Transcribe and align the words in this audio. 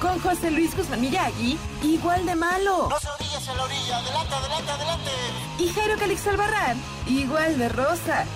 con 0.00 0.18
José 0.20 0.50
Luis 0.50 0.76
Guzmán 0.76 1.00
Miyagi, 1.00 1.58
igual 1.82 2.26
de 2.26 2.34
malo. 2.34 2.88
No 2.88 2.98
se 2.98 3.08
orillas 3.08 3.48
en 3.48 3.56
la 3.56 3.64
orilla, 3.64 3.98
adelante, 3.98 4.34
adelante, 4.34 4.70
adelante. 4.70 5.10
Y 5.58 5.68
Jairo 5.68 5.96
Calix 5.98 6.26
Albarrán, 6.26 6.80
igual 7.06 7.58
de 7.58 7.68
rosa. 7.68 8.26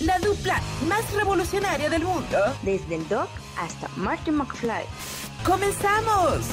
La 0.00 0.18
dupla 0.18 0.60
más 0.88 1.12
revolucionaria 1.12 1.88
del 1.88 2.04
mundo. 2.04 2.38
Desde 2.62 2.96
el 2.96 3.08
Doc 3.08 3.28
hasta 3.58 3.88
Marty 3.96 4.30
McFly. 4.30 4.84
¡Comenzamos! 5.44 6.46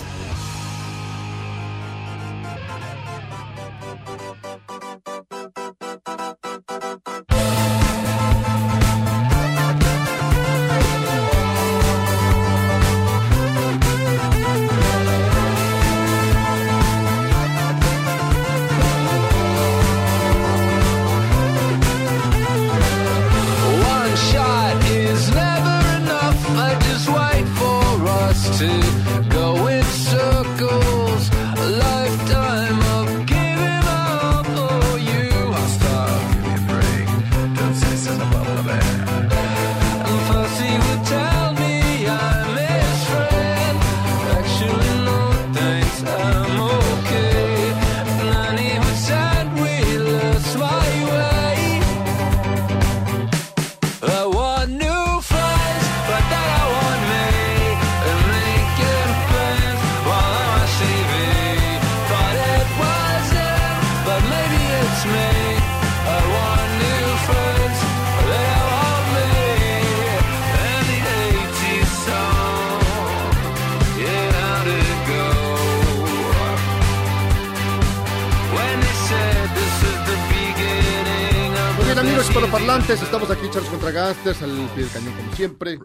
Pie 84.79 84.85
del 84.85 84.93
cañón, 84.93 85.17
como 85.17 85.35
siempre. 85.35 85.79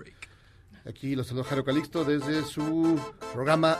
Aquí 0.87 1.16
los 1.16 1.27
saluda 1.27 1.44
Jaro 1.44 1.65
Calixto 1.65 2.05
desde 2.05 2.44
su 2.44 3.00
programa 3.32 3.78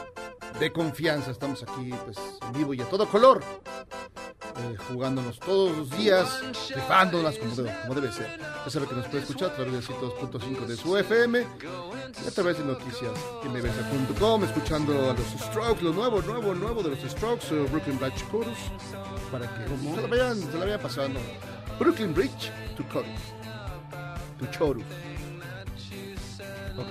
de 0.58 0.72
confianza. 0.72 1.30
Estamos 1.30 1.62
aquí, 1.62 1.92
pues, 2.04 2.16
en 2.42 2.52
vivo 2.52 2.75
y 2.75 2.80
a 2.80 2.86
todo 2.86 3.06
color, 3.06 3.44
eh, 4.56 4.76
jugándonos 4.88 5.38
todos 5.38 5.76
los 5.76 5.91
días, 5.91 6.41
rifándolas 6.74 7.38
como 7.38 7.54
debe, 7.54 7.76
como 7.82 7.94
debe 7.94 8.12
ser. 8.12 8.41
Ya 8.64 8.70
sabe 8.70 8.86
que 8.86 8.94
nos 8.94 9.06
puede 9.06 9.22
escuchar 9.22 9.50
a 9.50 9.54
través 9.54 9.72
de 9.72 9.82
102.5 9.82 10.66
de 10.66 10.76
su 10.76 10.97
FM, 10.97 11.47
y 12.24 12.26
a 12.26 12.30
través 12.30 12.58
de 12.58 12.64
noticias 12.64 13.12
mbs.com, 13.44 14.44
escuchando 14.44 15.10
a 15.10 15.14
los 15.14 15.26
Strokes, 15.48 15.82
lo 15.82 15.92
nuevo, 15.92 16.22
nuevo, 16.22 16.54
nuevo 16.54 16.82
de 16.82 16.91
los 16.91 16.98
Strokes, 17.00 17.53
eh, 17.53 17.66
Brooklyn 17.70 17.98
Bridge 17.98 18.24
Chorus, 18.30 18.58
para 19.30 19.47
que 19.47 19.69
se 19.69 20.00
la 20.00 20.08
vayan, 20.08 20.41
se 20.41 20.58
la 20.58 20.64
vayan 20.64 20.80
pasando. 20.80 21.20
Brooklyn 21.78 22.14
Bridge 22.14 22.50
to 22.76 22.84
Chorus. 22.91 23.44
To 24.39 24.47
Chorus. 24.50 24.84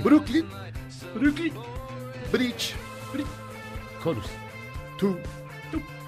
Brooklyn, 0.01 0.45
Brooklyn 1.13 1.53
Bridge, 2.31 2.73
Bridge 3.11 3.27
Chorus. 4.01 4.25
to 4.97 5.17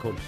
Chorus. 0.01 0.21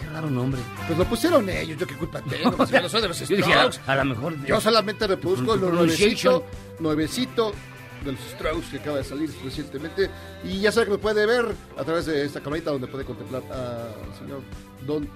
Qué 0.00 0.06
raro 0.08 0.28
nombre. 0.30 0.60
Pues 0.86 0.98
lo 0.98 1.04
pusieron 1.04 1.48
ellos, 1.48 1.78
yo 1.78 1.86
qué 1.86 1.94
culpa 1.96 2.20
tengo, 2.22 2.50
pues, 2.56 2.70
yo 2.70 2.80
no 2.82 2.88
soy 2.88 3.02
de 3.02 3.08
los 3.08 3.18
Yo 3.28 3.36
dije, 3.36 3.52
a, 3.54 3.70
Strokes. 3.70 3.90
a 3.90 3.96
lo 3.96 4.04
mejor. 4.06 4.44
Yo 4.46 4.60
solamente 4.60 5.06
reproduzco 5.06 5.56
lo 5.56 5.70
nuevecito, 5.70 6.44
nuevecito 6.80 7.52
de 8.04 8.12
los 8.12 8.20
Strokes 8.32 8.66
que 8.70 8.78
acaba 8.78 8.96
de 8.98 9.04
salir 9.04 9.30
recientemente. 9.44 10.10
Y 10.42 10.60
ya 10.60 10.72
sabe 10.72 10.86
que 10.86 10.92
me 10.92 10.98
puede 10.98 11.24
ver 11.26 11.54
a 11.78 11.84
través 11.84 12.06
de 12.06 12.24
esta 12.24 12.40
camarita 12.40 12.70
donde 12.72 12.88
puede 12.88 13.04
contemplar 13.04 13.42
al 13.52 14.18
señor 14.18 14.40
Don 14.86 15.08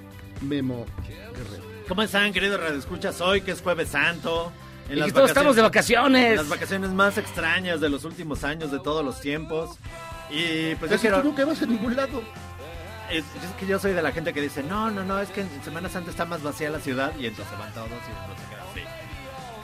Memo 0.42 0.86
Guerrero. 1.34 1.73
¿Cómo 1.88 2.02
están, 2.02 2.32
queridos 2.32 2.60
radioescuchas? 2.60 3.20
Hoy 3.20 3.42
que 3.42 3.50
es 3.50 3.60
Jueves 3.60 3.90
Santo. 3.90 4.50
En 4.88 4.98
Y 4.98 5.02
que 5.02 5.12
todos 5.12 5.28
estamos 5.28 5.54
de 5.54 5.62
vacaciones. 5.62 6.36
Las 6.36 6.48
vacaciones 6.48 6.90
más 6.90 7.18
extrañas 7.18 7.80
de 7.80 7.90
los 7.90 8.04
últimos 8.04 8.42
años, 8.42 8.70
de 8.70 8.80
todos 8.80 9.04
los 9.04 9.20
tiempos. 9.20 9.78
Y 10.30 10.74
pues 10.76 10.90
yo 10.90 10.96
Casi 10.96 11.02
quiero... 11.02 11.18
tú 11.18 11.28
nunca 11.28 11.44
vas 11.44 11.60
a 11.60 11.66
ningún 11.66 11.94
lado. 11.94 12.22
Es, 13.10 13.18
es 13.18 13.50
que 13.60 13.66
yo 13.66 13.78
soy 13.78 13.92
de 13.92 14.00
la 14.00 14.12
gente 14.12 14.32
que 14.32 14.40
dice, 14.40 14.62
no, 14.62 14.90
no, 14.90 15.04
no, 15.04 15.20
es 15.20 15.28
que 15.28 15.42
en 15.42 15.62
Semana 15.62 15.90
Santa 15.90 16.10
está 16.10 16.24
más 16.24 16.42
vacía 16.42 16.70
la 16.70 16.80
ciudad 16.80 17.12
y 17.18 17.26
entonces 17.26 17.58
van 17.58 17.72
todos 17.74 17.88
y 17.88 17.90
no 17.92 18.34
se 18.34 18.48
queda 18.48 18.62
así. 18.70 18.80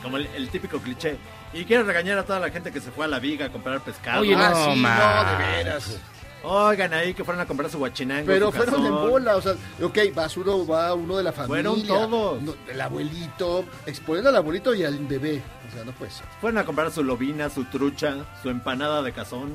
Como 0.03 0.19
el, 0.19 0.27
el 0.27 0.51
típico 0.51 0.79
cliché. 0.79 1.17
Y 1.55 1.65
quiero 1.65 1.85
regañar 1.85 2.19
a 2.19 2.25
toda 2.25 2.39
la 2.39 2.51
gente 2.51 2.71
que 2.71 2.81
se 2.81 2.91
fue 2.91 3.07
a 3.07 3.09
la 3.09 3.19
viga 3.19 3.47
a 3.47 3.49
comprar 3.49 3.81
pescado. 3.81 4.21
Oye, 4.21 4.35
ah, 4.37 4.51
no, 4.51 4.75
sí, 4.75 4.81
ma. 4.81 5.25
no, 5.25 5.31
de 5.31 5.57
veras. 5.57 6.01
Oigan 6.43 6.95
ahí 6.95 7.13
que 7.15 7.25
fueron 7.25 7.41
a 7.43 7.47
comprar 7.47 7.71
su 7.71 7.79
guachinango. 7.79 8.27
Pero 8.27 8.47
su 8.51 8.57
fueron 8.57 8.87
en 8.87 8.93
bola, 8.93 9.37
o 9.37 9.43
sea, 9.43 9.55
ok, 9.83 9.99
vas 10.15 10.37
uno, 10.37 10.67
va 10.67 10.95
uno 10.95 11.17
de 11.17 11.23
la 11.25 11.33
familia. 11.33 11.71
Fueron 11.71 11.87
todos. 11.87 12.43
no, 12.43 12.55
el 12.69 12.81
abuelito, 12.81 13.65
exponiendo 13.87 14.31
al 14.31 14.37
abuelito 14.37 14.75
y 14.75 14.85
al 14.85 14.99
bebé. 14.99 15.43
O 15.69 15.73
sea, 15.73 15.85
no 15.85 15.93
puede 15.93 16.11
ser. 16.11 16.27
Fueron 16.41 16.59
a 16.59 16.65
comprar 16.65 16.91
su 16.91 17.05
lobina, 17.05 17.51
su 17.51 17.65
trucha, 17.65 18.17
su 18.43 18.49
empanada 18.51 19.03
de 19.03 19.13
cazón. 19.13 19.53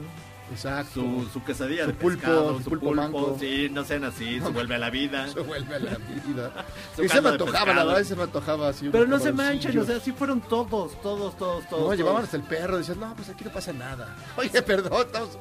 Exacto. 0.51 1.01
su, 1.01 1.27
su 1.33 1.43
quesadilla 1.43 1.85
Su 1.85 1.87
de 1.87 1.93
pulpo, 1.95 2.19
pescado, 2.19 2.57
su 2.57 2.63
su 2.63 2.69
pulpo 2.69 2.85
pulpo, 2.85 3.01
manco. 3.01 3.37
sí, 3.39 3.67
no 3.71 3.83
sean 3.83 4.03
así, 4.03 4.39
se 4.39 4.49
vuelve 4.49 4.75
a 4.75 4.77
la 4.77 4.91
vida. 4.91 5.27
Se 5.33 5.39
vuelve 5.39 5.75
a 5.75 5.79
la 5.79 5.97
vida. 5.97 6.65
Y 7.03 7.09
se 7.09 7.19
me 7.19 7.29
antojaba, 7.29 7.73
la 7.73 7.83
verdad, 7.83 8.03
se 8.03 8.15
me 8.15 8.23
antojaba 8.23 8.69
así. 8.69 8.89
Pero 8.91 9.07
no 9.07 9.17
se 9.19 9.33
manchen, 9.33 9.75
o 9.79 9.83
sea, 9.83 9.99
sí 9.99 10.11
fueron 10.11 10.41
todos, 10.41 11.01
todos, 11.01 11.35
todos, 11.35 11.67
todos. 11.67 11.89
No, 11.89 11.93
llevaban 11.95 12.21
todos. 12.21 12.25
hasta 12.25 12.37
el 12.37 12.43
perro, 12.43 12.77
decían, 12.77 12.99
no, 12.99 13.15
pues 13.15 13.27
aquí 13.29 13.43
no 13.43 13.49
pasa 13.51 13.73
nada. 13.73 14.15
Oye, 14.37 14.61
perdón, 14.61 15.01
estamos... 15.01 15.37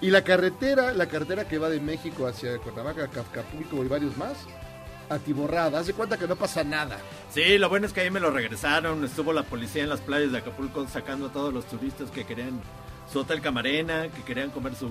Y 0.00 0.10
la 0.10 0.24
carretera, 0.24 0.92
la 0.94 1.06
carretera 1.06 1.46
que 1.46 1.58
va 1.58 1.68
de 1.68 1.80
México 1.80 2.26
hacia 2.26 2.58
Cuernavaca, 2.58 3.04
Acapulco 3.04 3.84
y 3.84 3.88
varios 3.88 4.16
más, 4.16 4.46
atiborrada. 5.10 5.80
Haz 5.80 5.88
de 5.88 5.92
cuenta 5.92 6.16
que 6.16 6.26
no 6.26 6.36
pasa 6.36 6.64
nada. 6.64 6.98
Sí, 7.30 7.58
lo 7.58 7.68
bueno 7.68 7.86
es 7.86 7.92
que 7.92 8.00
ahí 8.00 8.10
me 8.10 8.20
lo 8.20 8.30
regresaron. 8.30 9.04
Estuvo 9.04 9.32
la 9.32 9.42
policía 9.42 9.82
en 9.82 9.90
las 9.90 10.00
playas 10.00 10.32
de 10.32 10.38
Acapulco 10.38 10.86
sacando 10.88 11.26
a 11.26 11.32
todos 11.32 11.52
los 11.52 11.66
turistas 11.66 12.10
que 12.10 12.24
querían 12.24 12.60
su 13.12 13.20
hotel 13.20 13.42
camarena, 13.42 14.08
que 14.08 14.22
querían 14.22 14.50
comer 14.50 14.74
su, 14.74 14.88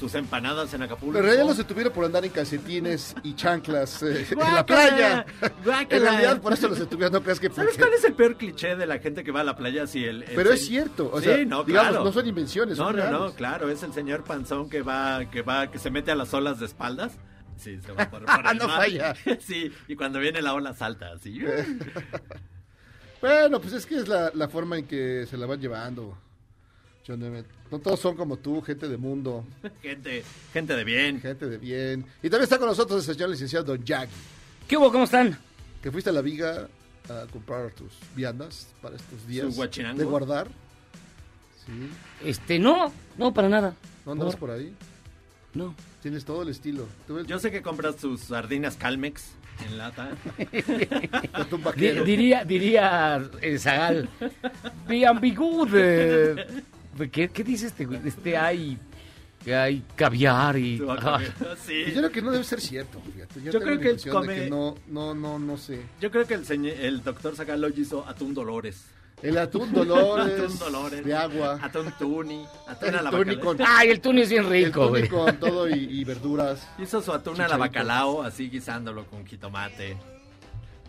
sus 0.00 0.14
empanadas 0.14 0.72
en 0.74 0.82
Acapulco. 0.82 1.12
Pero 1.12 1.18
en 1.18 1.24
realidad 1.26 1.46
los 1.46 1.58
detuvieron 1.58 1.92
por 1.92 2.04
andar 2.06 2.24
en 2.24 2.30
calcetines 2.32 3.14
y 3.22 3.34
chanclas 3.34 4.02
eh, 4.02 4.26
en 4.30 4.38
la 4.38 4.64
playa. 4.64 5.26
En 5.90 6.02
realidad 6.02 6.40
por 6.40 6.54
eso 6.54 6.68
los 6.68 6.78
detuvieron, 6.78 7.12
no 7.12 7.22
creas 7.22 7.38
que 7.38 7.48
¿Sabes 7.50 7.72
porque- 7.74 7.78
cuál 7.82 7.92
es 7.92 8.04
el 8.04 8.14
peor 8.14 8.36
cliché 8.36 8.74
de 8.76 8.86
la 8.86 8.98
gente 8.98 9.22
que 9.22 9.30
va 9.30 9.42
a 9.42 9.44
la 9.44 9.54
playa? 9.56 9.86
Si 9.86 10.02
el, 10.02 10.22
el 10.22 10.34
Pero 10.34 10.52
es 10.52 10.60
se- 10.60 10.66
cierto, 10.68 11.10
o 11.12 11.18
Sí, 11.20 11.26
sea, 11.26 11.36
no, 11.44 11.64
digamos, 11.64 11.90
claro. 11.90 12.04
no 12.04 12.12
son 12.12 12.26
invenciones, 12.26 12.78
No, 12.78 12.86
son 12.86 12.96
no, 12.96 13.10
no, 13.10 13.32
claro, 13.34 13.68
es 13.70 13.82
el 13.82 13.92
señor 13.92 14.24
panzón 14.24 14.70
que 14.70 14.80
va, 14.82 15.30
que 15.30 15.42
va, 15.42 15.70
que 15.70 15.78
se 15.78 15.90
mete 15.90 16.10
a 16.10 16.14
las 16.14 16.32
olas 16.32 16.58
de 16.58 16.64
espaldas. 16.66 17.12
Sí, 17.58 17.78
se 17.84 17.92
va 17.92 18.08
por, 18.10 18.24
por 18.24 18.46
el 18.50 18.56
No 18.58 18.66
mar. 18.68 18.76
falla. 18.78 19.14
Sí, 19.40 19.70
y 19.86 19.96
cuando 19.96 20.18
viene 20.18 20.40
la 20.40 20.54
ola 20.54 20.72
salta 20.72 21.12
así. 21.12 21.40
Bueno, 23.20 23.60
pues 23.60 23.74
es 23.74 23.84
que 23.84 23.96
es 23.96 24.08
la, 24.08 24.30
la 24.34 24.48
forma 24.48 24.78
en 24.78 24.86
que 24.86 25.26
se 25.28 25.36
la 25.36 25.44
van 25.44 25.60
llevando. 25.60 26.16
John 27.06 27.22
Emmett. 27.22 27.44
No 27.70 27.78
todos 27.78 28.00
son 28.00 28.16
como 28.16 28.36
tú, 28.36 28.60
gente 28.62 28.88
de 28.88 28.96
mundo, 28.96 29.44
gente, 29.82 30.24
gente 30.52 30.74
de 30.74 30.84
bien. 30.84 31.20
gente 31.20 31.48
de 31.48 31.58
bien. 31.58 32.04
Y 32.22 32.28
también 32.28 32.42
está 32.44 32.58
con 32.58 32.66
nosotros 32.68 33.06
el 33.08 33.14
señor 33.14 33.30
licenciado 33.30 33.64
Don 33.64 33.84
Jackie, 33.84 34.12
¿Qué 34.66 34.76
hubo? 34.76 34.90
¿Cómo 34.92 35.04
están? 35.04 35.38
que 35.82 35.90
fuiste 35.90 36.10
a 36.10 36.12
la 36.12 36.20
viga 36.20 36.68
a 37.08 37.26
comprar 37.32 37.70
tus 37.70 37.92
viandas 38.14 38.68
para 38.82 38.96
estos 38.96 39.26
días 39.26 39.56
de 39.56 40.04
guardar. 40.04 40.48
Sí, 41.64 41.72
Este, 42.24 42.58
no, 42.58 42.92
no, 43.16 43.32
para 43.32 43.48
nada. 43.48 43.74
no 44.04 44.12
andas 44.12 44.36
por 44.36 44.50
ahí. 44.50 44.74
No. 45.54 45.74
Tienes 46.02 46.24
todo 46.24 46.42
el 46.42 46.48
estilo. 46.50 46.86
Tú 47.06 47.24
Yo 47.24 47.38
sé 47.38 47.50
que 47.50 47.62
compras 47.62 47.96
tus 47.96 48.20
sardinas 48.20 48.76
Calmex 48.76 49.32
en 49.66 49.78
lata. 49.78 50.10
diría, 51.76 52.44
diría 52.44 53.22
el 53.40 53.58
Zagal. 53.60 54.08
The 54.88 55.06
ambigu 55.06 55.66
de... 55.66 56.62
¿Qué, 57.08 57.28
¿Qué 57.28 57.44
dice 57.44 57.66
este 57.68 57.86
güey? 57.86 58.00
Este 58.04 58.36
hay... 58.36 58.78
que 59.44 59.54
hay 59.54 59.82
caviar 59.96 60.58
y... 60.58 60.78
Sí. 61.66 61.84
yo 61.86 61.94
creo 61.94 62.10
que 62.12 62.20
no 62.22 62.30
debe 62.32 62.44
ser 62.44 62.60
cierto. 62.60 63.00
fíjate. 63.00 63.40
Yo 63.42 63.52
tengo 63.52 63.64
creo 63.64 63.78
que 63.80 63.92
de 63.94 64.10
come- 64.10 64.34
que 64.34 64.50
no, 64.50 64.74
no, 64.88 65.14
no, 65.14 65.38
no 65.38 65.56
sé. 65.56 65.80
Yo 66.00 66.10
creo 66.10 66.26
que 66.26 66.34
el, 66.34 66.44
señor, 66.44 66.74
el 66.78 67.02
doctor 67.02 67.34
Zagal 67.36 67.62
hoy 67.64 67.72
hizo 67.76 68.06
atún 68.06 68.34
Dolores. 68.34 68.84
El 69.22 69.36
atún 69.38 69.70
Dolores, 69.72 70.40
Atún 70.44 70.58
Dolores. 70.58 71.04
de 71.04 71.14
agua. 71.14 71.58
Atún 71.62 71.92
Tuni. 71.98 72.44
Atún 72.66 72.88
El 72.88 72.96
a 72.96 73.02
la 73.02 73.10
tuni 73.10 73.34
bacalao. 73.36 73.56
con- 73.56 73.66
Ay, 73.66 73.90
el 73.90 74.00
tuni 74.00 74.22
es 74.22 74.30
bien 74.30 74.44
el 74.44 74.50
rico, 74.50 74.86
tuni 74.88 74.88
güey. 74.88 75.08
con 75.08 75.36
todo 75.38 75.68
y, 75.68 75.74
y 75.74 76.04
verduras. 76.04 76.66
Hizo 76.78 77.00
su 77.02 77.12
atún 77.12 77.40
a 77.40 77.46
la 77.48 77.56
bacalao, 77.58 78.22
así 78.22 78.48
guisándolo 78.50 79.04
con 79.06 79.26
jitomate. 79.26 79.96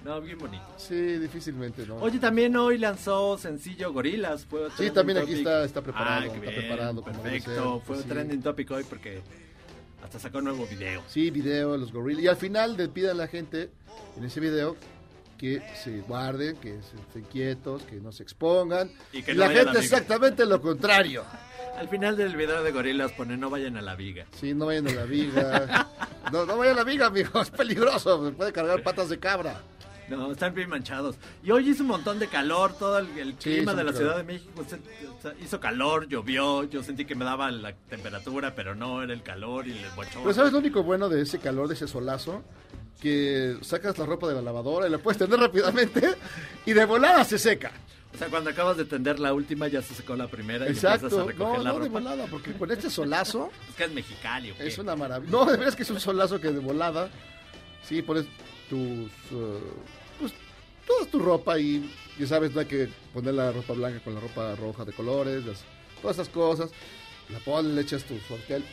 No, 0.03 0.19
bien 0.19 0.37
bonito. 0.39 0.63
Sí, 0.77 0.95
difícilmente, 0.95 1.85
¿no? 1.85 1.95
Oye, 1.97 2.17
también 2.19 2.55
hoy 2.55 2.77
lanzó 2.79 3.37
sencillo 3.37 3.93
Gorilas. 3.93 4.45
Fue 4.45 4.67
Sí, 4.77 4.89
también 4.89 5.19
aquí 5.19 5.33
está- 5.35 5.63
está 5.63 5.81
preparado, 5.81 6.17
Ah, 6.17 6.21
qué 6.23 6.27
está 6.39 6.39
bien, 6.41 6.55
preparado, 6.55 7.03
Perfecto, 7.03 7.81
fue 7.85 7.95
pues 7.95 8.01
sí. 8.01 8.09
trending 8.09 8.41
topic 8.41 8.71
hoy 8.71 8.83
porque 8.83 9.21
hasta 10.03 10.17
sacó 10.19 10.39
un 10.39 10.45
nuevo 10.45 10.65
video. 10.65 11.03
Sí, 11.07 11.29
video, 11.29 11.77
los 11.77 11.91
gorilas. 11.93 12.23
Y 12.23 12.27
al 12.27 12.37
final 12.37 12.75
le 12.77 12.87
piden 12.87 13.11
a 13.11 13.13
la 13.13 13.27
gente 13.27 13.69
en 14.17 14.23
ese 14.25 14.39
video 14.39 14.75
que 15.37 15.61
se 15.83 16.01
guarden, 16.01 16.55
que 16.57 16.77
estén 16.79 17.23
quietos, 17.31 17.83
que 17.83 17.97
no 17.97 18.11
se 18.11 18.23
expongan. 18.23 18.91
Y 19.13 19.21
que 19.21 19.33
no 19.35 19.41
la 19.45 19.49
gente 19.51 19.77
exactamente 19.79 20.45
lo 20.47 20.61
contrario. 20.61 21.23
Al 21.77 21.87
final 21.89 22.17
del 22.17 22.35
video 22.35 22.61
de 22.63 22.71
Gorilas 22.71 23.11
pone 23.13 23.37
no 23.37 23.49
vayan 23.49 23.77
a 23.77 23.81
la 23.81 23.95
viga. 23.95 24.25
Sí, 24.39 24.53
no 24.53 24.65
vayan 24.67 24.87
a 24.87 24.91
la 24.93 25.03
viga. 25.05 25.87
No, 26.31 26.45
no 26.45 26.55
vayan 26.57 26.75
a 26.75 26.77
la 26.77 26.83
viga, 26.85 27.07
amigos. 27.07 27.47
Es 27.47 27.49
peligroso. 27.49 28.25
Se 28.25 28.31
puede 28.33 28.53
cargar 28.53 28.81
patas 28.83 29.09
de 29.09 29.19
cabra. 29.19 29.59
No, 30.17 30.31
están 30.31 30.53
bien 30.53 30.69
manchados. 30.69 31.15
Y 31.43 31.51
hoy 31.51 31.69
hizo 31.69 31.83
un 31.83 31.89
montón 31.89 32.19
de 32.19 32.27
calor, 32.27 32.73
todo 32.77 32.99
el, 32.99 33.07
el 33.17 33.33
Sí, 33.39 33.55
clima 33.55 33.73
de 33.73 33.83
la. 33.83 33.93
Ciudad 33.93 34.17
de 34.17 34.23
México. 34.23 34.63
se- 34.67 34.77
se- 34.77 35.43
hizo 35.43 35.59
calor, 35.59 36.07
llovió, 36.07 36.63
yo 36.65 36.83
sentí 36.83 37.05
que 37.05 37.15
me 37.15 37.25
daba 37.25 37.49
la 37.51 37.73
temperatura, 37.73 38.53
pero 38.55 38.75
no, 38.75 39.01
era 39.03 39.13
el 39.13 39.23
calor 39.23 39.67
y 39.67 39.71
el 39.71 39.89
bochorno. 39.95 40.21
Pero 40.23 40.33
¿sabes 40.33 40.51
lo 40.53 40.59
único 40.59 40.83
bueno 40.83 41.09
de 41.09 41.21
ese 41.21 41.39
calor, 41.39 41.67
de 41.67 41.73
ese 41.75 41.87
solazo? 41.87 42.43
Que 43.01 43.57
sacas 43.61 43.97
la 43.97 44.05
ropa 44.05 44.27
de 44.27 44.35
la 44.35 44.41
lavadora 44.41 44.87
y 44.87 44.91
la 44.91 44.99
puedes 44.99 45.17
tender 45.17 45.39
rápidamente 45.39 46.15
y 46.65 46.73
de 46.73 46.85
volada 46.85 47.23
se 47.23 47.39
seca. 47.39 47.71
O 48.13 48.17
sea, 48.17 48.27
cuando 48.27 48.49
acabas 48.49 48.75
de 48.77 48.85
tender 48.85 49.19
la 49.19 49.33
última 49.33 49.67
ya 49.69 49.81
se 49.81 49.93
secó 49.95 50.15
la 50.17 50.27
primera 50.27 50.65
y 50.65 50.69
empiezas 50.69 50.91
a 50.91 50.95
Exacto. 51.05 51.25
recoger 51.27 51.57
No, 51.59 51.63
la 51.63 51.69
no, 51.71 51.79
de 51.79 51.85
ropa. 51.87 51.99
volada, 51.99 52.25
porque 52.29 52.51
con 52.53 52.69
este 52.69 52.89
solazo 52.89 53.49
Es 53.69 53.75
que 53.75 53.85
es 53.85 53.91
Mexicali, 53.91 54.53
es 54.59 54.77
una 54.77 54.95
maravilla. 54.95 55.31
No, 55.31 55.45
de 55.45 55.51
verdad 55.53 55.69
es 55.69 55.75
que 55.75 55.83
es 55.83 55.89
un 55.89 55.99
solazo 55.99 56.39
que 56.39 56.51
de 56.51 56.59
volada, 56.59 57.09
sí, 57.87 58.01
pones 58.01 58.25
tus, 58.69 58.79
eh, 59.31 59.59
toda 60.85 61.05
tu 61.05 61.19
ropa 61.19 61.59
y 61.59 61.89
ya 62.19 62.27
sabes, 62.27 62.51
no 62.53 62.59
hay 62.61 62.65
que 62.67 62.89
poner 63.13 63.33
la 63.33 63.51
ropa 63.51 63.73
blanca 63.73 63.99
con 64.03 64.13
la 64.15 64.19
ropa 64.19 64.55
roja 64.55 64.85
de 64.85 64.93
colores, 64.93 65.45
las- 65.45 65.63
todas 66.01 66.17
esas 66.17 66.29
cosas. 66.29 66.71
La 67.29 67.39
pones, 67.39 67.71
le 67.73 67.81
echas 67.81 68.03
tu 68.03 68.17
suartel, 68.19 68.63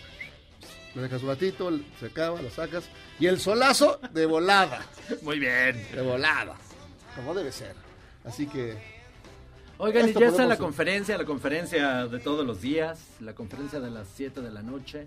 le 0.95 1.03
dejas 1.03 1.23
un 1.23 1.29
ratito, 1.29 1.71
se 2.01 2.07
acaba, 2.07 2.43
la 2.43 2.51
sacas. 2.51 2.85
Y 3.21 3.27
el 3.27 3.39
solazo 3.39 4.01
de 4.13 4.27
volada, 4.27 4.85
Muy 5.23 5.39
bien. 5.39 5.87
de 5.95 6.03
volada, 6.03 6.57
como 7.15 7.35
debe 7.35 7.53
ser. 7.53 7.75
Así 8.25 8.47
que 8.47 8.75
Oigan, 9.81 10.09
y 10.09 10.13
ya 10.13 10.27
está 10.27 10.45
la 10.45 10.57
conferencia, 10.57 11.17
la 11.17 11.25
conferencia 11.25 12.07
de 12.09 12.19
todos 12.19 12.45
los 12.45 12.61
días, 12.61 12.99
la 13.21 13.33
conferencia 13.35 13.79
de 13.79 13.91
las 13.93 14.09
7 14.17 14.41
de 14.41 14.51
la 14.51 14.63
noche. 14.63 15.07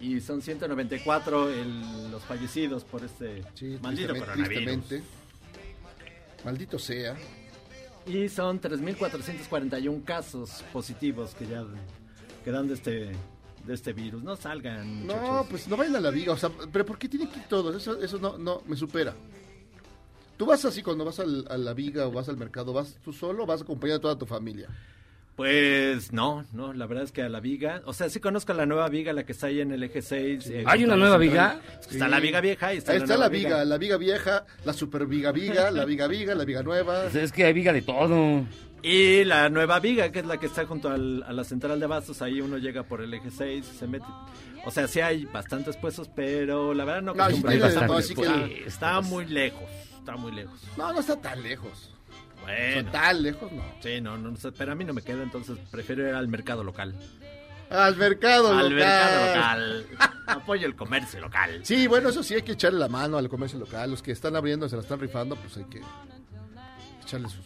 Y 0.00 0.20
son 0.20 0.40
194 0.42 1.50
el- 1.50 2.10
los 2.10 2.22
fallecidos 2.24 2.84
por 2.84 3.04
este 3.04 3.42
Sí, 3.54 3.78
maldito 3.82 4.14
coronavirus. 4.16 4.84
Maldito 6.46 6.78
sea. 6.78 7.16
Y 8.06 8.28
son 8.28 8.60
3.441 8.60 10.04
casos 10.04 10.62
positivos 10.72 11.34
que 11.34 11.46
ya 11.46 11.64
que 12.44 12.50
dan 12.52 12.68
de 12.68 12.74
este, 12.74 13.10
de 13.66 13.74
este 13.74 13.92
virus. 13.92 14.22
No 14.22 14.36
salgan, 14.36 15.04
No, 15.06 15.44
pues 15.50 15.66
no 15.66 15.76
vayan 15.76 15.96
a 15.96 16.00
la 16.00 16.10
viga, 16.10 16.32
o 16.32 16.36
sea, 16.36 16.50
pero 16.72 16.86
¿por 16.86 16.96
qué 16.98 17.08
tienen 17.08 17.28
que 17.28 17.40
ir 17.40 17.46
todos? 17.48 17.74
Eso, 17.74 18.00
eso 18.00 18.18
no, 18.20 18.38
no, 18.38 18.62
me 18.66 18.76
supera. 18.76 19.12
Tú 20.36 20.46
vas 20.46 20.64
así 20.64 20.82
cuando 20.82 21.04
vas 21.04 21.18
al- 21.18 21.46
a 21.50 21.56
la 21.56 21.72
viga 21.74 22.06
o 22.06 22.12
vas 22.12 22.28
al 22.28 22.36
mercado, 22.36 22.72
¿vas 22.72 22.94
tú 23.04 23.12
solo 23.12 23.42
o 23.42 23.46
vas 23.46 23.62
acompañado 23.62 23.98
de 23.98 24.02
toda 24.02 24.16
tu 24.18 24.26
familia? 24.26 24.68
Pues 25.36 26.14
no, 26.14 26.46
no, 26.52 26.72
la 26.72 26.86
verdad 26.86 27.04
es 27.04 27.12
que 27.12 27.22
a 27.22 27.28
la 27.28 27.40
viga, 27.40 27.82
o 27.84 27.92
sea, 27.92 28.08
sí 28.08 28.20
conozco 28.20 28.54
la 28.54 28.64
nueva 28.64 28.88
viga, 28.88 29.12
la 29.12 29.24
que 29.26 29.32
está 29.32 29.48
ahí 29.48 29.60
en 29.60 29.70
el 29.70 29.82
eje 29.82 30.00
6. 30.00 30.46
eh, 30.48 30.64
¿Hay 30.66 30.82
una 30.82 30.96
nueva 30.96 31.18
viga? 31.18 31.60
Está 31.90 32.08
la 32.08 32.20
viga 32.20 32.40
vieja 32.40 32.72
y 32.72 32.78
está, 32.78 32.92
Ahí 32.92 32.98
la, 33.00 33.04
está 33.04 33.16
nueva 33.16 33.28
la 33.30 33.36
viga, 33.36 33.64
la 33.66 33.76
viga 33.78 33.96
vieja, 33.98 34.46
la 34.64 34.72
super 34.72 35.04
viga 35.06 35.32
viga, 35.32 35.70
la 35.70 35.84
viga 35.84 36.06
viga, 36.06 36.34
la 36.34 36.44
viga 36.46 36.62
nueva. 36.62 37.02
Pues 37.02 37.16
es 37.16 37.32
que 37.32 37.44
hay 37.44 37.52
viga 37.52 37.74
de 37.74 37.82
todo. 37.82 38.46
Y 38.82 39.24
la 39.24 39.50
nueva 39.50 39.78
viga, 39.78 40.10
que 40.10 40.20
es 40.20 40.26
la 40.26 40.38
que 40.38 40.46
está 40.46 40.64
junto 40.64 40.88
al- 40.88 41.22
a 41.24 41.32
la 41.34 41.44
central 41.44 41.78
de 41.80 41.84
abastos, 41.84 42.22
ahí 42.22 42.40
uno 42.40 42.56
llega 42.56 42.84
por 42.84 43.02
el 43.02 43.12
eje 43.12 43.30
6, 43.30 43.66
se 43.78 43.86
mete. 43.86 44.06
O 44.64 44.70
sea, 44.70 44.88
sí 44.88 45.00
hay 45.00 45.26
bastantes 45.26 45.76
puestos, 45.76 46.08
pero 46.16 46.72
la 46.72 46.84
verdad 46.86 47.02
no 47.02 47.14
No, 47.14 47.24
sí 47.36 47.42
no, 47.86 48.00
sí 48.02 48.14
que- 48.14 48.22
Está- 48.22 48.68
está 48.68 49.00
muy 49.02 49.26
lejos, 49.26 49.62
está 49.98 50.16
muy 50.16 50.32
lejos. 50.32 50.62
No, 50.78 50.92
no 50.94 51.00
está 51.00 51.16
tan 51.20 51.42
lejos. 51.42 51.92
O 52.46 52.48
sea, 52.48 52.74
Bueno, 52.74 52.90
tan 52.92 53.22
lejos, 53.22 53.52
no. 53.52 53.62
sí, 53.80 54.00
no, 54.00 54.16
no, 54.16 54.34
pero 54.56 54.72
a 54.72 54.74
mí 54.74 54.84
no 54.84 54.92
me 54.94 55.02
queda, 55.02 55.22
entonces 55.22 55.58
prefiero 55.70 56.08
ir 56.08 56.14
al 56.14 56.28
mercado 56.28 56.62
local. 56.64 56.94
Al 57.70 57.96
mercado 57.96 58.48
al 58.56 58.70
local. 58.70 58.74
mercado 58.74 59.26
local. 59.34 59.86
Apoyo 60.28 60.66
el 60.66 60.76
comercio 60.76 61.20
local. 61.20 61.60
Sí, 61.64 61.86
bueno, 61.88 62.10
eso 62.10 62.22
sí 62.22 62.34
hay 62.34 62.42
que 62.42 62.52
echarle 62.52 62.78
la 62.78 62.88
mano 62.88 63.18
al 63.18 63.28
comercio 63.28 63.58
local. 63.58 63.90
Los 63.90 64.02
que 64.02 64.12
están 64.12 64.36
abriendo, 64.36 64.68
se 64.68 64.76
la 64.76 64.82
están 64.82 65.00
rifando, 65.00 65.34
pues 65.36 65.56
hay 65.56 65.64
que 65.64 65.80
echarle 67.02 67.28
su, 67.28 67.40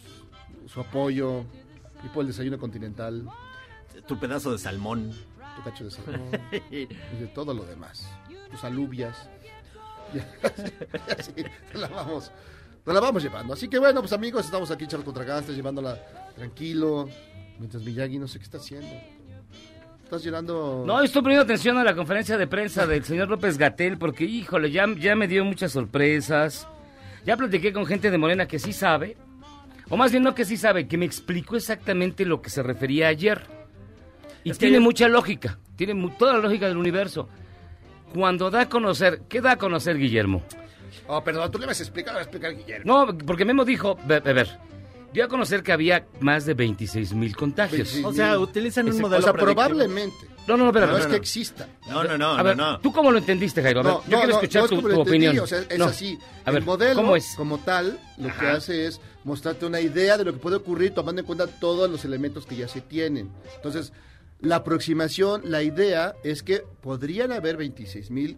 su 0.67 0.79
apoyo. 0.79 1.43
Tipo 2.03 2.21
el 2.21 2.27
desayuno 2.27 2.57
continental, 2.59 3.25
Tu 4.07 4.19
pedazo 4.19 4.51
de 4.51 4.57
salmón. 4.59 5.11
tu 5.55 5.63
cacho 5.63 5.85
de 5.85 5.91
salmón. 5.91 6.29
y 6.71 6.85
de 6.85 7.27
todo 7.33 7.53
lo 7.53 7.63
demás. 7.65 8.07
Tus 8.51 8.63
alubias. 8.63 9.27
Y 10.13 10.19
así, 11.19 11.33
la 11.73 11.87
vamos, 11.87 12.31
nos 12.85 12.95
la 12.95 13.01
vamos 13.01 13.21
llevando. 13.23 13.53
Así 13.53 13.67
que 13.67 13.79
bueno, 13.79 13.99
pues 14.01 14.13
amigos, 14.13 14.45
estamos 14.45 14.71
aquí 14.71 14.85
echando 14.85 15.05
contra 15.05 15.23
gastes, 15.23 15.55
llevándola 15.55 15.97
tranquilo. 16.35 17.07
Mientras 17.59 17.83
Miyagi 17.83 18.17
no 18.17 18.27
sé 18.27 18.39
qué 18.39 18.43
está 18.45 18.57
haciendo. 18.57 18.87
Estás 20.03 20.23
llenando. 20.23 20.83
No, 20.85 21.01
estoy 21.01 21.21
poniendo 21.21 21.43
atención 21.43 21.77
a 21.77 21.83
la 21.83 21.95
conferencia 21.95 22.37
de 22.37 22.47
prensa 22.47 22.85
del 22.85 23.03
señor 23.05 23.29
López 23.29 23.57
Gatel 23.57 23.97
porque, 23.97 24.25
híjole, 24.25 24.71
ya, 24.71 24.85
ya 24.99 25.15
me 25.15 25.27
dio 25.27 25.45
muchas 25.45 25.71
sorpresas. 25.71 26.67
Ya 27.25 27.37
platiqué 27.37 27.71
con 27.71 27.85
gente 27.85 28.09
de 28.11 28.17
Morena 28.17 28.47
que 28.47 28.57
sí 28.59 28.73
sabe, 28.73 29.15
o 29.89 29.95
más 29.95 30.11
bien 30.11 30.23
no 30.23 30.33
que 30.33 30.43
sí 30.43 30.57
sabe, 30.57 30.87
que 30.87 30.97
me 30.97 31.05
explicó 31.05 31.55
exactamente 31.55 32.25
lo 32.25 32.41
que 32.41 32.49
se 32.49 32.63
refería 32.63 33.07
ayer. 33.09 33.41
Y 34.43 34.49
Es 34.49 34.57
que 34.57 34.61
tiene 34.65 34.77
yo- 34.77 34.81
mucha 34.81 35.07
lógica, 35.07 35.59
tiene 35.75 35.93
mu- 35.93 36.09
toda 36.09 36.33
la 36.33 36.39
lógica 36.39 36.67
del 36.67 36.77
universo. 36.77 37.29
Cuando 38.11 38.49
da 38.49 38.61
a 38.61 38.69
conocer, 38.69 39.21
¿qué 39.29 39.39
da 39.39 39.51
a 39.51 39.57
conocer 39.57 39.97
Guillermo? 39.97 40.41
Oh, 41.07 41.23
perdón, 41.23 41.51
tú 41.51 41.59
le 41.59 41.65
vas 41.65 41.79
a 41.79 41.83
explicar, 41.83 42.13
le 42.13 42.19
vas 42.19 42.27
a 42.27 42.29
explicar 42.29 42.55
Guillermo. 42.55 43.05
No, 43.05 43.17
porque 43.17 43.45
Memo 43.45 43.65
dijo, 43.65 43.97
a 44.03 44.05
ver, 44.19 44.47
dio 45.13 45.25
a 45.25 45.27
conocer 45.27 45.63
que 45.63 45.71
había 45.71 46.05
más 46.19 46.45
de 46.45 46.53
26 46.53 47.13
mil 47.13 47.35
contagios. 47.35 47.93
26. 47.93 48.05
O 48.05 48.13
sea, 48.13 48.39
utilizan 48.39 48.87
un 48.89 48.99
modelo 49.01 49.19
O 49.19 49.21
sea, 49.21 49.33
predictivo. 49.33 49.55
probablemente. 49.55 50.27
No, 50.47 50.57
no, 50.57 50.63
no, 50.63 50.69
espera, 50.71 50.87
no, 50.87 50.97
es 50.97 51.03
no. 51.05 51.11
que 51.11 51.17
exista. 51.17 51.67
No, 51.87 52.03
no, 52.03 52.17
no, 52.17 52.31
a 52.31 52.41
ver, 52.41 52.57
no, 52.57 52.71
no. 52.73 52.79
¿tú 52.79 52.91
cómo 52.91 53.11
lo 53.11 53.19
entendiste, 53.19 53.61
Jairo? 53.61 53.81
A 53.81 53.83
ver, 53.83 53.93
No, 53.93 53.99
yo 53.99 54.09
no, 54.09 54.17
quiero 54.17 54.27
no, 54.27 54.33
escuchar 54.39 54.61
no 54.61 54.65
es 54.65 54.83
tu, 54.83 54.89
tu 54.89 55.01
opinión. 55.01 55.39
o 55.39 55.47
sea, 55.47 55.59
es 55.69 55.77
No. 55.77 55.85
así. 55.85 56.17
A 56.45 56.51
ver, 56.51 56.61
el 56.61 56.65
modelo, 56.65 56.95
¿cómo 56.95 57.15
es? 57.15 57.33
como 57.37 57.59
tal, 57.59 57.99
lo 58.17 58.23
que 58.25 58.31
Ajá. 58.31 58.53
hace 58.53 58.87
es 58.87 58.99
mostrarte 59.23 59.65
una 59.67 59.79
idea 59.79 60.17
de 60.17 60.25
lo 60.25 60.33
que 60.33 60.39
puede 60.39 60.55
ocurrir 60.55 60.93
tomando 60.95 61.21
en 61.21 61.27
cuenta 61.27 61.45
todos 61.45 61.89
los 61.89 62.03
elementos 62.05 62.45
que 62.47 62.55
ya 62.55 62.67
se 62.67 62.81
tienen. 62.81 63.29
Entonces, 63.55 63.93
la 64.41 64.57
aproximación, 64.57 65.41
la 65.45 65.63
idea 65.63 66.15
es 66.23 66.43
que 66.43 66.63
podrían 66.81 67.31
haber 67.31 67.57
26 67.57 68.09
mil 68.11 68.37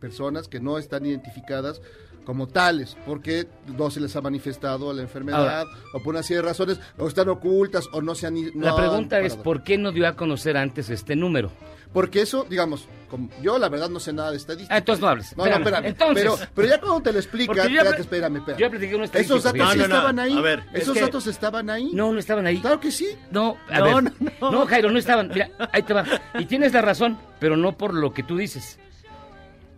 personas 0.00 0.48
que 0.48 0.60
no 0.60 0.78
están 0.78 1.04
identificadas 1.04 1.80
como 2.24 2.46
tales, 2.46 2.96
porque 3.04 3.46
no 3.76 3.90
se 3.90 4.00
les 4.00 4.14
ha 4.14 4.20
manifestado 4.20 4.92
la 4.92 5.02
enfermedad, 5.02 5.66
o 5.92 5.98
por 5.98 6.14
una 6.14 6.22
serie 6.22 6.42
de 6.42 6.48
razones, 6.48 6.80
o 6.96 7.08
están 7.08 7.28
ocultas, 7.28 7.88
o 7.92 8.00
no 8.00 8.14
se 8.14 8.28
han... 8.28 8.34
no 8.34 8.64
La 8.64 8.70
han 8.70 8.76
pregunta 8.76 9.20
es. 9.20 9.36
¿por 9.36 9.64
qué 9.64 9.76
no 9.76 9.90
dio 9.90 10.06
a 10.06 10.14
conocer 10.14 10.56
antes 10.56 10.88
este 10.90 11.16
número? 11.16 11.50
Porque 11.92 12.22
eso, 12.22 12.46
digamos, 12.48 12.86
como- 13.10 13.28
yo 13.42 13.58
la 13.58 13.68
verdad 13.68 13.90
no 13.90 14.00
sé 14.00 14.12
nada 14.14 14.30
de 14.30 14.38
estadística. 14.38 14.74
Ah, 14.74 14.78
entonces 14.78 15.02
no 15.02 15.08
hables. 15.08 15.36
No, 15.36 15.44
no, 15.44 15.50
Espérame. 15.56 15.84
Entonces- 15.86 16.24
pero, 16.24 16.38
pero 16.54 16.68
ya 16.68 16.80
cuando 16.80 17.00
te 17.02 17.12
lo 17.12 17.18
explica, 17.18 17.54
ya 17.54 17.62
espérate, 17.64 18.00
espérame, 18.00 18.36
espérame. 18.38 18.58
yo 18.60 18.66
ya 18.66 18.70
platiqué 18.70 18.94
un 18.96 19.02
estadístico, 19.04 19.38
Esos 19.38 19.52
datos 19.52 19.72
sí 19.72 19.78
No, 19.78 19.82
no, 19.84 19.88
no. 19.88 19.94
estaban 19.94 20.18
ahí. 20.18 20.36
A 20.36 20.40
ver, 20.40 20.64
es 20.72 20.82
Esos 20.82 20.94
que- 20.94 21.00
datos 21.02 21.26
estaban 21.26 21.68
ahí. 21.70 21.90
No, 21.92 22.12
no 22.12 22.18
estaban 22.18 22.46
ahí. 22.46 22.58
Claro 22.60 22.80
que 22.80 22.90
sí. 22.90 23.08
No, 23.30 23.58
a 23.68 23.78
No, 23.80 23.84
ver. 23.84 23.94
no, 24.04 24.10
no. 24.40 24.50
No, 24.50 24.66
Jairo, 24.66 24.90
no 24.90 24.98
estaban. 24.98 25.28
Mira, 25.28 25.50
ahí 25.72 25.82
te 25.82 25.92
va. 25.92 26.04
Y 26.38 26.46
tienes 26.46 26.72
la 26.72 26.80
razón, 26.80 27.18
pero 27.38 27.56
no 27.58 27.76
por 27.76 27.92
lo 27.92 28.14
que 28.14 28.22
tú 28.22 28.38
dices. 28.38 28.78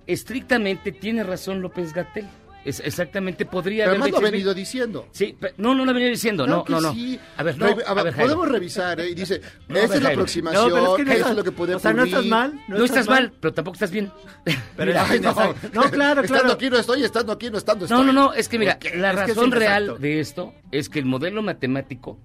Estrictamente 0.07 0.93
tiene 0.93 1.25
razón 1.25 1.63
López 1.63 1.93
Gatel. 1.93 2.27
Es 2.65 2.81
exactamente 2.81 3.45
podría 3.45 3.85
Pero 3.85 3.97
haber 3.97 4.03
además 4.03 4.21
lo 4.23 4.27
ha 4.27 4.31
26,000. 4.31 4.33
venido 4.33 4.55
diciendo. 4.55 5.09
Sí, 5.13 5.37
no, 5.59 5.75
no 5.75 5.85
lo 5.85 5.91
ha 5.91 5.95
venido 5.95 6.11
diciendo. 6.11 6.45
Claro 6.45 6.59
no, 6.61 6.65
que 6.65 6.73
no, 6.73 6.81
no. 6.81 6.95
sí. 6.95 7.21
A 7.37 7.43
ver, 7.43 7.59
no, 7.59 7.67
Re- 7.67 7.85
a 7.87 7.95
ver, 7.95 8.05
Jairo. 8.15 8.23
podemos 8.35 8.49
revisar, 8.49 9.01
¿eh? 9.01 9.11
Y 9.11 9.15
dice, 9.15 9.41
No, 9.69 9.75
a 9.77 9.79
esta 9.81 9.89
ver, 9.89 9.97
es 9.99 10.03
la 10.03 10.09
aproximación, 10.11 10.69
No, 10.71 10.75
pero 10.75 10.85
es 10.93 10.97
que 10.97 11.05
no 11.05 11.13
eso 11.13 11.29
es 11.29 11.37
lo 11.37 11.45
que 11.45 11.53
puede 11.53 11.75
o 11.75 11.79
sea, 11.79 11.93
no 11.93 12.05
estás 12.05 12.25
mal. 12.25 12.61
No, 12.69 12.85
estás 12.85 13.07
mal, 13.07 13.33
pero 13.39 13.53
tampoco 13.53 13.75
estás 13.75 13.91
bien. 13.91 14.11
Pero 14.77 14.87
Mira, 14.93 15.07
Ay, 15.09 15.21
no. 15.21 15.35
No, 15.73 15.83
claro, 15.91 16.23
Estando 16.23 16.43
claro. 16.43 16.53
aquí 16.53 16.71
no 16.71 16.79
estoy, 16.79 17.05
estando 17.05 17.33
aquí 17.33 17.51
no 17.51 17.59
estando 17.59 17.85
estoy. 17.85 17.99
No, 17.99 18.05
no, 18.05 18.13
no, 18.13 18.33
es 18.33 18.49
que 18.49 18.59
mira, 18.59 18.79
Porque 18.81 18.97
la 18.97 19.13
razón 19.13 19.53
real 19.53 19.83
exacto. 19.85 20.01
de 20.03 20.21
esto 20.21 20.55
es 20.73 20.89
que 20.89 20.99
el 20.99 21.05
modelo 21.05 21.43
matemático 21.43 22.19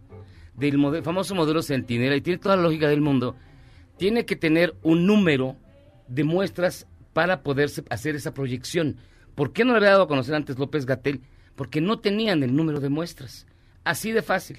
del 0.55 1.03
famoso 1.03 1.35
modelo 1.35 1.61
centinela, 1.61 2.15
y 2.15 2.21
tiene 2.21 2.39
toda 2.39 2.55
la 2.55 2.63
lógica 2.63 2.87
del 2.87 3.01
mundo, 3.01 3.35
tiene 3.97 4.25
que 4.25 4.35
tener 4.35 4.73
un 4.83 5.05
número 5.05 5.55
de 6.07 6.23
muestras 6.23 6.87
para 7.13 7.43
poderse 7.43 7.83
hacer 7.89 8.15
esa 8.15 8.33
proyección. 8.33 8.97
¿Por 9.39 9.53
qué 9.53 9.63
no 9.63 9.71
le 9.71 9.77
había 9.77 9.91
dado 9.91 10.03
a 10.03 10.07
conocer 10.09 10.35
antes 10.35 10.59
López 10.59 10.85
Gatel? 10.85 11.21
Porque 11.55 11.79
no 11.79 11.99
tenían 11.99 12.43
el 12.43 12.53
número 12.53 12.81
de 12.81 12.89
muestras. 12.89 13.47
Así 13.85 14.11
de 14.11 14.21
fácil. 14.21 14.57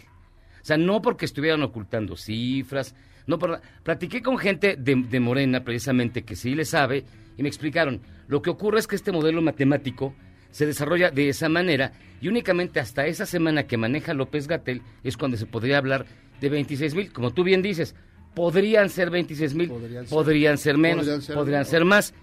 O 0.62 0.64
sea, 0.64 0.78
no 0.78 1.02
porque 1.02 1.26
estuvieran 1.26 1.62
ocultando 1.62 2.16
cifras, 2.16 2.94
no 3.26 3.38
por... 3.38 3.60
Platiqué 3.82 4.22
con 4.22 4.38
gente 4.38 4.76
de, 4.78 4.94
de 5.06 5.20
Morena, 5.20 5.64
precisamente, 5.64 6.22
que 6.22 6.34
sí 6.34 6.54
le 6.54 6.64
sabe, 6.64 7.04
y 7.36 7.42
me 7.42 7.48
explicaron, 7.50 8.00
lo 8.26 8.40
que 8.40 8.48
ocurre 8.48 8.78
es 8.78 8.86
que 8.86 8.96
este 8.96 9.12
modelo 9.12 9.42
matemático 9.42 10.14
se 10.50 10.64
desarrolla 10.64 11.10
de 11.10 11.28
esa 11.28 11.50
manera, 11.50 11.92
y 12.22 12.28
únicamente 12.28 12.80
hasta 12.80 13.06
esa 13.06 13.26
semana 13.26 13.66
que 13.66 13.76
maneja 13.76 14.14
López 14.14 14.48
Gatel 14.48 14.80
es 15.04 15.18
cuando 15.18 15.36
se 15.36 15.44
podría 15.44 15.76
hablar 15.76 16.06
de 16.40 16.48
26 16.48 16.94
mil, 16.94 17.12
como 17.12 17.34
tú 17.34 17.44
bien 17.44 17.60
dices, 17.60 17.94
podrían 18.34 18.88
ser 18.88 19.10
26 19.10 19.54
mil, 19.54 19.68
Podrían 19.68 20.06
ser. 20.06 20.10
podrían 20.16 20.56
ser 20.56 20.78
menos, 20.78 21.04
Podrían 21.04 21.20
ser 21.20 21.34
podrían 21.36 21.58
menos. 21.58 21.68
ser 21.68 21.84
más, 21.84 22.14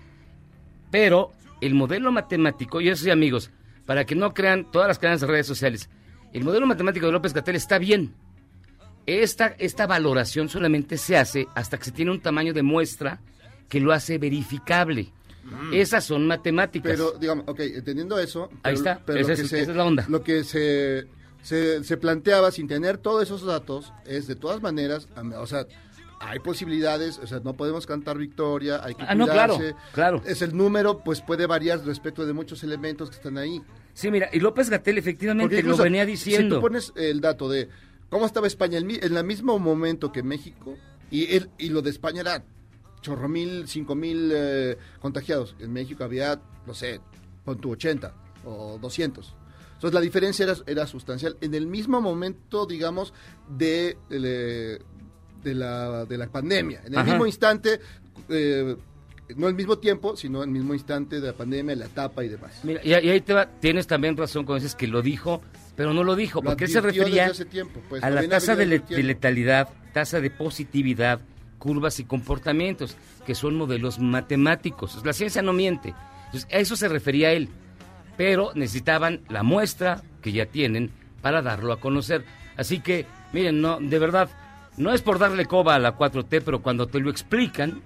pero 0.90 1.32
el 1.62 1.74
modelo 1.76 2.12
matemático, 2.12 2.82
y 2.82 2.90
eso 2.90 3.04
sí 3.04 3.10
amigos, 3.10 3.52
para 3.86 4.06
que 4.06 4.16
no 4.16 4.34
crean 4.34 4.70
todas 4.72 4.88
las 4.88 5.00
cadenas 5.00 5.22
de 5.22 5.28
redes 5.28 5.48
sociales, 5.48 5.90
el 6.34 6.44
modelo 6.44 6.66
matemático 6.68 7.06
de 7.06 7.12
López 7.12 7.34
Gatel 7.34 7.56
está 7.56 7.78
bien. 7.80 8.14
Esta, 9.06 9.48
esta 9.58 9.88
valoración 9.88 10.50
solamente 10.50 10.98
se 10.98 11.16
hace 11.18 11.48
hasta 11.56 11.78
que 11.78 11.86
se 11.86 11.92
tiene 11.92 12.12
un 12.12 12.20
tamaño 12.20 12.54
de 12.54 12.62
muestra 12.64 13.22
que 13.70 13.80
lo 13.80 13.94
hace 13.94 14.18
verificable. 14.18 15.14
Esas 15.72 16.04
son 16.04 16.28
matemáticas. 16.28 16.92
Pero, 16.92 17.14
digamos, 17.18 17.46
ok, 17.48 17.60
entendiendo 17.62 18.20
eso. 18.20 18.50
Ahí 18.64 18.76
pero- 18.76 18.76
está, 18.76 19.02
Pero 19.06 19.20
esa 19.20 19.28
lo 19.30 19.34
es- 19.36 19.42
que 19.42 19.48
se, 19.48 19.62
esa 19.62 19.72
es 19.72 19.78
la 19.78 19.86
onda. 19.86 20.06
Lo 20.10 20.22
que 20.24 20.44
se, 20.44 21.08
se, 21.42 21.86
se 21.86 21.96
planteaba 21.96 22.52
sin 22.52 22.68
tener 22.68 22.98
todos 22.98 23.24
esos 23.24 23.46
datos 23.46 23.94
es, 24.06 24.28
de 24.28 24.36
todas 24.36 24.62
maneras, 24.62 25.08
o 25.40 25.48
sea, 25.48 25.66
hay 26.20 26.40
posibilidades, 26.40 27.20
o 27.20 27.28
sea, 27.28 27.40
no 27.40 27.54
podemos 27.54 27.86
cantar 27.86 28.18
victoria, 28.18 28.82
hay 28.84 28.96
que 28.96 29.04
Ah, 29.08 29.16
no, 29.16 29.26
claro, 29.28 29.56
cuidarse. 29.58 29.78
claro. 29.94 30.22
Es 30.26 30.42
el 30.42 30.56
número, 30.56 31.00
pues 31.00 31.22
puede 31.22 31.46
variar 31.46 31.84
respecto 31.86 32.26
de 32.26 32.34
muchos 32.34 32.64
elementos 32.64 33.10
que 33.10 33.16
están 33.18 33.38
ahí. 33.38 33.62
Sí, 33.94 34.10
mira, 34.12 34.30
y 34.32 34.40
López 34.40 34.70
Gatel 34.70 34.98
efectivamente 34.98 35.56
Porque 35.56 35.64
lo 35.64 35.70
incluso, 35.70 35.84
venía 35.84 36.06
Si 36.06 36.12
diciendo. 36.12 36.56
tú 36.56 36.62
pones 36.62 36.94
el 36.96 37.22
dato 37.22 37.50
de 37.50 37.70
cómo 38.10 38.26
estaba 38.26 38.48
España 38.48 38.78
en, 38.78 38.90
el 39.18 39.24
mismo 39.24 39.60
momento 39.60 40.12
que 40.12 40.24
México, 40.24 40.76
y, 41.12 41.36
el, 41.36 41.50
y 41.58 41.70
lo 41.70 41.82
de 41.82 41.90
España 41.92 42.22
era 42.22 42.44
chorro 43.02 43.30
mil, 43.30 43.68
cinco 43.68 43.96
mil 43.96 44.32
eh, 44.34 44.78
contagiados. 45.00 45.56
En 45.60 45.72
México 45.72 46.04
había, 46.04 46.42
no 46.66 46.74
sé, 46.74 47.00
pon 47.46 47.60
tu 47.60 47.72
80 47.72 48.14
o 48.46 48.78
200. 48.82 49.36
Entonces 49.76 49.94
la 49.94 50.02
diferencia 50.02 50.44
era, 50.44 50.56
era 50.66 50.88
sustancial. 50.88 51.38
En 51.42 51.54
el 51.54 51.68
mismo 51.68 52.02
momento, 52.02 52.66
digamos, 52.66 53.14
de, 53.48 53.98
de, 54.10 54.82
de 55.44 55.56
la, 55.56 56.06
de 56.06 56.18
la 56.18 56.28
pandemia. 56.28 56.82
En 56.86 56.94
el 56.94 57.00
Ajá. 57.00 57.10
mismo 57.12 57.26
instante, 57.26 57.80
eh, 58.30 58.76
no 59.36 59.48
el 59.48 59.56
mismo 59.56 59.78
tiempo, 59.78 60.16
sino 60.16 60.44
en 60.44 60.50
el 60.50 60.56
mismo 60.56 60.74
instante 60.74 61.20
de 61.20 61.28
la 61.28 61.34
pandemia, 61.34 61.76
la 61.76 61.86
etapa 61.86 62.24
y 62.24 62.30
demás. 62.30 62.60
Mira, 62.64 62.82
y, 62.84 62.94
ahí 62.94 63.22
te 63.22 63.34
va, 63.34 63.48
tienes 63.48 63.88
también 63.88 64.16
razón 64.18 64.46
cuando 64.46 64.64
dices 64.64 64.76
que 64.76 64.88
lo 64.88 65.02
dijo, 65.02 65.42
pero 65.76 65.94
no 65.94 66.04
lo 66.04 66.16
dijo, 66.16 66.42
Lo 66.42 66.50
porque 66.52 66.66
él 66.66 66.72
se 66.72 66.82
refería 66.82 67.32
tiempo, 67.32 67.82
pues, 67.90 68.04
a 68.04 68.10
la 68.10 68.28
tasa 68.28 68.56
de, 68.56 68.66
le- 68.66 68.80
de 68.80 69.04
letalidad, 69.04 69.70
tasa 69.94 70.20
de 70.22 70.30
positividad, 70.30 71.20
curvas 71.60 72.00
y 72.00 72.04
comportamientos, 72.06 72.96
que 73.26 73.36
son 73.36 73.56
modelos 73.56 74.00
matemáticos. 74.00 75.02
La 75.06 75.14
ciencia 75.14 75.42
no 75.42 75.54
miente. 75.54 75.94
Entonces, 76.28 76.48
a 76.54 76.58
eso 76.58 76.76
se 76.76 76.88
refería 76.88 77.32
él. 77.34 77.50
Pero 78.16 78.52
necesitaban 78.56 79.22
la 79.30 79.44
muestra 79.44 80.02
que 80.22 80.32
ya 80.32 80.46
tienen 80.48 80.90
para 81.22 81.42
darlo 81.42 81.72
a 81.74 81.80
conocer. 81.80 82.24
Así 82.56 82.80
que, 82.80 83.06
miren, 83.34 83.62
no, 83.62 83.80
de 83.80 84.00
verdad, 84.00 84.30
no 84.78 84.92
es 84.94 85.02
por 85.02 85.20
darle 85.20 85.46
coba 85.46 85.76
a 85.76 85.80
la 85.80 85.96
4T, 85.98 86.42
pero 86.46 86.62
cuando 86.62 86.88
te 86.88 87.00
lo 87.00 87.10
explican, 87.10 87.82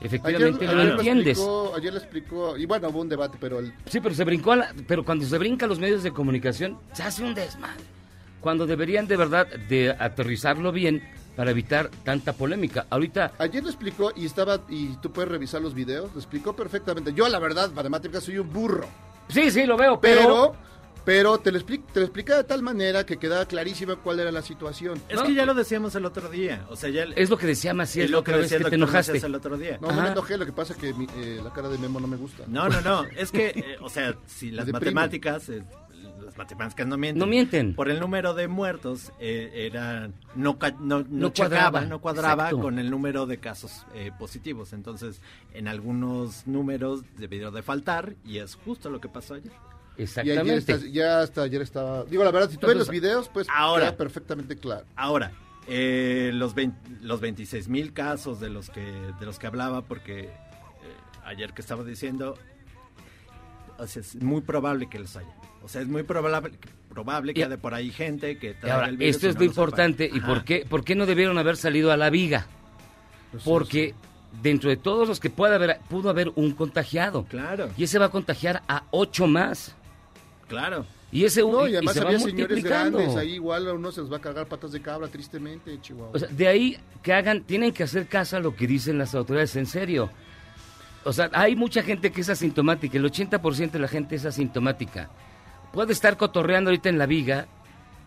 efectivamente 0.00 0.64
lo 0.66 0.72
ayer 0.72 0.92
entiendes. 0.92 1.38
explicó- 1.38 1.74
ayer 1.76 1.92
le 1.92 1.98
explicó, 1.98 2.56
y 2.56 2.66
bueno, 2.66 2.88
hubo 2.88 3.00
un 3.00 3.08
debate, 3.08 3.38
pero 3.40 3.58
el, 3.60 3.72
Sí, 3.88 4.00
pero 4.00 4.14
se 4.14 4.24
brincó, 4.24 4.52
a 4.52 4.56
la- 4.56 4.74
pero 4.86 5.04
cuando 5.04 5.24
se 5.24 5.38
brinca 5.38 5.66
a 5.66 5.68
los 5.68 5.78
medios 5.78 6.02
de 6.02 6.12
comunicación, 6.12 6.78
se 6.92 7.02
hace 7.02 7.22
un 7.24 7.34
desmadre. 7.34 7.82
Cuando 8.40 8.66
deberían 8.66 9.06
de 9.06 9.16
verdad 9.16 9.46
de 9.46 9.90
aterrizarlo 9.98 10.70
bien 10.70 11.02
para 11.34 11.50
evitar 11.50 11.90
tanta 12.04 12.32
polémica. 12.34 12.86
Ahorita, 12.90 13.32
ayer 13.38 13.62
lo 13.62 13.70
explicó 13.70 14.12
y 14.14 14.26
estaba, 14.26 14.60
y 14.68 14.88
tú 14.98 15.10
puedes 15.10 15.30
revisar 15.30 15.62
los 15.62 15.74
videos, 15.74 16.12
lo 16.12 16.18
explicó 16.20 16.54
perfectamente. 16.54 17.12
Yo, 17.14 17.28
la 17.28 17.38
verdad, 17.38 17.70
matemáticas 17.72 18.22
soy 18.24 18.38
un 18.38 18.52
burro, 18.52 18.86
sí, 19.28 19.50
sí, 19.50 19.64
lo 19.64 19.76
veo, 19.76 19.98
pero... 20.00 20.20
pero, 20.20 20.56
pero 21.04 21.38
te, 21.38 21.50
lo 21.52 21.58
explica, 21.58 21.84
te 21.92 22.00
lo 22.00 22.06
explica 22.06 22.36
de 22.36 22.44
tal 22.44 22.62
manera 22.62 23.04
que 23.04 23.16
quedaba 23.18 23.46
clarísima 23.46 23.96
cuál 23.96 24.20
era 24.20 24.32
la 24.32 24.42
situación. 24.42 25.00
Es 25.08 25.16
No, 25.16 25.24
que 25.24 25.34
ya 25.34 25.44
lo 25.46 25.54
decíamos 25.54 25.94
el 25.94 26.04
otro 26.06 26.28
día. 26.28 26.64
O 26.70 26.76
sea, 26.76 26.88
ya 26.90 27.04
Es 27.16 27.28
lo 27.30 27.36
que 27.36 27.46
decía 27.46 27.72
vez 28.38 28.50
decía 28.50 28.58
que 28.58 28.64
el 28.64 28.70
te 28.70 28.76
enojaste. 28.76 29.18
El 29.18 29.34
otro 29.34 29.56
día. 29.58 29.78
No, 29.80 29.88
me 29.92 30.08
enojé, 30.08 30.36
lo 30.38 30.46
que 30.46 30.52
pasa 30.52 30.72
es 30.72 30.78
que 30.78 30.94
mi- 30.94 31.06
eh, 31.16 31.40
la 31.42 31.52
cara 31.52 31.68
de 31.68 31.78
Memo 31.78 32.00
no 32.00 32.06
me 32.06 32.16
gusta. 32.16 32.44
No, 32.46 32.68
no, 32.68 32.80
no. 32.80 33.04
Es 33.16 33.30
que, 33.30 33.48
eh, 33.48 33.76
o 33.80 33.88
sea, 33.88 34.14
si 34.26 34.50
las 34.50 34.66
matemáticas, 34.68 35.48
eh, 35.48 35.62
las 36.24 36.36
matemáticas 36.38 36.86
no 36.86 36.96
mienten. 36.96 37.18
No 37.18 37.26
mienten. 37.26 37.74
Por 37.74 37.90
el 37.90 38.00
número 38.00 38.34
de 38.34 38.48
muertos, 38.48 39.12
eh, 39.20 39.50
era, 39.70 40.10
no, 40.34 40.58
ca- 40.58 40.74
no, 40.80 41.00
no, 41.00 41.06
No 41.10 41.32
cuadraba. 41.32 41.82
no 41.82 42.00
cuadraba 42.00 42.44
Exacto. 42.44 42.60
con 42.62 42.78
el 42.78 42.90
número 42.90 43.26
de 43.26 43.38
casos 43.38 43.84
eh, 43.94 44.10
positivos. 44.18 44.72
Entonces, 44.72 45.20
en 45.52 45.68
algunos 45.68 46.46
números 46.46 47.02
debió 47.18 47.50
de 47.50 47.62
faltar 47.62 48.14
y 48.24 48.38
es 48.38 48.54
justo 48.56 48.88
lo 48.90 49.00
que 49.00 49.08
pasó 49.08 49.34
ayer. 49.34 49.52
Y 49.96 50.02
ayer 50.02 50.08
Exactamente. 50.08 50.72
está- 50.72 50.86
ya 50.88 51.20
hasta 51.20 51.42
ayer 51.42 51.62
estaba... 51.62 52.04
Digo, 52.04 52.24
la 52.24 52.30
verdad, 52.32 52.50
si 52.50 52.56
tú 52.56 52.66
ves 52.66 52.76
los 52.76 52.88
videos, 52.88 53.28
pues 53.28 53.46
ahora. 53.54 53.86
queda 53.86 53.96
perfectamente 53.96 54.56
claro. 54.56 54.84
Ahora, 54.96 55.32
eh, 55.68 56.30
los, 56.34 56.54
20 56.54 56.76
los 57.02 57.20
26 57.20 57.68
mil 57.68 57.92
casos 57.92 58.40
de 58.40 58.50
los 58.50 58.70
que 58.70 58.80
de 58.82 59.26
los 59.26 59.38
que 59.38 59.46
hablaba, 59.46 59.82
porque 59.82 60.20
eh, 60.24 60.30
ayer 61.24 61.52
que 61.54 61.60
estaba 61.62 61.84
diciendo, 61.84 62.36
o 63.78 63.86
sea, 63.86 64.00
es 64.02 64.16
muy 64.16 64.40
probable 64.42 64.88
que 64.88 64.98
los 64.98 65.16
haya. 65.16 65.32
O 65.62 65.68
sea, 65.68 65.80
es 65.80 65.88
muy 65.88 66.02
probable, 66.02 66.50
probable 66.90 67.32
que 67.32 67.40
Y- 67.40 67.42
haya 67.44 67.56
por 67.56 67.72
ahí 67.74 67.90
gente 67.90 68.36
que 68.38 68.54
traiga 68.54 68.74
ahora, 68.76 68.88
el 68.88 68.96
virus 68.98 69.14
esto 69.16 69.28
es 69.28 69.34
no 69.36 69.40
lo 69.40 69.46
importante. 69.46 70.10
¿Y 70.12 70.18
Ajá. 70.18 70.26
por 70.26 70.44
qué, 70.44 70.66
por 70.68 70.84
qué 70.84 70.94
no 70.94 71.06
debieron 71.06 71.38
haber 71.38 71.56
salido 71.56 71.90
a 71.92 71.96
la 71.96 72.10
viga? 72.10 72.46
Pues, 73.30 73.42
Porque 73.44 73.94
dentro 74.42 74.68
de 74.68 74.76
todos 74.76 75.08
los 75.08 75.20
que 75.20 75.30
pueda 75.30 75.54
haber, 75.54 75.78
pudo 75.88 76.10
haber 76.10 76.30
un 76.34 76.52
contagiado. 76.52 77.24
Claro, 77.24 77.70
Y 77.78 77.84
ese 77.84 77.98
va 77.98 78.06
a 78.06 78.10
contagiar 78.10 78.62
a 78.68 78.84
ocho 78.90 79.26
más. 79.26 79.74
Claro. 80.48 80.86
Y 81.12 81.24
ese 81.24 81.42
No, 81.42 81.66
y- 81.68 81.72
y 81.72 81.76
además 81.76 81.94
se 81.94 82.00
va 82.00 82.06
había 82.08 82.18
señores 82.18 82.38
multiplicando. 82.48 82.98
grandes, 82.98 83.16
ahí 83.16 83.34
igual 83.34 83.68
a 83.68 83.72
uno 83.74 83.92
se 83.92 84.00
les 84.00 84.10
va 84.12 84.16
a 84.16 84.20
cargar 84.20 84.46
patas 84.46 84.72
de 84.72 84.80
cabra, 84.80 85.06
tristemente, 85.08 85.80
Chihuahua. 85.80 86.10
O 86.12 86.18
sea, 86.18 86.28
de 86.28 86.48
ahí 86.48 86.76
que 87.02 87.12
hagan, 87.12 87.42
tienen 87.44 87.72
que 87.72 87.84
hacer 87.84 88.08
caso 88.08 88.36
a 88.36 88.40
lo 88.40 88.56
que 88.56 88.66
dicen 88.66 88.98
las 88.98 89.14
autoridades, 89.14 89.54
en 89.56 89.66
serio. 89.66 90.10
O 91.04 91.12
sea, 91.12 91.30
hay 91.32 91.54
mucha 91.54 91.82
gente 91.82 92.10
que 92.10 92.22
es 92.22 92.28
asintomática, 92.30 92.96
el 92.98 93.04
80% 93.04 93.70
de 93.78 93.78
la 93.78 93.88
gente 93.88 94.16
es 94.16 94.24
asintomática. 94.24 95.08
Puede 95.72 95.92
estar 95.92 96.16
cotorreando 96.16 96.70
ahorita 96.70 96.88
en 96.88 96.98
la 96.98 97.06
viga 97.06 97.46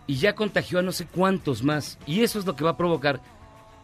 y 0.06 0.16
ya 0.18 0.34
contagió 0.36 0.80
a 0.80 0.82
no 0.82 0.92
sé 0.92 1.06
cuántos 1.06 1.64
más. 1.64 1.98
Y 2.06 2.24
eso 2.24 2.40
es 2.40 2.46
lo 2.46 2.56
que 2.56 2.64
va 2.66 2.72
a 2.72 2.78
provocar 2.78 3.22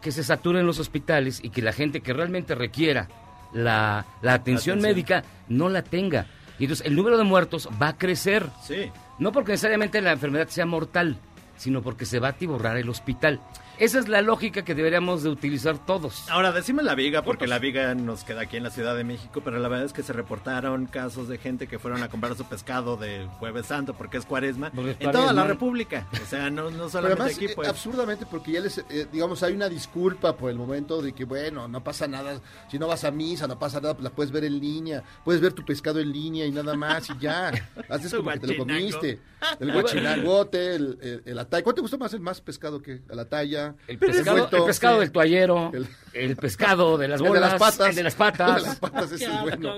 que 0.02 0.10
se 0.12 0.22
saturen 0.24 0.66
los 0.66 0.78
hospitales 0.80 1.40
y 1.42 1.48
que 1.50 1.62
la 1.62 1.72
gente 1.72 2.00
que 2.02 2.12
realmente 2.12 2.54
requiera 2.54 3.08
la, 3.54 4.04
la 4.20 4.34
atención 4.34 4.78
atención. 4.78 4.80
médica 4.80 5.24
no 5.48 5.68
la 5.70 5.82
tenga. 5.82 6.26
Y 6.58 6.64
entonces 6.64 6.86
el 6.86 6.94
número 6.94 7.16
de 7.16 7.24
muertos 7.24 7.68
va 7.80 7.88
a 7.88 7.98
crecer. 7.98 8.46
Sí. 8.62 8.90
No 9.18 9.32
porque 9.32 9.52
necesariamente 9.52 10.00
la 10.00 10.12
enfermedad 10.12 10.48
sea 10.48 10.66
mortal, 10.66 11.16
sino 11.56 11.82
porque 11.82 12.06
se 12.06 12.18
va 12.20 12.28
a 12.28 12.30
atiborrar 12.32 12.76
el 12.76 12.88
hospital. 12.88 13.40
Esa 13.78 13.98
es 13.98 14.08
la 14.08 14.22
lógica 14.22 14.62
que 14.64 14.74
deberíamos 14.74 15.24
de 15.24 15.30
utilizar 15.30 15.84
todos. 15.84 16.28
Ahora 16.30 16.52
decimos 16.52 16.84
la 16.84 16.94
viga 16.94 17.22
porque 17.22 17.48
la 17.48 17.58
viga 17.58 17.94
nos 17.96 18.22
queda 18.22 18.42
aquí 18.42 18.56
en 18.56 18.62
la 18.62 18.70
Ciudad 18.70 18.96
de 18.96 19.02
México, 19.02 19.42
pero 19.44 19.58
la 19.58 19.68
verdad 19.68 19.86
es 19.86 19.92
que 19.92 20.04
se 20.04 20.12
reportaron 20.12 20.86
casos 20.86 21.28
de 21.28 21.38
gente 21.38 21.66
que 21.66 21.80
fueron 21.80 22.02
a 22.04 22.08
comprar 22.08 22.36
su 22.36 22.44
pescado 22.44 22.96
de 22.96 23.26
Jueves 23.38 23.66
Santo 23.66 23.94
porque 23.94 24.18
es 24.18 24.26
cuaresma 24.26 24.70
Porque 24.70 24.92
es 24.92 24.96
en 25.00 25.10
toda 25.10 25.32
la. 25.32 25.44
República. 25.44 26.06
O 26.22 26.26
sea, 26.26 26.50
no, 26.50 26.70
no 26.70 26.70
Pero 26.70 26.88
solamente 26.88 27.22
además, 27.22 27.36
aquí, 27.36 27.46
eh, 27.46 27.52
pues. 27.54 27.68
absurdamente, 27.68 28.26
porque 28.26 28.52
ya 28.52 28.60
les, 28.60 28.78
eh, 28.78 29.06
digamos, 29.12 29.42
hay 29.42 29.54
una 29.54 29.68
disculpa 29.68 30.36
por 30.36 30.50
el 30.50 30.56
momento 30.56 31.02
de 31.02 31.12
que, 31.12 31.24
bueno, 31.24 31.66
no 31.66 31.82
pasa 31.82 32.06
nada. 32.06 32.40
Si 32.70 32.78
no 32.78 32.86
vas 32.86 33.04
a 33.04 33.10
misa, 33.10 33.46
no 33.46 33.58
pasa 33.58 33.80
nada, 33.80 33.94
pues 33.94 34.04
la 34.04 34.10
puedes 34.10 34.32
ver 34.32 34.44
en 34.44 34.60
línea. 34.60 35.02
Puedes 35.24 35.40
ver 35.40 35.52
tu 35.52 35.64
pescado 35.64 36.00
en 36.00 36.12
línea 36.12 36.46
y 36.46 36.52
nada 36.52 36.74
más, 36.76 37.10
y 37.10 37.18
ya. 37.18 37.48
Haces 37.88 38.14
como 38.14 38.30
que 38.30 38.38
te 38.38 38.46
lo 38.46 38.58
comiste. 38.58 39.20
El 39.58 39.72
guachinangote, 39.74 40.76
el, 40.76 40.98
el, 41.02 41.22
el 41.26 41.38
atay. 41.38 41.62
¿Cuál 41.62 41.74
te 41.74 41.80
gustó 41.80 41.98
más 41.98 42.14
el 42.14 42.20
más 42.20 42.40
pescado 42.40 42.80
que 42.80 43.02
la 43.08 43.28
talla? 43.28 43.63
El 43.86 43.98
pescado, 43.98 44.48
el 44.50 44.64
pescado 44.64 45.00
del 45.00 45.12
toallero, 45.12 45.70
El- 45.74 45.86
el, 46.12 46.36
pescado 46.36 46.96
de 46.98 47.08
las 47.08 47.20
El 47.20 47.24
de 47.24 47.28
bolas, 47.30 47.52
las 47.52 47.60
patas. 47.60 47.88
el 47.88 47.94
de 47.96 48.02
las 48.04 48.12
El 48.14 48.18
patas, 48.18 48.56
de 48.62 48.68
las 48.68 48.78
patas, 48.78 49.12
ese 49.12 49.24
es 49.24 49.40
bueno. 49.42 49.74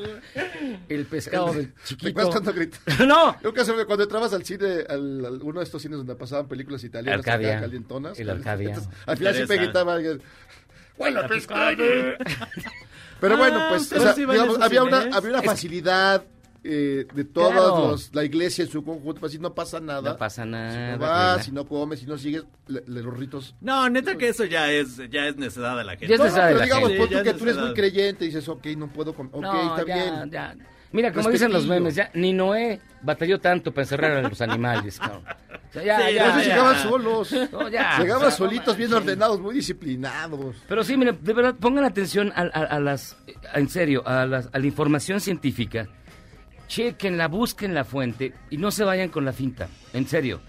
el 0.89 1.07
pescado 1.07 1.53
del 1.55 1.73
¿Te 1.73 1.81
chiquito. 1.85 2.29
cuando 2.31 2.53
grita? 2.53 2.79
no, 3.07 3.41
Yo 3.43 3.53
que 3.53 3.65
cuando 3.87 4.05
entrabas 4.05 4.33
al 4.33 4.45
cine, 4.45 4.85
al, 4.89 5.25
al- 5.25 5.43
uno 5.43 5.61
de 5.61 5.65
estos 5.65 5.81
cines 5.83 5.99
donde 5.99 6.15
pasaban 6.15 6.47
películas 6.49 6.83
italianas, 6.85 7.21
Arcadia. 7.21 7.53
acá 7.53 7.61
calientonas. 7.63 8.19
El 8.19 8.31
Arcadia. 8.31 8.69
Entonces, 8.71 8.93
al 9.07 9.17
final 9.17 9.35
siempre 9.35 9.57
gritaba 9.59 9.95
alguien, 9.95 10.23
¡Huele 10.99 11.23
pescado! 11.29 11.77
Pero 13.21 13.37
bueno, 13.39 13.59
Ah, 13.61 13.67
pues, 13.71 13.81
o 13.81 13.85
ustedes 13.85 14.03
sea, 14.03 14.13
sí 14.15 14.27
digamos, 14.27 14.61
había 14.61 14.83
una, 14.83 14.99
había 15.13 15.31
una 15.31 15.39
Es- 15.41 15.47
facilidad 15.47 16.25
eh, 16.69 17.07
de 17.15 17.25
todos 17.25 17.53
Claro. 17.53 17.89
los, 17.93 18.15
la 18.15 18.25
iglesia 18.25 18.65
en 18.65 18.71
su 18.71 18.83
conjunto, 18.85 19.21
pues 19.21 19.33
así 19.33 19.39
no 19.39 19.55
pasa 19.55 19.79
nada. 19.81 20.11
no 20.13 20.17
pasa 20.17 20.43
Si 20.45 20.49
nada. 20.49 20.93
no 20.93 20.99
vas, 20.99 21.09
¿verdad? 21.11 21.43
si 21.45 21.53
no 21.53 21.67
comes, 21.67 22.01
si 22.01 22.07
no 22.07 22.19
sigues, 22.19 22.45
le- 22.67 22.83
le- 22.87 23.03
los 23.03 23.17
ritos. 23.17 23.55
No, 23.61 23.89
neta 23.89 24.17
que 24.17 24.29
eso 24.29 24.45
ya 24.45 24.71
es, 24.73 24.97
ya 25.11 25.27
es 25.29 25.37
necedad 25.37 25.77
de 25.77 25.85
la 25.85 25.93
gente. 25.93 26.09
Ya 26.09 26.15
es 26.15 26.19
No, 26.21 26.25
no, 26.27 26.31
necesidad 26.33 26.47
de 26.49 26.53
pero 26.55 26.59
la 26.59 26.65
digamos, 26.65 26.89
gente. 26.91 27.03
Sí, 27.03 27.09
tú 27.09 27.15
que 27.15 27.23
tú 27.23 27.45
eres 27.45 27.57
muy 27.57 27.65
necesidad. 27.69 27.75
creyente 27.75 28.25
y 28.25 28.29
dices, 28.29 28.49
ok, 28.49 28.67
no 28.77 28.87
puedo 28.89 29.15
comer, 29.15 29.31
ok, 29.35 29.43
No, 29.43 29.77
está 29.77 29.87
ya, 29.87 29.95
bien. 30.17 30.31
ya. 30.31 30.57
Mira, 30.93 31.13
como 31.13 31.31
dicen 31.31 31.53
los 31.53 31.67
memes, 31.67 31.95
ya 31.97 32.11
ni 32.15 32.33
Noé 32.33 32.81
batalló 33.03 33.39
tanto 33.41 33.73
para 33.73 33.83
encerrar 33.83 34.13
a 34.13 34.23
los 34.29 34.41
animales. 34.41 34.99
cabrón. 34.99 35.25
O 35.69 35.73
sea, 35.73 35.83
ya, 35.85 35.99
Sí, 36.09 36.15
ya, 36.15 36.27
ya. 36.29 36.43
llegaban 36.43 36.83
solos. 36.83 37.35
No, 37.53 37.69
ya. 37.69 37.99
Llegaban 37.99 38.23
O 38.23 38.31
sea, 38.31 38.39
solitos, 38.39 38.77
bien 38.77 38.93
ordenados, 38.95 39.41
muy 39.41 39.55
disciplinados. 39.57 40.57
Pero 40.69 40.85
sí, 40.85 40.97
miren, 40.97 41.19
de 41.21 41.33
verdad, 41.35 41.55
pongan 41.61 41.85
atención 41.85 42.33
a, 42.35 42.43
a- 42.43 42.65
a 42.77 42.81
las, 42.81 43.17
en 43.55 43.69
serio, 43.69 44.07
a, 44.07 44.25
las- 44.27 44.49
a 44.53 44.59
la 44.59 44.67
información 44.67 45.21
científica. 45.21 45.89
Chequenla, 46.67 47.29
busquen 47.29 47.75
la 47.75 47.85
fuente 47.85 48.33
y 48.51 48.57
no 48.59 48.71
se 48.71 48.85
vayan 48.85 49.09
con 49.09 49.25
la 49.25 49.33
finta, 49.33 49.69
en 49.93 50.07
serio. 50.07 50.41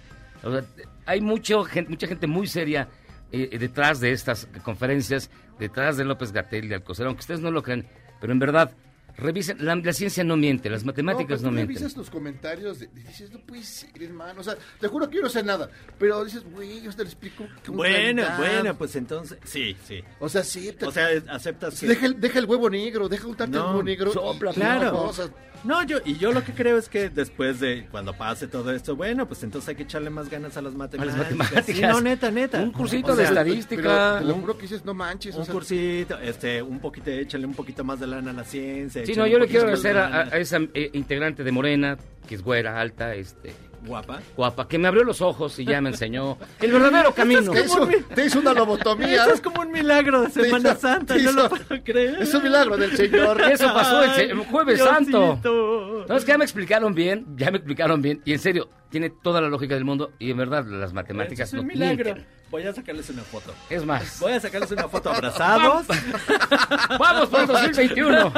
O 0.43 0.51
sea, 0.51 0.63
hay 1.05 1.21
mucho, 1.21 1.63
gen- 1.63 1.88
mucha 1.89 2.07
gente 2.07 2.27
muy 2.27 2.47
seria 2.47 2.88
eh, 3.31 3.57
detrás 3.59 4.00
de 4.00 4.12
estas 4.12 4.47
conferencias, 4.63 5.29
detrás 5.59 5.97
de 5.97 6.05
López 6.05 6.31
Gatel, 6.31 6.69
de 6.69 6.75
Alcocer, 6.75 7.05
aunque 7.07 7.21
ustedes 7.21 7.39
no 7.41 7.51
lo 7.51 7.62
crean, 7.63 7.86
pero 8.19 8.33
en 8.33 8.39
verdad, 8.39 8.71
revisen, 9.17 9.57
la, 9.65 9.75
la 9.75 9.93
ciencia 9.93 10.24
no 10.24 10.38
miente, 10.38 10.69
las 10.69 10.83
matemáticas 10.86 11.41
no, 11.41 11.47
no, 11.47 11.55
mienten. 11.55 11.75
revisas 11.75 11.97
los 11.97 12.09
comentarios 12.09 12.79
de- 12.79 12.89
y 12.95 13.00
dices, 13.01 13.31
no 13.31 13.39
puede 13.39 13.63
ser, 13.63 13.89
hermano. 14.01 14.41
O 14.41 14.43
sea, 14.43 14.55
te 14.79 14.88
juro 14.88 15.09
que 15.09 15.17
yo 15.17 15.24
no 15.24 15.29
sé 15.29 15.43
nada. 15.43 15.69
Pero 16.00 16.24
dices, 16.24 16.43
güey, 16.51 16.81
yo 16.81 16.91
te 16.91 17.03
lo 17.03 17.09
explico. 17.09 17.45
Bueno, 17.67 18.24
bueno, 18.38 18.77
pues 18.77 18.95
entonces, 18.95 19.38
sí, 19.43 19.75
sí. 19.88 20.03
O 20.19 20.29
sea, 20.29 20.43
sí. 20.43 20.74
O 20.86 20.91
sea, 20.91 21.07
aceptas 21.29 21.79
que... 21.79 21.88
deja, 21.88 22.05
el, 22.05 22.19
deja 22.19 22.39
el 22.39 22.45
huevo 22.45 22.69
negro, 22.69 23.09
deja 23.09 23.27
untarte 23.27 23.55
el 23.57 23.62
No, 23.63 23.69
huevo 23.69 23.83
negro. 23.83 24.12
sopla, 24.13 24.51
y- 24.51 24.55
claro. 24.55 24.91
no, 24.91 25.01
o 25.03 25.13
sea, 25.13 25.27
No, 25.63 25.81
yo, 25.83 25.97
y 26.05 26.17
yo 26.17 26.31
lo 26.31 26.43
que 26.43 26.53
creo 26.53 26.77
es 26.77 26.88
que 26.88 27.09
después 27.09 27.59
de 27.59 27.88
cuando 27.89 28.13
pase 28.13 28.47
todo 28.47 28.71
esto, 28.71 28.95
bueno, 28.95 29.27
pues 29.27 29.41
entonces 29.43 29.67
hay 29.69 29.75
que 29.75 29.83
echarle 29.83 30.12
más 30.12 30.29
ganas 30.29 30.55
a 30.55 30.62
las 30.62 30.75
A 30.75 30.77
matemáticas. 30.77 31.17
las 31.17 31.36
matemáticas. 31.36 31.75
Sí, 31.75 31.81
no, 31.81 32.00
neta, 32.01 32.29
neta. 32.29 32.62
Un 32.62 32.71
cursito 32.71 33.13
O 33.13 33.15
de 33.15 33.24
estadística. 33.24 33.81
pero 33.81 34.19
te 34.19 34.25
lo 34.25 34.36
un- 34.36 34.41
juro 34.41 34.55
que 34.55 34.62
dices, 34.63 34.86
no 34.86 34.93
manches. 34.93 35.36
o 35.36 35.39
Un 35.39 35.45
sea, 35.45 35.53
cursito, 35.53 36.19
este, 36.19 36.62
un 36.62 36.79
poquito, 36.79 37.09
échale 37.09 37.45
un 37.47 37.55
poquito 37.55 37.83
más 37.83 38.00
de 38.00 38.05
lana 38.07 38.29
a 38.31 38.33
la 38.36 38.43
ciencia. 38.43 39.03
Sí, 39.13 39.19
no, 39.19 39.25
yo 39.27 39.39
le 39.39 39.47
quiero 39.47 39.63
agradecer 39.63 39.97
a, 39.97 40.23
esa 40.37 40.59
eh, 40.73 40.89
integrante 40.93 41.43
de 41.43 41.51
Morena, 41.51 41.97
que 42.27 42.35
es 42.35 42.41
güera, 42.43 42.79
alta, 42.79 43.15
este, 43.15 43.53
Guapa. 43.85 44.19
guapa, 44.35 44.67
que 44.67 44.77
me 44.77 44.87
abrió 44.87 45.03
los 45.03 45.21
ojos 45.21 45.57
y 45.59 45.65
ya 45.65 45.79
me 45.81 45.89
enseñó 45.89 46.37
el 46.61 46.71
verdadero 46.71 47.13
camino. 47.13 47.51
te, 47.51 47.61
hizo, 47.61 47.87
te 48.13 48.25
hizo 48.25 48.39
una 48.39 48.53
lobotomía. 48.53 49.23
Eso 49.23 49.33
es 49.33 49.41
como 49.41 49.61
un 49.61 49.71
milagro 49.71 50.23
de 50.23 50.29
Semana 50.29 50.71
hizo- 50.71 50.79
Santa, 50.81 51.15
no 51.15 51.31
lo 51.31 51.45
hizo- 51.45 51.49
puedo 51.49 51.83
creer. 51.83 52.21
Es 52.21 52.33
un 52.33 52.43
milagro 52.43 52.75
del 52.77 52.97
Señor. 52.97 53.41
Eso 53.51 53.73
pasó 53.73 54.03
el, 54.03 54.37
jueves 54.39 54.79
santo. 54.79 55.39
Diosito. 55.41 56.13
Es 56.15 56.25
que 56.25 56.31
ya 56.31 56.37
me 56.37 56.43
explicaron 56.43 56.93
bien, 56.93 57.25
ya 57.37 57.49
me 57.51 57.57
explicaron 57.57 58.01
bien, 58.01 58.21
y 58.25 58.33
en 58.33 58.39
serio, 58.39 58.69
tiene 58.89 59.09
toda 59.09 59.41
la 59.41 59.47
lógica 59.49 59.75
del 59.75 59.85
mundo, 59.85 60.11
y 60.19 60.32
en 60.32 60.38
verdad 60.38 60.65
las 60.65 60.93
matemáticas 60.93 61.49
es 61.49 61.53
no 61.53 61.62
un 61.62 61.67
milagro. 61.67 62.13
mienten. 62.13 62.25
Voy 62.49 62.63
a 62.63 62.73
sacarles 62.73 63.10
una 63.10 63.23
foto. 63.23 63.53
Es 63.69 63.86
más, 63.86 64.19
Voy 64.21 64.31
a 64.31 64.39
sacarles 64.39 64.71
una 64.71 64.88
foto 64.88 65.10
abrazados. 65.13 65.86
vamos 66.97 67.27
por 67.29 67.41
el 67.41 67.47
2021. 67.47 68.33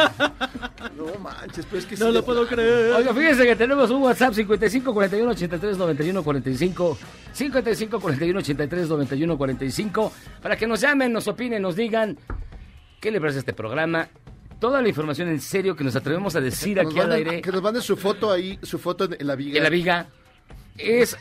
No 0.98 1.19
manches, 1.22 1.65
pero 1.65 1.78
es 1.80 1.86
que 1.86 1.95
No 1.98 2.08
sí, 2.08 2.13
lo 2.13 2.26
puedo 2.26 2.48
creer. 2.48 2.93
Oiga, 2.93 3.13
fíjense 3.13 3.45
que 3.45 3.56
tenemos 3.56 3.89
un 3.91 4.02
WhatsApp 4.02 4.34
55 4.34 4.93
41 4.93 5.32
83 5.32 5.78
91 5.78 6.24
45 6.24 6.98
55 7.34 8.00
41 8.00 8.39
83 8.39 8.89
91 8.89 9.38
45 9.38 10.13
para 10.41 10.56
que 10.58 10.65
nos 10.67 10.82
llamen, 10.82 11.13
nos 11.13 11.28
opinen, 11.28 11.62
nos 11.62 11.76
digan 11.76 12.17
qué 13.00 13.12
le 13.12 13.22
parece 13.22 13.39
este 13.39 13.54
programa. 13.54 14.10
Toda 14.60 14.82
la 14.82 14.89
información 14.89 15.30
en 15.30 15.39
serio 15.39 15.74
que 15.74 15.86
nos 15.86 15.95
atrevemos 15.95 16.36
a 16.36 16.41
decir 16.41 16.76
Que 16.76 16.82
aquí 16.82 17.00
al 17.00 17.13
aire 17.13 17.41
Que 17.41 17.50
nos 17.50 17.62
manden 17.62 17.82
su 17.82 17.95
foto 17.95 18.30
ahí, 18.30 18.60
su 18.62 18.78
foto 18.78 19.06
en, 19.06 19.15
en 19.17 19.28
la 19.28 19.36
viga. 19.36 19.56
en 19.58 19.63
la 19.63 19.69
viga 19.69 20.08
es 20.80 21.18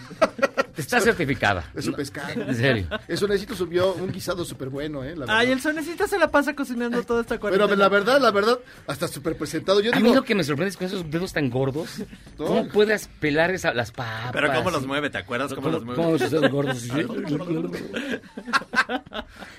está 0.76 1.00
certificada. 1.00 1.64
De 1.74 1.82
su 1.82 1.90
No, 1.90 1.96
pescado. 1.96 2.32
En 2.32 2.54
serio. 2.54 2.86
Eso 3.06 3.26
necesito 3.26 3.54
subió 3.54 3.94
un 3.94 4.12
guisado 4.12 4.44
súper 4.44 4.68
bueno, 4.68 5.02
¿eh? 5.04 5.10
La 5.10 5.20
verdad. 5.20 5.36
Ay, 5.38 5.52
el 5.52 5.60
sonecito 5.60 6.06
se 6.06 6.18
la 6.18 6.30
pasa 6.30 6.54
cocinando 6.54 7.02
toda 7.02 7.22
esta 7.22 7.38
cuarentena. 7.38 7.68
Pero 7.68 7.78
la 7.78 7.88
verdad, 7.88 8.20
la 8.20 8.30
verdad, 8.30 8.58
hasta 8.86 9.08
súper 9.08 9.36
presentado. 9.36 9.80
Yo 9.80 9.92
A 9.92 9.96
mí 9.96 10.02
digo, 10.02 10.14
lo 10.14 10.22
que 10.24 10.34
me 10.34 10.44
sorprende 10.44 10.70
es 10.70 10.76
con 10.76 10.86
esos 10.86 11.10
dedos 11.10 11.32
tan 11.32 11.50
gordos. 11.50 12.02
¿cómo 12.36 12.68
puedes 12.68 13.08
pelar 13.20 13.50
esa, 13.50 13.74
las 13.74 13.90
papas? 13.90 14.30
Pero 14.32 14.52
cómo 14.52 14.70
los 14.70 14.86
mueve, 14.86 15.10
¿te 15.10 15.18
acuerdas 15.18 15.52
cómo, 15.54 15.68
los 15.70 15.84
mueve? 15.84 16.02
¿Cómo 16.02 16.16
esos 16.16 16.30
dedos 16.30 16.50
gordos? 16.50 16.82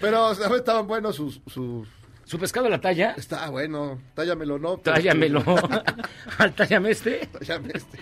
pero 0.01 0.35
¿sabes? 0.35 0.59
estaban 0.59 0.87
buenos 0.87 1.15
sus, 1.15 1.41
sus... 1.47 1.87
¿Su 2.25 2.37
pescado 2.37 2.67
a 2.67 2.69
la 2.69 2.79
talla? 2.79 3.15
Está 3.17 3.49
bueno, 3.49 3.99
tállamelo, 4.13 4.59
¿no? 4.59 4.77
Tállamelo. 4.77 5.43
Al 6.37 6.53
tállame 6.53 6.91
este. 6.91 7.27
Tállame 7.27 7.71
este. 7.73 7.97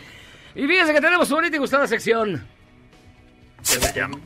Y 0.57 0.65
fíjense 0.67 0.91
que 0.91 1.01
tenemos 1.01 1.27
su 1.27 1.35
bonita 1.35 1.55
y 1.55 1.59
gustada 1.59 1.85
sección. 1.85 2.43
Ya 3.93 4.07
no. 4.07 4.17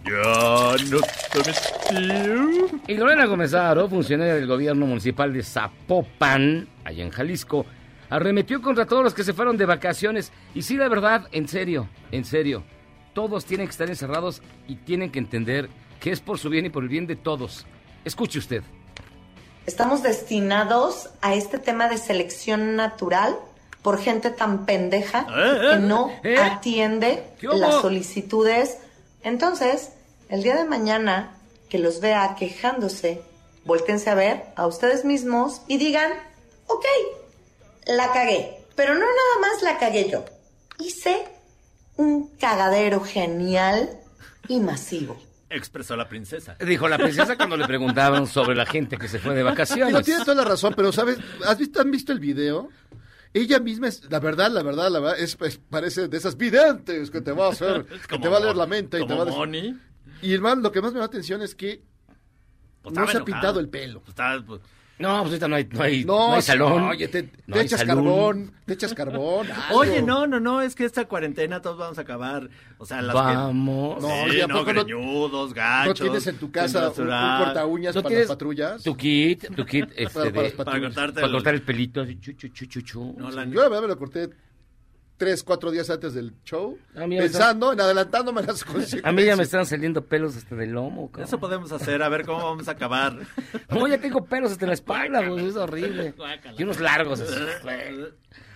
Y 2.88 2.94
Lorena 2.96 3.26
Gómez 3.26 3.54
Aro, 3.54 3.90
funcionaria 3.90 4.36
del 4.36 4.48
gobierno 4.48 4.86
municipal 4.86 5.34
de 5.34 5.44
Zapopan, 5.44 6.70
allá 6.86 7.04
en 7.04 7.10
Jalisco, 7.10 7.66
arremetió 8.10 8.62
contra 8.62 8.86
todos 8.86 9.04
los 9.04 9.14
que 9.14 9.26
se 9.26 9.34
fueron 9.34 9.58
de 9.58 9.66
vacaciones. 9.66 10.32
Y 10.56 10.62
sí, 10.62 10.78
la 10.78 10.88
verdad, 10.88 11.28
en 11.34 11.50
serio, 11.50 11.90
en 12.12 12.24
serio, 12.24 12.64
todos 13.14 13.44
tienen 13.44 13.68
que 13.68 13.72
estar 13.72 13.90
encerrados 13.90 14.42
y 14.70 14.76
tienen 14.76 15.12
que 15.12 15.20
entender 15.20 15.70
que 16.00 16.12
es 16.12 16.22
por 16.22 16.40
su 16.40 16.50
bien 16.50 16.66
y 16.66 16.70
por 16.70 16.84
el 16.84 16.90
bien 16.90 17.08
de 17.08 17.18
todos. 17.18 17.66
Escuche 18.06 18.40
usted. 18.40 18.64
Estamos 19.66 20.02
destinados 20.02 21.10
a 21.22 21.36
este 21.36 21.60
tema 21.60 21.90
de 21.90 21.98
selección 21.98 22.78
natural 22.78 23.38
por 23.82 24.00
gente 24.00 24.30
tan 24.30 24.66
pendeja 24.66 25.26
que 25.26 25.80
no 25.80 26.12
¿Eh? 26.24 26.38
atiende 26.38 27.24
las 27.42 27.82
solicitudes. 27.82 28.78
Entonces, 29.24 29.90
el 30.30 30.44
día 30.44 30.56
de 30.56 30.66
mañana 30.66 31.38
que 31.70 31.80
los 31.80 32.00
vea 32.02 32.36
quejándose, 32.38 33.22
voltense 33.66 34.10
a 34.10 34.16
ver 34.16 34.44
a 34.56 34.68
ustedes 34.68 35.06
mismos 35.06 35.62
y 35.68 35.78
digan, 35.78 36.12
ok, 36.68 36.86
la 37.88 38.12
cagué, 38.12 38.58
pero 38.76 38.94
no 38.94 39.00
nada 39.02 39.40
más 39.42 39.62
la 39.62 39.78
cagué 39.78 40.10
yo. 40.10 40.26
Hice 40.80 41.26
un 41.98 42.28
cagadero 42.38 43.02
genial 43.02 43.90
y 44.48 44.60
masivo. 44.60 45.18
Expresó 45.50 45.96
la 45.98 46.08
princesa. 46.08 46.56
Dijo 46.66 46.88
la 46.88 46.98
princesa 46.98 47.36
cuando 47.36 47.58
le 47.58 47.68
preguntaban 47.68 48.26
sobre 48.26 48.56
la 48.56 48.66
gente 48.66 48.98
que 48.98 49.08
se 49.08 49.20
fue 49.20 49.36
de 49.36 49.44
vacaciones. 49.52 50.04
tienes 50.06 50.24
toda 50.24 50.44
la 50.44 50.50
razón, 50.50 50.74
pero 50.76 50.92
¿sabes? 50.92 51.18
¿Has 51.46 51.58
visto, 51.58 51.82
¿Han 51.82 51.92
visto 51.92 52.12
el 52.12 52.20
video? 52.20 52.70
Ella 53.34 53.60
misma 53.60 53.88
es, 53.88 54.10
la 54.12 54.20
verdad, 54.20 54.52
la 54.52 54.62
verdad, 54.64 54.90
la 54.92 55.00
verdad, 55.00 55.20
es, 55.20 55.38
es- 55.42 55.58
parece 55.70 56.08
de 56.08 56.18
esas 56.18 56.36
videntes 56.38 57.10
que 57.12 57.22
te 57.22 57.32
va 57.32 57.48
a 57.48 57.50
hacer, 57.52 57.86
que 57.86 58.20
te 58.20 58.28
va 58.28 58.38
a 58.38 58.40
leer 58.42 58.56
la 58.58 58.68
mente 58.68 58.98
y 59.00 59.06
te 59.08 59.14
va 59.14 59.22
a 59.24 59.26
decir-. 59.26 59.38
Y 60.22 60.34
hermano, 60.34 60.62
lo 60.62 60.72
que 60.72 60.82
más 60.82 60.94
me 60.94 61.00
da 61.00 61.06
atención 61.06 61.42
es 61.42 61.56
que 61.56 61.84
Pues 62.82 62.94
no 62.96 63.08
se 63.08 63.18
ha 63.18 63.26
pintado 63.26 63.60
el 63.60 63.70
pelo. 63.70 64.00
Pues 64.00 64.10
estaba, 64.10 64.44
pues, 64.46 64.62
No, 65.02 65.20
pues 65.22 65.30
ahorita 65.32 65.48
no 65.48 65.56
hay, 65.56 65.68
no 65.72 65.82
hay, 65.84 66.06
No, 66.06 66.28
no 66.30 66.34
hay 66.36 66.42
salón. 66.42 66.84
Oye, 66.84 67.08
te, 67.08 67.24
no 67.48 67.54
te 67.54 67.60
hay 67.60 67.66
echas 67.66 67.80
salón. 67.82 67.96
carbón, 68.06 68.52
te 68.66 68.74
echas 68.74 68.94
carbón. 68.94 69.48
algo. 69.52 69.80
Oye, 69.80 70.02
no, 70.02 70.28
no, 70.28 70.40
no, 70.40 70.62
es 70.62 70.76
que 70.76 70.86
esta 70.86 71.06
cuarentena 71.06 71.62
todos 71.62 71.78
vamos 71.78 71.98
a 71.98 72.02
acabar. 72.02 72.50
O 72.78 72.86
sea, 72.86 73.02
las 73.02 73.14
Vamos. 73.14 73.96
que... 73.98 74.02
No, 74.02 74.30
Sí, 74.32 74.38
¿y 74.38 74.42
a 74.42 74.48
no, 74.48 74.60
poco 74.60 74.74
no- 74.74 74.84
greñudos, 74.86 75.50
¿No 75.50 75.56
gachos. 75.56 76.00
tienes 76.00 76.28
en 76.28 76.38
tu 76.38 76.52
casa 76.52 76.90
un, 76.90 77.02
un 77.02 77.08
corta 77.46 77.66
uñas 77.66 77.96
¿No 77.96 78.04
para 78.04 78.16
las 78.20 78.28
patrullas? 78.28 78.84
Tu 78.84 78.96
kit, 78.96 79.56
tu 79.56 79.66
kit 79.66 79.86
este, 79.96 80.14
Para- 80.14 80.32
para 80.32 80.32
de- 80.32 80.44
las 80.44 80.52
Para 80.54 80.66
patrullas. 80.66 80.94
cortarte 80.94 81.14
para 81.16 81.28
el- 81.28 81.32
cortar 81.34 81.54
el 81.56 81.62
pelito. 81.62 82.02
así, 82.02 82.20
chu, 82.20 82.34
chu, 82.34 82.48
chu, 82.50 82.66
chu, 82.66 82.82
chu. 82.82 83.16
No, 83.18 83.30
la- 83.32 83.46
Yo 83.46 83.56
la 83.62 83.70
verdad 83.70 83.82
me 83.82 83.88
lo 83.90 83.98
corté 83.98 84.30
tres, 85.22 85.44
cuatro 85.44 85.70
días 85.70 85.88
antes 85.92 86.16
del 86.16 86.34
show, 86.44 86.80
A 86.96 87.06
mí 87.06 87.14
ya 87.16 87.22
me 87.22 87.30
pensando 87.30 87.74
en 87.74 87.80
adelantándome 87.80 88.42
las 88.42 88.64
consecuencias. 88.64 89.06
A 89.06 89.12
mí 89.12 89.24
ya 89.24 89.36
me 89.36 89.44
están 89.44 89.68
saliendo 89.68 90.04
pelos 90.04 90.36
hasta 90.36 90.56
del 90.56 90.72
lomo. 90.72 91.12
cabrón. 91.12 91.28
Eso 91.28 91.40
podemos 91.40 91.72
hacer, 91.72 92.02
a 92.02 92.10
ver 92.10 92.26
cómo 92.26 92.44
vamos 92.44 92.68
a 92.68 92.72
acabar. 92.72 93.20
No, 93.70 93.88
ya 93.88 94.00
tengo 94.00 94.26
pelos 94.26 94.52
hasta 94.52 94.66
la 94.66 94.74
espalda, 94.74 95.24
pues, 95.28 95.44
es 95.44 95.56
horrible. 95.56 96.16
Y 96.58 96.64
unos 96.64 96.80
largos. 96.80 97.22
así. 97.22 97.36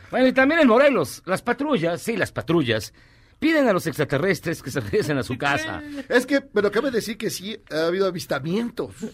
Bueno, 0.10 0.26
y 0.26 0.34
también 0.34 0.62
en 0.62 0.68
Morelos, 0.68 1.22
las 1.28 1.44
patrullas, 1.44 2.02
sí, 2.02 2.18
las 2.18 2.32
patrullas, 2.32 2.96
piden 3.40 3.68
a 3.68 3.74
los 3.74 3.86
extraterrestres 3.88 4.62
que 4.64 4.72
se 4.72 4.80
regresen 4.80 5.18
a 5.18 5.24
su 5.24 5.38
casa. 5.40 5.82
Es 6.10 6.26
que, 6.26 6.42
pero 6.42 6.72
cabe 6.72 6.92
decir 6.92 7.18
que 7.18 7.30
sí 7.30 7.62
ha 7.72 7.88
habido 7.88 8.08
avistamientos. 8.08 8.92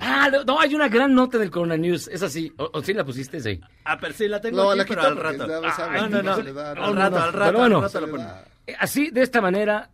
Ah, 0.00 0.28
no, 0.30 0.42
no, 0.44 0.60
hay 0.60 0.74
una 0.74 0.88
gran 0.88 1.14
nota 1.14 1.38
del 1.38 1.50
Corona 1.50 1.76
News, 1.76 2.08
es 2.08 2.22
así, 2.22 2.52
o, 2.58 2.68
o 2.72 2.82
sí 2.82 2.92
la 2.92 3.04
pusiste, 3.04 3.40
sí. 3.40 3.60
Ah, 3.84 3.96
pero 4.00 4.12
sí, 4.12 4.26
la 4.28 4.40
tengo 4.40 4.56
No, 4.62 4.70
aquí, 4.70 4.78
la 4.78 4.84
pero 4.86 5.02
al 5.02 5.16
rato. 5.16 5.44
Ah, 5.64 6.08
no, 6.08 6.22
no, 6.22 6.22
da, 6.22 6.70
al 6.72 6.76
no, 6.76 6.92
rato, 6.94 7.10
no, 7.16 7.22
al 7.22 7.32
rato, 7.32 7.58
bueno. 7.58 7.76
al 7.78 7.82
rato 7.84 8.00
lo. 8.06 8.18
Eh, 8.66 8.76
Así, 8.78 9.10
de 9.10 9.22
esta 9.22 9.40
manera, 9.40 9.88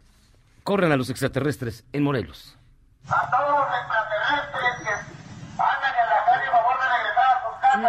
corren 0.62 0.90
a 0.92 0.96
los 0.96 1.10
extraterrestres 1.10 1.84
en 1.92 2.02
Morelos. 2.02 2.56
A 3.06 3.30
todos 3.30 3.50
los 3.60 3.68
extraterrestres 3.78 4.74
que 4.82 4.90
andan 5.62 5.94
en 5.94 6.08
la 6.10 6.24
calle, 6.24 6.46
por 6.50 6.60
favor 6.64 6.76
de 6.80 6.86
regresar 6.96 7.26
a 7.28 7.36
sus 7.44 7.54
casas. 7.60 7.80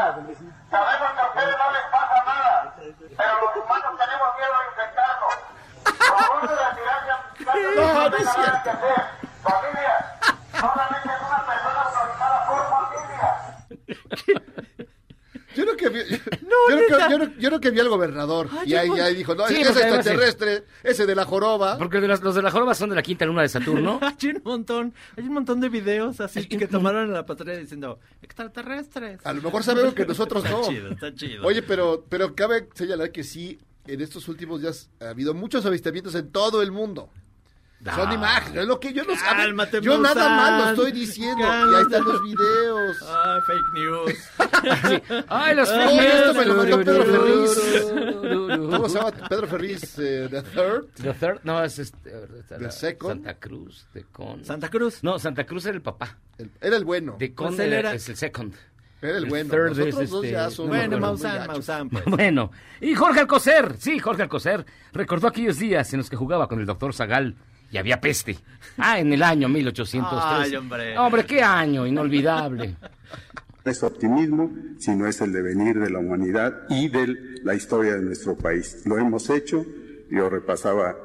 Sabemos 0.69 1.12
que 1.15 1.21
a 1.21 1.27
ustedes 1.27 1.55
no 1.58 1.67
les 1.71 1.86
pasa 1.91 2.17
nada, 2.25 2.75
pero 2.75 3.34
los 3.41 3.63
humanos 3.63 3.91
tenemos 3.97 4.29
miedo 4.36 4.53
a 4.55 4.63
infectarnos. 4.69 5.34
Por 5.86 6.19
favor 6.19 6.41
de 6.49 6.55
retirarse 6.55 7.10
a 7.12 7.17
sus 7.23 7.31
casas. 7.34 7.44
No, 7.75 8.09
no 8.09 8.17
es 8.17 8.23
cierto. 8.23 8.63
que 8.63 8.69
hacer. 8.69 9.03
Familia, 9.43 9.93
solamente 10.59 11.09
es 11.09 11.21
una 11.27 11.41
persona 11.45 11.81
por 12.47 12.61
familia. 12.69 14.25
Yo 15.55 15.63
creo 15.63 15.77
que 15.77 15.87
vi, 15.89 15.99
yo, 16.09 16.17
creo 16.67 16.79
que, 16.79 16.89
yo, 16.89 16.97
creo- 17.17 17.33
yo 17.39 17.47
creo 17.49 17.59
que 17.61 17.71
vi 17.71 17.79
al 17.79 17.87
gobernador 17.87 18.49
y 18.65 18.73
ahí, 18.73 18.89
ahí 18.99 19.15
dijo, 19.15 19.35
no, 19.35 19.47
Sí, 19.47 19.53
es 19.53 19.59
que 19.59 19.61
es 19.61 19.67
porque 19.69 19.83
además- 19.83 19.97
extraterrestre, 20.05 20.63
ese 20.83 21.05
de 21.05 21.15
la 21.15 21.23
joroba. 21.23 21.77
Porque 21.77 22.01
de 22.01 22.09
las- 22.09 22.21
los 22.21 22.35
de 22.35 22.41
la 22.41 22.51
joroba 22.51 22.75
son 22.75 22.89
de 22.89 22.95
la 22.95 23.01
quinta 23.01 23.25
luna 23.25 23.41
de 23.43 23.47
Saturno. 23.49 23.99
Hay 24.01 24.29
un 24.31 24.41
montón, 24.43 24.93
hay 25.15 25.23
un 25.23 25.33
montón 25.33 25.61
de 25.61 25.69
videos 25.69 26.19
así 26.19 26.45
que 26.47 26.67
tomaron 26.67 27.03
en 27.05 27.13
la 27.13 27.25
patrulla 27.25 27.55
diciendo 27.55 27.99
extraterrestres. 28.21 29.25
A 29.25 29.31
lo 29.31 29.41
mejor 29.41 29.63
sabemos 29.63 29.93
que 29.93 30.05
nosotros 30.05 30.43
Está 30.43 30.57
no. 30.57 30.67
chido, 30.67 30.89
está 30.89 31.13
chido. 31.15 31.45
Oye, 31.47 31.61
pero, 31.63 32.03
pero 32.09 32.35
cabe 32.35 32.67
señalar 32.73 33.11
que 33.11 33.23
sí, 33.23 33.57
en 33.87 34.01
estos 34.01 34.27
últimos 34.27 34.59
días 34.61 34.89
ha 34.99 35.09
habido 35.11 35.33
muchos 35.33 35.65
avistamientos 35.65 36.15
en 36.15 36.31
todo 36.33 36.61
el 36.63 36.71
mundo. 36.73 37.09
Son 37.93 38.11
imágenes, 38.11 38.61
es 38.61 38.67
lo 38.67 38.79
que 38.79 38.93
yo 38.93 39.03
no 39.03 39.13
Cálmate, 39.13 39.81
Yo 39.81 39.99
nada 39.99 40.29
más 40.29 40.63
lo 40.63 40.69
estoy 40.85 40.91
diciendo. 40.99 41.43
Y 41.43 41.75
ahí 41.75 41.81
están 41.83 42.03
los 42.03 42.23
videos. 42.23 42.97
Ah, 43.03 43.39
fake 43.45 43.73
news. 43.73 45.25
¡Ay, 45.27 45.55
los 45.55 45.69
Oh, 45.69 46.01
esto 46.01 46.33
me 46.33 46.45
lo 46.45 46.55
mandó 46.55 46.77
Pedro 46.83 47.03
Ferriz. 47.03 47.99
¿Cómo 48.57 48.69
¿Cómo 48.71 48.89
se 48.89 48.97
llama 48.97 49.11
Pedro 49.29 49.47
Ferriz? 49.47 49.99
eh, 49.99 50.27
The 50.31 50.41
Third. 50.41 50.85
The 51.01 51.13
third, 51.13 51.39
no, 51.43 51.63
es 51.63 51.79
este, 51.79 52.11
The 52.49 52.71
second. 52.71 53.23
Santa 53.23 53.33
Cruz, 53.39 53.87
de 53.93 54.03
Con. 54.05 54.43
Santa 54.45 54.69
Cruz. 54.69 55.03
No, 55.03 55.19
Santa 55.19 55.45
Cruz 55.45 55.65
era 55.65 55.75
el 55.75 55.81
papá. 55.81 56.17
El- 56.37 56.51
era 56.61 56.75
el 56.77 56.85
bueno. 56.85 57.15
De 57.19 57.33
Con 57.33 57.47
Pues 57.55 57.59
era- 57.59 57.79
era- 57.79 57.93
es 57.93 58.09
el 58.09 58.15
second. 58.17 58.53
Era 59.01 59.17
el 59.17 59.23
el 59.25 59.29
bueno. 59.29 59.49
third 59.51 59.69
Nosotros 59.69 59.99
es 60.01 60.09
dos 60.09 60.23
este- 60.23 60.31
ya 60.35 60.49
somos 60.49 60.69
Bueno, 60.69 60.99
Maussan. 60.99 61.47
Maussan, 61.47 61.89
pues. 61.89 62.05
Bueno, 62.05 62.51
y 62.81 62.95
Jorge 62.95 63.19
Alcocer, 63.19 63.75
sí, 63.77 63.99
Jorge 63.99 64.23
Alcocer, 64.23 64.65
recordó 64.93 65.27
aquellos 65.27 65.59
días 65.59 65.91
en 65.93 65.99
los 65.99 66.09
que 66.09 66.15
jugaba 66.15 66.47
con 66.47 66.59
el 66.59 66.65
doctor 66.65 66.93
Zagal 66.93 67.35
y 67.71 67.78
había 67.78 67.99
peste. 67.99 68.38
Ah, 68.78 68.99
en 68.99 69.12
el 69.13 69.23
año 69.23 69.49
1803. 69.49 70.51
Ay, 70.51 70.56
hombre. 70.56 70.97
Hombre, 70.97 71.25
qué 71.25 71.41
año, 71.41 71.86
inolvidable. 71.86 72.75
No 73.63 73.71
es 73.71 73.84
optimismo, 73.84 74.51
sino 74.78 75.08
es 75.08 75.21
el 75.21 75.32
devenir 75.34 75.80
de 75.80 75.89
la 75.89 75.99
humanidad 75.99 76.63
y 76.69 76.88
de 76.89 77.39
la 77.43 77.56
historia 77.56 77.95
de 77.95 78.01
nuestro 78.01 78.36
país. 78.36 78.84
Lo 78.86 78.97
hemos 78.97 79.30
hecho, 79.30 79.65
yo 80.10 80.30
repasaba 80.30 80.95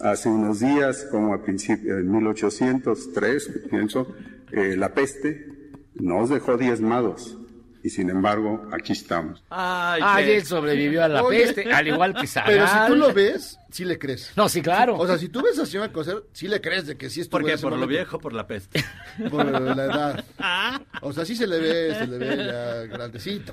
hace 0.00 0.28
unos 0.28 0.60
días, 0.60 1.06
como 1.10 1.34
a 1.34 1.42
principios, 1.42 1.98
en 1.98 2.12
1803, 2.12 3.62
pienso, 3.70 4.14
eh, 4.52 4.76
la 4.76 4.94
peste 4.94 5.46
nos 5.94 6.28
dejó 6.28 6.56
diezmados 6.56 7.38
y 7.84 7.90
sin 7.90 8.08
embargo 8.08 8.66
aquí 8.72 8.92
estamos. 8.94 9.44
Ay, 9.50 10.00
Ay, 10.02 10.30
él 10.32 10.44
sobrevivió 10.44 11.04
a 11.04 11.08
la 11.08 11.22
Oye, 11.22 11.40
peste, 11.42 11.70
al 11.72 11.86
igual 11.86 12.14
que 12.14 12.26
Zagal. 12.26 12.50
Pero 12.54 12.66
si 12.66 12.74
tú 12.88 12.96
lo 12.96 13.12
ves, 13.12 13.58
sí 13.70 13.84
le 13.84 13.98
crees. 13.98 14.32
No, 14.36 14.48
sí, 14.48 14.62
claro. 14.62 14.96
O 14.96 15.06
sea, 15.06 15.18
si 15.18 15.28
tú 15.28 15.42
ves 15.42 15.58
a 15.58 15.66
señor 15.66 15.84
Alcocer, 15.84 16.24
sí 16.32 16.48
le 16.48 16.60
crees 16.62 16.86
de 16.86 16.96
que 16.96 17.10
sí 17.10 17.20
estuvo 17.20 17.40
¿Por 17.42 17.50
qué? 17.50 17.58
¿Por 17.58 17.76
lo 17.76 17.86
viejo 17.86 18.18
por 18.18 18.32
la 18.32 18.46
peste? 18.46 18.82
Por 19.30 19.44
la 19.76 19.84
edad. 19.84 20.24
O 21.02 21.12
sea, 21.12 21.24
sí 21.26 21.36
se 21.36 21.46
le 21.46 21.58
ve, 21.58 21.94
se 21.94 22.06
le 22.06 22.16
ve 22.18 22.36
ya 22.46 22.74
grandecito. 22.96 23.52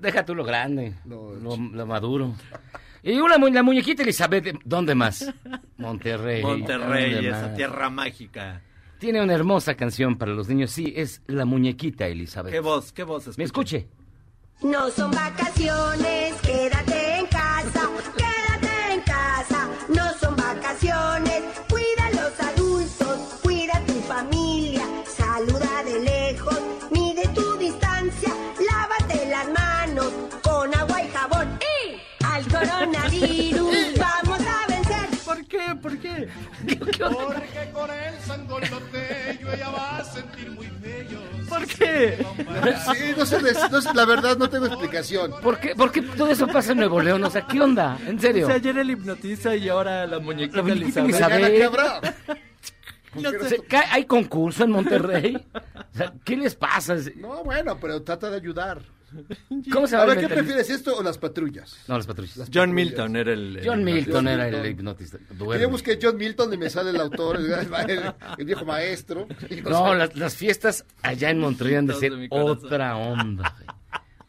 Deja 0.00 0.24
tú 0.24 0.34
lo 0.34 0.44
grande, 0.44 0.94
No, 1.04 1.32
lo, 1.34 1.56
lo 1.56 1.86
maduro. 1.86 2.34
Y 3.02 3.18
una, 3.20 3.36
mu- 3.36 3.48
la 3.48 3.62
muñequita 3.62 4.02
Elizabeth, 4.02 4.56
¿dónde 4.64 4.94
más? 4.94 5.30
Monterrey. 5.76 6.42
Monterrey, 6.42 7.12
¿dónde 7.14 7.28
esa 7.28 7.42
más? 7.48 7.54
tierra 7.54 7.90
mágica. 7.90 8.62
Tiene 8.98 9.22
una 9.22 9.34
hermosa 9.34 9.76
canción 9.76 10.18
para 10.18 10.32
los 10.32 10.48
niños, 10.48 10.72
sí, 10.72 10.92
es 10.96 11.22
La 11.28 11.44
Muñequita 11.44 12.06
Elizabeth. 12.08 12.52
¿Qué 12.52 12.60
voz? 12.60 12.92
¿Qué 12.92 13.04
voz? 13.04 13.38
¿Me 13.38 13.44
escuche? 13.44 13.88
No 14.60 14.90
son 14.90 15.12
vacaciones, 15.12 16.34
quédate 16.42 17.18
en 17.18 17.26
casa, 17.26 17.82
quédate 18.16 18.94
en 18.94 19.00
casa. 19.02 19.68
No 19.88 20.12
son 20.18 20.34
vacaciones, 20.34 21.42
cuida 21.70 22.06
a 22.06 22.10
los 22.10 22.40
adultos, 22.40 23.38
cuida 23.40 23.76
a 23.76 23.86
tu 23.86 23.92
familia, 24.00 24.82
saluda 25.06 25.84
de 25.84 26.00
lejos, 26.00 26.60
mide 26.90 27.22
tu 27.28 27.56
distancia, 27.56 28.34
lávate 28.68 29.26
las 29.28 29.48
manos 29.52 30.12
con 30.42 30.74
agua 30.74 31.04
y 31.04 31.08
jabón. 31.10 31.58
¡Y 31.60 32.24
al 32.24 32.44
coronavirus 32.48 33.96
vamos 33.96 34.40
a 34.40 34.66
vencer! 34.66 35.08
¿Por 35.24 35.46
qué? 35.46 35.76
¿Por 35.80 35.98
qué? 35.98 36.28
Porque 36.78 37.70
con 37.72 37.90
el 37.90 38.18
sangoloteño 38.20 39.52
ella 39.52 39.68
va 39.70 39.98
a 39.98 40.04
sentir 40.04 40.50
muy 40.50 40.66
bello. 40.80 41.18
¿Por 41.48 41.66
qué? 41.66 42.24
Sí, 42.94 43.14
no 43.16 43.24
sé, 43.26 43.38
no 43.70 43.80
sé, 43.80 43.94
la 43.94 44.04
verdad 44.04 44.36
no 44.36 44.48
tengo 44.50 44.66
explicación. 44.66 45.32
¿Por 45.42 45.58
qué, 45.58 45.74
¿Por 45.74 45.90
qué 45.92 46.02
todo 46.02 46.30
eso 46.30 46.46
pasa 46.46 46.72
en 46.72 46.78
Nuevo 46.78 47.00
León? 47.00 47.22
O 47.24 47.30
sea, 47.30 47.46
¿qué 47.46 47.60
onda? 47.60 47.98
¿En 48.06 48.18
O 48.18 48.20
serio? 48.20 48.46
sea, 48.46 48.56
ayer 48.56 48.76
el 48.78 48.90
hipnotiza 48.90 49.56
y 49.56 49.68
ahora 49.68 50.06
la 50.06 50.18
muñequita, 50.18 50.58
La 50.58 50.62
muñequita 50.62 51.00
Elizabeth. 51.00 51.46
¿qué 51.56 51.64
habrá? 51.64 52.00
No 53.14 53.28
O 53.30 53.32
sé. 53.32 53.48
sea, 53.48 53.58
¿qué- 53.68 53.76
¿Hay 53.90 54.04
concurso 54.04 54.64
en 54.64 54.70
Monterrey? 54.72 55.46
O 55.54 55.96
sea, 55.96 56.12
¿Qué 56.24 56.36
les 56.36 56.54
pasa? 56.54 56.94
No, 57.16 57.42
bueno, 57.42 57.78
pero 57.80 58.02
trata 58.02 58.28
de 58.30 58.36
ayudar. 58.36 58.80
¿Cómo 59.72 59.86
se 59.86 59.96
va 59.96 60.02
A 60.02 60.06
ver, 60.06 60.18
¿qué 60.20 60.28
prefieres 60.28 60.68
esto 60.70 60.96
o 60.96 61.02
las 61.02 61.18
patrullas? 61.18 61.76
No, 61.88 61.96
las 61.96 62.06
patrullas. 62.06 62.48
John 62.52 62.72
Milton 62.74 63.16
era 63.16 63.32
el... 63.32 63.56
el- 63.56 63.66
John 63.66 63.82
Milton 63.84 64.28
era 64.28 64.48
el 64.48 64.66
hipnotista. 64.66 65.18
Que 65.18 65.34
Duerme. 65.34 65.62
yo 65.62 65.70
busqué 65.70 65.98
John 66.00 66.16
Milton 66.16 66.52
y 66.54 66.56
me 66.58 66.68
sale 66.70 66.90
el 66.90 67.00
autor, 67.00 67.36
el, 67.36 67.50
el- 67.90 68.14
el 68.38 68.44
viejo 68.44 68.64
maestro. 68.64 69.26
No, 69.64 69.94
las, 69.96 70.14
las 70.16 70.36
fiestas 70.36 70.84
allá 71.02 71.30
en 71.30 71.38
Monterrey 71.38 71.76
han 71.76 71.86
de 71.86 71.94
ser 71.94 72.14
de 72.14 72.28
otra 72.30 72.96
onda. 72.96 73.54
güey. 73.56 73.68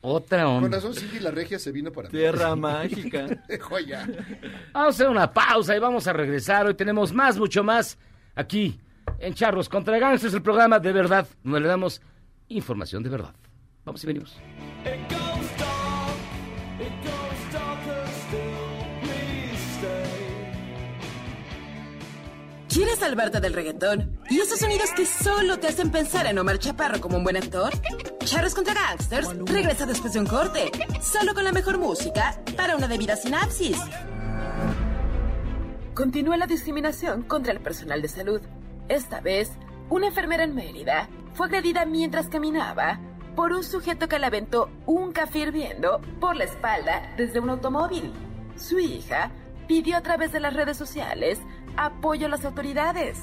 Otra 0.02 0.46
Con 0.46 0.63
onda. 0.63 0.78
razón, 0.78 0.94
Cindy 0.96 1.20
la 1.20 1.30
regia 1.32 1.60
se 1.60 1.74
vino 1.74 1.92
para 1.92 2.08
mí. 2.08 2.18
Tierra 2.18 2.56
mágica. 2.56 3.28
Joya. 3.60 4.08
Vamos 4.72 4.88
a 4.88 4.88
hacer 4.88 5.10
una 5.10 5.32
pausa 5.34 5.76
y 5.76 5.80
vamos 5.80 6.08
a 6.08 6.13
regresar. 6.13 6.65
Hoy 6.68 6.74
tenemos 6.76 7.12
más, 7.13 7.38
mucho 7.38 7.65
más 7.65 7.98
aquí 8.36 8.80
en 9.20 9.34
Charros 9.34 9.68
contra 9.68 10.00
Gangsters, 10.00 10.32
es 10.32 10.36
el 10.38 10.42
programa 10.42 10.80
de 10.80 10.94
verdad, 10.94 11.28
donde 11.44 11.60
le 11.60 11.68
damos 11.68 12.02
información 12.48 13.04
de 13.04 13.10
verdad. 13.10 13.36
Vamos 13.89 14.04
y 14.04 14.08
venimos. 14.08 14.38
¿Quieres 22.67 22.99
salvarte 22.99 23.39
del 23.39 23.54
reggaetón? 23.54 24.19
¿Y 24.30 24.41
esos 24.41 24.60
sonidos 24.60 24.91
que 24.95 25.08
solo 25.08 25.58
te 25.58 25.69
hacen 25.69 25.89
pensar 25.89 26.28
en 26.28 26.38
Omar 26.38 26.60
Chaparro 26.60 27.02
como 27.02 27.17
un 27.17 27.23
buen 27.23 27.36
actor? 27.36 27.73
Charros 28.25 28.54
contra 28.54 28.75
Gangsters 28.75 29.36
regresa 29.45 29.88
después 29.88 30.13
de 30.13 30.19
un 30.19 30.28
corte, 30.28 30.71
solo 31.02 31.34
con 31.34 31.43
la 31.43 31.52
mejor 31.52 31.80
música 31.80 32.39
para 32.56 32.75
una 32.75 32.88
debida 32.88 33.15
sinapsis. 33.15 33.80
Continúa 35.95 36.38
la 36.38 36.45
discriminación 36.45 37.23
contra 37.23 37.54
el 37.54 37.60
personal 37.60 38.04
de 38.04 38.08
salud. 38.08 38.41
Esta 38.88 39.19
vez, 39.19 39.49
una 39.89 40.10
enfermera 40.10 40.43
en 40.43 40.54
Mérida 40.54 41.10
fue 41.34 41.47
agredida 41.47 41.86
mientras 41.88 42.28
caminaba 42.28 42.99
por 43.39 43.54
un 43.54 43.63
sujeto 43.63 44.10
que 44.10 44.19
le 44.19 44.25
aventó 44.25 44.69
un 44.86 45.13
café 45.13 45.39
hirviendo 45.39 46.02
por 46.19 46.36
la 46.36 46.43
espalda 46.43 47.13
desde 47.15 47.39
un 47.39 47.49
automóvil. 47.49 48.12
Su 48.58 48.80
hija 48.80 49.32
pidió 49.65 49.95
a 49.95 50.02
través 50.02 50.34
de 50.34 50.41
las 50.41 50.54
redes 50.54 50.75
sociales 50.75 51.39
apoyo 51.78 52.25
a 52.25 52.30
las 52.30 52.43
autoridades. 52.43 53.17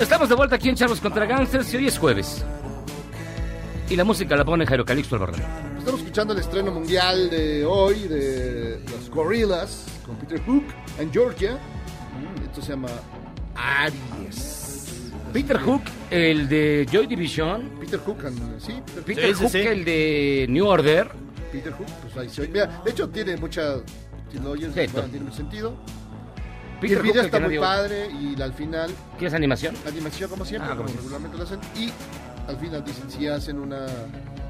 Estamos 0.00 0.28
de 0.28 0.34
vuelta 0.34 0.56
aquí 0.56 0.68
en 0.68 0.74
Charlos 0.74 1.00
contra 1.00 1.26
Gangsters 1.26 1.72
y 1.74 1.76
hoy 1.76 1.86
es 1.86 1.98
jueves. 1.98 2.44
Y 3.88 3.96
la 3.96 4.04
música 4.04 4.36
la 4.36 4.44
pone 4.44 4.66
Jairo 4.66 4.84
Calixto 4.84 5.16
Albarrán. 5.16 5.42
Estamos 5.78 6.00
escuchando 6.00 6.32
el 6.32 6.40
estreno 6.40 6.70
mundial 6.70 7.28
de 7.30 7.64
hoy 7.64 8.00
de 8.08 8.80
los 8.90 9.10
Gorillaz 9.10 9.84
con 10.06 10.16
Peter 10.16 10.40
Hook 10.46 10.64
en 10.98 11.12
Georgia. 11.12 11.58
Esto 12.44 12.62
se 12.62 12.70
llama 12.70 12.88
Aries. 13.54 15.10
Peter 15.32 15.58
Hook, 15.58 15.82
el 16.10 16.48
de 16.48 16.86
Joy 16.90 17.06
Division. 17.06 17.70
Peter 17.80 18.00
Hook, 18.00 18.24
and- 18.26 18.60
sí, 18.60 18.80
Peter, 18.86 19.02
Peter 19.04 19.24
Sí, 19.28 19.34
sí, 19.34 19.42
Hook, 19.42 19.52
sí. 19.52 19.58
el 19.58 19.84
de 19.84 20.46
New 20.48 20.66
Order. 20.66 21.08
Peter 21.52 21.72
Hook, 21.72 21.86
pues 22.02 22.16
ahí 22.16 22.28
se 22.28 22.42
oye. 22.42 22.50
Mira, 22.52 22.80
de 22.84 22.90
hecho 22.90 23.08
tiene 23.10 23.36
mucha, 23.36 23.76
si 24.32 24.38
lo 24.38 24.50
oyes, 24.52 24.74
bueno, 24.74 25.02
tiene 25.08 25.24
mucho 25.24 25.36
sentido. 25.36 25.74
Peter 26.80 26.96
el 26.98 27.02
video 27.02 27.22
está 27.22 27.40
muy 27.40 27.58
padre 27.58 28.08
y 28.10 28.40
al 28.40 28.52
final 28.54 28.90
¿Qué 29.18 29.26
es 29.26 29.34
animación? 29.34 29.74
animación 29.86 30.30
como 30.30 30.44
siempre, 30.44 30.70
Ah, 30.72 30.76
como 30.76 30.88
regularmente 30.88 31.36
lo 31.36 31.44
hacen. 31.44 31.60
Y 31.76 31.90
al 32.48 32.56
final 32.56 32.84
dicen 32.84 33.10
si 33.10 33.26
hacen 33.28 33.58
una 33.58 33.86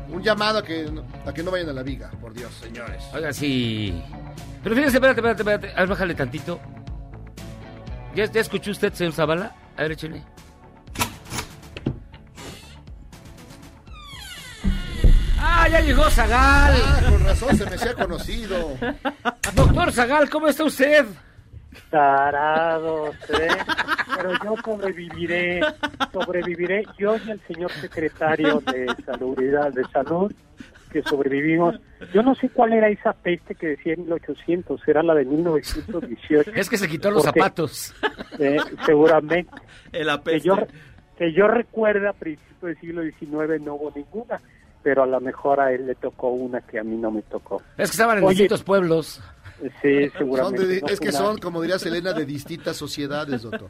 un 0.08 0.22
llamado 0.22 0.58
a 0.58 0.62
que, 0.64 0.84
no- 0.90 1.04
a 1.26 1.32
que 1.32 1.42
no 1.42 1.50
vayan 1.52 1.68
a 1.68 1.72
la 1.72 1.82
viga, 1.84 2.10
por 2.20 2.32
Dios, 2.34 2.52
señores. 2.60 3.02
Oiga, 3.14 3.32
sí. 3.32 4.02
Pero 4.62 4.74
fíjese, 4.74 4.96
espérate, 4.96 5.20
espérate, 5.20 5.42
espérate. 5.42 5.72
A 5.76 5.80
ver, 5.80 5.88
bájale 5.88 6.14
tantito. 6.14 6.60
¿Ya, 8.14 8.24
ya 8.24 8.40
escuchó 8.40 8.72
usted, 8.72 8.92
señor 8.92 9.12
Zavala? 9.12 9.54
A 9.76 9.82
ver, 9.82 9.92
échale. 9.92 10.24
¡Ah, 15.38 15.68
ya 15.68 15.80
llegó 15.80 16.08
Zagal! 16.10 16.74
Ah, 16.84 17.00
con 17.08 17.24
razón 17.24 17.56
se 17.56 17.64
me 17.66 17.74
hacía 17.76 17.94
conocido. 17.94 18.76
Doctor 19.54 19.92
Zagal, 19.92 20.28
¿cómo 20.30 20.48
está 20.48 20.64
usted? 20.64 21.06
Tarados, 21.90 23.14
¿eh? 23.30 23.48
Pero 24.16 24.32
yo 24.44 24.54
sobreviviré, 24.64 25.60
sobreviviré. 26.12 26.84
Yo 26.98 27.16
y 27.16 27.30
el 27.30 27.40
señor 27.46 27.70
secretario 27.72 28.60
de 28.60 28.86
Salubridad, 29.04 29.72
de 29.72 29.84
Salud, 29.92 30.32
que 30.90 31.02
sobrevivimos. 31.02 31.76
Yo 32.12 32.22
no 32.22 32.34
sé 32.34 32.48
cuál 32.50 32.72
era 32.72 32.88
esa 32.88 33.12
peste 33.12 33.54
que 33.54 33.68
decía 33.68 33.94
en 33.94 34.02
1800, 34.02 34.80
era 34.88 35.02
la 35.02 35.14
de 35.14 35.24
1918. 35.24 36.52
Es 36.54 36.68
que 36.68 36.78
se 36.78 36.88
quitó 36.88 37.10
los 37.10 37.24
Porque, 37.24 37.40
zapatos. 37.40 37.94
eh, 38.38 38.56
seguramente. 38.84 39.52
El 39.92 40.06
Que 40.06 40.10
apeste. 40.10 40.40
yo, 40.48 40.56
que 41.18 41.32
yo 41.32 41.46
recuerde 41.48 42.08
a 42.08 42.12
principios 42.12 42.60
del 42.62 42.80
siglo 42.80 43.02
XIX 43.02 43.62
no 43.64 43.74
hubo 43.74 43.92
ninguna, 43.94 44.40
pero 44.82 45.02
a 45.02 45.06
lo 45.06 45.20
mejor 45.20 45.60
a 45.60 45.72
él 45.72 45.86
le 45.86 45.94
tocó 45.94 46.28
una 46.30 46.60
que 46.62 46.78
a 46.78 46.84
mí 46.84 46.96
no 46.96 47.10
me 47.10 47.22
tocó. 47.22 47.62
Es 47.78 47.90
que 47.90 47.94
estaban 47.94 48.18
en 48.18 48.24
Oye. 48.24 48.30
distintos 48.34 48.62
pueblos. 48.64 49.22
Sí, 49.82 50.08
seguramente. 50.16 50.66
de- 50.66 50.80
no 50.80 50.86
es 50.88 51.00
que 51.00 51.08
una- 51.10 51.18
son, 51.18 51.38
como 51.38 51.60
diría 51.60 51.78
Selena, 51.78 52.12
de 52.12 52.24
distintas 52.24 52.76
sociedades, 52.76 53.42
doctor. 53.42 53.68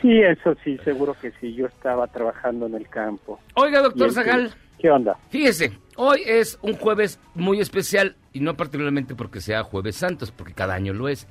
Sí, 0.00 0.20
eso 0.22 0.54
sí, 0.64 0.78
seguro 0.84 1.14
que 1.20 1.32
sí. 1.40 1.54
Yo 1.54 1.66
estaba 1.66 2.06
trabajando 2.06 2.66
en 2.66 2.74
el 2.74 2.88
campo. 2.88 3.38
Oiga, 3.54 3.80
doctor 3.82 4.12
Zagal, 4.12 4.50
¿Qué 4.78 4.90
onda? 4.90 5.16
fíjese, 5.28 5.72
hoy 5.96 6.22
es 6.26 6.58
un 6.62 6.74
jueves 6.74 7.18
muy 7.34 7.60
especial 7.60 8.16
y 8.32 8.40
no 8.40 8.56
particularmente 8.56 9.14
porque 9.14 9.40
sea 9.40 9.62
Jueves 9.62 9.96
Santos, 9.96 10.30
porque 10.30 10.54
cada 10.54 10.74
año 10.74 10.92
lo 10.94 11.08
es. 11.08 11.26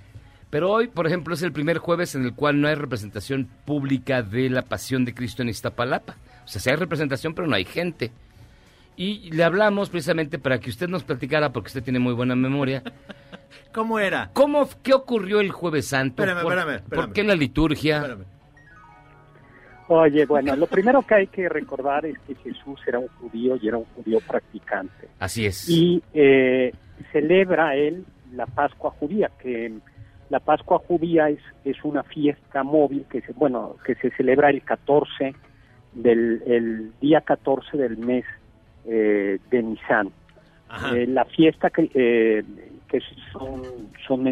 Pero 0.51 0.71
hoy, 0.71 0.87
por 0.87 1.05
ejemplo, 1.05 1.33
es 1.35 1.43
el 1.43 1.51
primer 1.51 1.77
jueves 1.77 2.15
en 2.15 2.25
el 2.25 2.33
cual 2.33 2.59
no 2.59 2.67
hay 2.67 2.75
representación 2.75 3.47
pública 3.65 4.23
de 4.23 4.49
la 4.49 4.63
Pasión 4.63 5.05
de 5.05 5.13
Cristo 5.13 5.43
en 5.43 5.49
Iztapalapa. 5.49 6.15
O 6.43 6.47
sea, 6.47 6.59
sí 6.59 6.69
hay 6.71 6.75
representación, 6.75 7.33
pero 7.35 7.47
no 7.47 7.55
hay 7.55 7.65
gente. 7.65 8.11
Y 8.99 9.31
le 9.31 9.45
hablamos 9.45 9.89
precisamente 9.89 10.39
para 10.39 10.59
que 10.59 10.69
usted 10.69 10.89
nos 10.89 11.05
platicara, 11.05 11.53
porque 11.53 11.67
usted 11.67 11.81
tiene 11.81 11.99
muy 11.99 12.11
buena 12.11 12.35
memoria, 12.35 12.83
¿Cómo 13.73 13.97
era? 13.97 14.29
¿cómo, 14.33 14.67
¿qué 14.83 14.93
ocurrió 14.93 15.39
el 15.39 15.51
Jueves 15.51 15.87
Santo? 15.87 16.21
Espérame, 16.21 16.43
¿Por, 16.43 16.51
espérame, 16.51 16.75
espérame. 16.75 17.05
¿Por 17.05 17.13
qué 17.13 17.23
la 17.23 17.35
liturgia? 17.35 17.95
Espérame. 17.95 18.25
Oye, 19.87 20.25
bueno, 20.25 20.53
lo 20.57 20.67
primero 20.67 21.01
que 21.03 21.15
hay 21.15 21.27
que 21.27 21.47
recordar 21.47 22.05
es 22.05 22.19
que 22.27 22.35
Jesús 22.35 22.81
era 22.85 22.99
un 22.99 23.07
judío 23.07 23.57
y 23.61 23.69
era 23.69 23.77
un 23.77 23.85
judío 23.95 24.19
practicante. 24.19 25.07
Así 25.17 25.45
es. 25.45 25.69
Y 25.69 26.03
eh, 26.13 26.73
celebra 27.13 27.77
él 27.77 28.03
la 28.33 28.47
Pascua 28.47 28.91
judía, 28.91 29.31
que 29.41 29.71
la 30.29 30.41
Pascua 30.41 30.79
judía 30.85 31.29
es, 31.29 31.39
es 31.63 31.77
una 31.85 32.03
fiesta 32.03 32.63
móvil 32.63 33.05
que 33.09 33.21
se, 33.21 33.31
bueno, 33.31 33.77
que 33.85 33.95
se 33.95 34.11
celebra 34.11 34.49
el 34.49 34.61
14 34.61 35.33
del 35.93 36.43
el 36.45 36.91
día 36.99 37.21
14 37.21 37.77
del 37.77 37.97
mes 37.97 38.25
eh, 38.85 39.39
de 39.49 39.63
Nisan. 39.63 40.09
Eh, 40.95 41.07
la 41.07 41.25
fiesta 41.25 41.69
que, 41.69 41.89
eh, 41.93 42.43
que 42.87 42.99
son, 43.31 43.61
son, 44.07 44.23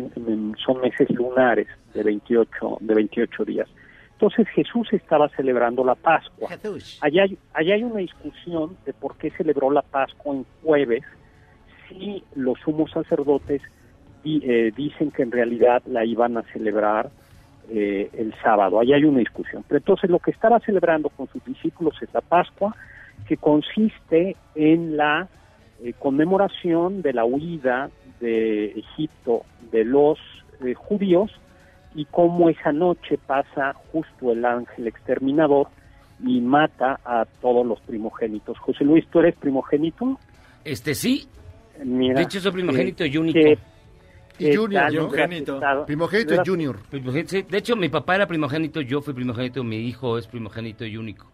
meses 0.81 1.09
lunares 1.09 1.67
de 1.93 2.03
28, 2.03 2.77
de 2.81 2.93
28 2.93 3.45
días. 3.45 3.67
Entonces 4.13 4.47
Jesús 4.49 4.87
estaba 4.93 5.29
celebrando 5.29 5.83
la 5.83 5.95
Pascua. 5.95 6.49
Allá 7.01 7.23
hay, 7.23 7.37
allá 7.53 7.75
hay 7.75 7.83
una 7.83 7.99
discusión 7.99 8.75
de 8.85 8.93
por 8.93 9.15
qué 9.17 9.29
celebró 9.31 9.69
la 9.71 9.81
Pascua 9.83 10.35
en 10.35 10.45
jueves 10.63 11.03
si 11.89 12.23
los 12.35 12.59
sumos 12.59 12.91
sacerdotes 12.91 13.61
di- 14.23 14.41
eh, 14.43 14.71
dicen 14.75 15.11
que 15.11 15.23
en 15.23 15.31
realidad 15.31 15.81
la 15.85 16.03
iban 16.03 16.37
a 16.37 16.43
celebrar 16.53 17.09
eh, 17.69 18.09
el 18.13 18.33
sábado. 18.41 18.79
Allá 18.79 18.95
hay 18.95 19.03
una 19.05 19.19
discusión. 19.19 19.63
Pero 19.67 19.77
entonces 19.79 20.09
lo 20.09 20.19
que 20.19 20.31
estaba 20.31 20.59
celebrando 20.61 21.09
con 21.09 21.27
sus 21.29 21.43
discípulos 21.45 21.95
es 22.01 22.13
la 22.13 22.21
Pascua, 22.21 22.75
que 23.27 23.37
consiste 23.37 24.35
en 24.55 24.97
la 24.97 25.27
eh, 25.83 25.93
conmemoración 25.99 27.01
de 27.01 27.13
la 27.13 27.25
huida 27.25 27.89
de 28.19 28.71
Egipto 28.71 29.43
de 29.71 29.83
los 29.85 30.17
eh, 30.65 30.73
judíos 30.73 31.31
y 31.95 32.05
cómo 32.05 32.49
esa 32.49 32.71
noche 32.71 33.17
pasa 33.17 33.73
justo 33.91 34.31
el 34.31 34.43
ángel 34.45 34.87
exterminador 34.87 35.67
y 36.23 36.41
mata 36.41 36.99
a 37.05 37.25
todos 37.41 37.65
los 37.65 37.79
primogénitos. 37.81 38.57
José 38.59 38.83
Luis, 38.83 39.05
¿tú 39.07 39.19
eres 39.19 39.35
primogénito? 39.35 40.19
Este 40.63 40.95
sí, 40.95 41.27
Mira, 41.83 42.15
de 42.15 42.23
hecho 42.23 42.39
soy 42.39 42.51
primogénito 42.51 43.03
eh, 43.03 43.07
y 43.07 43.17
único. 43.17 43.33
que- 43.39 43.57
Y 44.39 44.55
Junior, 44.55 44.87
Primogénito. 44.89 45.55
estado- 45.55 45.85
Primogénito 45.87 46.35
y 46.35 46.37
Junior. 46.45 46.77
De 46.91 47.57
hecho, 47.57 47.75
mi 47.75 47.89
papá 47.89 48.15
era 48.15 48.27
primogénito, 48.27 48.81
yo 48.81 49.01
fui 49.01 49.13
primogénito, 49.15 49.63
mi 49.63 49.77
hijo 49.77 50.17
es 50.19 50.27
primogénito 50.27 50.85
y 50.85 50.95
único. 50.97 51.25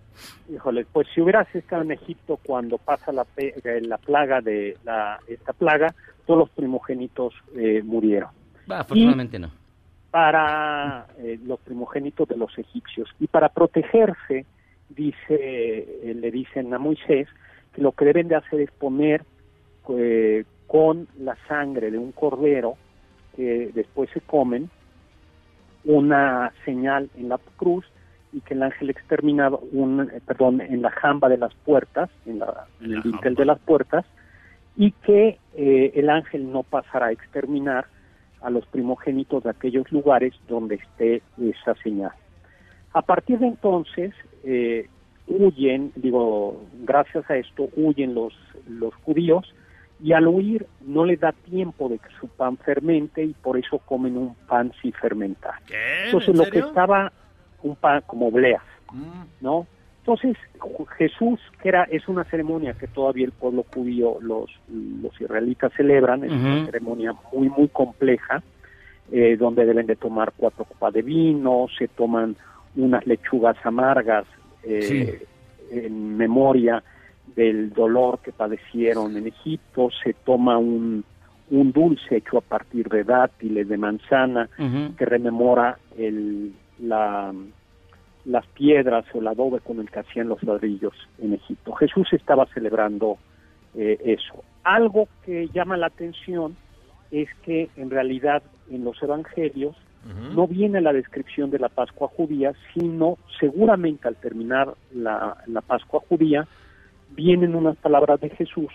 Híjole, 0.53 0.85
pues 0.91 1.07
si 1.13 1.21
hubieras 1.21 1.47
estado 1.55 1.81
en 1.83 1.91
Egipto 1.91 2.39
cuando 2.45 2.77
pasa 2.77 3.11
la, 3.11 3.23
pe- 3.25 3.53
eh, 3.63 3.81
la 3.81 3.97
plaga 3.97 4.41
de 4.41 4.77
la, 4.83 5.19
esta 5.27 5.53
plaga, 5.53 5.93
todos 6.25 6.39
los 6.39 6.49
primogénitos 6.49 7.33
eh, 7.55 7.81
murieron. 7.83 8.29
Va, 8.69 8.79
afortunadamente 8.79 9.39
no. 9.39 9.49
Para 10.11 11.07
eh, 11.17 11.39
los 11.45 11.59
primogénitos 11.61 12.27
de 12.27 12.37
los 12.37 12.57
egipcios 12.57 13.09
y 13.19 13.27
para 13.27 13.49
protegerse, 13.49 14.45
dice, 14.89 15.17
eh, 15.29 16.13
le 16.15 16.29
dicen 16.31 16.73
a 16.73 16.77
Moisés 16.77 17.27
que 17.73 17.81
lo 17.81 17.91
que 17.93 18.05
deben 18.05 18.27
de 18.27 18.35
hacer 18.35 18.61
es 18.61 18.71
poner 18.71 19.25
con 20.67 21.07
la 21.19 21.35
sangre 21.47 21.91
de 21.91 21.97
un 21.97 22.11
cordero 22.11 22.75
que 23.35 23.71
después 23.73 24.09
se 24.13 24.21
comen 24.21 24.69
una 25.83 26.53
señal 26.63 27.09
en 27.17 27.29
la 27.29 27.39
cruz 27.57 27.85
y 28.33 28.41
que 28.41 28.53
el 28.55 28.63
ángel 28.63 28.89
exterminado, 28.89 29.61
un, 29.71 30.01
eh, 30.11 30.19
perdón, 30.25 30.59
en 30.61 30.81
la 30.81 30.89
jamba 30.91 31.29
de 31.29 31.37
las 31.37 31.53
puertas, 31.65 32.09
en, 32.25 32.39
la- 32.39 32.65
en 32.81 32.91
la 32.91 32.97
el 32.97 33.03
dintel 33.03 33.21
jamba. 33.21 33.39
de 33.41 33.45
las 33.45 33.59
puertas, 33.59 34.05
y 34.75 34.91
que 34.91 35.37
eh, 35.55 35.91
el 35.95 36.09
ángel 36.09 36.51
no 36.51 36.63
pasará 36.63 37.07
a 37.07 37.11
exterminar 37.11 37.85
a 38.41 38.49
los 38.49 38.65
primogénitos 38.67 39.43
de 39.43 39.51
aquellos 39.51 39.89
lugares 39.91 40.33
donde 40.49 40.75
esté 40.75 41.21
esa 41.39 41.75
señal. 41.83 42.11
A 42.93 43.01
partir 43.01 43.39
de 43.39 43.47
entonces, 43.47 44.13
eh, 44.43 44.87
huyen, 45.27 45.91
digo, 45.95 46.61
gracias 46.83 47.29
a 47.29 47.37
esto, 47.37 47.69
huyen 47.75 48.13
los, 48.13 48.33
los 48.67 48.93
judíos 48.95 49.53
y 50.03 50.11
al 50.11 50.27
huir 50.27 50.65
no 50.85 51.05
les 51.05 51.19
da 51.21 51.31
tiempo 51.31 51.87
de 51.87 51.97
que 51.99 52.09
su 52.19 52.27
pan 52.27 52.57
fermente 52.57 53.23
y 53.23 53.33
por 53.33 53.57
eso 53.57 53.77
comen 53.79 54.17
un 54.17 54.35
pan 54.47 54.73
sin 54.81 54.91
fermentar. 54.91 55.53
¿Qué? 55.65 56.05
Entonces 56.07 56.29
¿En 56.29 56.37
lo 56.37 56.45
que 56.51 56.59
estaba 56.59 57.13
un 57.63 57.75
pan 57.75 58.03
como 58.05 58.29
bleas, 58.31 58.61
Mm. 58.93 59.41
¿no? 59.41 59.67
Entonces 59.99 60.37
Jesús, 60.97 61.39
que 61.61 61.69
era 61.69 61.83
es 61.85 62.07
una 62.07 62.25
ceremonia 62.25 62.73
que 62.73 62.87
todavía 62.87 63.25
el 63.25 63.31
pueblo 63.31 63.65
judío, 63.73 64.17
los, 64.21 64.51
los 64.69 65.19
israelitas 65.19 65.71
celebran, 65.77 66.23
es 66.25 66.31
una 66.31 66.65
ceremonia 66.65 67.13
muy 67.31 67.49
muy 67.49 67.69
compleja, 67.69 68.43
eh, 69.11 69.37
donde 69.37 69.65
deben 69.65 69.87
de 69.87 69.95
tomar 69.95 70.33
cuatro 70.35 70.65
copas 70.65 70.93
de 70.93 71.01
vino, 71.01 71.67
se 71.77 71.87
toman 71.87 72.35
unas 72.75 73.07
lechugas 73.07 73.55
amargas 73.63 74.25
eh, 74.63 75.25
en 75.71 76.17
memoria 76.17 76.83
del 77.35 77.71
dolor 77.71 78.19
que 78.19 78.33
padecieron 78.33 79.15
en 79.15 79.27
Egipto, 79.27 79.89
se 80.03 80.13
toma 80.13 80.57
un, 80.57 81.03
un 81.49 81.71
dulce 81.71 82.17
hecho 82.17 82.39
a 82.39 82.41
partir 82.41 82.89
de 82.89 83.05
dátiles, 83.05 83.67
de 83.67 83.77
manzana, 83.77 84.49
que 84.97 85.05
rememora 85.05 85.77
el, 85.97 86.53
la, 86.83 87.33
las 88.25 88.45
piedras 88.47 89.05
o 89.13 89.19
el 89.19 89.27
adobe 89.27 89.59
con 89.59 89.79
el 89.79 89.89
que 89.89 89.99
hacían 89.99 90.29
los 90.29 90.43
ladrillos 90.43 90.93
en 91.19 91.33
Egipto. 91.33 91.73
Jesús 91.73 92.11
estaba 92.13 92.45
celebrando 92.53 93.17
eh, 93.75 93.99
eso. 94.05 94.43
Algo 94.63 95.07
que 95.25 95.49
llama 95.49 95.77
la 95.77 95.87
atención 95.87 96.55
es 97.11 97.27
que 97.43 97.69
en 97.75 97.89
realidad 97.89 98.43
en 98.69 98.83
los 98.83 99.01
evangelios 99.01 99.75
no 100.35 100.47
viene 100.47 100.81
la 100.81 100.91
descripción 100.91 101.49
de 101.49 101.59
la 101.59 101.69
Pascua 101.69 102.09
judía, 102.09 102.51
sino 102.73 103.17
seguramente 103.39 104.05
al 104.05 104.17
terminar 104.17 104.73
la, 104.93 105.37
la 105.47 105.61
Pascua 105.61 106.01
judía 106.09 106.45
vienen 107.11 107.55
unas 107.55 107.77
palabras 107.77 108.19
de 108.19 108.29
Jesús 108.31 108.69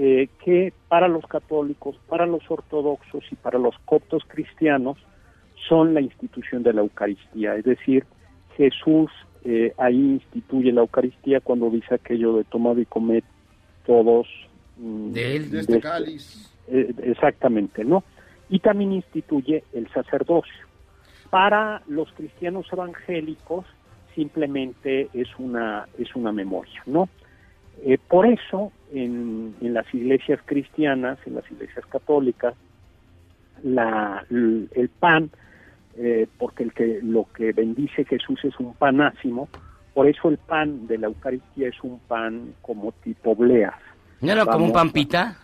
eh, 0.00 0.28
que 0.44 0.72
para 0.88 1.06
los 1.08 1.26
católicos, 1.26 1.96
para 2.08 2.26
los 2.26 2.48
ortodoxos 2.48 3.24
y 3.30 3.34
para 3.36 3.58
los 3.58 3.76
coptos 3.84 4.22
cristianos 4.26 4.96
son 5.68 5.94
la 5.94 6.00
institución 6.00 6.62
de 6.62 6.72
la 6.72 6.80
Eucaristía. 6.80 7.54
Es 7.56 7.64
decir, 7.64 8.04
Jesús 8.56 9.10
eh, 9.44 9.72
ahí 9.78 9.96
instituye 10.20 10.72
la 10.72 10.80
Eucaristía 10.80 11.40
cuando 11.40 11.70
dice 11.70 11.94
aquello 11.94 12.36
de 12.36 12.44
tomad 12.44 12.76
y 12.76 12.86
comed 12.86 13.22
todos 13.86 14.26
mm, 14.78 15.12
De 15.12 15.36
él. 15.36 15.50
De 15.50 15.60
este 15.60 15.80
cáliz. 15.80 16.50
eh, 16.68 16.92
exactamente, 17.02 17.84
¿no? 17.84 18.02
Y 18.50 18.60
también 18.60 18.92
instituye 18.92 19.62
el 19.72 19.88
sacerdocio. 19.92 20.66
Para 21.30 21.82
los 21.86 22.10
cristianos 22.12 22.66
evangélicos 22.72 23.66
simplemente 24.14 25.08
es 25.12 25.28
una 25.38 25.86
es 25.98 26.16
una 26.16 26.32
memoria, 26.32 26.82
¿no? 26.86 27.08
Eh, 27.84 27.98
por 28.08 28.26
eso 28.26 28.72
en, 28.92 29.54
en 29.60 29.74
las 29.74 29.92
iglesias 29.94 30.40
cristianas, 30.44 31.18
en 31.26 31.34
las 31.34 31.48
iglesias 31.50 31.84
católicas, 31.86 32.54
la, 33.62 34.24
el 34.30 34.90
pan, 34.98 35.30
eh, 35.98 36.28
porque 36.38 36.62
el 36.64 36.72
que 36.72 37.00
lo 37.02 37.26
que 37.34 37.52
bendice 37.52 38.04
Jesús 38.04 38.38
es 38.44 38.58
un 38.58 38.74
pan 38.74 39.00
ácimo, 39.00 39.48
por 39.94 40.06
eso 40.06 40.28
el 40.28 40.38
pan 40.38 40.86
de 40.86 40.98
la 40.98 41.08
Eucaristía 41.08 41.68
es 41.68 41.82
un 41.82 41.98
pan 41.98 42.54
como 42.62 42.92
tipo 42.92 43.34
bleas. 43.34 43.74
¿No 44.20 44.32
era 44.32 44.44
como 44.44 44.66
un 44.66 44.72
Vamos, 44.72 44.72
pampita? 44.72 45.36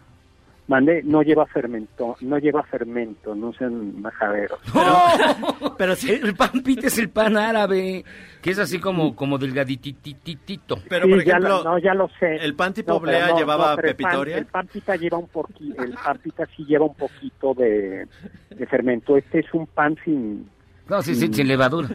Mande, 0.66 1.02
no 1.04 1.20
lleva 1.22 1.44
fermento, 1.44 2.16
no 2.22 2.38
lleva 2.38 2.62
fermento, 2.62 3.34
no 3.34 3.52
sean 3.52 4.00
majaderos. 4.00 4.58
Pero 5.76 5.94
sí. 5.94 6.10
El 6.10 6.34
pampita 6.34 6.86
es 6.86 6.96
el 6.98 7.10
pan 7.10 7.36
árabe, 7.36 8.02
que 8.40 8.50
es 8.50 8.58
así 8.58 8.78
como, 8.78 9.14
como 9.14 9.36
delgaditititito. 9.36 10.78
Pero, 10.88 11.04
Sí, 11.06 11.12
por 11.12 11.24
ya 11.24 11.38
lo- 11.38 11.46
ejemplo, 11.48 11.70
no, 11.70 11.78
ya 11.78 11.92
lo 11.94 12.08
sé. 12.18 12.36
¿el 12.36 12.54
pan 12.54 12.72
tipo 12.72 12.94
No, 12.94 13.00
pero 13.00 13.12
blea 13.12 13.28
no, 13.28 13.38
llevaba 13.38 13.70
no, 13.72 13.76
pero 13.76 13.88
el 13.88 13.94
pan- 13.96 14.04
pepitoria? 14.10 14.38
El 14.38 14.46
pan 14.46 14.66
pita 14.68 14.96
lleva 14.96 15.18
un 15.18 15.28
poquito, 15.28 15.82
el 15.82 15.92
pan 15.92 16.18
pita 16.18 16.46
sí 16.56 16.64
lleva 16.64 16.86
un 16.86 16.94
poquito 16.94 17.52
de, 17.54 18.06
de 18.50 18.66
fermento. 18.66 19.16
Este 19.18 19.40
es 19.40 19.52
un 19.52 19.66
pan 19.66 19.96
sin... 20.02 20.48
No, 20.88 21.02
sí, 21.02 21.14
sí, 21.14 21.28
sin 21.32 21.46
levadura. 21.48 21.88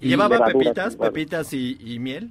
¿Y 0.00 0.08
¿Llevaba 0.08 0.36
levadura, 0.36 0.58
pepitas, 0.58 0.92
sin 0.94 1.02
pepitas 1.02 1.52
y, 1.52 1.76
y 1.80 1.98
miel? 1.98 2.30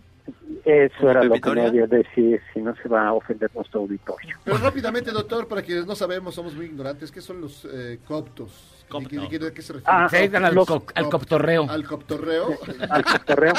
Eso 0.65 0.95
¿Como 0.99 1.11
era 1.11 1.23
lo 1.23 1.33
que 1.33 1.53
no 1.55 1.61
había 1.63 1.87
de 1.87 1.97
decir, 1.97 2.41
si 2.53 2.61
no 2.61 2.73
se 2.77 2.87
va 2.87 3.07
a 3.07 3.13
ofender 3.13 3.51
nuestro 3.53 3.81
auditorio. 3.81 4.37
Pero 4.45 4.57
rápidamente, 4.59 5.11
doctor, 5.11 5.47
para 5.47 5.61
quienes 5.61 5.85
no 5.85 5.93
sabemos, 5.95 6.35
somos 6.35 6.55
muy 6.55 6.67
ignorantes, 6.67 7.11
¿qué 7.11 7.19
son 7.19 7.41
los 7.41 7.65
eh, 7.65 7.99
coptos? 8.07 8.69
¿De 8.89 9.05
qué- 9.07 9.17
de 9.19 9.27
qué- 9.27 9.39
de 9.39 9.53
qué 9.53 9.61
se 9.61 9.73
refiere? 9.73 9.91
Ah, 9.97 10.07
Se 10.09 10.17
dedican 10.17 10.45
al, 10.45 10.55
co- 10.55 10.85
al 10.95 11.09
coptorreo. 11.09 11.69
¿Al 11.69 11.85
coptorreo? 11.85 12.47
Al 12.89 13.03
cotorreo. 13.03 13.53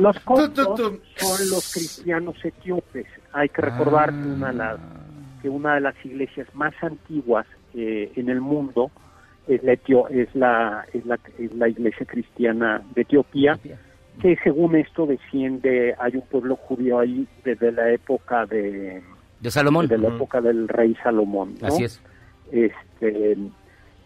Los 0.00 0.18
coptos 0.24 0.78
son 1.16 1.38
los 1.50 1.72
cristianos 1.72 2.36
etíopes. 2.44 3.06
Hay 3.32 3.48
que 3.48 3.62
recordar 3.62 4.10
que, 4.10 4.16
una 4.28 4.48
de 4.52 4.54
las, 4.54 4.76
Ah. 4.78 5.00
que 5.42 5.48
una 5.48 5.74
de 5.74 5.80
las 5.80 6.04
iglesias 6.04 6.46
más 6.54 6.74
antiguas 6.82 7.46
eh, 7.74 8.12
en 8.14 8.28
el 8.28 8.40
mundo 8.40 8.90
es 9.48 9.62
la, 9.64 9.72
Etio- 9.72 10.08
es, 10.10 10.32
la, 10.34 10.84
es, 10.92 11.04
la, 11.06 11.18
es 11.38 11.52
la 11.54 11.68
iglesia 11.68 12.04
cristiana 12.06 12.82
de 12.94 13.02
Etiopía, 13.02 13.58
que 14.20 14.36
según 14.42 14.76
esto 14.76 15.06
desciende, 15.06 15.94
hay 15.98 16.16
un 16.16 16.22
pueblo 16.22 16.56
judío 16.56 16.98
ahí 16.98 17.26
desde 17.44 17.72
la 17.72 17.90
época 17.92 18.46
de, 18.46 19.02
De 19.40 19.50
Salomón. 19.50 19.88
desde 19.88 20.02
la 20.02 20.14
época 20.14 20.40
del 20.40 20.68
rey 20.68 20.94
Salomón. 21.02 21.54
¿no? 21.60 21.68
Así 21.68 21.84
es. 21.84 22.00
Este, 22.50 23.36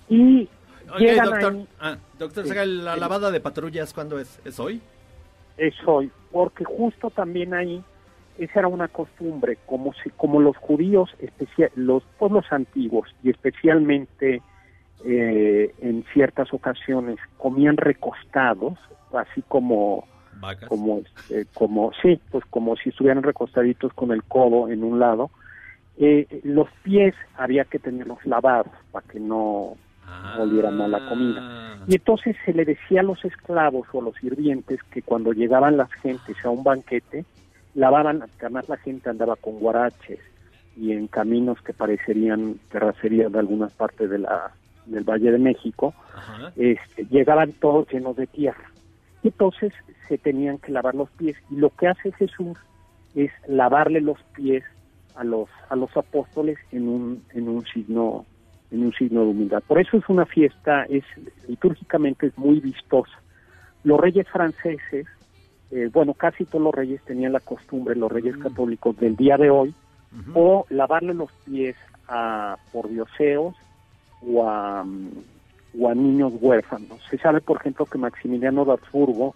y 0.09 0.49
Oye, 0.95 1.15
doctor, 1.15 1.53
ahí- 1.55 1.69
ah, 1.81 1.97
doctor 2.19 2.47
¿la 2.67 2.97
lavada 2.97 3.31
de 3.31 3.41
patrullas 3.41 3.93
cuándo 3.95 4.19
es? 4.19 4.41
¿Es 4.45 4.59
hoy? 4.59 4.81
es 5.57 5.75
hoy, 5.87 6.11
porque 6.33 6.65
justo 6.65 7.11
también 7.11 7.53
ahí 7.53 7.85
esa 8.39 8.61
era 8.61 8.69
una 8.69 8.89
costumbre, 8.89 9.59
como 9.67 9.93
si, 10.03 10.09
como 10.11 10.41
los 10.41 10.57
judíos, 10.57 11.11
los 11.75 12.03
pueblos 12.19 12.47
antiguos 12.51 13.15
y 13.23 13.29
especialmente 13.29 14.41
eh, 15.05 15.75
en 15.81 16.05
ciertas 16.13 16.53
ocasiones 16.53 17.19
comían 17.39 17.77
recostados, 17.77 18.79
así 19.13 19.43
como 19.49 20.05
Vacas. 20.41 20.69
como 20.69 20.99
este, 20.99 21.47
como 21.55 21.93
sí, 22.03 22.21
pues 22.31 22.45
como 22.51 22.77
si 22.77 22.91
estuvieran 22.91 23.23
recostaditos 23.23 23.93
con 23.95 24.13
el 24.13 24.23
codo 24.25 24.69
en 24.69 24.85
un 24.85 24.99
lado. 24.99 25.31
Eh, 25.99 26.41
los 26.45 26.69
pies 26.83 27.15
había 27.37 27.65
que 27.65 27.79
tenerlos 27.79 28.25
lavados 28.25 28.73
para 28.91 29.07
que 29.07 29.21
no 29.21 29.77
olieran 30.39 30.77
mal 30.77 30.91
la 30.91 31.09
comida. 31.09 31.79
Y 31.87 31.95
entonces 31.95 32.37
se 32.45 32.53
le 32.53 32.65
decía 32.65 33.01
a 33.01 33.05
los 33.05 33.25
esclavos 33.25 33.87
o 33.93 34.01
a 34.01 34.05
los 34.05 34.17
sirvientes 34.17 34.83
que 34.85 35.03
cuando 35.03 35.33
llegaban 35.33 35.77
las 35.77 35.93
gentes 35.93 36.37
a 36.45 36.51
un 36.51 36.65
banquete, 36.65 37.25
lavaban, 37.75 38.23
además 38.39 38.69
la 38.69 38.77
gente 38.79 39.11
andaba 39.11 39.37
con 39.37 39.59
guaraches 39.61 40.19
y 40.77 40.93
en 40.93 41.07
caminos 41.07 41.61
que 41.63 41.73
parecerían 41.73 42.59
terracerías 42.71 43.31
de 43.33 43.39
algunas 43.39 43.73
partes 43.73 44.11
de 44.11 44.19
la, 44.19 44.53
del 44.91 45.05
Valle 45.05 45.33
de 45.33 45.39
México, 45.39 45.95
este, 46.57 47.07
llegaban 47.07 47.53
todos 47.53 47.89
llenos 47.91 48.17
de 48.17 48.27
tierra. 48.27 48.71
Entonces 49.23 49.73
se 50.09 50.19
tenían 50.19 50.59
que 50.59 50.73
lavar 50.73 50.95
los 50.95 51.11
pies 51.11 51.37
y 51.51 51.57
lo 51.57 51.71
que 51.71 51.89
hace 51.89 52.13
Jesús 52.13 52.59
es 53.15 53.31
lavarle 53.47 54.01
los 54.01 54.19
pies 54.35 54.65
a 55.15 55.25
los 55.25 55.49
a 55.69 55.77
los 55.77 55.95
apóstoles 55.97 56.59
en 56.73 56.89
un 56.89 57.23
en 57.35 57.49
un 57.49 57.65
signo 57.67 58.25
en 58.71 58.85
un 58.85 58.93
signo 58.93 59.23
de 59.23 59.27
humildad. 59.27 59.63
Por 59.67 59.81
eso 59.81 59.97
es 59.97 60.09
una 60.09 60.27
fiesta, 60.27 60.85
es 60.85 61.05
litúrgicamente 61.49 62.29
es 62.29 62.39
muy 62.39 62.61
vistosa. 62.61 63.21
Los 63.83 63.99
reyes 63.99 64.29
franceses, 64.29 65.07
eh, 65.71 65.91
bueno, 65.93 66.15
casi 66.15 66.45
todos 66.45 66.63
los 66.63 66.75
reyes 66.75 67.03
tenían 67.05 67.33
la 67.33 67.41
costumbre, 67.41 67.97
los 67.97 68.13
reyes 68.13 68.37
católicos 68.37 68.97
del 68.99 69.17
día 69.17 69.37
de 69.37 69.51
hoy, 69.51 69.75
o 70.35 70.67
lavarle 70.71 71.15
los 71.15 71.33
pies 71.45 71.77
a 72.09 72.57
pordioseos 72.73 73.55
o 74.27 74.49
a, 74.49 74.85
o 75.79 75.89
a 75.89 75.95
niños 75.95 76.33
huérfanos. 76.41 77.01
Se 77.11 77.19
sabe, 77.19 77.41
por 77.41 77.59
ejemplo, 77.59 77.87
que 77.87 77.99
Maximiliano 77.99 78.65
de 78.65 78.73
Habsburgo 78.73 79.35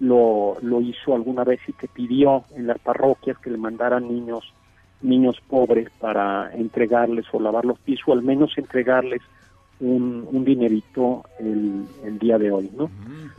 lo, 0.00 0.56
lo 0.62 0.80
hizo 0.80 1.14
alguna 1.14 1.44
vez 1.44 1.60
y 1.68 1.72
que 1.72 1.88
pidió 1.88 2.44
en 2.54 2.66
las 2.66 2.78
parroquias 2.78 3.38
que 3.38 3.50
le 3.50 3.58
mandaran 3.58 4.08
niños 4.08 4.52
niños 5.02 5.36
pobres 5.46 5.90
para 6.00 6.50
entregarles 6.54 7.26
o 7.32 7.38
lavar 7.38 7.66
los 7.66 7.78
pies 7.80 8.00
o 8.06 8.12
al 8.14 8.22
menos 8.22 8.56
entregarles 8.56 9.20
un, 9.78 10.26
un 10.32 10.44
dinerito 10.44 11.22
el, 11.38 11.84
el 12.02 12.18
día 12.18 12.38
de 12.38 12.50
hoy, 12.50 12.70
¿no? 12.74 12.90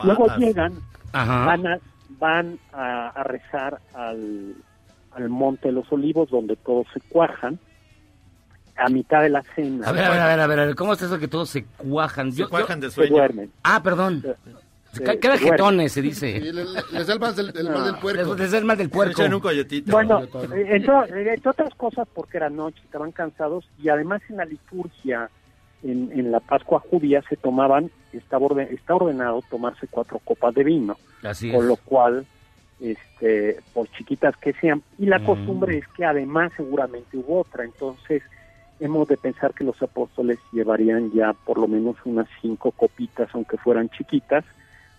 Luego 0.04 0.28
llegan, 0.38 0.74
Ajá. 1.14 1.46
van 1.46 1.68
a, 1.68 1.80
van 2.20 2.60
a, 2.74 3.10
a 3.10 3.24
rezar 3.24 3.80
al, 3.96 4.54
al 5.14 5.30
Monte 5.30 5.70
de 5.70 5.74
los 5.74 5.92
Olivos 5.92 6.30
donde 6.30 6.56
todos 6.58 6.86
se 6.94 7.02
cuajan 7.02 7.58
a 8.78 8.90
mitad 8.90 9.22
de 9.22 9.30
la 9.30 9.42
cena. 9.56 9.88
A 9.88 9.92
ver, 9.92 10.04
a 10.06 10.10
ver, 10.12 10.20
a 10.20 10.28
ver, 10.28 10.40
a 10.40 10.48
ver, 10.48 10.60
a 10.60 10.66
ver, 10.68 10.76
¿cómo 10.76 10.94
es 10.94 11.02
eso 11.02 11.18
que 11.20 11.28
todos 11.28 11.50
se 11.50 11.66
cuajan? 11.78 12.32
Se 12.32 12.40
Yo- 12.40 12.46
yo- 12.46 12.50
cuajan 12.50 12.80
de 12.80 12.90
Se 12.90 12.96
sueño. 12.96 13.16
duermen. 13.16 13.52
Ah, 13.64 13.82
perdón. 13.84 14.24
Se- 14.94 15.06
se 15.06 15.20
Queda 15.20 15.38
jetones, 15.38 15.92
se 15.92 16.02
dice. 16.02 16.40
le- 16.40 16.54
le- 16.54 16.64
les 16.92 17.06
da 17.08 17.14
el 17.14 17.20
mal 17.20 17.36
del, 17.36 17.52
el 17.56 17.70
mal 17.70 17.84
del 17.86 17.96
puerco. 17.98 18.30
Les, 18.32 18.40
les 18.40 18.52
da 18.52 18.58
el 18.58 18.66
mal 18.66 18.78
del 18.78 18.88
Se 18.88 18.94
puerco. 18.94 19.22
echan 19.22 19.34
un 19.34 19.40
coyotito. 19.42 19.92
Bueno, 19.92 20.24
eh, 20.24 20.68
entre, 20.72 21.34
entre 21.34 21.50
otras 21.50 21.74
cosas 21.76 22.08
porque 22.14 22.38
era 22.38 22.50
noche, 22.50 22.82
estaban 22.84 23.12
cansados 23.12 23.68
y 23.82 23.90
además 23.90 24.22
en 24.30 24.38
la 24.38 24.46
liturgia, 24.46 25.30
en, 25.84 26.12
en 26.14 26.32
la 26.32 26.40
Pascua 26.40 26.80
judía 26.90 27.22
se 27.30 27.36
tomaban, 27.36 27.92
estaba 28.12 28.48
orden- 28.48 28.70
está 28.72 28.96
ordenado 28.96 29.44
tomarse 29.50 29.88
cuatro 29.88 30.20
copas 30.24 30.56
de 30.56 30.64
vino, 30.64 30.98
Así 31.22 31.52
con 31.52 31.62
es. 31.62 31.66
lo 31.68 31.76
cual, 31.76 32.26
este, 32.80 33.60
por 33.74 33.88
chiquitas 33.92 34.36
que 34.38 34.54
sean, 34.54 34.82
y 34.98 35.06
la 35.06 35.20
Mm. 35.20 35.26
costumbre 35.26 35.78
es 35.80 35.88
que 35.90 36.06
además 36.06 36.52
seguramente 36.56 37.18
hubo 37.18 37.42
otra, 37.42 37.64
entonces 37.66 38.24
hemos 38.80 39.08
de 39.08 39.18
pensar 39.18 39.54
que 39.54 39.64
los 39.64 39.82
apóstoles 39.82 40.40
llevarían 40.52 41.12
ya 41.12 41.34
por 41.34 41.58
lo 41.58 41.68
menos 41.68 41.96
unas 42.06 42.28
cinco 42.42 42.72
copitas, 42.72 43.30
aunque 43.34 43.58
fueran 43.58 43.90
chiquitas, 43.90 44.46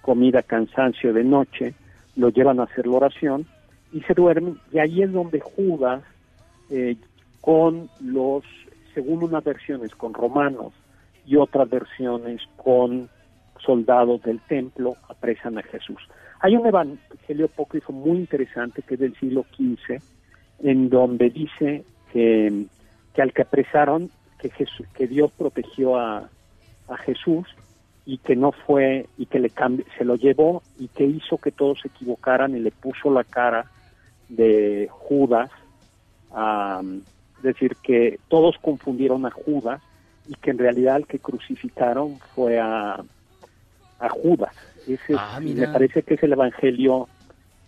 comida, 0.02 0.42
cansancio 0.42 1.12
de 1.12 1.24
noche, 1.24 1.74
lo 2.16 2.30
llevan 2.30 2.60
a 2.60 2.64
hacer 2.64 2.86
la 2.86 2.96
oración 2.96 3.46
y 3.92 4.00
se 4.02 4.14
duermen, 4.14 4.58
y 4.72 4.78
ahí 4.78 5.02
es 5.02 5.12
donde 5.12 5.40
Judas, 5.40 6.02
eh, 6.70 6.96
con 7.40 7.88
los, 8.00 8.44
según 8.94 9.22
unas 9.22 9.44
versiones, 9.44 9.94
con 9.94 10.12
romanos 10.12 10.72
y 11.26 11.36
otras 11.36 11.68
versiones 11.70 12.42
con 12.56 13.08
soldados 13.64 14.22
del 14.22 14.40
templo, 14.40 14.96
apresan 15.08 15.58
a 15.58 15.62
Jesús. 15.62 16.00
Hay 16.40 16.56
un 16.56 16.66
evangelio 16.66 17.46
apócrifo 17.46 17.92
muy 17.92 18.18
interesante 18.18 18.82
que 18.82 18.94
es 18.94 19.00
del 19.00 19.16
siglo 19.16 19.44
XV, 19.56 20.00
en 20.60 20.88
donde 20.88 21.30
dice 21.30 21.84
que, 22.12 22.66
que 23.18 23.22
al 23.22 23.32
que 23.32 23.42
apresaron, 23.42 24.12
que, 24.38 24.48
Jesús, 24.50 24.86
que 24.94 25.08
Dios 25.08 25.32
protegió 25.36 25.96
a, 25.98 26.30
a 26.86 26.96
Jesús 26.98 27.48
y 28.06 28.18
que 28.18 28.36
no 28.36 28.52
fue, 28.52 29.06
y 29.18 29.26
que 29.26 29.40
le 29.40 29.50
cambi- 29.50 29.84
se 29.98 30.04
lo 30.04 30.14
llevó 30.14 30.62
y 30.78 30.86
que 30.86 31.02
hizo 31.02 31.36
que 31.38 31.50
todos 31.50 31.80
se 31.80 31.88
equivocaran 31.88 32.54
y 32.56 32.60
le 32.60 32.70
puso 32.70 33.10
la 33.10 33.24
cara 33.24 33.64
de 34.28 34.86
Judas, 34.92 35.50
a, 36.32 36.80
es 37.38 37.42
decir, 37.42 37.74
que 37.82 38.20
todos 38.28 38.54
confundieron 38.62 39.26
a 39.26 39.32
Judas 39.32 39.82
y 40.28 40.34
que 40.36 40.52
en 40.52 40.58
realidad 40.58 40.98
el 40.98 41.06
que 41.08 41.18
crucificaron 41.18 42.20
fue 42.36 42.60
a 42.60 43.02
a 43.98 44.08
Judas. 44.10 44.54
Ese 44.86 44.94
es- 45.14 45.18
Ah, 45.18 45.40
me 45.54 45.66
parece 45.72 46.04
que 46.04 46.14
es 46.14 46.22
el 46.22 46.34
evangelio 46.34 47.08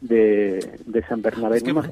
de, 0.01 0.79
de 0.87 1.03
San 1.07 1.21
Bernabé. 1.23 1.59
Es 1.59 1.63
que 1.63 1.73
no 1.73 1.83
el- 1.83 1.91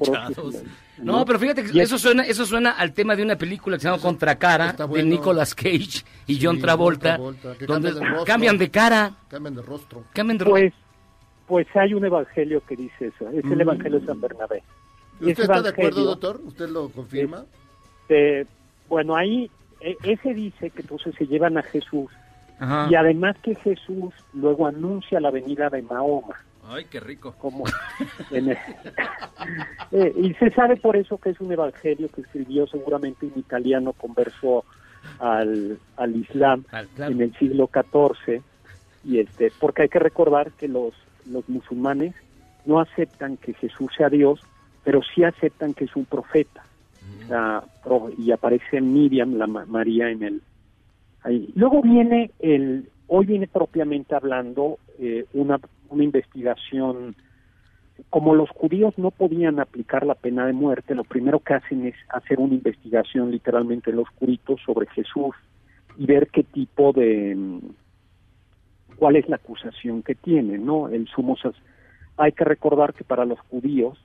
No, 1.03 1.25
pero 1.25 1.39
fíjate 1.39 1.63
que 1.63 1.81
eso 1.81 1.97
suena, 1.97 2.23
eso 2.23 2.45
suena 2.45 2.71
al 2.71 2.93
tema 2.93 3.15
de 3.15 3.23
una 3.23 3.35
película 3.37 3.77
que 3.77 3.81
se 3.81 3.87
llama 3.89 4.01
Contracara 4.01 4.71
está 4.71 4.83
de 4.83 4.89
bueno. 4.89 5.09
Nicolas 5.09 5.53
Cage 5.55 6.03
y 6.27 6.35
Sí, 6.35 6.39
John 6.41 6.59
Travolta, 6.59 7.15
Travolta, 7.15 7.53
donde 7.65 7.65
cambian 7.67 7.93
de 7.93 7.99
rostro. 8.09 8.25
cambian 8.25 8.57
de 8.57 8.71
cara, 8.71 9.11
Cambian 9.29 9.55
de 9.55 9.61
rostro. 9.61 10.03
cambian 10.13 10.37
de 10.39 10.45
Pues, 10.45 10.73
pues 11.47 11.67
hay 11.75 11.93
un 11.93 12.05
evangelio 12.05 12.61
que 12.67 12.75
dice 12.75 13.07
eso. 13.07 13.29
Es 13.29 13.43
el 13.45 13.57
Mm. 13.57 13.61
evangelio 13.61 13.99
de 13.99 14.05
San 14.05 14.19
Bernabé. 14.21 14.63
¿Usted 15.21 15.39
está 15.39 15.61
de 15.61 15.69
acuerdo, 15.69 16.03
doctor? 16.05 16.41
¿Usted 16.45 16.69
lo 16.69 16.89
confirma? 16.89 17.45
Este, 18.07 18.47
bueno, 18.87 19.15
ahí 19.15 19.49
e- 19.81 19.97
ese 20.03 20.33
dice 20.33 20.69
que 20.71 20.81
entonces 20.81 21.13
se 21.15 21.27
llevan 21.27 21.57
a 21.57 21.61
Jesús 21.63 22.09
Ajá. 22.59 22.87
y 22.89 22.95
además 22.95 23.35
que 23.43 23.53
Jesús 23.55 24.13
luego 24.33 24.65
anuncia 24.67 25.19
la 25.19 25.29
venida 25.31 25.69
de 25.69 25.81
Mahoma. 25.83 26.35
Ay, 26.69 26.85
qué 26.85 26.99
rico. 26.99 27.33
Como 27.37 27.65
el- 28.31 28.57
Eh, 29.91 30.13
y 30.17 30.33
se 30.35 30.51
sabe 30.51 30.77
por 30.77 30.95
eso 30.95 31.17
que 31.17 31.31
es 31.31 31.39
un 31.41 31.51
evangelio 31.51 32.09
que 32.09 32.21
escribió 32.21 32.67
seguramente 32.67 33.25
un 33.25 33.33
italiano 33.39 33.93
converso 33.93 34.63
al, 35.19 35.79
al 35.97 36.15
Islam 36.15 36.63
claro. 36.93 37.11
en 37.13 37.21
el 37.21 37.33
siglo 37.37 37.69
XIV 37.73 38.41
y 39.03 39.19
este 39.19 39.51
porque 39.59 39.83
hay 39.83 39.89
que 39.89 39.97
recordar 39.99 40.51
que 40.51 40.67
los 40.67 40.93
los 41.25 41.47
musulmanes 41.49 42.13
no 42.65 42.79
aceptan 42.79 43.37
que 43.37 43.53
Jesús 43.55 43.89
sea 43.97 44.09
Dios 44.09 44.39
pero 44.83 45.01
sí 45.15 45.23
aceptan 45.23 45.73
que 45.73 45.85
es 45.85 45.95
un 45.95 46.05
profeta 46.05 46.63
pro- 47.83 48.11
y 48.17 48.31
aparece 48.31 48.79
Miriam 48.81 49.35
la 49.35 49.47
Ma- 49.47 49.65
María 49.65 50.09
en 50.11 50.21
el 50.23 50.41
ahí. 51.23 51.51
luego 51.55 51.81
viene 51.81 52.31
el 52.39 52.89
hoy 53.07 53.25
viene 53.25 53.47
propiamente 53.47 54.13
hablando 54.13 54.77
eh, 54.99 55.25
una 55.33 55.59
una 55.89 56.03
investigación 56.03 57.15
como 58.09 58.33
los 58.33 58.49
judíos 58.49 58.97
no 58.97 59.11
podían 59.11 59.59
aplicar 59.59 60.05
la 60.05 60.15
pena 60.15 60.45
de 60.45 60.53
muerte, 60.53 60.95
lo 60.95 61.03
primero 61.03 61.39
que 61.39 61.55
hacen 61.55 61.85
es 61.85 61.95
hacer 62.09 62.39
una 62.39 62.53
investigación 62.53 63.31
literalmente 63.31 63.89
en 63.89 63.97
los 63.97 64.07
juritos 64.09 64.61
sobre 64.65 64.87
Jesús 64.87 65.35
y 65.97 66.05
ver 66.05 66.29
qué 66.29 66.43
tipo 66.43 66.93
de 66.93 67.35
mm, 67.35 67.59
cuál 68.95 69.15
es 69.15 69.27
la 69.27 69.37
acusación 69.37 70.03
que 70.03 70.15
tiene, 70.15 70.57
¿no? 70.57 70.87
El 70.87 71.07
sumo 71.07 71.35
hay 72.17 72.31
que 72.33 72.43
recordar 72.43 72.93
que 72.93 73.03
para 73.03 73.25
los 73.25 73.39
judíos 73.41 73.97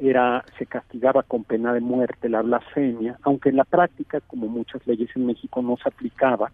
era 0.00 0.44
se 0.58 0.66
castigaba 0.66 1.22
con 1.22 1.44
pena 1.44 1.74
de 1.74 1.80
muerte 1.80 2.28
la 2.28 2.42
blasfemia, 2.42 3.18
aunque 3.22 3.50
en 3.50 3.56
la 3.56 3.64
práctica, 3.64 4.20
como 4.20 4.48
muchas 4.48 4.86
leyes 4.86 5.10
en 5.14 5.26
México 5.26 5.60
no 5.60 5.76
se 5.76 5.88
aplicaba, 5.88 6.50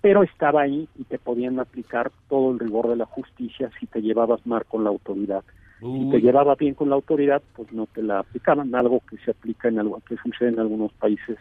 pero 0.00 0.22
estaba 0.22 0.62
ahí 0.62 0.88
y 0.98 1.04
te 1.04 1.18
podían 1.18 1.60
aplicar 1.60 2.10
todo 2.28 2.52
el 2.52 2.58
rigor 2.58 2.88
de 2.88 2.96
la 2.96 3.06
justicia 3.06 3.70
si 3.78 3.86
te 3.86 4.00
llevabas 4.00 4.46
mal 4.46 4.64
con 4.64 4.84
la 4.84 4.90
autoridad. 4.90 5.44
Si 5.80 6.10
te 6.10 6.16
Uy. 6.16 6.22
llevaba 6.22 6.54
bien 6.56 6.74
con 6.74 6.90
la 6.90 6.94
autoridad, 6.94 7.42
pues 7.54 7.72
no 7.72 7.86
te 7.86 8.02
la 8.02 8.18
aplicaban, 8.18 8.74
algo 8.74 9.00
que 9.08 9.16
se 9.18 9.30
aplica 9.30 9.68
en 9.68 9.78
algo 9.78 10.02
que 10.06 10.16
sucede 10.18 10.50
en 10.50 10.60
algunos 10.60 10.92
países 10.92 11.38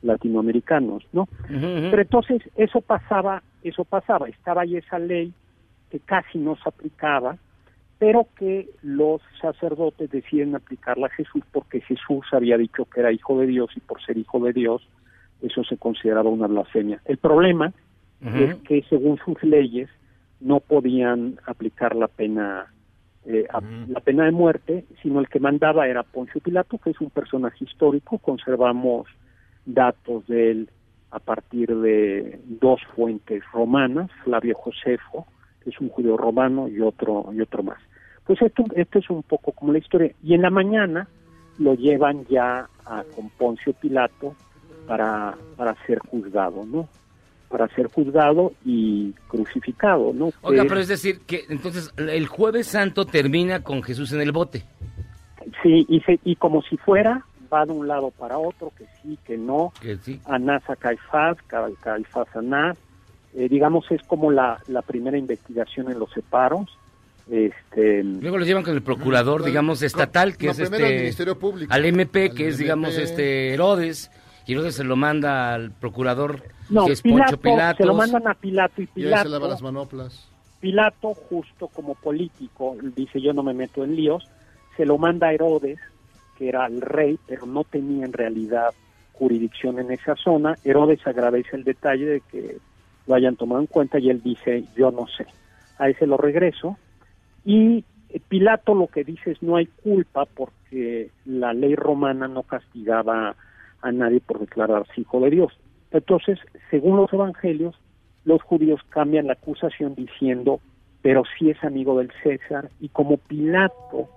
latinoamericanos, 0.00 1.04
¿no? 1.12 1.28
Pero 1.46 2.00
entonces 2.00 2.42
eso 2.56 2.80
pasaba, 2.80 3.42
eso 3.62 3.84
pasaba, 3.84 4.28
estaba 4.28 4.62
ahí 4.62 4.76
esa 4.76 4.98
ley 4.98 5.32
que 5.90 6.00
casi 6.00 6.38
no 6.38 6.56
se 6.56 6.68
aplicaba, 6.68 7.36
pero 7.98 8.26
que 8.36 8.68
los 8.82 9.20
sacerdotes 9.40 10.10
deciden 10.10 10.56
aplicarla 10.56 11.06
a 11.06 11.10
Jesús 11.10 11.42
porque 11.52 11.80
Jesús 11.82 12.26
había 12.32 12.56
dicho 12.56 12.86
que 12.86 13.00
era 13.00 13.12
hijo 13.12 13.38
de 13.38 13.46
Dios 13.46 13.70
y 13.76 13.80
por 13.80 14.02
ser 14.02 14.16
hijo 14.16 14.40
de 14.40 14.52
Dios 14.52 14.82
eso 15.42 15.64
se 15.64 15.76
consideraba 15.76 16.30
una 16.30 16.46
blasfemia. 16.46 17.00
El 17.04 17.18
problema 17.18 17.72
Es 18.24 18.54
que 18.58 18.84
según 18.88 19.18
sus 19.24 19.42
leyes 19.42 19.88
no 20.40 20.60
podían 20.60 21.40
aplicar 21.44 21.96
la 21.96 22.06
pena 22.06 22.72
eh, 23.24 23.46
la 23.88 24.00
pena 24.00 24.24
de 24.24 24.32
muerte, 24.32 24.84
sino 25.00 25.20
el 25.20 25.28
que 25.28 25.38
mandaba 25.38 25.86
era 25.86 26.02
Poncio 26.02 26.40
Pilato, 26.40 26.78
que 26.78 26.90
es 26.90 27.00
un 27.00 27.10
personaje 27.10 27.64
histórico, 27.64 28.18
conservamos 28.18 29.06
datos 29.64 30.26
de 30.26 30.50
él 30.50 30.70
a 31.12 31.20
partir 31.20 31.74
de 31.76 32.40
dos 32.46 32.80
fuentes 32.96 33.42
romanas, 33.52 34.10
Flavio 34.24 34.56
Josefo, 34.56 35.26
que 35.62 35.70
es 35.70 35.80
un 35.80 35.88
judío 35.90 36.16
romano, 36.16 36.68
y 36.68 36.80
otro, 36.80 37.30
y 37.32 37.40
otro 37.40 37.62
más. 37.62 37.78
Pues 38.24 38.40
esto, 38.42 38.64
esto 38.74 38.98
es 38.98 39.10
un 39.10 39.22
poco 39.22 39.52
como 39.52 39.72
la 39.72 39.78
historia. 39.78 40.12
Y 40.22 40.34
en 40.34 40.42
la 40.42 40.50
mañana 40.50 41.06
lo 41.58 41.74
llevan 41.74 42.24
ya 42.26 42.68
a, 42.84 43.04
con 43.14 43.30
Poncio 43.30 43.72
Pilato 43.74 44.34
para, 44.86 45.36
para 45.56 45.74
ser 45.86 45.98
juzgado, 46.00 46.64
¿no? 46.64 46.88
Para 47.52 47.68
ser 47.74 47.86
juzgado 47.86 48.52
y 48.64 49.12
crucificado, 49.28 50.12
¿no? 50.14 50.32
Oiga, 50.40 50.62
Que- 50.64 50.68
pero 50.70 50.80
es 50.80 50.88
decir, 50.88 51.20
que 51.26 51.44
entonces 51.50 51.92
el 51.98 52.26
jueves 52.26 52.66
santo 52.66 53.04
termina 53.04 53.62
con 53.62 53.82
Jesús 53.84 54.10
en 54.12 54.22
el 54.22 54.32
bote. 54.32 54.64
Sí, 55.62 55.86
y, 55.88 56.00
se- 56.00 56.18
y 56.24 56.34
como 56.36 56.62
si 56.62 56.76
fuera, 56.78 57.24
va 57.52 57.66
de 57.66 57.72
un 57.72 57.86
lado 57.86 58.10
para 58.10 58.38
otro, 58.38 58.72
que 58.76 58.86
sí, 59.02 59.18
que 59.26 59.36
no, 59.36 59.72
Que 59.80 59.96
sí. 59.98 60.18
Anás 60.24 60.62
a 60.70 60.76
Caifás, 60.76 61.36
Ca- 61.46 61.68
Caifás 61.82 62.26
a 62.34 62.38
Anás, 62.40 62.78
Eh, 63.34 63.48
digamos 63.48 63.90
es 63.90 64.02
como 64.02 64.30
la, 64.30 64.58
la 64.68 64.82
primera 64.82 65.16
investigación 65.16 65.90
en 65.90 65.98
los 65.98 66.10
separos, 66.12 66.68
este, 67.30 68.02
Luego 68.04 68.36
lo 68.38 68.44
llevan 68.44 68.62
con 68.62 68.74
el 68.74 68.82
procurador, 68.82 69.42
digamos, 69.44 69.80
estatal, 69.82 70.36
que 70.36 70.46
no, 70.46 70.52
es 70.52 70.58
al 70.58 70.64
este... 70.74 70.96
Ministerio 70.98 71.38
Público. 71.38 71.72
Al 71.72 71.84
MP, 71.86 72.30
que 72.34 72.44
Al 72.44 72.48
es, 72.50 72.58
digamos, 72.58 72.96
este 72.98 73.54
Herodes, 73.54 74.10
y 74.46 74.52
Herodes 74.52 74.74
se 74.74 74.84
lo 74.84 74.96
manda 74.96 75.54
al 75.54 75.70
procurador, 75.70 76.42
no, 76.70 76.86
que 76.86 76.92
es 76.92 77.02
Pilato, 77.02 77.32
Poncho 77.32 77.40
Pilatos. 77.40 77.76
se 77.78 77.84
lo 77.84 77.94
mandan 77.94 78.28
a 78.28 78.34
Pilato 78.34 78.82
y 78.82 78.88
Y 78.94 79.04
ahí 79.04 79.08
se 79.08 79.10
lava 79.10 79.22
Pilato, 79.24 79.48
las 79.48 79.62
manoplas. 79.62 80.28
Pilato 80.60 81.14
justo 81.14 81.68
como 81.68 81.94
político, 81.94 82.76
dice 82.96 83.20
yo 83.20 83.32
no 83.32 83.42
me 83.42 83.54
meto 83.54 83.84
en 83.84 83.96
líos, 83.96 84.28
se 84.76 84.86
lo 84.86 84.98
manda 84.98 85.28
a 85.28 85.32
Herodes, 85.32 85.78
que 86.38 86.48
era 86.48 86.66
el 86.66 86.80
rey, 86.80 87.18
pero 87.26 87.46
no 87.46 87.64
tenía 87.64 88.04
en 88.04 88.12
realidad 88.12 88.72
jurisdicción 89.12 89.78
en 89.78 89.90
esa 89.92 90.16
zona. 90.16 90.56
Herodes 90.64 91.06
agradece 91.06 91.56
el 91.56 91.64
detalle 91.64 92.06
de 92.06 92.20
que 92.20 92.58
lo 93.06 93.14
hayan 93.14 93.36
tomado 93.36 93.60
en 93.60 93.66
cuenta 93.66 93.98
y 93.98 94.10
él 94.10 94.22
dice, 94.22 94.64
yo 94.76 94.90
no 94.90 95.06
sé. 95.06 95.26
A 95.78 95.88
ese 95.88 96.06
lo 96.06 96.16
regreso. 96.16 96.76
Y 97.44 97.84
Pilato 98.28 98.74
lo 98.74 98.86
que 98.86 99.04
dice 99.04 99.32
es 99.32 99.42
no 99.42 99.56
hay 99.56 99.66
culpa 99.66 100.26
porque 100.26 101.10
la 101.24 101.52
ley 101.52 101.74
romana 101.74 102.28
no 102.28 102.42
castigaba 102.42 103.36
a 103.82 103.92
nadie 103.92 104.20
por 104.20 104.38
declararse 104.40 105.00
hijo 105.00 105.20
de 105.20 105.30
Dios. 105.30 105.52
Entonces, 105.90 106.38
según 106.70 106.96
los 106.96 107.12
evangelios, 107.12 107.74
los 108.24 108.40
judíos 108.42 108.80
cambian 108.88 109.26
la 109.26 109.34
acusación 109.34 109.94
diciendo, 109.94 110.60
pero 111.02 111.24
sí 111.38 111.50
es 111.50 111.62
amigo 111.64 111.98
del 111.98 112.10
César, 112.22 112.70
y 112.80 112.88
como 112.88 113.16
Pilato, 113.18 114.08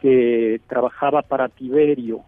que 0.00 0.60
trabajaba 0.68 1.22
para 1.22 1.48
Tiberio, 1.48 2.20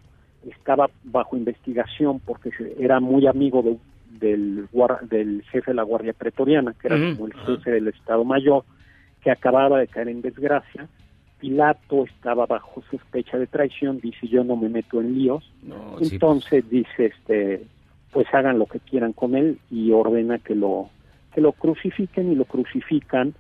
estaba 0.49 0.89
bajo 1.05 1.37
investigación 1.37 2.21
porque 2.21 2.51
era 2.79 3.01
muy 3.01 3.27
amigo 3.27 3.63
de- 3.63 3.79
del, 4.19 4.67
del 5.11 5.43
jefe 5.51 5.73
de 5.73 5.75
la 5.75 5.83
Guardia 5.83 6.13
Pretoriana, 6.13 6.75
que 6.81 6.89
era 6.89 6.97
como 7.17 7.27
el 7.27 7.35
jefe 7.35 7.71
del 7.73 7.89
Estado 7.89 8.25
Mayor, 8.25 8.65
que 9.23 9.31
acababa 9.31 9.79
de 9.79 9.89
caer 9.89 10.09
en 10.09 10.23
desgracia. 10.23 10.89
Pilato 11.39 12.05
estaba 12.05 12.47
bajo 12.47 12.83
sospecha 12.91 13.39
de 13.39 13.47
traición, 13.47 14.01
dice 14.01 14.27
yo 14.29 14.43
no 14.45 14.57
me 14.57 14.69
meto 14.69 15.01
en 15.01 15.17
líos, 15.19 15.45
No, 15.63 15.97
sí, 16.01 16.15
entonces 16.15 16.69
dice 16.69 17.07
este 17.07 17.65
pues 18.13 18.27
hagan 18.33 18.59
lo 18.59 18.67
que 18.67 18.81
quieran 18.81 19.13
con 19.13 19.35
él 19.37 19.59
y 19.71 19.93
ordena 19.93 20.39
que 20.39 20.55
lo 20.55 20.89
que 21.35 21.41
lo 21.41 21.53
crucifiquen 21.53 22.33
y 22.33 22.35
lo 22.35 22.45
crucifican 22.47 23.35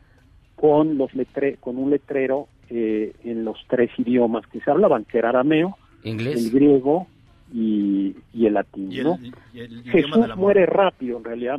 con 0.56 0.98
los 0.98 1.14
letre 1.14 1.56
con 1.60 1.76
un 1.78 1.90
letrero 1.90 2.48
eh, 2.70 3.12
en 3.24 3.44
los 3.44 3.56
tres 3.68 3.90
idiomas 3.98 4.46
que 4.46 4.60
se 4.60 4.70
hablaban 4.70 5.04
que 5.04 5.18
era 5.18 5.30
arameo 5.30 5.76
el 6.04 6.10
inglés. 6.10 6.52
griego 6.52 7.06
y, 7.52 8.14
y 8.34 8.46
el 8.46 8.54
latín 8.54 8.92
Y 8.92 8.98
el, 8.98 9.04
¿no? 9.04 9.18
y 9.54 9.60
el 9.60 9.82
Jesús 9.84 10.36
muere 10.36 10.66
rápido 10.66 11.16
en 11.18 11.24
realidad 11.24 11.58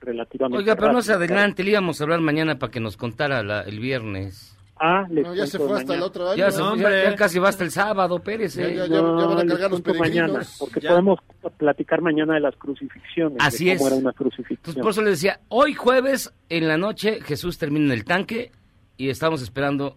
relativamente 0.00 0.58
Oiga, 0.58 0.76
pero 0.76 0.92
no 0.92 1.02
se 1.02 1.12
adelante, 1.12 1.62
le 1.62 1.72
íbamos 1.72 2.00
a 2.00 2.04
hablar 2.04 2.20
mañana 2.20 2.58
para 2.58 2.70
que 2.72 2.80
nos 2.80 2.96
contara 2.96 3.42
la- 3.42 3.60
el 3.62 3.80
viernes. 3.80 4.56
Ah 4.80 5.06
les 5.10 5.24
No, 5.24 5.34
ya 5.34 5.46
se 5.46 5.58
fue 5.58 5.78
hasta 5.78 5.94
el 5.94 6.02
otro 6.02 6.28
año. 6.30 6.36
Ya, 6.36 6.50
se- 6.50 6.58
No, 6.58 6.64
ya- 6.64 6.72
hombre. 6.72 7.02
ya 7.04 7.14
casi 7.16 7.38
va 7.38 7.48
hasta 7.50 7.62
el 7.64 7.70
sábado, 7.70 8.18
Pérez. 8.18 8.54
Ya, 8.54 8.64
¿eh? 8.64 8.74
ya, 8.76 8.86
ya, 8.86 8.94
ya 8.96 9.00
van 9.02 9.38
a 9.38 9.44
les 9.44 9.52
cargar 9.52 9.70
los 9.70 9.82
mañana, 9.98 10.40
porque 10.58 10.80
Ya. 10.80 10.90
podemos 10.90 11.18
platicar 11.58 12.00
mañana 12.02 12.34
de 12.34 12.40
las 12.40 12.56
crucifixiones, 12.56 13.38
de 13.38 13.44
Así 13.44 13.64
cómo 13.66 13.74
es. 13.74 13.80
era 13.92 14.00
una 14.00 14.10
Entonces, 14.10 14.16
crucifixión. 14.18 14.82
por 14.82 14.90
eso 14.90 15.02
le 15.02 15.10
decía, 15.10 15.40
hoy 15.48 15.74
jueves 15.74 16.32
en 16.48 16.66
la 16.66 16.76
noche 16.78 17.20
Jesús 17.22 17.58
termina 17.58 17.84
en 17.86 17.92
el 17.92 18.04
tanque 18.04 18.50
y 18.96 19.10
estamos 19.10 19.42
esperando 19.42 19.96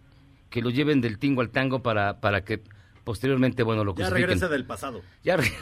que 0.50 0.62
lo 0.62 0.70
lleven 0.70 1.02
del 1.02 1.18
tingo 1.18 1.42
al 1.42 1.50
tango 1.50 1.82
para, 1.82 2.20
para 2.20 2.44
que 2.44 2.62
posteriormente, 3.04 3.64
bueno, 3.64 3.84
lo 3.84 3.92
Ya 3.94 4.06
crucifiquen. 4.06 4.22
regresa 4.28 4.48
del 4.50 4.66
pasado. 4.66 5.02
Ya, 5.24 5.38
re- 5.38 5.44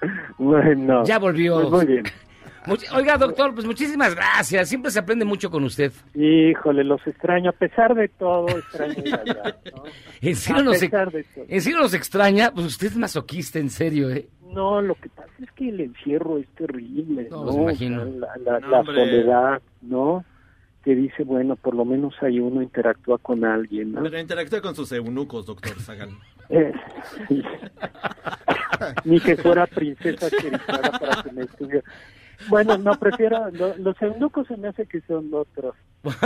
Bueno, 0.38 1.04
ya 1.04 1.18
volvió. 1.18 1.60
pues 1.68 1.70
muy 1.70 1.86
bien. 1.94 2.04
Much- 2.66 2.84
Oiga, 2.94 3.16
doctor, 3.16 3.54
pues 3.54 3.66
muchísimas 3.66 4.14
gracias. 4.14 4.68
Siempre 4.68 4.90
se 4.90 4.98
aprende 4.98 5.24
mucho 5.24 5.50
con 5.50 5.64
usted. 5.64 5.92
Híjole, 6.14 6.84
los 6.84 7.04
extraño. 7.06 7.50
A 7.50 7.52
pesar 7.54 7.94
de 7.94 8.08
todo, 8.08 8.48
extraño 8.48 8.94
ir 9.04 9.14
allá, 9.14 9.56
¿no? 9.74 9.82
En 10.22 10.36
serio, 10.36 10.62
nos, 10.62 10.82
en 10.82 11.60
serio 11.62 11.84
extraña. 11.92 12.50
Pues 12.52 12.66
usted 12.66 12.88
es 12.88 12.96
masoquista, 12.96 13.58
en 13.58 13.70
serio, 13.70 14.10
¿eh? 14.10 14.28
No, 14.52 14.82
lo 14.82 14.94
que 14.96 15.08
pasa 15.10 15.30
es 15.42 15.50
que 15.52 15.68
el 15.68 15.80
encierro 15.80 16.36
es 16.38 16.46
terrible, 16.56 17.28
No, 17.30 17.44
¿no? 17.44 17.52
pues, 17.64 17.80
imagino. 17.80 18.04
La 18.04 18.28
la- 18.44 18.60
No, 18.60 18.68
la 18.68 18.80
hombre. 18.80 18.94
soledad, 18.96 19.62
¿no? 19.82 20.24
que 20.82 20.94
dice, 20.94 21.24
bueno, 21.24 21.56
por 21.56 21.74
lo 21.74 21.84
menos 21.84 22.14
ahí 22.22 22.40
uno 22.40 22.62
interactúa 22.62 23.18
con 23.18 23.44
alguien, 23.44 23.92
¿no? 23.92 24.02
Pero 24.02 24.18
interactúe 24.18 24.62
con 24.62 24.74
sus 24.74 24.90
eunucos, 24.92 25.44
doctor 25.44 25.78
Zagal. 25.78 26.08
Eh, 26.48 26.72
sí. 27.28 27.42
Ni 29.04 29.20
que 29.20 29.36
fuera 29.36 29.66
princesa 29.66 30.30
Chericara 30.30 30.90
para 30.98 31.22
que 31.22 31.32
me 31.32 31.42
estuviera. 31.42 31.82
Bueno, 32.48 32.78
no, 32.78 32.92
prefiero, 32.98 33.50
lo- 33.52 33.76
los 33.76 34.00
eunucos 34.02 34.46
se 34.46 34.56
me 34.56 34.68
hace 34.68 34.86
que 34.86 35.00
son 35.02 35.30
otros. 35.32 35.74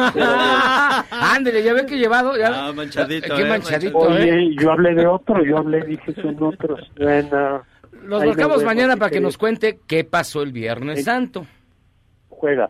Ándele, 1.10 1.62
ya 1.62 1.72
ve 1.72 1.86
que 1.86 1.94
he 1.96 1.98
llevado. 1.98 2.36
Ya, 2.36 2.68
Ah, 2.68 2.72
manchadito, 2.72 3.34
Qué 3.34 3.42
eh, 3.42 3.48
manchadito, 3.48 3.98
Oye, 3.98 4.30
¿eh? 4.44 4.56
yo 4.60 4.70
hablé 4.72 4.94
de 4.94 5.06
otro, 5.06 5.44
yo 5.44 5.58
hablé, 5.58 5.82
dije 5.84 6.14
son 6.20 6.36
otros. 6.42 6.80
Bueno, 6.96 7.62
me 7.92 8.26
marcamos 8.26 8.62
mañana 8.64 8.96
para 8.96 9.10
que 9.10 9.20
nos 9.20 9.36
cuente 9.38 9.80
qué 9.86 10.04
pasó 10.04 10.42
el 10.42 10.52
Viernes. 10.52 11.04
Santo. 11.04 11.46
Juega. 12.28 12.68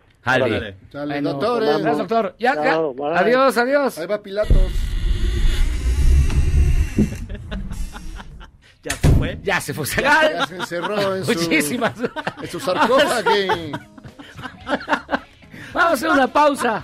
Doctores. 1.22 1.68
Gracias, 1.68 1.98
doctor. 1.98 2.34
Ya, 2.38 2.54
ya. 2.54 2.62
Chao, 2.62 2.94
bye. 2.94 3.14
Adiós, 3.14 3.58
adiós. 3.58 3.98
Ahí 3.98 4.06
va 4.06 4.22
Pilatos. 4.22 4.72
¿Ya 8.84 8.90
se 8.96 9.08
fue? 9.08 9.38
Ya 9.42 9.60
se 9.60 9.74
fue. 9.74 9.86
Ya 10.02 10.46
se 10.46 10.56
encerró 10.56 11.16
en 11.16 11.24
su, 11.24 11.32
Muchísimas. 11.32 11.94
en 12.42 12.50
su 12.50 12.60
sarcófago. 12.60 13.30
Vamos 15.72 15.90
a 15.90 15.94
hacer 15.94 16.10
una 16.10 16.32
pausa. 16.32 16.82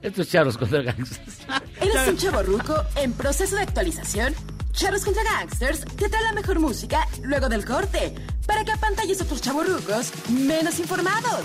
Estos 0.00 0.28
charros 0.28 0.58
contra 0.58 0.82
gangsters. 0.82 1.46
¿Eres 1.80 2.08
un 2.08 2.16
chavo 2.16 2.42
ruco 2.42 2.74
en 2.96 3.12
proceso 3.12 3.54
de 3.56 3.62
actualización? 3.62 4.34
Charros 4.72 5.04
contra 5.04 5.22
Gangsters 5.22 5.84
te 5.84 6.08
trae 6.08 6.24
la 6.24 6.32
mejor 6.32 6.58
música 6.58 7.06
luego 7.22 7.48
del 7.50 7.64
corte 7.64 8.14
para 8.46 8.64
que 8.64 8.72
apantalles 8.72 9.20
a 9.20 9.24
otros 9.24 9.42
chavorrucos 9.42 10.10
menos 10.30 10.78
informados. 10.80 11.42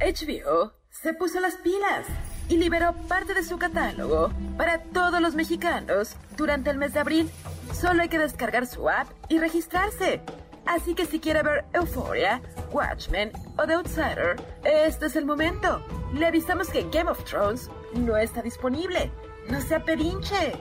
HBO 0.00 0.72
se 0.90 1.14
puso 1.14 1.40
las 1.40 1.54
pilas 1.56 2.06
y 2.48 2.56
liberó 2.58 2.94
parte 3.08 3.34
de 3.34 3.42
su 3.42 3.58
catálogo 3.58 4.30
para 4.56 4.78
todos 4.82 5.20
los 5.20 5.34
mexicanos 5.34 6.14
durante 6.36 6.70
el 6.70 6.78
mes 6.78 6.92
de 6.94 7.00
abril. 7.00 7.30
Solo 7.72 8.02
hay 8.02 8.08
que 8.08 8.18
descargar 8.18 8.66
su 8.66 8.88
app 8.88 9.08
y 9.28 9.38
registrarse. 9.38 10.20
Así 10.66 10.94
que 10.94 11.06
si 11.06 11.20
quiere 11.20 11.42
ver 11.42 11.64
Euphoria, 11.74 12.40
Watchmen 12.72 13.30
o 13.58 13.66
The 13.66 13.74
Outsider, 13.74 14.36
este 14.64 15.06
es 15.06 15.16
el 15.16 15.26
momento. 15.26 15.84
Le 16.14 16.26
avisamos 16.26 16.68
que 16.68 16.88
Game 16.90 17.10
of 17.10 17.22
Thrones 17.24 17.70
no 17.94 18.16
está 18.16 18.40
disponible. 18.42 19.10
No 19.48 19.60
sea 19.60 19.84
pedinche. 19.84 20.54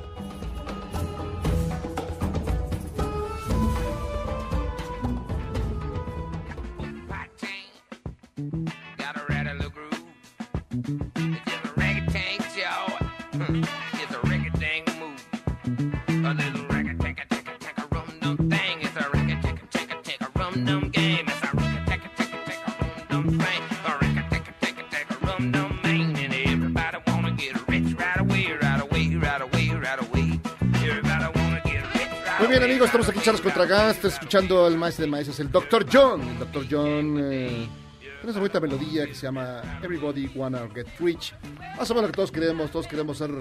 Amigos, 32.73 32.87
estamos 32.87 33.09
aquí 33.09 33.19
charlos 33.21 33.41
contra 33.41 33.65
gangsters, 33.65 34.13
escuchando 34.15 34.65
al 34.65 34.77
maestro 34.77 35.05
de 35.05 35.11
maestros, 35.11 35.39
el 35.39 35.51
Dr. 35.51 35.85
John. 35.91 36.21
El 36.21 36.39
Dr. 36.39 36.65
John 36.69 37.17
eh, 37.19 37.67
tiene 37.99 38.29
esa 38.29 38.39
bonita 38.39 38.59
melodía 38.59 39.05
que 39.05 39.13
se 39.13 39.23
llama 39.27 39.61
Everybody 39.83 40.29
Wanna 40.35 40.67
Get 40.73 40.87
Rich. 40.99 41.33
Más 41.77 41.89
o 41.91 41.93
menos 41.93 42.07
lo 42.09 42.11
que 42.11 42.15
todos 42.15 42.31
queremos, 42.31 42.71
todos 42.71 42.87
queremos 42.87 43.17
ser, 43.17 43.31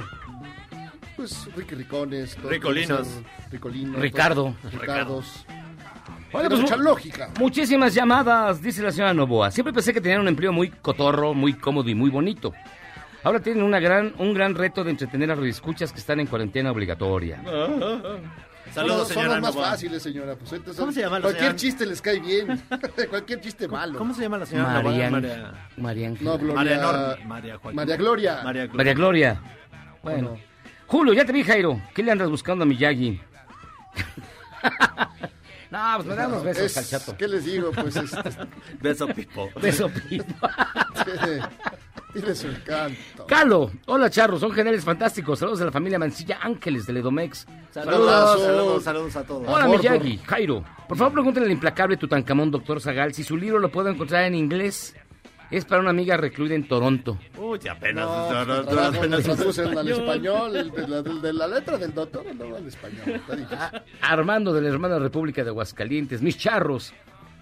pues, 1.16 1.48
rique 1.56 1.74
ricones. 1.74 2.36
todos 2.36 2.50
Ricolinos. 2.50 3.08
Ricolinos. 3.50 4.00
Ricardo. 4.00 4.54
todos- 4.62 4.74
Ricardos. 4.80 5.44
Bueno, 6.32 6.48
Tiene 6.48 6.48
pues, 6.48 6.60
mucha 6.62 6.76
mu- 6.76 6.82
lógica. 6.82 7.30
Muchísimas 7.38 7.94
llamadas, 7.94 8.62
dice 8.62 8.82
la 8.82 8.90
señora 8.90 9.12
Novoa. 9.14 9.50
Siempre 9.50 9.72
pensé 9.72 9.92
que 9.92 10.00
tenían 10.00 10.20
un 10.22 10.28
empleo 10.28 10.52
muy 10.52 10.70
cotorro, 10.70 11.34
muy 11.34 11.54
cómodo 11.54 11.88
y 11.90 11.94
muy 11.94 12.08
bonito. 12.10 12.52
Ahora 13.22 13.38
tienen 13.40 13.62
una 13.62 13.78
gran, 13.80 14.14
un 14.18 14.32
gran 14.34 14.54
reto 14.54 14.82
de 14.82 14.90
entretener 14.90 15.30
a 15.30 15.34
radioescuchas 15.36 15.92
que 15.92 16.00
están 16.00 16.20
en 16.20 16.26
cuarentena 16.26 16.72
obligatoria. 16.72 17.40
Saludos, 18.72 19.08
son, 19.08 19.08
señora 19.08 19.28
Son 19.34 19.40
los 19.42 19.54
más 19.56 19.64
fáciles, 19.70 20.02
señora. 20.02 20.34
Pues, 20.36 20.52
entonces, 20.52 20.80
¿Cómo 20.80 20.92
se 20.92 21.00
llama 21.00 21.16
la 21.18 21.22
Cualquier 21.22 21.42
señora? 21.44 21.56
chiste 21.56 21.86
les 21.86 22.00
cae 22.02 22.20
bien. 22.20 22.62
cualquier 23.10 23.40
chiste 23.40 23.68
malo. 23.68 23.98
¿Cómo 23.98 24.14
se 24.14 24.22
llama 24.22 24.38
la 24.38 24.46
señora? 24.46 24.82
Marian, 24.82 25.12
María, 25.12 25.52
María. 25.76 26.10
No, 26.20 26.38
Gloria. 26.38 26.54
María 26.54 26.76
Gloria. 26.78 27.18
María 27.74 27.96
Gloria. 27.96 28.40
María 28.72 28.94
Gloria. 28.94 29.40
Bueno. 30.02 30.38
Julio, 30.86 31.12
ya 31.14 31.24
te 31.24 31.32
vi, 31.32 31.42
Jairo. 31.42 31.80
¿Qué 31.94 32.02
le 32.02 32.12
andas 32.12 32.28
buscando 32.28 32.64
a 32.64 32.66
Miyagi? 32.66 33.20
no, 35.70 35.92
pues 35.96 36.06
me 36.06 36.14
da 36.14 36.28
unos 36.28 36.44
besos 36.44 36.64
Es- 36.64 36.76
al 36.76 36.86
chato. 36.86 37.16
¿Qué 37.16 37.28
les 37.28 37.44
digo? 37.44 37.70
Pues 37.72 37.96
este, 37.96 38.18
Beso 38.80 39.06
pipo. 39.08 39.48
Beso, 39.60 39.88
pipo. 39.88 40.24
Tiene 42.12 42.34
su 42.34 42.48
encanto. 42.48 43.26
Calo, 43.26 43.70
hola 43.86 44.10
charros, 44.10 44.40
son 44.40 44.52
geniales 44.52 44.84
fantásticos. 44.84 45.38
Saludos 45.38 45.60
a 45.62 45.66
la 45.66 45.72
familia 45.72 45.98
Mancilla 45.98 46.38
Ángeles 46.42 46.86
de 46.86 46.92
Ledomex. 46.94 47.46
Saludos, 47.70 47.94
Saludos. 47.96 48.40
saludos, 48.42 48.84
saludos 48.84 49.16
a 49.16 49.24
todos. 49.24 49.48
Hola 49.48 49.64
Amor, 49.64 49.78
Miyagi, 49.78 50.18
Jairo. 50.26 50.64
Por 50.88 50.96
favor 50.98 51.12
pregúntenle 51.14 51.46
al 51.46 51.52
implacable 51.52 51.96
Tutankamón, 51.96 52.50
doctor 52.50 52.80
Zagal, 52.80 53.14
si 53.14 53.24
su 53.24 53.36
libro 53.36 53.58
lo 53.58 53.70
puedo 53.70 53.88
encontrar 53.88 54.24
en 54.24 54.34
inglés. 54.34 54.94
Es 55.50 55.66
para 55.66 55.82
una 55.82 55.90
amiga 55.90 56.16
recluida 56.16 56.54
en 56.54 56.66
Toronto. 56.66 57.18
Uy, 57.36 57.60
apenas. 57.70 58.06
No, 58.06 58.44
no, 58.46 58.62
no, 58.62 58.64
pues, 58.64 58.78
apenas- 58.78 59.22
traducen 59.22 59.76
al 59.76 59.86
español, 59.86 60.56
el 60.56 60.70
de, 60.70 60.88
la, 60.88 61.02
de 61.02 61.32
la 61.34 61.46
letra 61.46 61.76
del 61.76 61.92
doctor, 61.92 62.24
no 62.34 62.56
al 62.56 62.66
español. 62.66 63.02
Está 63.06 63.36
difícil. 63.36 63.58
Armando 64.00 64.54
de 64.54 64.62
la 64.62 64.68
hermana 64.70 64.98
República 64.98 65.42
de 65.44 65.50
Aguascalientes, 65.50 66.22
mis 66.22 66.38
charros. 66.38 66.94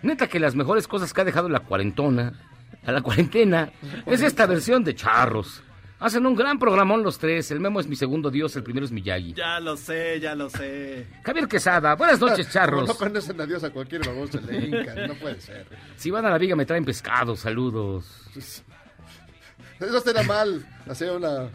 Neta 0.02 0.26
que 0.26 0.40
las 0.40 0.56
mejores 0.56 0.88
cosas 0.88 1.12
que 1.12 1.20
ha 1.20 1.24
dejado 1.24 1.48
la 1.48 1.60
cuarentona, 1.60 2.32
a 2.84 2.92
la 2.92 3.02
cuarentena, 3.02 3.70
es 4.06 4.22
esta 4.22 4.46
versión 4.46 4.84
de 4.84 4.94
charros. 4.94 5.62
Hacen 5.98 6.24
un 6.24 6.34
gran 6.34 6.58
programón 6.58 7.02
los 7.02 7.18
tres. 7.18 7.50
El 7.50 7.60
Memo 7.60 7.78
es 7.78 7.86
mi 7.86 7.94
segundo 7.94 8.30
dios, 8.30 8.56
el 8.56 8.62
primero 8.62 8.86
es 8.86 8.90
Miyagi. 8.92 9.34
Ya 9.34 9.60
lo 9.60 9.76
sé, 9.76 10.18
ya 10.18 10.34
lo 10.34 10.48
sé. 10.48 11.06
Javier 11.22 11.46
Quesada, 11.46 11.94
buenas 11.94 12.18
noches, 12.18 12.48
charros. 12.52 12.88
no 12.88 12.94
conocen 12.94 13.38
a 13.38 13.44
Dios 13.44 13.62
a 13.64 13.70
cualquier 13.70 14.06
baboso 14.06 14.40
le 14.40 14.58
hincan, 14.64 15.08
no 15.08 15.14
puede 15.14 15.38
ser. 15.42 15.66
Si 15.96 16.10
van 16.10 16.24
a 16.24 16.30
la 16.30 16.38
viga 16.38 16.56
me 16.56 16.64
traen 16.64 16.86
pescado, 16.86 17.36
saludos. 17.36 18.06
Eso 19.78 20.00
será 20.00 20.22
mal, 20.22 20.66
hacer 20.88 21.10
una, 21.10 21.50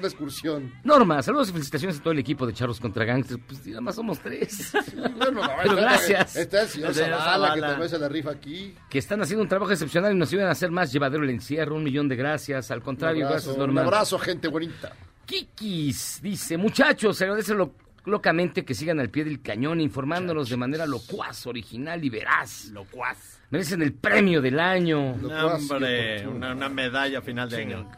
una 0.00 0.08
excursión. 0.08 0.72
Norma, 0.84 1.22
saludos 1.22 1.48
y 1.50 1.52
felicitaciones 1.52 1.98
a 1.98 2.02
todo 2.02 2.12
el 2.12 2.18
equipo 2.18 2.46
de 2.46 2.52
Charros 2.52 2.80
contra 2.80 3.04
Gangsters. 3.04 3.40
Pues 3.46 3.66
nada 3.66 3.80
más 3.80 3.94
somos 3.94 4.18
tres. 4.20 4.72
Bueno, 4.94 5.30
no, 5.32 5.42
Pero 5.62 5.70
está- 5.78 5.80
gracias. 5.80 6.36
Está 6.36 6.62
el 6.62 6.68
señor 6.68 6.88
El 6.90 6.94
señor 6.94 7.18
Zavala, 7.18 7.54
que 7.54 7.60
también 7.60 7.88
se 7.88 7.98
la 7.98 8.08
rifa 8.08 8.30
aquí. 8.30 8.74
que 8.88 8.98
están 8.98 9.20
haciendo 9.22 9.42
un 9.42 9.48
trabajo 9.48 9.72
excepcional 9.72 10.12
y 10.12 10.16
nos 10.18 10.28
ayudan 10.30 10.48
a 10.48 10.52
hacer 10.52 10.70
más 10.70 10.92
llevadero 10.92 11.24
el 11.24 11.30
encierro. 11.30 11.74
Un 11.76 11.84
millón 11.84 12.08
de 12.08 12.16
gracias. 12.16 12.70
Al 12.70 12.78
Un 12.78 12.84
contrario, 12.84 13.26
abrazo, 13.26 13.48
gracias, 13.50 13.54
un 13.54 13.74
Norma. 13.74 13.82
abrazo, 13.82 14.18
gente 14.18 14.48
bonita. 14.48 14.92
Kikis 15.26 16.20
dice, 16.22 16.56
muchachos, 16.56 17.16
se 17.16 17.24
agradece 17.24 17.54
lo- 17.54 17.74
locamente 18.04 18.64
que 18.64 18.74
sigan 18.74 18.98
al 19.00 19.08
pie 19.10 19.24
del 19.24 19.40
cañón 19.40 19.80
informándonos 19.80 20.48
de 20.50 20.56
manera 20.56 20.86
locuaz, 20.86 21.46
original 21.46 22.04
y 22.04 22.10
veraz. 22.10 22.66
Locuaz. 22.66 23.38
Merecen 23.50 23.82
el 23.82 23.92
premio 23.92 24.40
del 24.42 24.58
año. 24.58 25.14
Locuaz, 25.20 25.70
Hombre, 25.70 26.22
por 26.24 26.34
una, 26.34 26.52
una 26.52 26.68
medalla 26.68 27.20
final 27.22 27.48
de 27.48 27.56
año. 27.58 27.90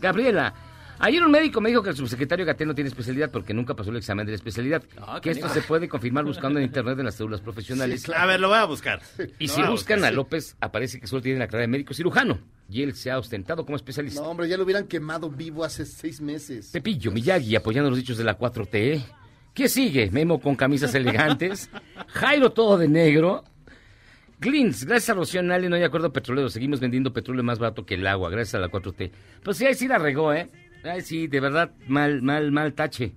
Gabriela, 0.00 0.54
ayer 1.00 1.22
un 1.22 1.30
médico 1.30 1.60
me 1.60 1.70
dijo 1.70 1.82
que 1.82 1.90
el 1.90 1.96
subsecretario 1.96 2.46
Gatel 2.46 2.68
no 2.68 2.74
tiene 2.74 2.88
especialidad 2.88 3.30
porque 3.30 3.52
nunca 3.52 3.74
pasó 3.74 3.90
el 3.90 3.96
examen 3.96 4.26
de 4.26 4.32
la 4.32 4.36
especialidad. 4.36 4.82
Ah, 4.98 5.20
que 5.20 5.30
esto 5.30 5.48
se 5.48 5.62
puede 5.62 5.88
confirmar 5.88 6.24
buscando 6.24 6.58
en 6.58 6.64
internet 6.66 6.98
en 6.98 7.06
las 7.06 7.16
células 7.16 7.40
profesionales. 7.40 8.08
A 8.08 8.26
ver, 8.26 8.40
lo 8.40 8.48
voy 8.48 8.58
a 8.58 8.64
buscar. 8.64 9.00
Y 9.38 9.48
Lo 9.48 9.52
si 9.54 9.60
a 9.60 9.70
buscan 9.70 9.96
buscar, 9.96 10.04
a 10.04 10.08
sí. 10.10 10.14
López, 10.14 10.56
aparece 10.60 11.00
que 11.00 11.06
solo 11.06 11.22
tiene 11.22 11.38
la 11.38 11.46
carrera 11.46 11.62
de 11.62 11.68
médico 11.68 11.94
cirujano. 11.94 12.38
Y 12.68 12.82
él 12.82 12.94
se 12.94 13.10
ha 13.10 13.18
ostentado 13.18 13.64
como 13.64 13.76
especialista. 13.76 14.20
No, 14.20 14.28
hombre, 14.28 14.48
ya 14.48 14.56
lo 14.56 14.62
hubieran 14.62 14.86
quemado 14.86 15.28
vivo 15.28 15.64
hace 15.64 15.84
seis 15.84 16.20
meses. 16.20 16.70
Pepillo, 16.72 17.10
Miyagi, 17.10 17.56
apoyando 17.56 17.90
los 17.90 17.98
dichos 17.98 18.16
de 18.16 18.24
la 18.24 18.38
4T. 18.38 19.02
¿Qué 19.52 19.68
sigue? 19.68 20.10
Memo 20.10 20.40
con 20.40 20.54
camisas 20.54 20.94
elegantes. 20.94 21.68
Jairo 22.08 22.52
todo 22.52 22.78
de 22.78 22.88
negro. 22.88 23.42
Glintz, 24.38 24.84
gracias 24.84 25.10
a 25.10 25.14
Rocío 25.14 25.42
Nale, 25.42 25.68
no 25.68 25.76
hay 25.76 25.82
acuerdo 25.82 26.12
petrolero. 26.12 26.48
Seguimos 26.48 26.80
vendiendo 26.80 27.12
petróleo 27.12 27.42
más 27.42 27.58
barato 27.58 27.84
que 27.84 27.94
el 27.96 28.06
agua, 28.06 28.30
gracias 28.30 28.54
a 28.54 28.58
la 28.58 28.70
4T. 28.70 29.10
Pues 29.42 29.56
sí, 29.58 29.66
ahí 29.66 29.74
sí 29.74 29.86
la 29.86 29.98
regó, 29.98 30.32
¿eh? 30.32 30.48
Ahí 30.84 31.02
sí, 31.02 31.26
de 31.26 31.40
verdad, 31.40 31.72
mal, 31.88 32.22
mal, 32.22 32.50
mal 32.52 32.72
tache. 32.74 33.12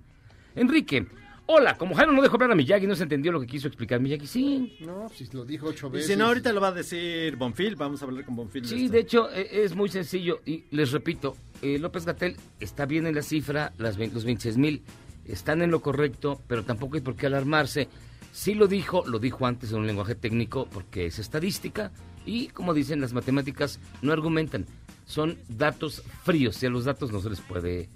Enrique, 0.54 1.06
hola, 1.46 1.76
como 1.78 1.94
Jairo 1.94 2.12
no 2.12 2.20
dejó 2.22 2.34
hablar 2.36 2.52
a 2.52 2.54
Miyagi, 2.54 2.86
no 2.86 2.94
se 2.94 3.04
entendió 3.04 3.32
lo 3.32 3.40
que 3.40 3.46
quiso 3.46 3.68
explicar 3.68 4.00
Miyagi. 4.00 4.26
Sí, 4.26 4.76
No, 4.80 5.08
si 5.08 5.26
lo 5.32 5.44
dijo 5.44 5.66
ocho 5.68 5.88
Y 5.88 5.92
veces. 5.92 6.08
si 6.08 6.16
no, 6.16 6.26
ahorita 6.26 6.52
lo 6.52 6.60
va 6.60 6.68
a 6.68 6.72
decir 6.72 7.36
Bonfil. 7.36 7.76
Vamos 7.76 8.02
a 8.02 8.04
hablar 8.04 8.24
con 8.24 8.36
Bonfil. 8.36 8.66
Sí, 8.66 8.88
de 8.88 9.00
hecho, 9.00 9.30
e- 9.32 9.64
es 9.64 9.74
muy 9.74 9.88
sencillo. 9.88 10.40
Y 10.44 10.64
les 10.70 10.92
repito, 10.92 11.36
eh, 11.62 11.78
López 11.78 12.04
Gatel 12.04 12.36
está 12.60 12.84
bien 12.86 13.06
en 13.06 13.14
la 13.14 13.22
cifra, 13.22 13.72
las, 13.78 13.96
los 13.98 14.24
26 14.24 14.58
mil 14.58 14.82
están 15.26 15.62
en 15.62 15.70
lo 15.70 15.80
correcto, 15.80 16.40
pero 16.46 16.64
tampoco 16.64 16.96
hay 16.96 17.00
por 17.02 17.16
qué 17.16 17.26
alarmarse. 17.26 17.88
Sí 18.30 18.54
lo 18.54 18.66
dijo, 18.66 19.04
lo 19.06 19.18
dijo 19.20 19.46
antes 19.46 19.70
en 19.72 19.78
un 19.78 19.86
lenguaje 19.86 20.14
técnico, 20.14 20.68
porque 20.70 21.06
es 21.06 21.18
estadística 21.20 21.92
Y 22.26 22.48
como 22.48 22.74
dicen 22.74 23.00
las 23.00 23.12
matemáticas, 23.12 23.78
no 24.02 24.12
argumentan, 24.12 24.66
son 25.04 25.38
datos 25.48 26.02
fríos 26.24 26.62
y 26.62 26.66
a 26.66 26.70
los 26.70 26.84
datos 26.84 27.12
no 27.12 27.20
se 27.20 27.30
les 27.30 27.40
puede, 27.40 27.88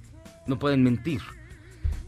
no 0.47 0.59
pueden 0.59 0.83
mentir. 0.83 1.21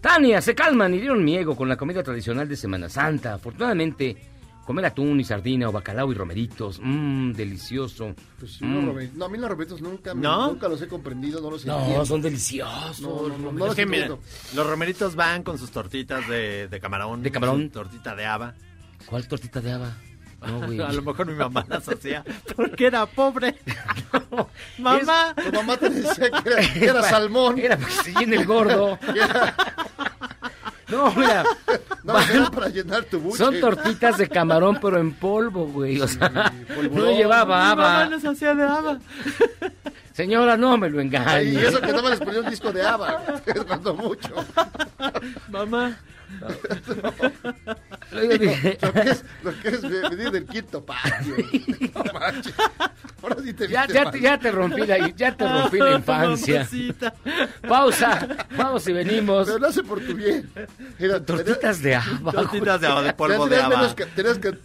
Tania, 0.00 0.40
se 0.40 0.54
calman 0.54 0.94
y 0.94 0.98
dieron 1.00 1.22
miego 1.24 1.56
con 1.56 1.68
la 1.68 1.76
comida 1.76 2.02
tradicional 2.02 2.48
de 2.48 2.56
Semana 2.56 2.88
Santa. 2.88 3.34
Afortunadamente, 3.34 4.16
comer 4.64 4.86
atún 4.86 5.20
y 5.20 5.24
sardina 5.24 5.68
o 5.68 5.72
bacalao 5.72 6.10
y 6.10 6.14
romeritos, 6.14 6.80
mmm, 6.82 7.32
delicioso. 7.32 8.14
Pues 8.38 8.52
sí, 8.52 8.64
Mm. 8.64 8.86
romeritos- 8.86 9.16
no, 9.16 9.24
a 9.26 9.28
mí 9.28 9.36
los 9.38 9.50
romeritos 9.50 9.82
nunca, 9.82 10.14
¿No? 10.14 10.46
nunca 10.52 10.68
los 10.68 10.80
he 10.80 10.88
comprendido, 10.88 11.40
no 11.42 11.50
los 11.50 11.66
No, 11.66 11.78
entiendo. 11.80 12.06
son 12.06 12.22
deliciosos. 12.22 13.00
No, 13.02 13.28
no, 13.28 13.36
no, 13.36 13.52
no 13.52 13.66
los 13.66 13.74
que 13.74 13.84
los 14.54 14.66
romeritos 14.66 15.14
van 15.16 15.42
con 15.42 15.58
sus 15.58 15.70
tortitas 15.70 16.26
de, 16.28 16.68
de 16.68 16.80
camarón. 16.80 17.22
De 17.22 17.30
camarón. 17.30 17.68
tortita 17.70 18.14
de 18.14 18.24
haba. 18.26 18.54
¿Cuál 19.06 19.26
tortita 19.28 19.60
de 19.60 19.72
haba? 19.72 19.96
No, 20.46 20.66
güey. 20.66 20.80
A 20.80 20.92
lo 20.92 21.02
mejor 21.02 21.26
mi 21.26 21.34
mamá 21.34 21.64
las 21.68 21.88
hacía 21.88 22.24
porque 22.56 22.86
era 22.86 23.06
pobre. 23.06 23.56
mamá. 24.78 25.34
Tu 25.34 25.52
mamá 25.52 25.76
te 25.76 25.90
decía 25.90 26.30
que 26.30 26.48
era, 26.50 26.60
que 26.72 26.84
era 26.84 27.02
salmón. 27.02 27.58
Era 27.58 27.76
porque 27.76 27.92
se 27.94 28.12
llena 28.14 28.36
el 28.36 28.46
gordo. 28.46 28.98
No, 30.88 31.12
mira. 31.12 31.44
No, 32.02 32.14
van- 32.14 32.30
era 32.30 32.50
para 32.50 32.68
llenar 32.68 33.04
tu 33.04 33.20
buche. 33.20 33.38
son 33.38 33.60
tortitas 33.60 34.18
de 34.18 34.28
camarón, 34.28 34.78
pero 34.82 34.98
en 34.98 35.12
polvo, 35.12 35.66
güey. 35.66 36.00
O 36.00 36.08
sea, 36.08 36.28
no 36.28 36.74
polvorón. 36.74 37.14
llevaba 37.14 37.58
Mi 37.62 37.68
mamá 37.76 38.00
haba. 38.00 38.06
las 38.10 38.24
hacía 38.24 38.54
de 38.56 38.64
haba. 38.64 38.98
Señora, 40.12 40.56
no 40.56 40.76
me 40.76 40.90
lo 40.90 41.00
engañe. 41.00 41.44
y 41.44 41.56
eso 41.58 41.80
que 41.80 41.86
nada 41.88 42.02
más 42.02 42.10
les 42.10 42.20
ponía 42.20 42.40
un 42.40 42.50
disco 42.50 42.72
de 42.72 42.82
ABBA. 42.84 43.22
Es 43.46 43.94
mucho. 43.94 44.34
Mamá. 45.48 45.96
Luego 48.12 48.34
dije- 48.38 48.78
Lo 48.82 48.92
que 48.92 49.00
es, 49.10 49.24
lo 49.42 49.60
que 49.60 49.68
es 49.68 49.82
venir 49.82 50.30
del 50.30 50.46
quinto 50.46 50.84
patio. 50.84 51.34
No 51.94 52.12
manches. 52.18 52.54
Ahora 53.22 53.36
sí 53.42 53.52
te 53.52 53.68
Ya, 53.68 53.86
ya, 53.86 54.10
te, 54.10 54.20
ya 54.20 54.38
te 54.38 54.50
rompí 54.50 54.86
la, 54.86 55.08
ya 55.10 55.36
te 55.36 55.46
rompí 55.46 55.78
la 55.78 55.92
infancia. 55.96 56.66
Pausa. 57.68 58.26
Vamos 58.56 58.86
y 58.88 58.92
venimos. 58.92 59.46
Pero 59.46 59.58
lo 59.58 59.66
hace 59.68 59.82
por 59.82 60.00
tu 60.00 60.14
bien. 60.14 60.50
Mira, 60.98 61.24
Tortitas 61.24 61.82
de 61.82 61.96
haba. 61.96 62.32
Tortitas 62.32 62.80
de 62.80 62.86
haba, 62.86 63.02
de 63.02 63.12
polvo 63.12 63.44
de 63.44 63.50
tenías 63.56 63.66
haba. 63.66 63.76
menos, 63.76 63.96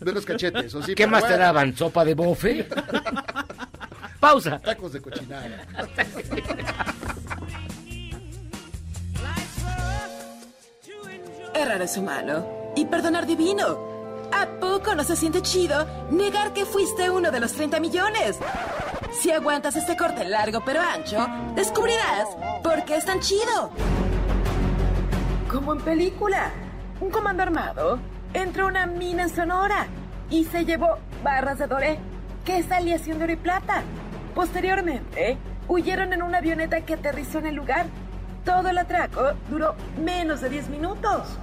tenías 0.01 0.25
cachetes. 0.25 0.73
¿o 0.75 0.81
sí? 0.81 0.95
¿Qué 0.95 1.05
más 1.07 1.27
te 1.27 1.37
daban? 1.37 1.75
¿Sopa 1.75 2.03
de 2.05 2.13
bofe? 2.13 2.67
Pausa. 4.19 4.57
Tacos 4.59 4.93
de 4.93 5.01
cochinada. 5.01 5.65
Errar 11.55 11.81
es 11.81 11.95
humano 11.95 12.45
y 12.75 12.85
perdonar 12.85 13.25
divino. 13.25 13.77
¿A 14.33 14.45
poco 14.59 14.93
no 14.93 15.05
se 15.05 15.15
siente 15.15 15.41
chido 15.41 15.85
negar 16.11 16.51
que 16.51 16.65
fuiste 16.65 17.09
uno 17.09 17.31
de 17.31 17.39
los 17.39 17.53
30 17.53 17.79
millones? 17.79 18.37
Si 19.13 19.31
aguantas 19.31 19.77
este 19.77 19.95
corte 19.95 20.25
largo 20.25 20.61
pero 20.65 20.81
ancho, 20.81 21.25
descubrirás 21.55 22.27
por 22.61 22.83
qué 22.83 22.97
es 22.97 23.05
tan 23.05 23.21
chido. 23.21 23.71
Como 25.49 25.71
en 25.71 25.79
película, 25.79 26.51
un 26.99 27.09
comando 27.09 27.43
armado 27.43 27.99
entró 28.33 28.65
a 28.65 28.67
una 28.67 28.85
mina 28.85 29.23
en 29.23 29.29
Sonora 29.29 29.87
y 30.29 30.43
se 30.43 30.65
llevó 30.65 30.97
barras 31.23 31.57
de 31.57 31.67
doré, 31.67 31.99
que 32.43 32.57
es 32.57 32.69
aleación 32.69 33.17
de 33.17 33.23
oro 33.23 33.33
y 33.33 33.37
plata. 33.37 33.81
Posteriormente, 34.33 35.37
huyeron 35.69 36.11
en 36.11 36.21
una 36.21 36.39
avioneta 36.39 36.81
que 36.81 36.95
aterrizó 36.95 37.39
en 37.39 37.45
el 37.45 37.55
lugar. 37.55 37.85
Todo 38.45 38.69
el 38.69 38.77
atraco 38.77 39.31
duró 39.49 39.75
menos 39.97 40.39
de 40.39 40.49
10 40.49 40.69
minutos. 40.69 41.39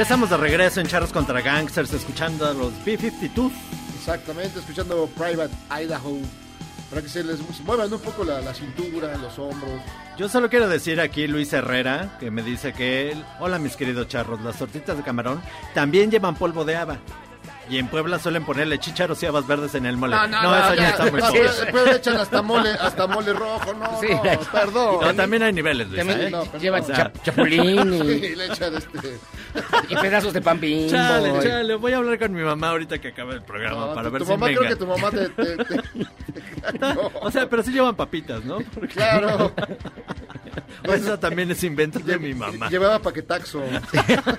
Ya 0.00 0.04
estamos 0.04 0.30
de 0.30 0.38
regreso 0.38 0.80
en 0.80 0.86
Charros 0.86 1.12
contra 1.12 1.42
Gangsters, 1.42 1.92
escuchando 1.92 2.46
a 2.46 2.54
los 2.54 2.72
B-52. 2.86 3.52
Exactamente, 3.98 4.58
escuchando 4.58 5.06
Private 5.08 5.54
Idaho. 5.70 6.16
Para 6.88 7.02
que 7.02 7.08
se 7.10 7.22
les 7.22 7.38
muevan 7.66 7.92
un 7.92 8.00
poco 8.00 8.24
la, 8.24 8.40
la 8.40 8.54
cintura, 8.54 9.14
los 9.18 9.38
hombros. 9.38 9.82
Yo 10.16 10.26
solo 10.30 10.48
quiero 10.48 10.70
decir 10.70 11.02
aquí 11.02 11.26
Luis 11.26 11.52
Herrera, 11.52 12.16
que 12.18 12.30
me 12.30 12.42
dice 12.42 12.72
que, 12.72 13.12
él- 13.12 13.22
hola 13.40 13.58
mis 13.58 13.76
queridos 13.76 14.08
charros, 14.08 14.40
las 14.40 14.56
tortitas 14.56 14.96
de 14.96 15.02
camarón 15.02 15.42
también 15.74 16.10
llevan 16.10 16.34
polvo 16.34 16.64
de 16.64 16.76
haba. 16.76 16.96
Y 17.70 17.78
en 17.78 17.86
Puebla 17.86 18.18
suelen 18.18 18.44
ponerle 18.44 18.78
chícharos 18.80 19.22
y 19.22 19.26
habas 19.26 19.46
verdes 19.46 19.76
en 19.76 19.86
el 19.86 19.96
mole. 19.96 20.16
No, 20.28 20.56
eso 20.56 20.74
ya, 20.74 20.88
está 20.90 21.08
muy 21.10 21.20
no, 21.20 21.28
pobre. 21.28 21.42
Después 21.44 21.84
le 21.86 21.96
echan 21.96 22.16
hasta 22.16 22.42
mole, 22.42 22.70
hasta 22.70 23.06
mole 23.06 23.32
rojo, 23.32 23.72
no, 23.74 24.00
Sí, 24.00 24.08
no, 24.10 24.24
la- 24.24 24.38
perdón. 24.38 24.98
No, 25.00 25.14
también 25.14 25.42
hay 25.44 25.52
niveles, 25.52 25.86
Luis. 25.88 25.98
También 25.98 26.20
¿eh? 26.22 26.30
No, 26.30 26.40
O 26.42 26.82
sea, 26.82 26.96
chap- 26.96 27.22
chapulín 27.22 27.94
y, 27.94 27.98
Sí, 28.20 28.34
le 28.34 28.46
echan 28.46 28.74
este... 28.76 29.18
y 29.88 29.94
pedazos 29.96 30.32
de 30.32 30.40
pan 30.42 30.58
bimbo. 30.58 30.90
Chale, 30.90 31.28
y- 31.38 31.42
chale, 31.44 31.74
voy 31.76 31.92
a 31.92 31.98
hablar 31.98 32.18
con 32.18 32.32
mi 32.32 32.42
mamá 32.42 32.70
ahorita 32.70 32.98
que 32.98 33.08
acabe 33.08 33.34
el 33.34 33.42
programa 33.42 33.86
No, 33.86 33.94
para 33.94 34.08
tu, 34.08 34.12
ver 34.14 34.22
tu 34.22 34.26
si 34.26 34.32
mamá, 34.32 34.46
me 34.48 34.56
creo 34.56 34.68
que 34.68 34.76
tu 34.76 34.86
mamá 34.88 35.10
te... 35.12 35.28
te- 35.28 35.56
te- 35.64 36.78
no, 36.80 37.10
O 37.20 37.30
sea, 37.30 37.48
pero 37.48 37.62
sí 37.62 37.70
llevan 37.70 37.94
papitas, 37.94 38.44
¿no? 38.44 38.58
Porque 38.74 38.88
claro. 38.94 39.52
Eso 40.84 41.18
también 41.18 41.50
es 41.50 41.62
invento 41.64 41.98
de 42.00 42.18
mi 42.18 42.34
mamá. 42.34 42.68
Llevaba 42.68 42.98
paquetaxo. 42.98 43.62
claro, 43.62 44.32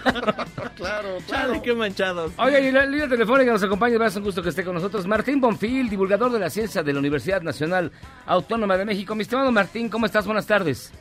claro. 0.75 1.17
Chale, 1.27 1.61
qué 1.61 1.73
manchados. 1.73 2.31
Oye, 2.37 2.69
y 2.69 2.71
la 2.71 2.85
línea 2.85 3.07
telefónica 3.07 3.51
nos 3.51 3.63
acompaña, 3.63 4.05
es 4.05 4.15
un 4.15 4.23
gusto 4.23 4.41
que 4.41 4.49
esté 4.49 4.63
con 4.63 4.75
nosotros. 4.75 5.05
Martín 5.07 5.39
Bonfil, 5.41 5.89
divulgador 5.89 6.31
de 6.31 6.39
la 6.39 6.49
ciencia 6.49 6.83
de 6.83 6.93
la 6.93 6.99
Universidad 6.99 7.41
Nacional 7.41 7.91
Autónoma 8.25 8.77
de 8.77 8.85
México. 8.85 9.15
Mi 9.15 9.23
estimado 9.23 9.51
Martín, 9.51 9.89
¿cómo 9.89 10.05
estás? 10.05 10.25
Buenas 10.25 10.45
tardes. 10.47 10.91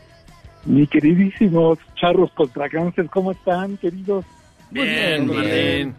Mi 0.65 0.87
queridísimos 0.87 1.79
charros 1.95 2.31
contra 2.33 2.69
cáncer, 2.69 3.09
¿cómo 3.11 3.33
están, 3.33 3.77
queridos? 3.79 4.25
Muy 4.71 4.85
Bien, 4.85 5.27
bien, 5.27 5.37
Martín. 5.39 5.95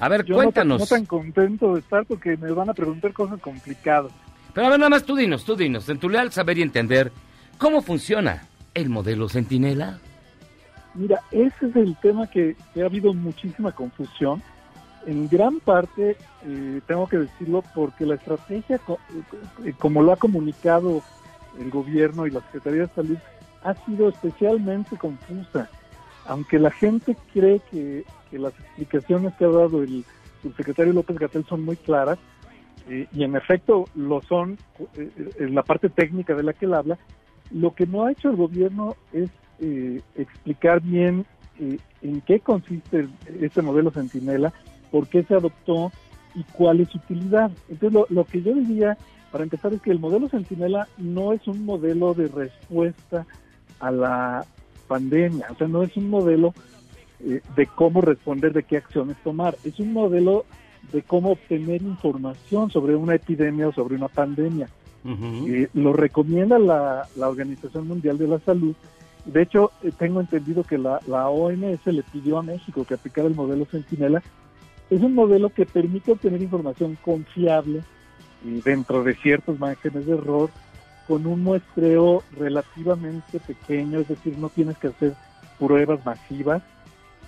A 0.00 0.08
ver, 0.08 0.24
Yo 0.24 0.34
no 0.34 0.36
tan- 0.36 0.44
cuéntanos. 0.44 0.80
No 0.80 0.86
tan, 0.86 1.04
contento 1.06 1.74
de 1.74 1.80
estar 1.80 2.04
porque 2.06 2.36
me 2.36 2.50
van 2.52 2.70
a 2.70 2.74
preguntar 2.74 3.12
cosas 3.12 3.40
complicadas. 3.40 4.12
Pero 4.54 4.66
a 4.66 4.70
ver, 4.70 4.78
nada 4.78 4.90
más 4.90 5.04
tú 5.04 5.14
dinos, 5.16 5.44
tú 5.44 5.54
dinos, 5.54 5.88
en 5.90 5.98
tu 5.98 6.08
leal 6.08 6.32
saber 6.32 6.56
y 6.58 6.62
entender, 6.62 7.12
¿cómo 7.58 7.82
funciona 7.82 8.42
el 8.76 8.90
modelo 8.90 9.28
Centinela? 9.28 9.98
Mira, 10.94 11.20
ese 11.30 11.66
es 11.66 11.76
el 11.76 11.96
tema 11.96 12.26
que, 12.26 12.56
ha 12.76 12.84
habido 12.84 13.12
muchísima 13.14 13.72
confusión. 13.72 14.42
En 15.06 15.28
gran 15.28 15.60
parte, 15.60 16.16
eh, 16.44 16.80
tengo 16.86 17.08
que 17.08 17.18
decirlo, 17.18 17.62
porque 17.74 18.04
la 18.04 18.16
estrategia, 18.16 18.80
eh, 19.64 19.72
como 19.78 20.02
lo 20.02 20.12
ha 20.12 20.16
comunicado 20.16 21.02
el 21.58 21.70
gobierno 21.70 22.26
y 22.26 22.30
la 22.30 22.40
Secretaría 22.40 22.82
de 22.82 22.94
Salud, 22.94 23.18
ha 23.62 23.74
sido 23.86 24.08
especialmente 24.08 24.96
confusa. 24.96 25.70
Aunque 26.26 26.58
la 26.58 26.70
gente 26.70 27.16
cree 27.32 27.60
que, 27.70 28.04
las 28.32 28.52
explicaciones 28.58 29.32
que 29.34 29.46
ha 29.46 29.48
dado 29.48 29.82
el 29.82 30.04
subsecretario 30.42 30.92
López 30.92 31.18
Gatel 31.18 31.46
son 31.46 31.64
muy 31.64 31.76
claras, 31.76 32.18
eh, 32.88 33.06
y 33.12 33.24
en 33.24 33.34
efecto 33.34 33.86
lo 33.94 34.20
son 34.22 34.58
eh, 34.96 35.10
en 35.38 35.54
la 35.54 35.62
parte 35.62 35.88
técnica 35.88 36.34
de 36.34 36.42
la 36.42 36.52
que 36.52 36.66
él 36.66 36.74
habla, 36.74 36.98
lo 37.50 37.74
que 37.74 37.86
no 37.86 38.04
ha 38.04 38.12
hecho 38.12 38.30
el 38.30 38.36
gobierno 38.36 38.96
es 39.12 39.30
eh, 39.60 40.00
explicar 40.16 40.80
bien 40.80 41.24
eh, 41.58 41.78
en 42.02 42.20
qué 42.20 42.40
consiste 42.40 43.08
este 43.40 43.62
modelo 43.62 43.90
Centinela, 43.90 44.52
por 44.90 45.08
qué 45.08 45.22
se 45.22 45.34
adoptó 45.34 45.90
y 46.34 46.42
cuál 46.52 46.80
es 46.80 46.88
su 46.88 46.98
utilidad. 46.98 47.50
Entonces, 47.68 47.92
lo, 47.92 48.06
lo 48.10 48.24
que 48.24 48.42
yo 48.42 48.54
diría, 48.54 48.96
para 49.32 49.44
empezar, 49.44 49.72
es 49.72 49.80
que 49.80 49.90
el 49.90 49.98
modelo 49.98 50.28
Centinela 50.28 50.88
no 50.98 51.32
es 51.32 51.46
un 51.48 51.64
modelo 51.64 52.14
de 52.14 52.28
respuesta 52.28 53.26
a 53.80 53.90
la 53.90 54.46
pandemia, 54.86 55.46
o 55.50 55.56
sea, 55.56 55.68
no 55.68 55.82
es 55.82 55.96
un 55.96 56.10
modelo 56.10 56.54
eh, 57.20 57.40
de 57.56 57.66
cómo 57.66 58.00
responder, 58.00 58.52
de 58.52 58.62
qué 58.62 58.76
acciones 58.76 59.16
tomar, 59.24 59.56
es 59.64 59.80
un 59.80 59.92
modelo 59.92 60.44
de 60.92 61.02
cómo 61.02 61.32
obtener 61.32 61.82
información 61.82 62.70
sobre 62.70 62.94
una 62.94 63.14
epidemia 63.14 63.68
o 63.68 63.72
sobre 63.72 63.96
una 63.96 64.08
pandemia. 64.08 64.68
Eh, 65.08 65.68
lo 65.74 65.92
recomienda 65.92 66.58
la, 66.58 67.06
la 67.16 67.28
Organización 67.28 67.86
Mundial 67.86 68.18
de 68.18 68.28
la 68.28 68.38
Salud. 68.40 68.74
De 69.26 69.42
hecho, 69.42 69.72
eh, 69.82 69.90
tengo 69.96 70.20
entendido 70.20 70.62
que 70.62 70.78
la, 70.78 71.00
OMS 71.28 71.86
le 71.86 72.02
pidió 72.04 72.38
a 72.38 72.42
México 72.42 72.84
que 72.84 72.94
aplicara 72.94 73.26
el 73.26 73.34
modelo 73.34 73.66
Centinela. 73.66 74.22
Es 74.88 75.02
un 75.02 75.14
modelo 75.14 75.50
que 75.50 75.66
permite 75.66 76.12
obtener 76.12 76.40
información 76.40 76.96
confiable 77.04 77.82
y 78.44 78.60
dentro 78.60 79.02
de 79.02 79.14
ciertos 79.16 79.58
márgenes 79.58 80.06
de 80.06 80.12
error 80.14 80.50
con 81.08 81.26
un 81.26 81.42
muestreo 81.42 82.22
relativamente 82.38 83.40
pequeño, 83.40 84.00
es 84.00 84.08
decir, 84.08 84.38
no 84.38 84.48
tienes 84.48 84.78
que 84.78 84.88
hacer 84.88 85.14
pruebas 85.58 86.04
masivas 86.04 86.62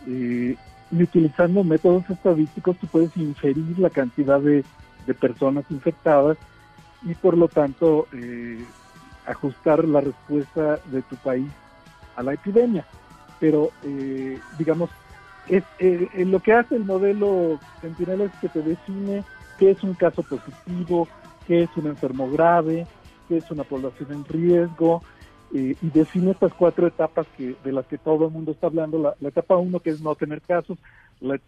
eh, 0.07 0.55
y 0.91 1.03
utilizando 1.03 1.65
métodos 1.65 2.09
estadísticos 2.09 2.77
tú 2.79 2.87
puedes 2.87 3.17
inferir 3.17 3.79
la 3.79 3.91
cantidad 3.91 4.41
de 4.41 4.65
personas 5.15 5.65
infectadas 5.71 6.39
y 7.03 7.15
por 7.15 7.37
lo 7.37 7.49
tanto 7.49 8.07
eh, 8.13 8.65
ajustar 9.27 9.85
la 9.85 10.01
respuesta 10.01 10.79
de 10.87 11.03
tu 11.03 11.17
país 11.17 11.51
a 12.17 12.23
la 12.23 12.35
epidemia. 12.35 12.85
Pero, 13.39 13.71
eh, 13.85 14.39
digamos, 14.59 14.91
es, 15.49 15.65
eh, 15.79 16.09
eh, 16.15 16.25
lo 16.27 16.41
que 16.41 16.53
hace 16.53 16.77
el 16.77 16.85
modelo 16.85 17.59
Centinela 17.81 18.25
es 18.25 18.33
que 18.41 18.49
te 18.49 18.63
define 18.63 19.25
qué 19.59 19.71
es 19.71 19.83
un 19.83 19.95
caso 19.95 20.23
positivo, 20.23 21.09
qué 21.47 21.63
es 21.63 21.71
un 21.77 21.87
enfermo 21.87 22.31
grave, 22.31 22.87
qué 23.29 23.39
es 23.39 23.51
una 23.51 23.65
población 23.65 24.13
en 24.13 24.25
riesgo, 24.27 25.03
eh, 25.55 25.75
y 25.81 25.91
define 25.91 26.33
estas 26.33 26.53
cuatro 26.53 26.87
etapas 26.87 27.27
que 27.37 27.57
de 27.65 27.73
las 27.73 27.87
que 27.87 27.97
todo 27.97 28.27
el 28.27 28.33
mundo 28.33 28.53
está 28.53 28.67
hablando. 28.67 29.15
La, 29.21 29.29
etapa 29.29 29.57
uno, 29.57 29.81
que 29.81 29.91
es 29.91 30.03
no 30.03 30.15
tener 30.15 30.43
casos, 30.43 30.79
la, 31.21 31.41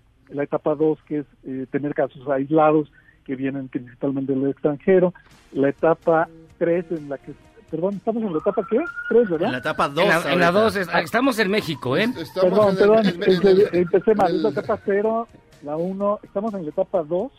etapa 0.43 0.75
dos, 0.75 0.99
que 1.03 1.19
es 1.19 1.69
tener 1.71 1.93
casos 1.93 2.27
aislados 2.29 2.91
que 3.31 3.37
vienen 3.37 3.69
principalmente 3.69 4.33
del 4.33 4.51
extranjero, 4.51 5.15
la 5.53 5.69
etapa 5.69 6.29
tres, 6.59 6.85
en 6.91 7.09
la 7.09 7.17
que, 7.17 7.33
perdón, 7.71 7.95
¿estamos 7.95 8.25
en 8.25 8.33
la 8.33 8.39
etapa 8.41 8.67
qué? 8.69 8.79
Tres, 9.09 9.31
¿verdad? 9.31 9.47
En 9.47 9.53
la 9.53 9.59
etapa 9.59 9.89
2. 9.89 10.03
En 10.03 10.09
la, 10.09 10.33
en 10.33 10.41
la 10.41 10.51
dos, 10.51 10.75
es- 10.75 10.89
estamos 11.05 11.39
en 11.39 11.49
México, 11.49 11.97
¿eh? 11.97 12.09
Perdón, 12.35 12.75
perdón, 12.77 13.07
empecé, 13.07 13.69
empecé 13.79 14.15
mal. 14.17 14.35
Es 14.35 14.43
la 14.43 14.49
etapa 14.49 14.81
cero, 14.85 15.29
la 15.63 15.77
uno. 15.77 16.19
Estamos 16.25 16.53
en 16.55 16.65
la 16.65 16.71
etapa 16.71 17.05
dos, 17.05 17.31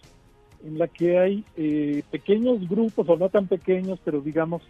en 0.65 0.79
la 0.79 0.87
que 0.87 1.19
hay 1.19 1.43
eh, 1.57 2.03
pequeños 2.09 2.69
grupos, 2.69 3.09
o 3.09 3.17
no 3.17 3.27
tan 3.27 3.47
pequeños, 3.47 3.99
pero 4.05 4.21
digamos, 4.21 4.61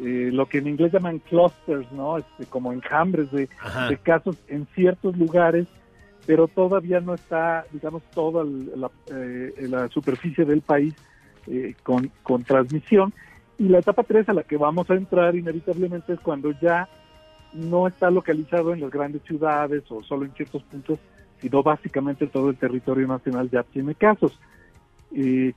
eh, 0.00 0.30
lo 0.32 0.46
que 0.46 0.58
en 0.58 0.68
inglés 0.68 0.92
llaman 0.92 1.18
clusters, 1.18 1.90
¿no? 1.90 2.16
Este, 2.18 2.46
como 2.46 2.72
enjambres 2.72 3.28
de 3.32 3.48
casos 4.04 4.36
en 4.46 4.68
ciertos 4.76 5.16
lugares, 5.18 5.66
pero 6.30 6.46
todavía 6.46 7.00
no 7.00 7.14
está, 7.14 7.66
digamos, 7.72 8.04
toda 8.14 8.44
la, 8.44 8.88
eh, 9.12 9.66
la 9.68 9.88
superficie 9.88 10.44
del 10.44 10.60
país 10.60 10.94
eh, 11.48 11.74
con, 11.82 12.08
con 12.22 12.44
transmisión. 12.44 13.12
Y 13.58 13.64
la 13.64 13.80
etapa 13.80 14.04
3 14.04 14.28
a 14.28 14.34
la 14.34 14.44
que 14.44 14.56
vamos 14.56 14.88
a 14.90 14.94
entrar 14.94 15.34
inevitablemente 15.34 16.12
es 16.12 16.20
cuando 16.20 16.52
ya 16.60 16.88
no 17.52 17.88
está 17.88 18.12
localizado 18.12 18.72
en 18.72 18.80
las 18.80 18.92
grandes 18.92 19.22
ciudades 19.22 19.82
o 19.88 20.04
solo 20.04 20.24
en 20.24 20.32
ciertos 20.34 20.62
puntos, 20.62 21.00
sino 21.40 21.64
básicamente 21.64 22.28
todo 22.28 22.50
el 22.50 22.56
territorio 22.56 23.08
nacional 23.08 23.50
ya 23.50 23.64
tiene 23.64 23.96
casos. 23.96 24.38
Eh, 25.12 25.52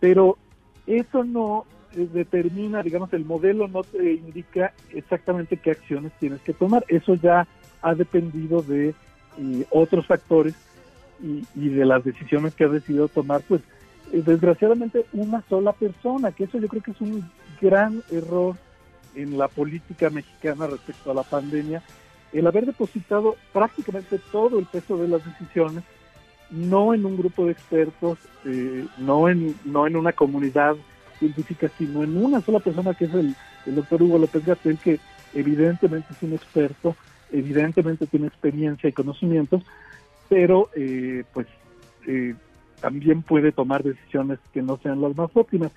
pero 0.00 0.38
eso 0.86 1.24
no 1.24 1.66
eh, 1.94 2.08
determina, 2.10 2.82
digamos, 2.82 3.12
el 3.12 3.26
modelo 3.26 3.68
no 3.68 3.82
te 3.82 4.14
indica 4.14 4.72
exactamente 4.94 5.58
qué 5.58 5.72
acciones 5.72 6.12
tienes 6.18 6.40
que 6.40 6.54
tomar. 6.54 6.86
Eso 6.88 7.16
ya 7.16 7.46
ha 7.82 7.94
dependido 7.94 8.62
de 8.62 8.94
eh, 9.38 9.66
otros 9.70 10.06
factores 10.06 10.54
y, 11.22 11.68
de 11.68 11.84
las 11.84 12.04
decisiones 12.04 12.54
que 12.54 12.64
ha 12.64 12.68
decidido 12.68 13.08
tomar, 13.08 13.40
pues 13.48 13.62
eh, 14.12 14.22
desgraciadamente 14.24 15.06
una 15.12 15.42
sola 15.48 15.72
persona, 15.72 16.32
que 16.32 16.44
eso 16.44 16.58
yo 16.58 16.68
creo 16.68 16.82
que 16.82 16.90
es 16.90 17.00
un 17.00 17.28
gran 17.60 18.02
error 18.10 18.56
en 19.14 19.38
la 19.38 19.48
política 19.48 20.10
mexicana 20.10 20.66
respecto 20.66 21.10
a 21.10 21.14
la 21.14 21.22
pandemia, 21.22 21.82
el 22.32 22.46
haber 22.46 22.66
depositado 22.66 23.36
prácticamente 23.52 24.20
todo 24.30 24.58
el 24.58 24.66
peso 24.66 24.96
de 24.98 25.08
las 25.08 25.24
decisiones 25.24 25.84
no 26.50 26.94
en 26.94 27.04
un 27.04 27.16
grupo 27.16 27.46
de 27.46 27.52
expertos, 27.52 28.18
eh, 28.44 28.86
no 28.98 29.28
en 29.28 29.56
no 29.64 29.86
en 29.86 29.96
una 29.96 30.12
comunidad 30.12 30.76
científica, 31.18 31.70
sino 31.76 32.04
en 32.04 32.16
una 32.16 32.40
sola 32.40 32.60
persona 32.60 32.94
que 32.94 33.06
es 33.06 33.14
el, 33.14 33.34
el 33.66 33.74
doctor 33.74 34.02
Hugo 34.02 34.18
López 34.18 34.44
Gatel, 34.44 34.78
que 34.78 35.00
evidentemente 35.34 36.08
es 36.12 36.22
un 36.22 36.34
experto, 36.34 36.94
evidentemente 37.32 38.06
tiene 38.06 38.26
experiencia 38.28 38.88
y 38.88 38.92
conocimientos, 38.92 39.62
pero 40.28 40.70
eh, 40.76 41.24
pues 41.32 41.46
eh, 42.06 42.34
también 42.80 43.22
puede 43.22 43.52
tomar 43.52 43.82
decisiones 43.82 44.38
que 44.52 44.62
no 44.62 44.78
sean 44.82 45.00
las 45.00 45.16
más 45.16 45.30
óptimas. 45.34 45.72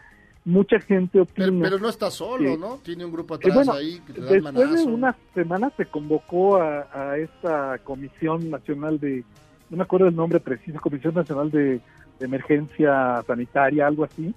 Mucha 0.46 0.80
gente 0.80 1.20
opina... 1.20 1.48
Pero, 1.48 1.60
pero 1.62 1.80
no 1.80 1.90
está 1.90 2.10
solo, 2.10 2.52
que- 2.52 2.58
¿no? 2.58 2.78
Tiene 2.84 3.06
un 3.06 3.12
grupo 3.12 3.36
eh, 3.36 3.38
atrás 3.38 3.56
bueno, 3.56 3.74
ahí 3.74 4.00
que 4.08 4.14
te 4.14 4.22
da 4.22 4.32
después 4.32 4.54
de 4.56 4.62
manazo. 4.64 4.88
unas 4.90 5.16
semanas 5.36 5.74
se 5.78 5.86
convocó 5.86 6.58
a, 6.58 6.88
a 6.94 7.18
esta 7.18 7.78
Comisión 7.84 8.50
Nacional 8.50 9.00
de, 9.00 9.24
no 9.70 9.78
me 9.78 9.84
acuerdo 9.84 10.08
el 10.08 10.16
nombre 10.16 10.40
preciso, 10.40 10.80
Comisión 10.80 11.14
Nacional 11.14 11.52
de, 11.52 11.82
de 12.20 12.26
Emergencia 12.26 13.22
Sanitaria, 13.28 13.86
algo 13.86 14.06
así, 14.06 14.34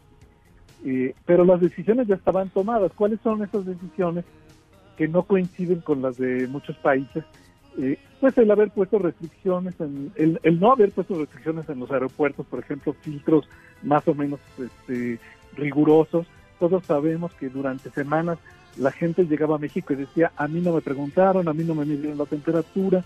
eh, 0.84 1.14
pero 1.24 1.44
las 1.44 1.60
decisiones 1.60 2.08
ya 2.08 2.16
estaban 2.16 2.48
tomadas. 2.50 2.92
¿Cuáles 2.94 3.20
son 3.22 3.42
esas 3.42 3.64
decisiones 3.64 4.24
que 5.02 5.08
no 5.08 5.24
coinciden 5.24 5.80
con 5.80 6.00
las 6.00 6.16
de 6.16 6.46
muchos 6.46 6.76
países? 6.76 7.24
Eh, 7.76 7.98
pues 8.20 8.38
el 8.38 8.48
haber 8.52 8.70
puesto 8.70 9.00
restricciones, 9.00 9.74
en, 9.80 10.12
el, 10.14 10.38
el 10.44 10.60
no 10.60 10.70
haber 10.70 10.92
puesto 10.92 11.18
restricciones 11.18 11.68
en 11.68 11.80
los 11.80 11.90
aeropuertos, 11.90 12.46
por 12.46 12.60
ejemplo, 12.60 12.94
filtros 13.00 13.48
más 13.82 14.06
o 14.06 14.14
menos 14.14 14.38
este, 14.56 15.18
rigurosos. 15.56 16.28
Todos 16.60 16.84
sabemos 16.86 17.34
que 17.34 17.48
durante 17.48 17.90
semanas 17.90 18.38
la 18.76 18.92
gente 18.92 19.24
llegaba 19.24 19.56
a 19.56 19.58
México 19.58 19.92
y 19.92 19.96
decía, 19.96 20.30
a 20.36 20.46
mí 20.46 20.60
no 20.60 20.72
me 20.72 20.82
preguntaron, 20.82 21.48
a 21.48 21.52
mí 21.52 21.64
no 21.64 21.74
me 21.74 21.84
midieron 21.84 22.18
la 22.18 22.26
temperatura. 22.26 23.02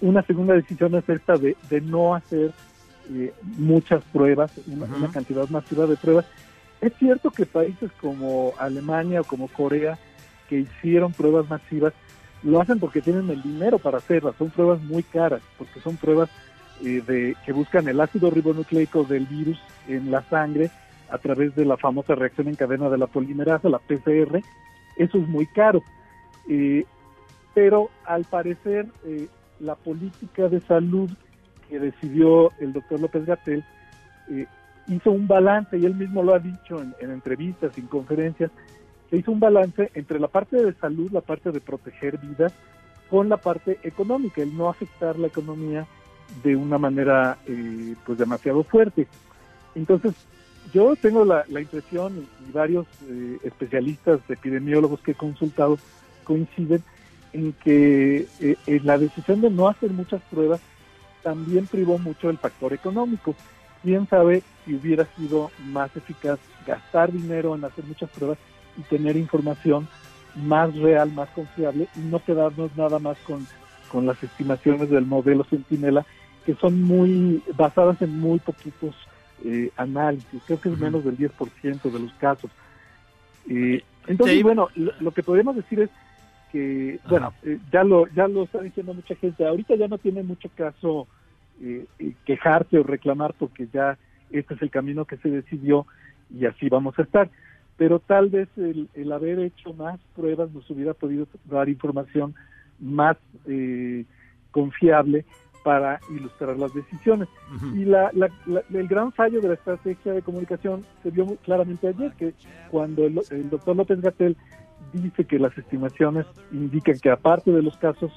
Una 0.00 0.22
segunda 0.22 0.54
decisión 0.54 0.94
es 0.94 1.08
esta 1.08 1.36
de, 1.38 1.56
de 1.68 1.80
no 1.80 2.14
hacer 2.14 2.52
eh, 3.12 3.34
muchas 3.58 4.04
pruebas, 4.12 4.52
una, 4.68 4.86
una 4.96 5.10
cantidad 5.10 5.48
masiva 5.48 5.88
de 5.88 5.96
pruebas. 5.96 6.26
Es 6.80 6.92
cierto 7.00 7.32
que 7.32 7.46
países 7.46 7.90
como 8.00 8.52
Alemania 8.60 9.22
o 9.22 9.24
como 9.24 9.48
Corea, 9.48 9.98
que 10.48 10.60
hicieron 10.60 11.12
pruebas 11.12 11.48
masivas, 11.48 11.92
lo 12.42 12.60
hacen 12.60 12.78
porque 12.78 13.00
tienen 13.00 13.28
el 13.30 13.42
dinero 13.42 13.78
para 13.78 13.98
hacerlas. 13.98 14.36
Son 14.36 14.50
pruebas 14.50 14.80
muy 14.82 15.02
caras, 15.02 15.42
porque 15.58 15.80
son 15.80 15.96
pruebas 15.96 16.30
eh, 16.84 17.02
de, 17.06 17.36
que 17.44 17.52
buscan 17.52 17.88
el 17.88 18.00
ácido 18.00 18.30
ribonucleico 18.30 19.04
del 19.04 19.26
virus 19.26 19.58
en 19.88 20.10
la 20.10 20.22
sangre 20.22 20.70
a 21.10 21.18
través 21.18 21.54
de 21.54 21.64
la 21.64 21.76
famosa 21.76 22.14
reacción 22.14 22.48
en 22.48 22.54
cadena 22.54 22.88
de 22.88 22.98
la 22.98 23.06
polimerasa, 23.06 23.68
la 23.68 23.78
PCR. 23.78 24.42
Eso 24.96 25.18
es 25.18 25.28
muy 25.28 25.46
caro. 25.46 25.82
Eh, 26.48 26.84
pero 27.54 27.90
al 28.04 28.24
parecer 28.24 28.86
eh, 29.06 29.28
la 29.60 29.74
política 29.74 30.48
de 30.48 30.60
salud 30.60 31.10
que 31.68 31.80
decidió 31.80 32.52
el 32.60 32.72
doctor 32.72 33.00
López 33.00 33.24
Gatel 33.26 33.64
hizo 34.88 35.10
un 35.10 35.26
balance, 35.26 35.76
y 35.78 35.84
él 35.84 35.94
mismo 35.94 36.22
lo 36.22 36.34
ha 36.34 36.38
dicho 36.38 36.80
en, 36.80 36.94
en 37.00 37.10
entrevistas, 37.10 37.76
en 37.76 37.86
conferencias, 37.86 38.50
que 39.10 39.16
hizo 39.16 39.30
un 39.32 39.40
balance 39.40 39.90
entre 39.94 40.18
la 40.18 40.28
parte 40.28 40.56
de 40.56 40.72
salud, 40.74 41.10
la 41.12 41.20
parte 41.20 41.52
de 41.52 41.60
proteger 41.60 42.18
vidas, 42.18 42.52
con 43.10 43.28
la 43.28 43.36
parte 43.36 43.78
económica, 43.82 44.42
el 44.42 44.56
no 44.56 44.68
afectar 44.68 45.18
la 45.18 45.28
economía 45.28 45.86
de 46.42 46.56
una 46.56 46.78
manera 46.78 47.38
eh, 47.46 47.94
pues 48.04 48.18
demasiado 48.18 48.64
fuerte. 48.64 49.06
Entonces, 49.74 50.14
yo 50.72 50.96
tengo 50.96 51.24
la, 51.24 51.44
impresión, 51.48 52.26
y 52.48 52.52
varios 52.52 52.86
eh, 53.08 53.38
especialistas, 53.44 54.20
epidemiólogos 54.28 55.00
que 55.00 55.12
he 55.12 55.14
consultado, 55.14 55.78
coinciden 56.24 56.82
en 57.32 57.52
que 57.52 58.26
eh, 58.40 58.80
la 58.82 58.98
decisión 58.98 59.40
de 59.40 59.50
no 59.50 59.68
hacer 59.68 59.90
muchas 59.90 60.22
pruebas 60.22 60.60
también 61.22 61.66
privó 61.66 61.98
mucho 61.98 62.30
el 62.30 62.38
factor 62.38 62.72
económico. 62.72 63.34
Quién 63.82 64.08
sabe 64.08 64.42
si 64.64 64.74
hubiera 64.74 65.04
sido 65.16 65.50
más 65.66 65.94
eficaz 65.96 66.38
gastar 66.66 67.12
dinero 67.12 67.54
en 67.54 67.64
hacer 67.64 67.84
muchas 67.84 68.10
pruebas 68.10 68.38
y 68.76 68.82
tener 68.82 69.16
información 69.16 69.88
más 70.34 70.74
real, 70.76 71.12
más 71.12 71.28
confiable 71.30 71.88
y 71.96 72.00
no 72.00 72.22
quedarnos 72.22 72.76
nada 72.76 72.98
más 72.98 73.16
con, 73.26 73.46
con 73.90 74.06
las 74.06 74.22
estimaciones 74.22 74.90
del 74.90 75.06
modelo 75.06 75.44
Centinela 75.44 76.04
que 76.44 76.54
son 76.54 76.82
muy 76.82 77.42
basadas 77.56 78.00
en 78.02 78.18
muy 78.18 78.38
poquitos 78.38 78.94
eh, 79.44 79.70
análisis, 79.76 80.42
creo 80.46 80.60
que 80.60 80.68
es 80.68 80.78
menos 80.78 81.04
del 81.04 81.18
10% 81.18 81.82
de 81.82 81.98
los 81.98 82.12
casos. 82.14 82.50
Eh, 83.48 83.82
entonces, 84.06 84.42
bueno, 84.42 84.68
lo, 84.76 84.92
lo 85.00 85.10
que 85.10 85.22
podemos 85.22 85.56
decir 85.56 85.80
es 85.80 85.90
que, 86.52 87.00
bueno, 87.08 87.32
eh, 87.42 87.58
ya 87.72 87.84
lo 87.84 88.06
ya 88.08 88.28
lo 88.28 88.44
está 88.44 88.60
diciendo 88.60 88.94
mucha 88.94 89.14
gente, 89.16 89.46
ahorita 89.46 89.74
ya 89.76 89.88
no 89.88 89.98
tiene 89.98 90.22
mucho 90.22 90.48
caso 90.54 91.06
eh, 91.60 91.86
eh, 91.98 92.12
quejarse 92.24 92.78
o 92.78 92.82
reclamar 92.82 93.34
porque 93.38 93.68
ya 93.72 93.98
este 94.30 94.54
es 94.54 94.62
el 94.62 94.70
camino 94.70 95.04
que 95.04 95.16
se 95.18 95.28
decidió 95.28 95.86
y 96.30 96.46
así 96.46 96.68
vamos 96.68 96.98
a 96.98 97.02
estar. 97.02 97.30
Pero 97.76 97.98
tal 98.00 98.30
vez 98.30 98.48
el, 98.56 98.88
el 98.94 99.12
haber 99.12 99.38
hecho 99.40 99.74
más 99.74 100.00
pruebas 100.14 100.50
nos 100.52 100.68
hubiera 100.70 100.94
podido 100.94 101.26
dar 101.44 101.68
información 101.68 102.34
más 102.80 103.16
eh, 103.46 104.04
confiable 104.50 105.24
para 105.62 105.98
ilustrar 106.10 106.56
las 106.58 106.72
decisiones. 106.72 107.28
Y 107.74 107.84
la, 107.84 108.10
la- 108.14 108.30
la- 108.46 108.62
el 108.72 108.86
gran 108.88 109.12
fallo 109.12 109.40
de 109.40 109.48
la 109.48 109.54
estrategia 109.54 110.12
de 110.12 110.22
comunicación 110.22 110.84
se 111.02 111.10
vio 111.10 111.26
muy 111.26 111.36
claramente 111.38 111.88
ayer, 111.88 112.12
que 112.16 112.34
cuando 112.70 113.04
el, 113.04 113.20
el 113.30 113.50
doctor 113.50 113.76
López 113.76 114.00
Gatel 114.00 114.36
dice 114.92 115.24
que 115.24 115.38
las 115.38 115.56
estimaciones 115.58 116.24
indican 116.52 116.98
que 117.00 117.10
aparte 117.10 117.50
de 117.50 117.62
los 117.62 117.76
casos 117.78 118.12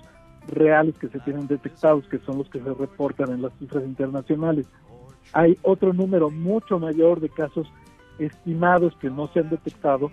reales 0.47 0.95
que 0.99 1.07
se 1.10 1.20
tienen 1.22 1.47
detectados, 1.47 2.07
que 2.07 2.20
son 2.20 2.38
los 2.38 2.49
que 2.49 2.60
se 2.60 2.74
reportan 2.74 3.32
en 3.32 3.41
las 3.41 3.51
cifras 3.60 3.84
internacionales, 3.84 4.68
hay 5.34 5.57
otro 5.64 5.91
número 5.93 6.30
mucho 6.30 6.80
mayor 6.80 7.20
de 7.20 7.30
casos 7.30 7.68
estimados 8.20 8.93
que 8.99 9.09
no 9.09 9.28
se 9.34 9.39
han 9.39 9.49
detectado, 9.49 10.11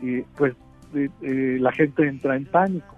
y 0.00 0.22
pues 0.36 0.54
eh, 0.94 1.08
eh, 1.22 1.58
la 1.60 1.72
gente 1.72 2.06
entra 2.06 2.36
en 2.36 2.46
pánico. 2.46 2.96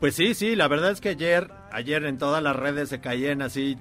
Pues 0.00 0.14
sí, 0.14 0.34
sí, 0.34 0.56
la 0.56 0.68
verdad 0.68 0.90
es 0.90 1.00
que 1.00 1.10
ayer 1.10 1.48
ayer 1.70 2.04
en 2.04 2.18
todas 2.18 2.42
las 2.42 2.56
redes 2.56 2.88
se 2.88 3.00
caían 3.00 3.42
así. 3.42 3.76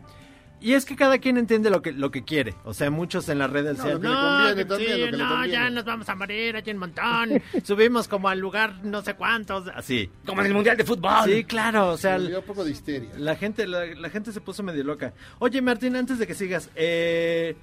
Y 0.63 0.73
es 0.73 0.85
que 0.85 0.95
cada 0.95 1.17
quien 1.17 1.37
entiende 1.37 1.71
lo 1.71 1.81
que 1.81 1.91
lo 1.91 2.11
que 2.11 2.23
quiere. 2.23 2.53
O 2.65 2.75
sea, 2.75 2.91
muchos 2.91 3.27
en 3.29 3.39
las 3.39 3.49
redes 3.49 3.79
No, 3.79 3.83
decían, 3.83 4.01
no, 4.03 4.21
conviene 4.21 4.55
que 4.55 4.65
también, 4.65 4.91
sí, 4.91 4.99
lo 4.99 5.05
que 5.07 5.11
le 5.13 5.17
no, 5.17 5.29
conviene". 5.29 5.53
ya 5.53 5.69
nos 5.71 5.85
vamos 5.85 6.09
a 6.09 6.15
morir, 6.15 6.55
hay 6.55 6.71
un 6.71 6.77
montón. 6.77 7.29
Subimos 7.63 8.07
como 8.07 8.29
al 8.29 8.37
lugar 8.37 8.85
no 8.85 9.01
sé 9.01 9.15
cuántos, 9.15 9.67
así. 9.73 10.11
Como 10.23 10.41
en 10.41 10.47
el 10.47 10.53
Mundial 10.53 10.77
de 10.77 10.83
Fútbol. 10.83 11.25
Sí, 11.25 11.43
claro, 11.45 11.89
o 11.89 11.97
sea, 11.97 12.17
un 12.17 12.43
poco 12.45 12.63
de 12.63 12.69
histeria. 12.71 13.09
la 13.17 13.35
gente, 13.35 13.65
la, 13.65 13.87
la 13.87 14.09
gente 14.11 14.31
se 14.31 14.41
puso 14.41 14.61
medio 14.61 14.83
loca. 14.83 15.13
Oye, 15.39 15.59
Martín, 15.63 15.95
antes 15.95 16.19
de 16.19 16.27
que 16.27 16.35
sigas, 16.35 16.69
eh, 16.75 17.55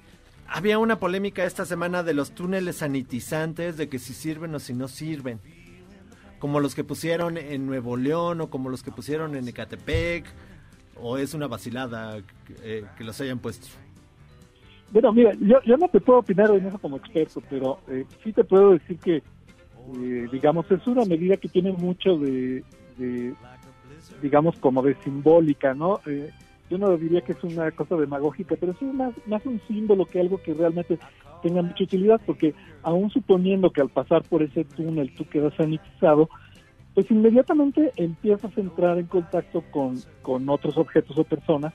había 0.51 0.79
una 0.79 0.99
polémica 0.99 1.43
esta 1.43 1.65
semana 1.65 2.03
de 2.03 2.13
los 2.13 2.31
túneles 2.31 2.77
sanitizantes, 2.77 3.77
de 3.77 3.89
que 3.89 3.99
si 3.99 4.13
sirven 4.13 4.53
o 4.55 4.59
si 4.59 4.73
no 4.73 4.87
sirven. 4.87 5.39
Como 6.39 6.59
los 6.59 6.73
que 6.73 6.83
pusieron 6.83 7.37
en 7.37 7.65
Nuevo 7.65 7.97
León 7.97 8.41
o 8.41 8.49
como 8.49 8.69
los 8.69 8.81
que 8.81 8.91
pusieron 8.91 9.35
en 9.35 9.47
Ecatepec. 9.47 10.25
O 10.95 11.17
es 11.17 11.33
una 11.33 11.47
vacilada 11.47 12.21
eh, 12.63 12.85
que 12.97 13.03
los 13.03 13.19
hayan 13.21 13.39
puesto. 13.39 13.67
Bueno, 14.91 15.13
mira, 15.13 15.33
yo, 15.39 15.61
yo 15.65 15.77
no 15.77 15.87
te 15.87 16.01
puedo 16.01 16.19
opinar 16.19 16.49
en 16.51 16.65
eso 16.65 16.79
como 16.79 16.97
experto, 16.97 17.41
pero 17.49 17.79
eh, 17.87 18.05
sí 18.23 18.33
te 18.33 18.43
puedo 18.43 18.71
decir 18.71 18.97
que, 18.99 19.17
eh, 19.17 20.27
digamos, 20.31 20.69
es 20.71 20.85
una 20.87 21.05
medida 21.05 21.37
que 21.37 21.47
tiene 21.47 21.71
mucho 21.71 22.17
de, 22.17 22.63
de, 22.97 23.33
digamos, 24.21 24.57
como 24.57 24.81
de 24.81 24.95
simbólica, 25.03 25.73
¿no? 25.73 26.01
Yo 26.69 26.77
no 26.77 26.95
diría 26.97 27.21
que 27.21 27.31
es 27.31 27.43
una 27.43 27.71
cosa 27.71 27.95
demagógica, 27.95 28.55
pero 28.59 28.75
sí 28.77 28.85
más, 28.85 29.13
más 29.25 29.45
un 29.45 29.59
símbolo 29.67 30.05
que 30.05 30.19
algo 30.19 30.41
que 30.41 30.53
realmente 30.53 30.99
tenga 31.41 31.61
mucha 31.61 31.83
utilidad, 31.83 32.21
porque 32.25 32.53
aún 32.83 33.09
suponiendo 33.09 33.71
que 33.71 33.81
al 33.81 33.89
pasar 33.89 34.23
por 34.23 34.43
ese 34.43 34.65
túnel 34.65 35.13
tú 35.15 35.25
quedas 35.27 35.53
sanitizado, 35.55 36.29
pues 36.93 37.09
inmediatamente 37.11 37.93
empiezas 37.95 38.55
a 38.55 38.61
entrar 38.61 38.97
en 38.97 39.07
contacto 39.07 39.63
con, 39.71 39.99
con 40.21 40.47
otros 40.49 40.77
objetos 40.77 41.17
o 41.17 41.23
personas 41.23 41.73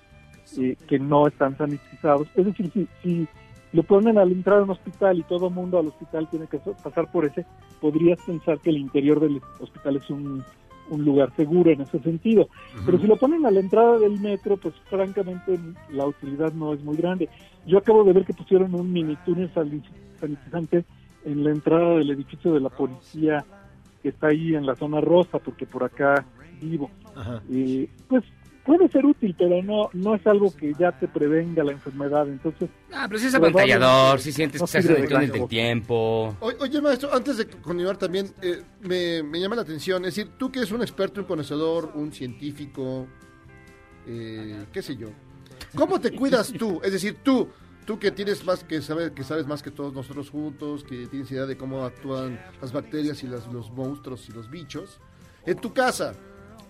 eh, 0.59 0.77
que 0.87 0.99
no 0.99 1.27
están 1.27 1.57
sanitizados. 1.57 2.29
Es 2.37 2.45
decir, 2.45 2.71
si, 2.73 2.89
si 3.03 3.29
lo 3.73 3.83
ponen 3.83 4.19
al 4.19 4.31
entrar 4.31 4.61
a 4.61 4.63
un 4.63 4.71
hospital 4.71 5.19
y 5.19 5.23
todo 5.25 5.49
el 5.49 5.55
mundo 5.55 5.79
al 5.79 5.89
hospital 5.89 6.29
tiene 6.31 6.47
que 6.47 6.59
pasar 6.59 7.11
por 7.11 7.25
ese, 7.25 7.45
podrías 7.81 8.21
pensar 8.21 8.61
que 8.61 8.71
el 8.71 8.79
interior 8.79 9.19
del 9.19 9.41
hospital 9.59 9.97
es 9.97 10.11
un, 10.11 10.45
un 10.89 11.05
lugar 11.05 11.33
seguro 11.37 11.71
en 11.71 11.81
ese 11.83 11.99
sentido. 12.01 12.49
Pero 12.85 12.99
si 12.99 13.07
lo 13.07 13.17
ponen 13.17 13.47
a 13.47 13.51
la 13.51 13.61
entrada 13.61 13.99
del 13.99 14.19
metro, 14.21 14.57
pues 14.57 14.75
francamente 14.89 15.59
la 15.89 16.07
utilidad 16.07 16.53
no 16.53 16.75
es 16.75 16.83
muy 16.83 16.97
grande. 16.97 17.31
Yo 17.65 17.79
acabo 17.79 18.05
de 18.05 18.13
ver 18.13 18.25
que 18.25 18.35
pusieron 18.35 18.75
un 18.75 18.93
mini 18.93 19.17
túnel 19.17 19.53
sani- 19.55 19.83
sanitizante 20.21 20.85
en 21.25 21.45
la 21.45 21.51
entrada 21.51 21.97
del 21.99 22.11
edificio 22.11 22.53
de 22.53 22.61
la 22.61 22.69
policía 22.71 23.47
que 24.03 24.11
está 24.11 24.29
ahí 24.29 24.55
en 24.55 24.67
la 24.67 24.77
zona 24.77 25.01
rosa, 25.01 25.39
porque 25.39 25.67
por 25.67 25.85
acá 25.85 26.27
vivo. 26.61 26.91
Y 27.49 27.87
pues 28.07 28.23
puede 28.65 28.89
ser 28.89 29.05
útil, 29.05 29.35
pero 29.39 29.63
no 29.63 29.91
no 29.93 30.15
es 30.15 30.27
algo 30.27 30.55
que 30.57 30.73
ya 30.79 30.93
te 30.93 31.07
prevenga 31.09 31.63
la 31.65 31.73
enfermedad. 31.73 32.27
Entonces, 32.29 32.69
Ah, 32.93 33.07
pero 33.09 33.19
si 33.21 33.27
es 33.27 33.35
apantallador, 33.35 34.21
si 34.21 34.33
sientes 34.33 34.61
no 34.61 34.67
que 34.67 34.79
estás 34.79 34.91
en 34.97 35.03
el 35.03 35.09
túnel 35.09 35.31
del 35.33 35.49
tiempo. 35.49 36.37
O- 36.41 36.53
Oye, 36.61 36.81
maestro, 36.81 37.13
antes 37.15 37.37
de 37.37 37.47
continuar 37.47 37.97
también, 37.97 38.33
eh, 38.43 38.63
me, 38.81 39.23
me 39.23 39.41
llama 39.41 39.57
la 39.57 39.63
atención, 39.63 40.05
es 40.05 40.15
decir, 40.15 40.33
tú 40.39 40.51
que 40.51 40.61
eres 40.61 40.73
un 40.73 40.83
experto, 40.83 41.21
un 41.21 41.27
conocedor, 41.27 41.93
un 41.95 42.13
científico, 42.13 43.07
eh, 44.07 44.65
qué 44.73 44.83
sé 44.83 44.97
yo, 44.97 45.09
¿cómo 45.75 46.01
te 46.01 46.13
cuidas 46.15 46.53
tú? 46.53 46.81
Es 46.85 46.93
decir, 46.93 47.19
tú, 47.23 47.49
tú 47.87 47.99
que 47.99 48.11
tienes 48.11 48.45
más 48.45 48.65
que 48.65 48.81
saber, 48.83 49.13
que 49.13 49.25
sabes 49.25 49.47
más 49.47 49.63
que 49.63 49.71
todos 49.71 49.93
nosotros 49.93 50.31
juntos, 50.31 50.85
que 50.85 51.07
tienes 51.07 51.31
idea 51.31 51.47
de 51.47 51.57
cómo 51.57 51.85
actúan 51.85 52.41
las 52.61 52.73
bacterias 52.73 53.23
y 53.23 53.27
las- 53.27 53.47
los 53.53 53.71
monstruos 53.71 54.29
y 54.29 54.33
los 54.33 54.51
bichos, 54.51 55.01
en 55.47 55.57
tu 55.59 55.73
casa, 55.73 56.15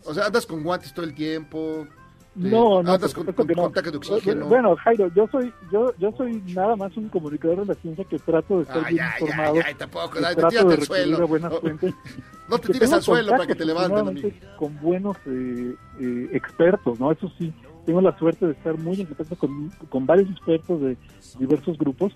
o 0.04 0.14
sea, 0.14 0.26
andas 0.26 0.46
con 0.46 0.62
guantes 0.62 0.92
todo 0.94 1.04
el 1.06 1.14
tiempo, 1.14 1.86
te- 2.34 2.48
no, 2.48 2.82
no, 2.82 2.92
andas 2.92 3.14
con, 3.14 3.26
con 3.32 3.46
no. 3.46 3.68
de 3.70 3.96
oxígeno. 3.96 4.46
Bueno, 4.46 4.74
Jairo, 4.76 5.08
yo 5.14 5.28
soy 5.30 5.52
yo 5.72 5.92
yo 5.98 6.12
soy 6.16 6.42
nada 6.54 6.74
más 6.76 6.96
un 6.96 7.08
comunicador 7.08 7.60
de 7.60 7.66
la 7.66 7.74
ciencia 7.74 8.04
que 8.04 8.18
trato 8.18 8.56
de 8.56 8.62
estar 8.62 8.82
Ay, 8.84 8.94
bien 8.94 9.06
ay, 9.06 9.12
informado. 9.20 9.54
ay, 9.54 9.62
ay, 9.66 9.74
tampoco, 9.74 10.18
ay, 10.18 10.34
trato 10.34 10.48
tírate 10.48 10.74
al 10.74 10.82
suelo. 10.82 11.18
No. 11.38 11.50
fuentes. 11.60 11.94
No 12.46 12.58
te 12.58 12.72
tires 12.74 12.92
al 12.92 13.02
suelo 13.02 13.30
para 13.30 13.46
que 13.46 13.54
te 13.54 13.64
levanten, 13.64 14.34
Con 14.58 14.78
buenos 14.78 15.16
eh, 15.24 15.74
eh, 15.98 16.28
expertos, 16.32 17.00
¿no? 17.00 17.10
Eso 17.10 17.32
sí, 17.38 17.50
tengo 17.86 18.02
la 18.02 18.18
suerte 18.18 18.44
de 18.44 18.52
estar 18.52 18.76
muy 18.76 19.00
en 19.00 19.06
contacto 19.06 19.36
con, 19.36 19.70
con 19.88 20.04
varios 20.04 20.28
expertos 20.30 20.78
de 20.82 20.98
diversos 21.38 21.78
grupos. 21.78 22.12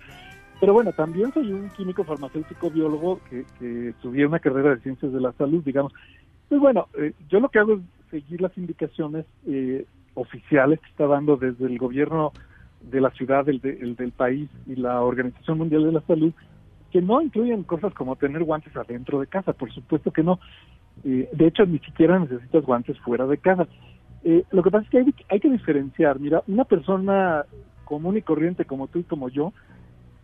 Pero 0.61 0.75
bueno, 0.75 0.93
también 0.93 1.33
soy 1.33 1.51
un 1.51 1.71
químico 1.71 2.05
farmacéutico 2.05 2.71
biólogo 2.71 3.21
que, 3.31 3.47
que 3.59 3.89
estudié 3.91 4.27
una 4.27 4.39
carrera 4.39 4.75
de 4.75 4.83
ciencias 4.83 5.13
de 5.15 5.21
la 5.21 5.33
salud, 5.33 5.63
digamos. 5.65 5.93
Pues 6.49 6.61
bueno, 6.61 6.89
eh, 6.99 7.13
yo 7.29 7.41
lo 7.41 7.49
que 7.49 7.59
hago 7.59 7.75
es 7.75 7.81
seguir 8.11 8.41
las 8.41 8.57
indicaciones 8.57 9.27
eh, 9.47 9.85
oficiales 10.15 10.81
que 10.81 10.89
está 10.89 11.07
dando 11.07 11.37
desde 11.37 11.67
el 11.67 11.79
gobierno 11.79 12.33
de 12.81 13.01
la 13.01 13.11
ciudad, 13.11 13.49
el, 13.49 13.61
de- 13.61 13.79
el 13.81 13.97
del 13.97 14.13
país 14.13 14.49
y 14.67 14.77
la 14.77 15.03
Organización 15.03 15.59
Mundial 15.59 15.85
de 15.85 15.93
la 15.93 16.01
Salud, 16.03 16.33
que 16.91 17.03
no 17.03 17.21
incluyen 17.21 17.65
cosas 17.65 17.93
como 17.95 18.17
tener 18.17 18.45
guantes 18.45 18.75
adentro 18.77 19.21
de 19.21 19.27
casa, 19.27 19.53
por 19.53 19.71
supuesto 19.73 20.11
que 20.11 20.23
no. 20.23 20.41
Eh, 21.05 21.29
de 21.33 21.47
hecho, 21.47 21.67
ni 21.67 21.79
siquiera 21.81 22.19
necesitas 22.19 22.65
guantes 22.65 22.99
fuera 23.01 23.27
de 23.27 23.39
casa. 23.39 23.69
Eh, 24.25 24.45
lo 24.51 24.63
que 24.63 24.71
pasa 24.71 24.85
es 24.85 24.91
que 24.91 24.99
hay, 24.99 25.15
hay 25.29 25.41
que 25.41 25.51
diferenciar. 25.51 26.19
Mira, 26.19 26.43
una 26.47 26.65
persona 26.65 27.45
común 27.85 28.17
y 28.17 28.23
corriente 28.23 28.65
como 28.65 28.89
tú 28.89 29.01
y 29.01 29.05
como 29.05 29.29
yo, 29.29 29.53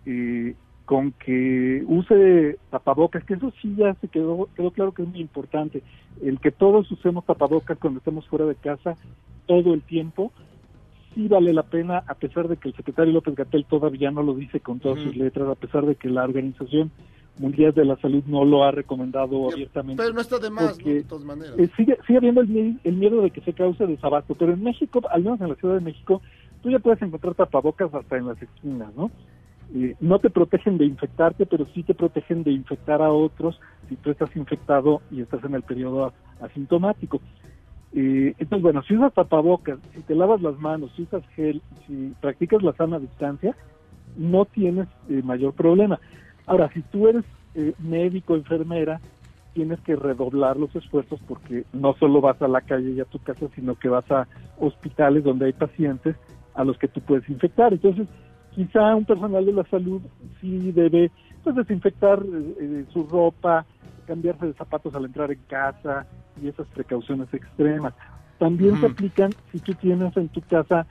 eh, 0.06 0.54
con 0.84 1.12
que 1.12 1.82
use 1.86 2.58
tapabocas, 2.70 3.24
que 3.24 3.34
eso 3.34 3.52
sí 3.62 3.74
ya 3.76 3.94
se 3.94 4.08
quedó, 4.08 4.48
quedó 4.54 4.70
claro 4.70 4.92
que 4.92 5.02
es 5.02 5.08
muy 5.08 5.20
importante. 5.20 5.82
El 6.22 6.38
que 6.40 6.50
todos 6.50 6.90
usemos 6.90 7.24
tapabocas 7.24 7.78
cuando 7.78 7.98
estemos 7.98 8.26
fuera 8.28 8.44
de 8.44 8.54
casa 8.54 8.96
todo 9.46 9.74
el 9.74 9.82
tiempo, 9.82 10.32
sí 11.14 11.28
vale 11.28 11.52
la 11.52 11.62
pena, 11.62 12.02
a 12.06 12.14
pesar 12.14 12.48
de 12.48 12.56
que 12.56 12.68
el 12.68 12.74
secretario 12.76 13.12
López 13.12 13.34
Gatel 13.34 13.64
todavía 13.64 14.10
no 14.10 14.22
lo 14.22 14.34
dice 14.34 14.60
con 14.60 14.80
todas 14.80 15.02
sus 15.02 15.16
letras, 15.16 15.48
a 15.48 15.54
pesar 15.54 15.86
de 15.86 15.94
que 15.96 16.08
la 16.08 16.24
Organización 16.24 16.90
Mundial 17.38 17.72
de 17.72 17.84
la 17.84 17.96
Salud 17.96 18.22
no 18.26 18.44
lo 18.44 18.62
ha 18.64 18.70
recomendado 18.70 19.50
abiertamente. 19.50 20.00
Pero 20.02 20.14
no 20.14 20.20
está 20.20 20.38
de 20.38 20.50
más, 20.50 20.78
¿no? 20.78 20.84
De 20.92 21.02
todas 21.02 21.24
maneras. 21.24 21.58
eh, 21.58 21.68
sigue, 21.76 21.98
sigue 22.06 22.18
habiendo 22.18 22.42
el, 22.42 22.78
el 22.84 22.94
miedo 22.96 23.22
de 23.22 23.30
que 23.30 23.40
se 23.40 23.52
cause 23.52 23.86
desabasto, 23.86 24.34
pero 24.34 24.52
en 24.52 24.62
México, 24.62 25.00
al 25.10 25.24
menos 25.24 25.40
en 25.40 25.48
la 25.48 25.54
Ciudad 25.56 25.74
de 25.74 25.80
México, 25.80 26.22
tú 26.62 26.70
ya 26.70 26.78
puedes 26.78 27.02
encontrar 27.02 27.34
tapabocas 27.34 27.92
hasta 27.92 28.16
en 28.16 28.26
las 28.28 28.40
esquinas, 28.40 28.94
¿no? 28.94 29.10
Eh, 29.74 29.96
no 30.00 30.20
te 30.20 30.30
protegen 30.30 30.78
de 30.78 30.86
infectarte, 30.86 31.46
pero 31.46 31.66
sí 31.74 31.82
te 31.82 31.94
protegen 31.94 32.44
de 32.44 32.52
infectar 32.52 33.02
a 33.02 33.10
otros 33.10 33.58
si 33.88 33.96
tú 33.96 34.10
estás 34.10 34.34
infectado 34.36 35.02
y 35.10 35.20
estás 35.20 35.42
en 35.44 35.54
el 35.54 35.62
periodo 35.62 36.12
asintomático. 36.40 37.20
Eh, 37.92 38.34
entonces, 38.38 38.62
bueno, 38.62 38.82
si 38.82 38.96
usas 38.96 39.12
tapabocas, 39.14 39.78
si 39.94 40.02
te 40.02 40.14
lavas 40.14 40.40
las 40.42 40.58
manos, 40.58 40.92
si 40.94 41.02
usas 41.02 41.26
gel, 41.34 41.62
si 41.86 42.12
practicas 42.20 42.62
la 42.62 42.72
sana 42.74 42.98
distancia, 42.98 43.56
no 44.16 44.44
tienes 44.44 44.88
eh, 45.08 45.22
mayor 45.22 45.54
problema. 45.54 46.00
Ahora, 46.46 46.70
si 46.72 46.82
tú 46.82 47.08
eres 47.08 47.24
eh, 47.54 47.72
médico, 47.78 48.34
enfermera, 48.34 49.00
tienes 49.54 49.80
que 49.80 49.96
redoblar 49.96 50.56
los 50.56 50.74
esfuerzos 50.74 51.20
porque 51.26 51.64
no 51.72 51.94
solo 51.94 52.20
vas 52.20 52.40
a 52.42 52.48
la 52.48 52.60
calle 52.60 52.90
y 52.90 53.00
a 53.00 53.04
tu 53.04 53.20
casa, 53.20 53.46
sino 53.54 53.76
que 53.76 53.88
vas 53.88 54.08
a 54.10 54.26
hospitales 54.56 55.22
donde 55.22 55.46
hay 55.46 55.52
pacientes 55.52 56.16
a 56.54 56.64
los 56.64 56.76
que 56.78 56.88
tú 56.88 57.00
puedes 57.00 57.28
infectar. 57.28 57.72
Entonces, 57.72 58.08
quizá 58.54 58.94
un 58.94 59.04
personal 59.04 59.44
de 59.44 59.52
la 59.52 59.64
salud 59.64 60.02
sí 60.40 60.72
debe 60.72 61.12
pues, 61.42 61.56
desinfectar 61.56 62.20
eh, 62.20 62.54
eh, 62.60 62.86
su 62.92 63.04
ropa, 63.04 63.66
cambiarse 64.06 64.46
de 64.46 64.54
zapatos 64.54 64.94
al 64.94 65.04
entrar 65.06 65.30
en 65.32 65.42
casa 65.44 66.06
y 66.36 66.48
esas 66.48 66.68
precauciones 66.68 67.32
extremas. 67.32 67.94
También 68.38 68.78
se 68.78 68.86
Ujú. 68.86 68.92
aplican 68.92 69.36
si 69.50 69.60
tú 69.60 69.74
tienes 69.74 70.16
en 70.16 70.28
tu 70.28 70.42
casa 70.42 70.86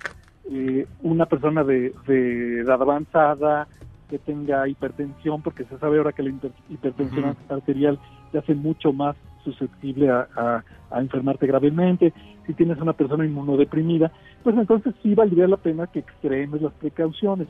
eh, 0.50 0.88
una 1.00 1.26
persona 1.26 1.64
de, 1.64 1.94
de 2.06 2.60
edad 2.62 2.82
avanzada 2.82 3.68
que 4.10 4.20
tenga 4.20 4.68
hipertensión, 4.68 5.42
porque 5.42 5.66
se 5.66 5.78
sabe 5.78 5.98
ahora 5.98 6.14
que 6.14 6.24
la 6.24 6.30
hiper- 6.30 6.54
hipertensión 6.68 7.36
arterial 7.48 8.00
te 8.32 8.40
hace 8.40 8.54
mucho 8.56 8.92
más 8.94 9.16
susceptible 9.44 10.10
a, 10.10 10.28
a- 10.36 10.64
a 10.92 11.00
enfermarte 11.00 11.48
gravemente. 11.48 12.14
Si 12.46 12.54
tienes 12.54 12.78
una 12.80 12.94
persona 12.94 13.26
inmunodeprimida, 13.26 14.12
pues 14.44 14.56
entonces 14.58 14.94
sí 15.02 15.16
valdría 15.16 15.48
la 15.48 15.58
pena 15.58 15.88
que 15.88 16.00
extremes 16.00 16.62
las 16.62 16.74
precauciones. 16.74 17.48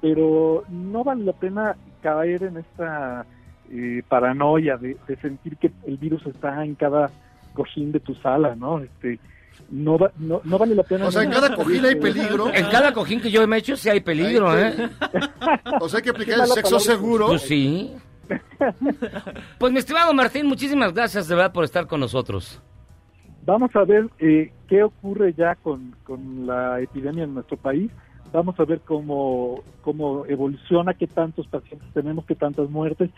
Pero 0.00 0.64
no 0.68 1.02
vale 1.04 1.24
la 1.24 1.32
pena 1.32 1.76
caer 2.02 2.44
en 2.44 2.56
esta 2.58 3.26
eh, 3.70 4.02
paranoia 4.08 4.76
de, 4.76 4.96
de 5.08 5.16
sentir 5.16 5.56
que 5.56 5.70
el 5.86 5.96
virus 5.96 6.24
está 6.26 6.64
en 6.64 6.76
cada 6.76 7.10
cojín 7.54 7.90
de 7.92 7.98
tu 8.00 8.14
sala, 8.14 8.54
¿no? 8.54 8.78
Este, 8.78 9.18
no, 9.70 9.98
va- 9.98 10.12
no, 10.18 10.40
no 10.44 10.56
vale 10.56 10.74
la 10.76 10.84
pena. 10.84 11.06
O 11.06 11.10
sea, 11.10 11.24
en 11.24 11.30
cada 11.30 11.54
cojín 11.54 11.84
hay 11.84 11.96
peligro. 11.96 12.54
En 12.54 12.66
cada 12.70 12.92
cojín 12.92 13.20
que 13.20 13.30
yo 13.30 13.44
me 13.48 13.56
he 13.56 13.58
hecho 13.58 13.76
sí 13.76 13.88
hay 13.90 14.00
peligro, 14.00 14.48
Hay 14.50 14.62
¿eh? 14.78 14.88
O 15.80 15.88
sea, 15.88 15.98
hay 15.98 16.04
que 16.04 16.10
aplicar 16.10 16.38
el 16.40 16.46
sexo 16.46 16.76
palabra. 16.76 16.80
seguro. 16.80 17.26
Pues 17.26 17.42
sí. 17.42 17.92
Pues 19.58 19.72
mi 19.72 19.78
estimado 19.78 20.12
Martín, 20.14 20.46
muchísimas 20.46 20.92
gracias 20.92 21.28
de 21.28 21.34
verdad 21.34 21.52
por 21.52 21.64
estar 21.64 21.86
con 21.86 22.00
nosotros. 22.00 22.62
Vamos 23.44 23.74
a 23.74 23.84
ver 23.84 24.08
eh, 24.18 24.52
qué 24.68 24.82
ocurre 24.82 25.32
ya 25.32 25.54
con, 25.56 25.94
con 26.04 26.46
la 26.46 26.80
epidemia 26.80 27.24
en 27.24 27.34
nuestro 27.34 27.56
país. 27.56 27.90
Vamos 28.32 28.58
a 28.60 28.64
ver 28.64 28.80
cómo, 28.80 29.62
cómo 29.80 30.26
evoluciona, 30.26 30.92
qué 30.92 31.06
tantos 31.06 31.46
pacientes 31.46 31.88
tenemos, 31.94 32.26
qué 32.26 32.34
tantas 32.34 32.68
muertes. 32.68 33.10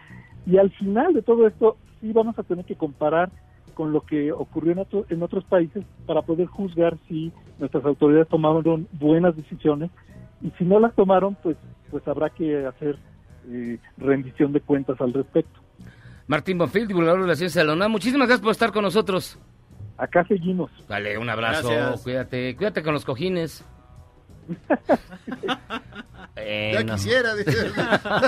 Y 0.46 0.56
al 0.56 0.70
final 0.70 1.12
de 1.14 1.22
todo 1.22 1.46
esto, 1.48 1.76
sí 2.00 2.12
vamos 2.12 2.38
a 2.38 2.44
tener 2.44 2.64
que 2.64 2.76
comparar 2.76 3.30
con 3.74 3.92
lo 3.92 4.02
que 4.02 4.30
ocurrió 4.30 4.72
en, 4.72 4.78
otro- 4.78 5.06
en 5.08 5.22
otros 5.22 5.42
países 5.44 5.84
para 6.06 6.22
poder 6.22 6.46
juzgar 6.46 6.96
si 7.08 7.32
nuestras 7.58 7.84
autoridades 7.84 8.28
tomaron 8.28 8.86
buenas 8.92 9.34
decisiones 9.34 9.90
y 10.42 10.50
si 10.58 10.64
no 10.64 10.78
las 10.78 10.94
tomaron, 10.94 11.36
pues, 11.42 11.56
pues 11.90 12.06
habrá 12.06 12.30
que 12.30 12.66
hacer 12.66 12.96
eh, 13.48 13.78
rendición 13.96 14.52
de 14.52 14.60
cuentas 14.60 15.00
al 15.00 15.12
respecto. 15.12 15.60
Martín 16.26 16.58
Bonfil, 16.58 16.86
divulgador 16.86 17.22
de 17.22 17.28
la 17.28 17.34
ciencia 17.34 17.62
de 17.62 17.66
la 17.66 17.72
UNAM. 17.72 17.90
Muchísimas 17.90 18.28
gracias 18.28 18.42
por 18.42 18.52
estar 18.52 18.72
con 18.72 18.82
nosotros. 18.82 19.38
Acá 19.96 20.24
seguimos. 20.26 20.70
Dale, 20.88 21.18
un 21.18 21.28
abrazo. 21.28 21.68
Gracias. 21.68 22.02
Cuídate, 22.02 22.56
cuídate 22.56 22.82
con 22.82 22.94
los 22.94 23.04
cojines. 23.04 23.64
Eh, 26.36 26.70
Ya 26.74 26.84
no. 26.84 26.94
quisiera, 26.94 27.34
dice. 27.34 27.66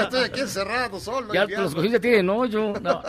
Estoy 0.03 0.25
aquí 0.25 0.41
encerrado, 0.41 1.01
solo. 1.01 1.33
Ya 1.33 1.47
los 1.47 1.75
cojines 1.75 1.95
ya 1.95 2.01
tienen 2.01 2.29
hoyo. 2.31 2.73
No. 2.81 3.01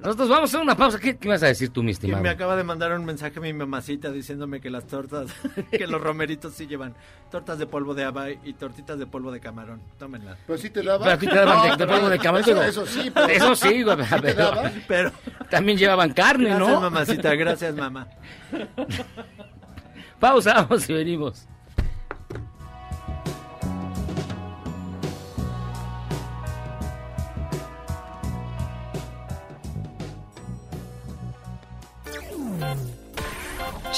Nosotros 0.00 0.28
vamos 0.30 0.40
a 0.40 0.44
hacer 0.44 0.60
una 0.60 0.74
pausa. 0.74 0.98
¿Qué, 0.98 1.16
qué 1.18 1.28
vas 1.28 1.42
a 1.42 1.46
decir 1.46 1.68
tú, 1.70 1.82
mi 1.82 1.90
Y 1.90 1.92
estimado? 1.92 2.22
me 2.22 2.30
acaba 2.30 2.56
de 2.56 2.64
mandar 2.64 2.92
un 2.92 3.04
mensaje 3.04 3.38
mi 3.38 3.52
mamacita 3.52 4.10
diciéndome 4.10 4.60
que 4.60 4.70
las 4.70 4.86
tortas, 4.86 5.30
que 5.70 5.86
los 5.86 6.00
romeritos 6.00 6.54
sí 6.54 6.66
llevan 6.66 6.94
tortas 7.30 7.58
de 7.58 7.66
polvo 7.66 7.94
de 7.94 8.04
haba 8.04 8.30
y 8.30 8.54
tortitas 8.54 8.98
de 8.98 9.06
polvo 9.06 9.30
de 9.30 9.40
camarón. 9.40 9.82
Tómenlas. 9.98 10.38
Pero 10.46 10.58
sí 10.58 10.70
te 10.70 10.82
daba. 10.82 11.00
Pero 11.04 11.14
aquí 11.16 11.26
te 11.26 11.34
daban 11.34 11.70
de- 11.70 11.76
de 11.84 11.92
polvo 11.92 12.08
de 12.08 12.18
camarón, 12.18 12.48
Eso, 12.48 12.62
eso 12.62 12.86
sí, 12.86 13.10
pero. 13.12 13.28
Eso 13.28 13.54
sí, 13.54 13.82
güey, 13.82 13.96
¿Sí 14.04 14.10
te 14.10 14.20
pero-? 14.20 14.52
Pero 14.88 15.12
También 15.50 15.78
llevaban 15.78 16.12
carne, 16.12 16.48
gracias 16.50 16.68
¿no? 16.68 16.80
mamacita, 16.80 17.34
gracias 17.34 17.74
mamá. 17.76 18.08
Pausa, 20.18 20.54
vamos 20.54 20.88
y 20.88 20.92
venimos. 20.94 21.46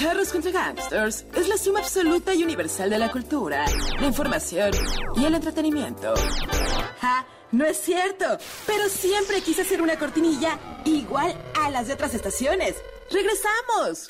Charros 0.03 0.32
contra 0.32 0.50
Gangsters 0.50 1.24
es 1.32 1.48
la 1.48 1.57
suma 1.57 1.78
absoluta 1.78 2.34
y 2.34 2.42
universal 2.42 2.90
de 2.90 2.98
la 2.98 3.09
cultura, 3.12 3.64
la 4.00 4.07
información 4.09 4.72
y 5.14 5.24
el 5.24 5.32
entretenimiento. 5.36 6.12
¡Ja! 7.00 7.24
No 7.53 7.64
es 7.64 7.76
cierto, 7.76 8.24
pero 8.66 8.88
siempre 8.88 9.40
quise 9.42 9.62
hacer 9.62 9.80
una 9.80 9.96
cortinilla 9.96 10.59
igual 10.84 11.32
a 11.62 11.70
las 11.70 11.86
de 11.86 11.94
otras 11.94 12.14
estaciones. 12.14 12.74
¡Regresamos! 13.12 14.09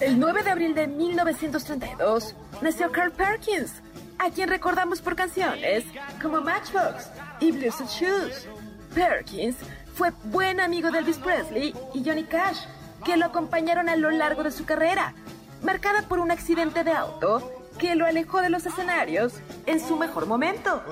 El 0.00 0.20
9 0.20 0.42
de 0.42 0.50
abril 0.50 0.74
de 0.74 0.86
1932 0.88 2.34
nació 2.60 2.92
Carl 2.92 3.12
Perkins, 3.12 3.72
a 4.18 4.28
quien 4.28 4.50
recordamos 4.50 5.00
por 5.00 5.16
canciones 5.16 5.84
como 6.20 6.42
Matchbox 6.42 7.08
y 7.40 7.52
Blues 7.52 7.76
Shoes. 7.88 8.46
Perkins 8.94 9.56
fue 9.94 10.10
buen 10.24 10.60
amigo 10.60 10.90
de 10.90 10.98
Elvis 10.98 11.18
Presley 11.18 11.74
y 11.94 12.04
Johnny 12.04 12.24
Cash, 12.24 12.58
que 13.04 13.16
lo 13.16 13.26
acompañaron 13.26 13.88
a 13.88 13.96
lo 13.96 14.10
largo 14.10 14.42
de 14.42 14.50
su 14.50 14.64
carrera, 14.64 15.14
marcada 15.62 16.02
por 16.02 16.20
un 16.20 16.30
accidente 16.30 16.84
de 16.84 16.92
auto 16.92 17.52
que 17.78 17.94
lo 17.94 18.06
alejó 18.06 18.40
de 18.40 18.50
los 18.50 18.66
escenarios 18.66 19.34
en 19.66 19.80
su 19.80 19.96
mejor 19.96 20.26
momento. 20.26 20.82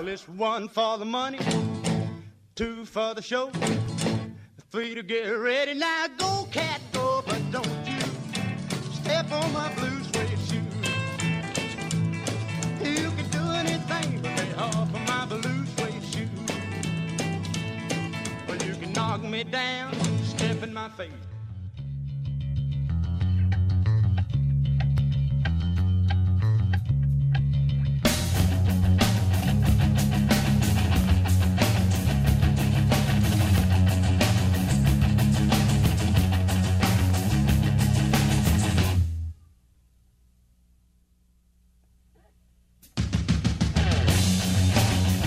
Me 19.30 19.44
down, 19.44 19.92
step 20.24 20.68
my 20.70 20.88
face. 20.90 21.10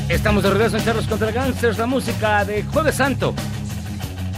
Estamos 0.09 0.43
de 0.43 0.49
regreso 0.49 0.77
en 0.77 0.83
Charros 0.83 1.07
contra 1.07 1.31
Gangsters, 1.31 1.77
la 1.77 1.85
música 1.85 2.43
de 2.43 2.63
Jueves 2.63 2.95
Santo. 2.95 3.33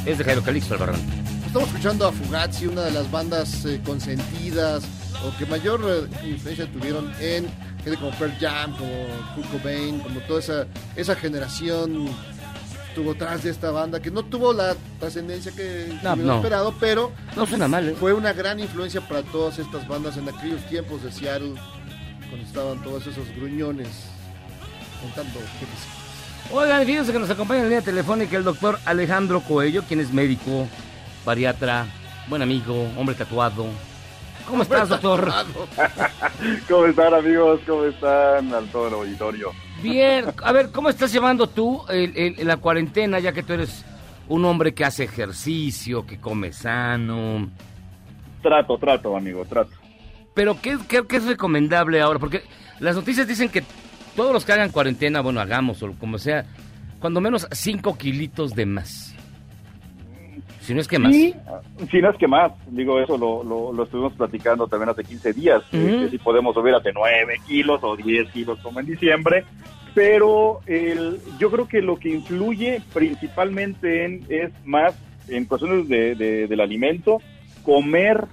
Es 0.06 0.18
de 0.18 0.24
Jairo 0.24 0.42
Calixto 0.42 0.74
Albarrán. 0.74 1.00
Estamos 1.46 1.68
escuchando 1.70 2.08
a 2.08 2.12
Fugazi, 2.12 2.68
una 2.68 2.84
de 2.84 2.92
las 2.92 3.10
bandas 3.12 3.66
eh, 3.66 3.80
consentidas 3.86 4.84
o 5.26 5.38
que 5.38 5.46
mayor 5.46 5.82
eh, 5.86 6.28
influencia 6.30 6.66
tuvieron 6.72 7.12
en 7.20 7.46
gente 7.84 7.98
como 8.00 8.12
Pearl 8.12 8.34
Jam, 8.40 8.76
como 8.78 8.92
Kurt 9.36 9.52
Cobain, 9.52 10.00
como 10.00 10.20
toda 10.22 10.40
esa, 10.40 10.66
esa 10.96 11.16
generación 11.16 12.08
estuvo 12.88 13.16
tras 13.16 13.44
de 13.44 13.52
esta 13.52 13.72
banda 13.72 14.02
que 14.02 14.12
no 14.12 14.24
tuvo 14.24 14.52
la 14.54 14.76
trascendencia 15.00 15.52
que 15.54 15.88
No, 16.04 16.14
hubiera 16.14 16.16
no. 16.28 16.36
esperado, 16.38 16.74
pero 16.80 17.12
No 17.36 17.46
suena 17.46 17.68
mal, 17.68 17.88
¿eh? 17.90 17.96
fue 17.98 18.12
una 18.14 18.34
gran 18.34 18.60
influencia 18.60 19.02
para 19.02 19.22
todas 19.24 19.60
estas 19.60 19.88
bandas 19.88 20.18
en 20.18 20.28
aquellos 20.28 20.62
tiempos 20.68 21.04
de 21.04 21.12
Seattle, 21.12 21.54
cuando 22.30 22.46
estaban 22.48 22.82
todos 22.84 23.08
esos 23.08 23.28
gruñones 23.36 23.88
contando. 25.02 25.40
Oigan, 26.54 26.86
fíjense 26.86 27.14
que 27.14 27.20
nos 27.20 27.30
acompaña 27.30 27.60
en 27.62 27.66
línea 27.68 27.82
telefónica 27.82 28.36
el 28.38 28.44
doctor 28.44 28.78
Alejandro 28.86 29.40
Coello, 29.42 29.84
quien 29.84 30.02
es 30.02 30.12
médico, 30.12 30.68
bariatra, 31.26 31.86
buen 32.28 32.42
amigo, 32.42 32.90
hombre 32.98 33.16
tatuado. 33.16 33.68
¿Cómo 34.48 34.64
estás, 34.64 34.90
doctor? 34.90 35.32
¿Cómo 36.68 36.86
están 36.88 37.14
amigos? 37.14 37.62
¿Cómo 37.66 37.86
están 37.86 38.54
al 38.54 38.68
todo 38.70 38.88
el 38.90 38.94
auditorio? 38.96 39.52
Bien, 39.82 40.26
a 40.44 40.52
ver, 40.52 40.72
¿cómo 40.72 40.90
estás 40.90 41.14
llevando 41.14 41.48
tú 41.48 41.84
el- 41.88 42.18
el- 42.38 42.48
la 42.48 42.58
cuarentena, 42.58 43.20
ya 43.20 43.32
que 43.32 43.44
tú 43.44 43.54
eres 43.54 43.86
un 44.28 44.44
hombre 44.44 44.74
que 44.74 44.84
hace 44.84 45.06
ejercicio, 45.06 46.06
que 46.06 46.20
come 46.20 46.52
sano? 46.52 47.50
Trato, 48.42 48.78
trato, 48.78 49.16
amigo, 49.16 49.46
trato. 49.46 49.72
Pero, 50.34 50.60
¿qué, 50.62 50.78
qué, 50.88 51.06
qué 51.08 51.16
es 51.18 51.26
recomendable 51.26 52.02
ahora? 52.02 52.20
Porque 52.20 52.44
las 52.80 52.96
noticias 52.96 53.28
dicen 53.28 53.48
que 53.50 53.64
todos 54.16 54.34
los 54.34 54.46
que 54.46 54.54
hagan 54.54 54.72
cuarentena, 54.72 55.22
bueno, 55.22 55.40
hagamos 55.40 55.82
o 55.84 55.92
como 55.94 56.18
sea, 56.18 56.46
cuando 57.00 57.22
menos 57.22 57.48
5 57.52 57.98
kilitos 57.98 58.54
de 58.56 58.66
más. 58.66 59.16
Si 60.62 60.76
no 60.76 60.80
es 60.82 60.88
que 60.88 61.00
más. 61.00 61.12
Sí, 61.14 61.34
si 61.90 62.02
no 62.02 62.12
es 62.12 62.18
que 62.18 62.28
más, 62.28 62.52
digo, 62.68 63.00
eso 63.00 63.18
lo, 63.18 63.44
lo, 63.44 63.74
lo 63.74 63.84
estuvimos 63.84 64.14
platicando 64.14 64.68
también 64.68 64.90
hace 64.90 65.04
15 65.04 65.34
días, 65.34 65.64
Ujú. 65.74 66.02
que 66.04 66.10
si 66.12 66.18
podemos 66.20 66.54
subir 66.54 66.74
hasta 66.76 66.92
9 66.94 67.36
kilos 67.48 67.80
o 67.84 67.96
10 67.96 68.30
kilos 68.32 68.60
como 68.60 68.80
en 68.80 68.86
diciembre, 68.86 69.44
pero 69.96 70.62
el, 70.68 71.20
yo 71.40 71.50
creo 71.50 71.68
que 71.68 71.82
lo 71.82 71.98
que 71.98 72.10
influye 72.10 72.82
principalmente 72.94 74.06
en, 74.06 74.26
es 74.30 74.52
más 74.64 74.94
en 75.28 75.46
cuestiones 75.46 75.88
de, 75.90 76.14
de- 76.16 76.48
del 76.48 76.60
alimento, 76.62 77.18
comer 77.64 78.26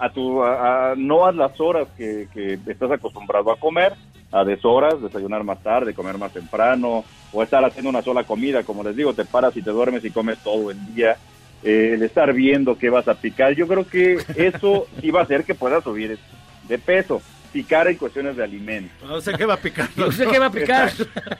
a 0.00 0.10
tu, 0.10 0.42
a- 0.42 0.90
a- 0.90 0.94
no 0.96 1.26
a 1.26 1.32
las 1.32 1.58
horas 1.60 1.86
que, 1.96 2.26
que 2.34 2.58
estás 2.66 2.90
acostumbrado 2.90 3.52
a 3.52 3.56
comer, 3.56 3.92
a 4.32 4.44
deshoras, 4.44 5.00
desayunar 5.00 5.44
más 5.44 5.62
tarde, 5.62 5.94
comer 5.94 6.16
más 6.16 6.32
temprano, 6.32 7.04
o 7.32 7.42
estar 7.42 7.64
haciendo 7.64 7.90
una 7.90 8.02
sola 8.02 8.24
comida, 8.24 8.62
como 8.62 8.82
les 8.82 8.96
digo, 8.96 9.12
te 9.12 9.24
paras 9.24 9.56
y 9.56 9.62
te 9.62 9.70
duermes 9.70 10.04
y 10.04 10.10
comes 10.10 10.38
todo 10.38 10.70
el 10.70 10.94
día, 10.94 11.16
eh, 11.62 11.92
el 11.94 12.02
estar 12.02 12.32
viendo 12.32 12.78
qué 12.78 12.90
vas 12.90 13.08
a 13.08 13.14
picar, 13.14 13.54
yo 13.54 13.68
creo 13.68 13.86
que 13.86 14.18
eso 14.36 14.86
sí 15.00 15.10
va 15.10 15.20
a 15.20 15.24
hacer 15.24 15.44
que 15.44 15.54
puedas 15.54 15.84
subir 15.84 16.18
de 16.66 16.78
peso, 16.78 17.20
picar 17.52 17.86
en 17.88 17.96
cuestiones 17.96 18.36
de 18.36 18.42
alimento. 18.42 19.06
No 19.06 19.20
sé 19.20 19.34
qué 19.34 19.44
va 19.44 19.54
a 19.54 19.58
picar. 19.58 19.88
No 19.96 20.10
sé 20.10 20.26
qué 20.26 20.38
va 20.38 20.46
a 20.46 20.50
picar. 20.50 20.90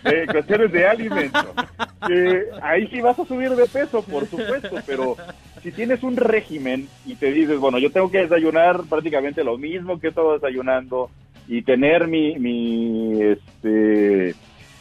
Eh, 0.04 0.26
cuestiones 0.30 0.70
de 0.70 0.86
alimento. 0.86 1.54
Eh, 2.10 2.44
ahí 2.60 2.86
sí 2.88 3.00
vas 3.00 3.18
a 3.18 3.24
subir 3.24 3.50
de 3.50 3.66
peso, 3.66 4.02
por 4.02 4.26
supuesto, 4.26 4.76
pero 4.86 5.16
si 5.62 5.72
tienes 5.72 6.02
un 6.02 6.16
régimen 6.16 6.88
y 7.06 7.14
te 7.14 7.32
dices, 7.32 7.58
bueno, 7.58 7.78
yo 7.78 7.90
tengo 7.90 8.10
que 8.10 8.18
desayunar 8.18 8.82
prácticamente 8.88 9.42
lo 9.42 9.56
mismo 9.56 9.98
que 9.98 10.08
he 10.08 10.10
estado 10.10 10.34
desayunando 10.34 11.10
y 11.48 11.62
tener 11.62 12.08
mi, 12.08 12.38
mi, 12.38 13.20
este, 13.22 14.34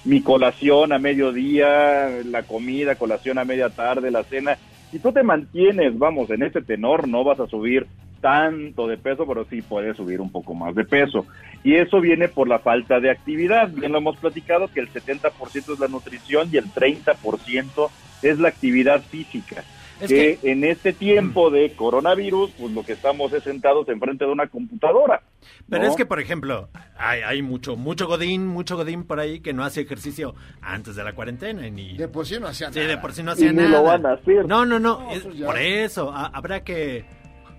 mi 0.05 0.22
colación 0.22 0.93
a 0.93 0.99
mediodía, 0.99 2.09
la 2.26 2.43
comida, 2.43 2.95
colación 2.95 3.38
a 3.38 3.45
media 3.45 3.70
tarde, 3.70 4.12
la 4.12 4.24
cena, 4.24 4.57
si 4.91 4.99
tú 4.99 5.12
te 5.12 5.24
mantienes, 5.24 5.97
vamos, 5.97 6.30
en 6.30 6.43
ese 6.43 6.62
tenor, 6.62 7.07
no 7.07 7.24
vas 7.24 7.39
a 7.39 7.47
subir 7.47 7.88
tanto 8.20 8.88
de 8.88 8.97
peso, 8.97 9.26
pero 9.26 9.45
sí 9.45 9.62
puedes 9.62 9.97
subir 9.97 10.22
un 10.22 10.32
poco 10.32 10.53
más 10.53 10.76
de 10.76 10.86
peso. 10.86 11.26
Y 11.64 11.76
eso 11.76 11.99
viene 11.99 12.28
por 12.28 12.47
la 12.47 12.59
falta 12.59 12.99
de 12.99 13.09
actividad. 13.09 13.70
Bien 13.70 13.91
lo 13.91 13.97
hemos 13.97 14.18
platicado 14.18 14.68
que 14.68 14.80
el 14.80 14.91
70% 14.91 15.74
es 15.74 15.80
la 15.80 15.88
nutrición 15.88 16.49
y 16.51 16.57
el 16.57 16.66
30% 16.66 17.89
es 18.22 18.39
la 18.39 18.49
actividad 18.49 19.01
física. 19.01 19.64
Es 20.02 20.10
que, 20.10 20.39
en 20.43 20.64
este 20.64 20.93
tiempo 20.93 21.49
de 21.49 21.74
coronavirus, 21.76 22.52
pues 22.60 22.72
lo 22.74 22.84
que 22.84 22.93
estamos 22.93 23.32
es 23.34 23.43
sentados 23.43 23.88
enfrente 23.89 24.26
de 24.26 24.32
una 24.32 24.47
computadora. 24.47 25.22
Pero 25.70 25.84
¿no? 25.84 25.89
es 25.89 25.95
que, 25.95 26.06
por 26.06 26.20
ejemplo, 26.20 26.70
hay, 26.97 27.22
hay 27.22 27.41
mucho 27.41 27.76
mucho 27.76 28.08
godín, 28.08 28.47
mucho 28.47 28.76
godín 28.78 29.04
por 29.04 29.20
ahí 29.20 29.39
que 29.39 29.54
no 29.54 29.64
hace 29.64 29.82
ejercicio 29.82 30.34
antes 30.62 30.95
de 30.95 31.04
la 31.04 31.14
cuarentena. 31.14 31.68
y 31.68 31.72
Ni... 31.72 31.97
De 31.97 32.08
por 32.08 32.26
sí 32.26 32.39
no 32.39 32.47
hacían 32.47 32.74
Sí, 32.74 32.80
nada. 32.80 32.91
de 32.91 32.97
por 32.97 33.14
sí 33.14 33.24
no 33.24 33.32
Y 33.32 33.34
hacía 33.34 33.52
ni 33.52 33.58
nada. 33.58 33.70
lo 33.70 33.84
van 33.84 34.06
a 34.06 34.14
hacer. 34.14 34.45
No, 34.47 34.66
no, 34.66 34.80
no. 34.80 34.99
No, 35.02 35.12
es- 35.12 35.24
pues 35.24 35.38
ya. 35.38 35.45
por 35.45 35.58
eso, 35.58 36.12
ha- 36.12 36.28
habrá 36.34 36.64
que... 36.64 37.06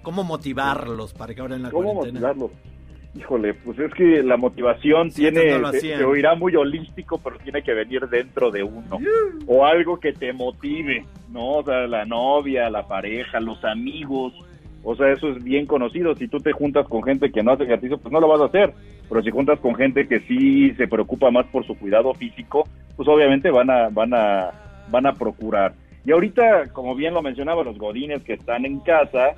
¿Cómo 0.03 0.25
motivarlos 0.25 1.15
para 1.15 1.33
que 1.33 1.41
ahora 1.41 1.55
en 1.55 1.63
la 1.63 1.71
¿Cómo 1.71 1.95
cuarentena? 1.95 2.29
motivarlos? 2.35 2.51
Híjole, 3.15 3.53
pues 3.53 3.79
es 3.79 3.93
que 3.93 4.23
la 4.23 4.39
motivación 4.39 5.11
Sí, 5.11 5.23
tiene, 5.23 5.59
no 5.59 5.71
se 5.71 6.03
oirá 6.03 6.35
muy 6.35 6.57
holístico, 6.57 7.21
pero 7.23 7.37
tiene 7.39 7.63
que 7.63 7.75
venir 7.75 8.09
dentro 8.09 8.51
de 8.51 8.63
uno. 8.63 8.99
O 9.47 9.67
algo 9.67 10.01
que 10.01 10.15
te 10.15 10.33
motive, 10.33 11.05
¿no? 11.31 11.59
O 11.59 11.63
sea, 11.65 11.87
la 11.87 12.07
novia, 12.07 12.71
la 12.71 12.87
pareja, 12.87 13.39
los 13.39 13.63
amigos. 13.65 14.33
O 14.83 14.97
sea, 14.97 15.13
eso 15.13 15.29
es 15.29 15.45
bien 15.45 15.67
conocido. 15.67 16.15
Si 16.17 16.27
tú 16.27 16.39
te 16.39 16.53
juntas 16.53 16.89
con 16.89 17.03
gente 17.03 17.31
que 17.31 17.43
no 17.43 17.53
hace 17.53 17.65
ejercicio, 17.65 17.99
pues 17.99 18.11
no 18.11 18.21
lo 18.21 18.29
vas 18.29 18.41
a 18.41 18.47
hacer. 18.47 18.73
Pero 19.11 19.23
si 19.23 19.31
juntas 19.31 19.61
con 19.61 19.75
gente 19.75 20.09
que 20.09 20.21
sí 20.21 20.73
se 20.77 20.89
preocupa 20.89 21.31
más 21.31 21.45
por 21.49 21.67
su 21.67 21.79
cuidado 21.79 22.15
físico, 22.15 22.67
pues 22.97 23.07
obviamente 23.09 23.51
van 23.51 23.69
a, 23.69 23.91
van 23.91 24.15
a, 24.15 24.51
van 24.91 25.07
a 25.07 25.13
procurar. 25.13 25.75
Y 26.07 26.13
ahorita, 26.13 26.69
como 26.73 26.95
bien 26.95 27.13
lo 27.13 27.21
mencionaba, 27.21 27.63
los 27.63 27.79
godines 27.79 28.25
que 28.25 28.33
están 28.33 28.65
en 28.65 28.81
casa, 28.81 29.35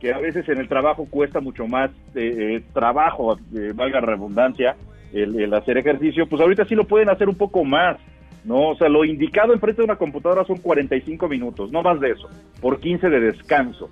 que 0.00 0.12
a 0.12 0.18
veces 0.18 0.48
en 0.48 0.58
el 0.58 0.68
trabajo 0.68 1.06
cuesta 1.10 1.40
mucho 1.40 1.66
más 1.66 1.90
eh, 2.14 2.56
eh, 2.56 2.62
trabajo, 2.72 3.36
eh, 3.54 3.72
valga 3.74 4.00
la 4.00 4.06
redundancia, 4.06 4.76
el, 5.12 5.40
el 5.40 5.52
hacer 5.54 5.78
ejercicio, 5.78 6.26
pues 6.28 6.40
ahorita 6.40 6.64
sí 6.66 6.74
lo 6.74 6.84
pueden 6.84 7.08
hacer 7.08 7.28
un 7.28 7.34
poco 7.34 7.64
más, 7.64 7.98
¿no? 8.44 8.70
O 8.70 8.76
sea, 8.76 8.88
lo 8.88 9.04
indicado 9.04 9.52
enfrente 9.52 9.82
de 9.82 9.86
una 9.86 9.96
computadora 9.96 10.44
son 10.44 10.58
45 10.58 11.28
minutos, 11.28 11.72
no 11.72 11.82
más 11.82 12.00
de 12.00 12.10
eso, 12.10 12.28
por 12.60 12.80
15 12.80 13.08
de 13.08 13.20
descanso, 13.20 13.90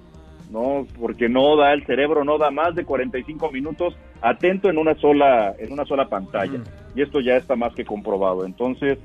¿no? 0.51 0.87
Porque 0.99 1.29
no 1.29 1.57
da, 1.57 1.73
el 1.73 1.85
cerebro 1.87 2.25
no 2.25 2.39
da 2.39 2.51
más 2.51 2.75
de 2.75 2.85
45 2.85 3.51
minutos 3.51 3.97
atento 4.21 4.71
en 4.71 4.79
una 4.79 4.95
sola, 4.95 5.55
en 5.59 5.73
una 5.73 5.85
sola 5.85 6.09
pantalla. 6.09 6.61
Y 6.95 7.03
esto 7.03 7.21
ya 7.21 7.37
está 7.37 7.57
más 7.57 7.75
que 7.75 7.85
comprobado. 7.85 8.47
Entonces, 8.47 8.99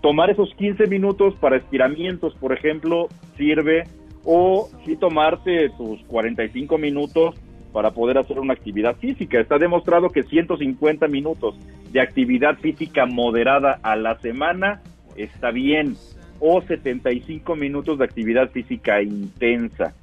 tomar 0.00 0.30
esos 0.30 0.54
15 0.54 0.86
minutos 0.86 1.34
para 1.40 1.56
estiramientos, 1.56 2.34
por 2.36 2.52
ejemplo, 2.52 3.08
sirve 3.36 3.84
o 4.24 4.68
sí 4.84 4.96
tomarte 4.96 5.70
tus 5.70 6.02
45 6.04 6.78
minutos 6.78 7.34
para 7.72 7.90
poder 7.90 8.18
hacer 8.18 8.38
una 8.38 8.52
actividad 8.52 8.96
física. 8.96 9.40
Está 9.40 9.58
demostrado 9.58 10.10
que 10.10 10.22
150 10.22 11.08
minutos 11.08 11.56
de 11.90 12.00
actividad 12.00 12.58
física 12.58 13.06
moderada 13.06 13.80
a 13.82 13.96
la 13.96 14.18
semana 14.20 14.82
está 15.16 15.50
bien 15.50 15.96
o 16.40 16.60
75 16.60 17.56
minutos 17.56 17.98
de 17.98 18.04
actividad 18.04 18.50
física 18.50 19.02
intensa. 19.02 19.94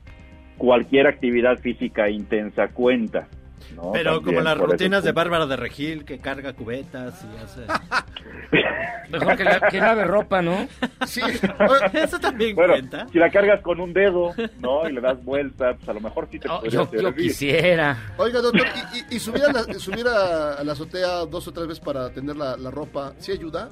Cualquier 0.57 1.07
actividad 1.07 1.57
física 1.59 2.09
intensa 2.09 2.69
cuenta. 2.69 3.27
¿No? 3.75 3.91
Pero 3.91 4.15
También 4.15 4.35
como 4.35 4.41
las 4.41 4.57
rutinas 4.57 5.03
de. 5.03 5.11
Bárbara 5.11 5.45
de 5.45 5.55
Regil, 5.55 6.05
que 6.05 6.19
carga 6.19 6.53
cubetas 6.53 7.23
y 7.23 7.43
hace... 7.43 7.61
Mejor 9.09 9.35
que, 9.37 9.43
la- 9.43 9.59
que 9.71 9.79
lave 9.79 10.03
ropa, 10.05 10.41
¿no? 10.41 10.67
Sí. 11.07 11.21
Eso 11.93 12.19
también 12.19 12.55
Bueno, 12.55 12.73
cuenta. 12.73 13.07
si 13.11 13.17
la 13.17 13.29
cargas 13.31 13.61
con 13.61 13.79
un 13.79 13.91
dedo, 13.91 14.33
¿no? 14.59 14.87
Y 14.87 14.93
le 14.93 15.01
das 15.01 15.23
vueltas, 15.23 15.75
pues 15.77 15.89
a 15.89 15.93
lo 15.93 15.99
mejor 16.01 16.27
sí 16.31 16.39
te 16.39 16.47
Oh, 16.47 16.59
podría 16.61 17.01
yo, 17.01 17.15
quisiera. 17.15 17.97
Oiga, 18.17 18.39
doctor, 18.39 18.67
¿y, 18.93 18.97
y- 19.13 19.15
y 19.15 19.19
subir, 19.19 19.43
a 19.45 19.51
la, 19.51 19.63
subir 19.79 20.05
a, 20.07 20.63
la 20.63 20.71
azotea 20.73 21.25
dos 21.25 21.47
o 21.47 21.51
tres 21.51 21.67
veces 21.67 21.83
para 21.83 22.09
tener 22.11 22.35
la, 22.35 22.55
la 22.57 22.69
ropa, 22.69 23.13
¿sí 23.17 23.31
ayuda? 23.31 23.69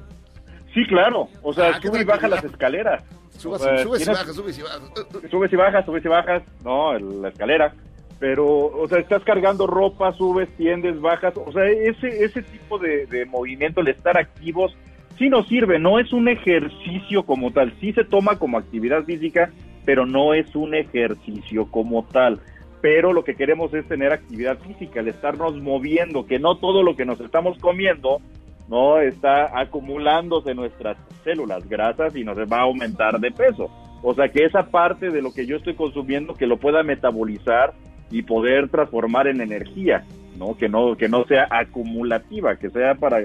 Sí, 0.73 0.85
claro. 0.87 1.27
O 1.43 1.53
sea, 1.53 1.69
Ah, 1.75 1.79
sube 1.81 2.01
y 2.01 2.03
baja 2.03 2.27
las 2.27 2.43
escaleras. 2.43 3.03
Subas, 3.37 3.61
O 3.61 3.63
sea, 3.65 3.83
subes 3.83 4.01
y 4.07 4.09
bajas, 4.09 4.35
subes 4.35 4.57
y 4.57 4.61
bajas. 4.63 4.81
Subes 5.29 5.53
y 5.53 5.55
bajas, 5.55 5.85
subes 5.85 6.05
y 6.05 6.07
bajas, 6.07 6.43
no, 6.63 6.97
la 6.97 7.29
escalera. 7.29 7.73
Pero, 8.19 8.47
o 8.47 8.87
sea, 8.87 8.99
estás 8.99 9.23
cargando 9.23 9.67
ropa, 9.67 10.11
subes, 10.13 10.49
tiendes, 10.57 10.99
bajas. 10.99 11.33
O 11.37 11.51
sea, 11.51 11.65
ese, 11.65 12.23
ese 12.23 12.41
tipo 12.41 12.79
de, 12.79 13.25
movimiento, 13.29 13.81
el 13.81 13.89
estar 13.89 14.17
activos, 14.17 14.75
sí 15.17 15.29
nos 15.29 15.47
sirve. 15.47 15.79
No 15.79 15.99
es 15.99 16.11
un 16.13 16.27
ejercicio 16.27 17.23
como 17.23 17.51
tal. 17.51 17.73
Sí 17.79 17.93
se 17.93 18.03
toma 18.03 18.39
como 18.39 18.57
actividad 18.57 19.03
física, 19.03 19.51
pero 19.85 20.05
no 20.05 20.33
es 20.33 20.55
un 20.55 20.73
ejercicio 20.73 21.69
como 21.69 22.05
tal. 22.05 22.39
Pero 22.81 23.13
lo 23.13 23.23
que 23.23 23.35
queremos 23.35 23.73
es 23.73 23.87
tener 23.87 24.11
actividad 24.11 24.57
física, 24.59 24.99
el 24.99 25.09
estarnos 25.09 25.55
moviendo, 25.61 26.25
que 26.25 26.39
no 26.39 26.57
todo 26.57 26.83
lo 26.83 26.95
que 26.95 27.05
nos 27.05 27.19
estamos 27.19 27.57
comiendo 27.59 28.19
no 28.67 28.99
está 28.99 29.57
acumulándose 29.57 30.53
nuestras 30.53 30.97
células 31.23 31.67
grasas 31.69 32.15
y 32.15 32.23
nos 32.23 32.37
va 32.37 32.57
a 32.57 32.63
aumentar 32.63 33.19
de 33.19 33.31
peso. 33.31 33.69
O 34.03 34.13
sea 34.13 34.29
que 34.29 34.45
esa 34.45 34.67
parte 34.67 35.09
de 35.09 35.21
lo 35.21 35.33
que 35.33 35.45
yo 35.45 35.57
estoy 35.57 35.75
consumiendo 35.75 36.33
que 36.33 36.47
lo 36.47 36.57
pueda 36.57 36.83
metabolizar 36.83 37.73
y 38.11 38.21
poder 38.21 38.69
transformar 38.69 39.27
en 39.27 39.41
energía, 39.41 40.03
¿no? 40.37 40.57
Que 40.57 40.69
no 40.69 40.95
que 40.95 41.09
no 41.09 41.25
sea 41.25 41.47
acumulativa, 41.49 42.55
que 42.55 42.69
sea 42.69 42.95
para 42.95 43.19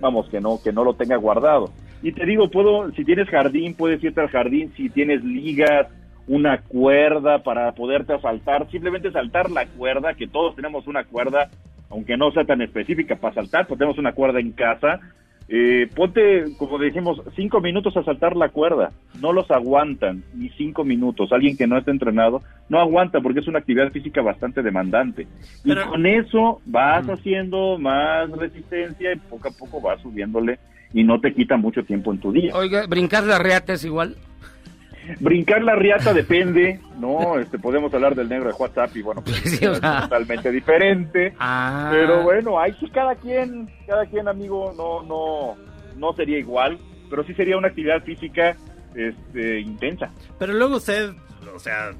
vamos, 0.00 0.28
que 0.28 0.40
no 0.40 0.60
que 0.62 0.72
no 0.72 0.84
lo 0.84 0.94
tenga 0.94 1.16
guardado. 1.16 1.70
Y 2.02 2.12
te 2.12 2.24
digo, 2.24 2.48
puedo 2.48 2.90
si 2.92 3.04
tienes 3.04 3.28
jardín, 3.28 3.74
puedes 3.74 4.02
irte 4.02 4.20
al 4.20 4.28
jardín, 4.28 4.72
si 4.76 4.88
tienes 4.88 5.24
ligas, 5.24 5.88
una 6.28 6.60
cuerda 6.60 7.42
para 7.42 7.72
poderte 7.72 8.12
asaltar, 8.12 8.70
simplemente 8.70 9.10
saltar 9.10 9.50
la 9.50 9.66
cuerda, 9.66 10.14
que 10.14 10.28
todos 10.28 10.54
tenemos 10.54 10.86
una 10.86 11.04
cuerda, 11.04 11.50
aunque 11.90 12.16
no 12.16 12.30
sea 12.30 12.44
tan 12.44 12.60
específica 12.60 13.16
para 13.16 13.34
saltar, 13.34 13.66
pues 13.66 13.78
tenemos 13.78 13.98
una 13.98 14.12
cuerda 14.12 14.38
en 14.38 14.52
casa. 14.52 15.00
Eh, 15.50 15.88
ponte, 15.94 16.44
como 16.58 16.78
decimos, 16.78 17.22
cinco 17.34 17.60
minutos 17.60 17.96
a 17.96 18.04
saltar 18.04 18.36
la 18.36 18.50
cuerda. 18.50 18.92
No 19.20 19.32
los 19.32 19.50
aguantan, 19.50 20.22
ni 20.34 20.50
cinco 20.50 20.84
minutos. 20.84 21.32
Alguien 21.32 21.56
que 21.56 21.66
no 21.66 21.78
está 21.78 21.90
entrenado 21.90 22.42
no 22.68 22.78
aguanta 22.78 23.20
porque 23.20 23.40
es 23.40 23.48
una 23.48 23.60
actividad 23.60 23.90
física 23.90 24.20
bastante 24.20 24.62
demandante. 24.62 25.26
Y 25.64 25.74
con 25.74 26.04
eso 26.04 26.60
vas 26.66 27.08
haciendo 27.08 27.78
más 27.78 28.30
resistencia 28.32 29.12
y 29.12 29.16
poco 29.16 29.48
a 29.48 29.52
poco 29.52 29.80
vas 29.80 30.00
subiéndole 30.02 30.58
y 30.92 31.02
no 31.02 31.20
te 31.20 31.32
quita 31.32 31.56
mucho 31.56 31.82
tiempo 31.84 32.12
en 32.12 32.20
tu 32.20 32.32
día. 32.32 32.54
Oiga, 32.54 32.86
brincar 32.86 33.24
la 33.24 33.38
reata 33.38 33.72
es 33.72 33.84
igual. 33.84 34.16
Brincar 35.20 35.62
la 35.62 35.74
riata 35.74 36.12
depende, 36.12 36.80
¿no? 36.98 37.38
Este, 37.38 37.58
podemos 37.58 37.92
hablar 37.94 38.14
del 38.14 38.28
negro 38.28 38.48
de 38.48 38.54
WhatsApp 38.54 38.96
y 38.96 39.02
bueno, 39.02 39.22
pues, 39.22 39.36
Sí, 39.44 39.66
o 39.66 39.72
es 39.72 39.78
sea. 39.78 40.02
totalmente 40.02 40.50
diferente. 40.50 41.34
Ah. 41.38 41.88
Pero 41.92 42.22
bueno, 42.22 42.58
ahí 42.60 42.74
sí 42.80 42.88
cada 42.90 43.14
quien, 43.14 43.70
cada 43.86 44.06
quien 44.06 44.28
amigo, 44.28 44.72
no, 44.76 45.02
no, 45.02 45.56
no 45.96 46.12
sería 46.14 46.38
igual, 46.38 46.78
pero 47.10 47.24
sí 47.24 47.34
sería 47.34 47.56
una 47.56 47.68
actividad 47.68 48.02
física, 48.02 48.56
este, 48.94 49.60
intensa. 49.60 50.10
Pero 50.38 50.52
luego 50.54 50.76
usted, 50.76 51.10
o 51.54 51.58
sea, 51.58 51.90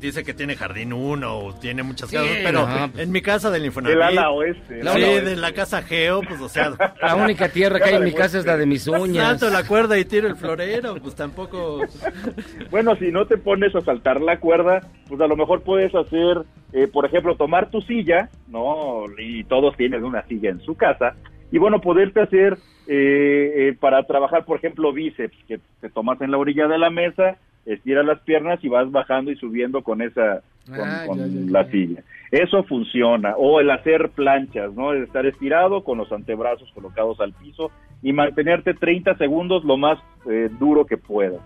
dice 0.00 0.22
que 0.24 0.32
tiene 0.34 0.54
jardín 0.56 0.92
uno 0.92 1.36
o 1.38 1.54
tiene 1.54 1.82
muchas 1.82 2.08
Sí, 2.10 2.16
casas, 2.16 2.36
pero 2.44 2.66
no, 2.68 2.90
pues- 2.92 3.02
en 3.04 3.12
mi 3.12 3.20
casa 3.22 3.50
del 3.50 3.66
Infonavit... 3.66 3.96
El 3.96 4.02
ala 4.02 4.30
oeste. 4.30 4.80
el 4.80 4.88
Sí, 4.88 5.00
de 5.00 5.36
la 5.36 5.52
casa 5.52 5.82
Geo, 5.82 6.20
pues 6.22 6.40
o 6.40 6.48
sea... 6.48 6.72
La 7.02 7.16
única 7.16 7.48
tierra 7.48 7.78
que 7.80 7.90
hay 7.90 7.94
en 7.96 8.04
mi 8.04 8.12
casa 8.12 8.38
es 8.38 8.46
la 8.46 8.56
de 8.56 8.66
mis 8.66 8.86
uñas. 8.86 9.40
Salto 9.40 9.50
la 9.50 9.66
cuerda 9.66 9.98
y 9.98 10.04
tiro 10.04 10.28
el 10.28 10.36
florero, 10.36 10.96
pues 11.02 11.14
tampoco... 11.14 11.80
Bueno, 12.70 12.96
si 12.96 13.10
no 13.10 13.26
te 13.26 13.38
pones 13.38 13.74
a 13.74 13.80
saltar 13.80 14.20
la 14.20 14.38
cuerda, 14.38 14.80
pues 15.08 15.20
a 15.20 15.26
lo 15.26 15.36
mejor 15.36 15.62
puedes 15.62 15.94
hacer, 15.94 16.44
eh, 16.72 16.86
por 16.86 17.06
ejemplo, 17.06 17.36
tomar 17.36 17.70
tu 17.70 17.80
silla, 17.82 18.28
¿no? 18.48 19.04
Y 19.18 19.44
todos 19.44 19.76
tienen 19.76 20.04
una 20.04 20.22
silla 20.26 20.50
en 20.50 20.60
su 20.60 20.74
casa. 20.76 21.14
Y 21.50 21.58
bueno, 21.58 21.80
poderte 21.80 22.20
hacer 22.20 22.58
eh, 22.86 23.68
eh, 23.68 23.76
para 23.78 24.02
trabajar, 24.04 24.44
por 24.44 24.58
ejemplo, 24.58 24.92
bíceps, 24.92 25.36
que 25.46 25.58
te 25.80 25.88
tomas 25.90 26.20
en 26.20 26.30
la 26.30 26.38
orilla 26.38 26.66
de 26.68 26.78
la 26.78 26.90
mesa, 26.90 27.36
estiras 27.72 28.04
las 28.04 28.20
piernas 28.20 28.62
y 28.62 28.68
vas 28.68 28.90
bajando 28.90 29.30
y 29.30 29.36
subiendo 29.36 29.82
con 29.82 30.02
esa, 30.02 30.42
con, 30.66 30.80
Ah, 30.88 31.04
con 31.06 31.18
ya, 31.18 31.26
ya, 31.26 31.32
ya. 31.46 31.50
la 31.50 31.70
silla. 31.70 32.02
Eso 32.30 32.62
funciona. 32.64 33.34
O 33.36 33.60
el 33.60 33.70
hacer 33.70 34.10
planchas, 34.10 34.74
¿no? 34.74 34.92
El 34.92 35.04
estar 35.04 35.24
estirado 35.26 35.84
con 35.84 35.98
los 35.98 36.10
antebrazos 36.12 36.70
colocados 36.72 37.20
al 37.20 37.32
piso 37.32 37.70
y 38.02 38.12
mantenerte 38.12 38.74
30 38.74 39.16
segundos 39.16 39.64
lo 39.64 39.76
más 39.76 39.98
eh, 40.30 40.48
duro 40.58 40.84
que 40.86 40.96
puedas. 40.96 41.40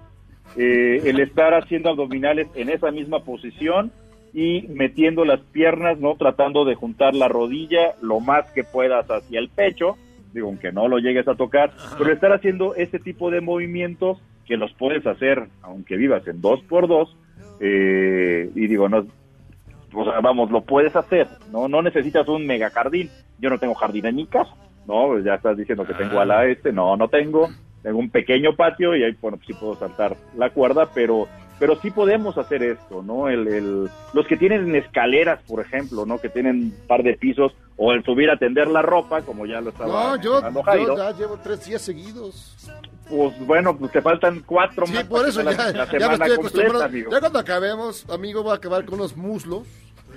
Eh, 0.56 1.00
el 1.04 1.20
estar 1.20 1.54
haciendo 1.54 1.90
abdominales 1.90 2.48
en 2.54 2.68
esa 2.68 2.90
misma 2.90 3.20
posición 3.20 3.90
y 4.34 4.66
metiendo 4.68 5.24
las 5.24 5.40
piernas, 5.40 5.98
¿no? 5.98 6.16
Tratando 6.16 6.64
de 6.64 6.74
juntar 6.74 7.14
la 7.14 7.28
rodilla 7.28 7.94
lo 8.00 8.20
más 8.20 8.50
que 8.52 8.64
puedas 8.64 9.06
hacia 9.10 9.38
el 9.38 9.48
pecho, 9.50 9.96
digo, 10.32 10.48
aunque 10.48 10.72
no 10.72 10.88
lo 10.88 10.98
llegues 10.98 11.28
a 11.28 11.34
tocar, 11.34 11.72
pero 11.98 12.12
estar 12.12 12.32
haciendo 12.32 12.74
ese 12.74 12.98
tipo 12.98 13.30
de 13.30 13.40
movimientos 13.40 14.18
que 14.46 14.56
los 14.56 14.72
puedes 14.74 15.06
hacer 15.06 15.48
aunque 15.62 15.96
vivas 15.96 16.26
en 16.26 16.40
dos 16.40 16.60
por 16.62 16.88
dos, 16.88 17.16
eh, 17.60 18.50
y 18.54 18.66
digo, 18.66 18.88
no, 18.88 19.06
o 19.94 20.04
sea, 20.04 20.20
vamos, 20.20 20.50
lo 20.50 20.62
puedes 20.62 20.94
hacer, 20.96 21.28
¿no? 21.50 21.68
No 21.68 21.82
necesitas 21.82 22.26
un 22.28 22.46
mega 22.46 22.70
jardín, 22.70 23.10
yo 23.38 23.50
no 23.50 23.58
tengo 23.58 23.74
jardín 23.74 24.06
en 24.06 24.16
mi 24.16 24.26
casa, 24.26 24.54
¿no? 24.86 25.08
Pues 25.08 25.24
ya 25.24 25.34
estás 25.34 25.56
diciendo 25.56 25.86
que 25.86 25.94
tengo 25.94 26.20
a 26.20 26.24
la 26.24 26.46
este, 26.46 26.72
no, 26.72 26.96
no 26.96 27.08
tengo, 27.08 27.48
tengo 27.82 27.98
un 27.98 28.10
pequeño 28.10 28.56
patio 28.56 28.96
y 28.96 29.04
ahí, 29.04 29.16
bueno, 29.20 29.38
sí 29.46 29.52
puedo 29.54 29.76
saltar 29.76 30.16
la 30.36 30.50
cuerda, 30.50 30.90
pero, 30.94 31.28
pero 31.62 31.76
sí 31.80 31.92
podemos 31.92 32.36
hacer 32.38 32.60
esto, 32.64 33.04
¿no? 33.04 33.28
El, 33.28 33.46
el- 33.46 33.88
los 34.12 34.26
que 34.26 34.36
tienen 34.36 34.74
escaleras, 34.74 35.38
por 35.46 35.64
ejemplo, 35.64 36.04
¿no? 36.04 36.18
Que 36.18 36.28
tienen 36.28 36.56
un 36.56 36.86
par 36.88 37.04
de 37.04 37.14
pisos, 37.14 37.52
o 37.76 37.92
el 37.92 38.02
subir 38.02 38.28
a 38.30 38.36
tender 38.36 38.66
la 38.66 38.82
ropa, 38.82 39.22
como 39.22 39.46
ya 39.46 39.60
lo 39.60 39.70
estaba 39.70 39.88
No, 40.16 40.16
yo, 40.16 40.32
mencionando 40.32 40.62
Jairo, 40.64 40.96
yo 40.96 41.10
ya 41.12 41.16
llevo 41.16 41.38
tres 41.40 41.64
días 41.64 41.80
seguidos. 41.82 42.56
pues 43.08 43.46
bueno, 43.46 43.76
pues 43.78 43.92
te 43.92 44.02
faltan 44.02 44.42
cuatro 44.44 44.86
Sí, 44.88 44.92
más 44.92 45.04
por 45.04 45.28
eso 45.28 45.40
ya, 45.42 45.52
la, 45.52 45.70
la 45.72 45.86
ya 45.86 46.08
me 46.08 46.14
estoy 46.14 46.18
completa, 46.18 46.34
acostumbrado. 46.34 46.84
amigo. 46.84 47.10
Ya 47.12 47.20
cuando 47.20 47.38
acabemos, 47.38 48.10
amigo, 48.10 48.42
voy 48.42 48.52
a 48.52 48.56
acabar 48.56 48.84
con 48.84 48.94
unos 48.94 49.16
muslos. 49.16 49.62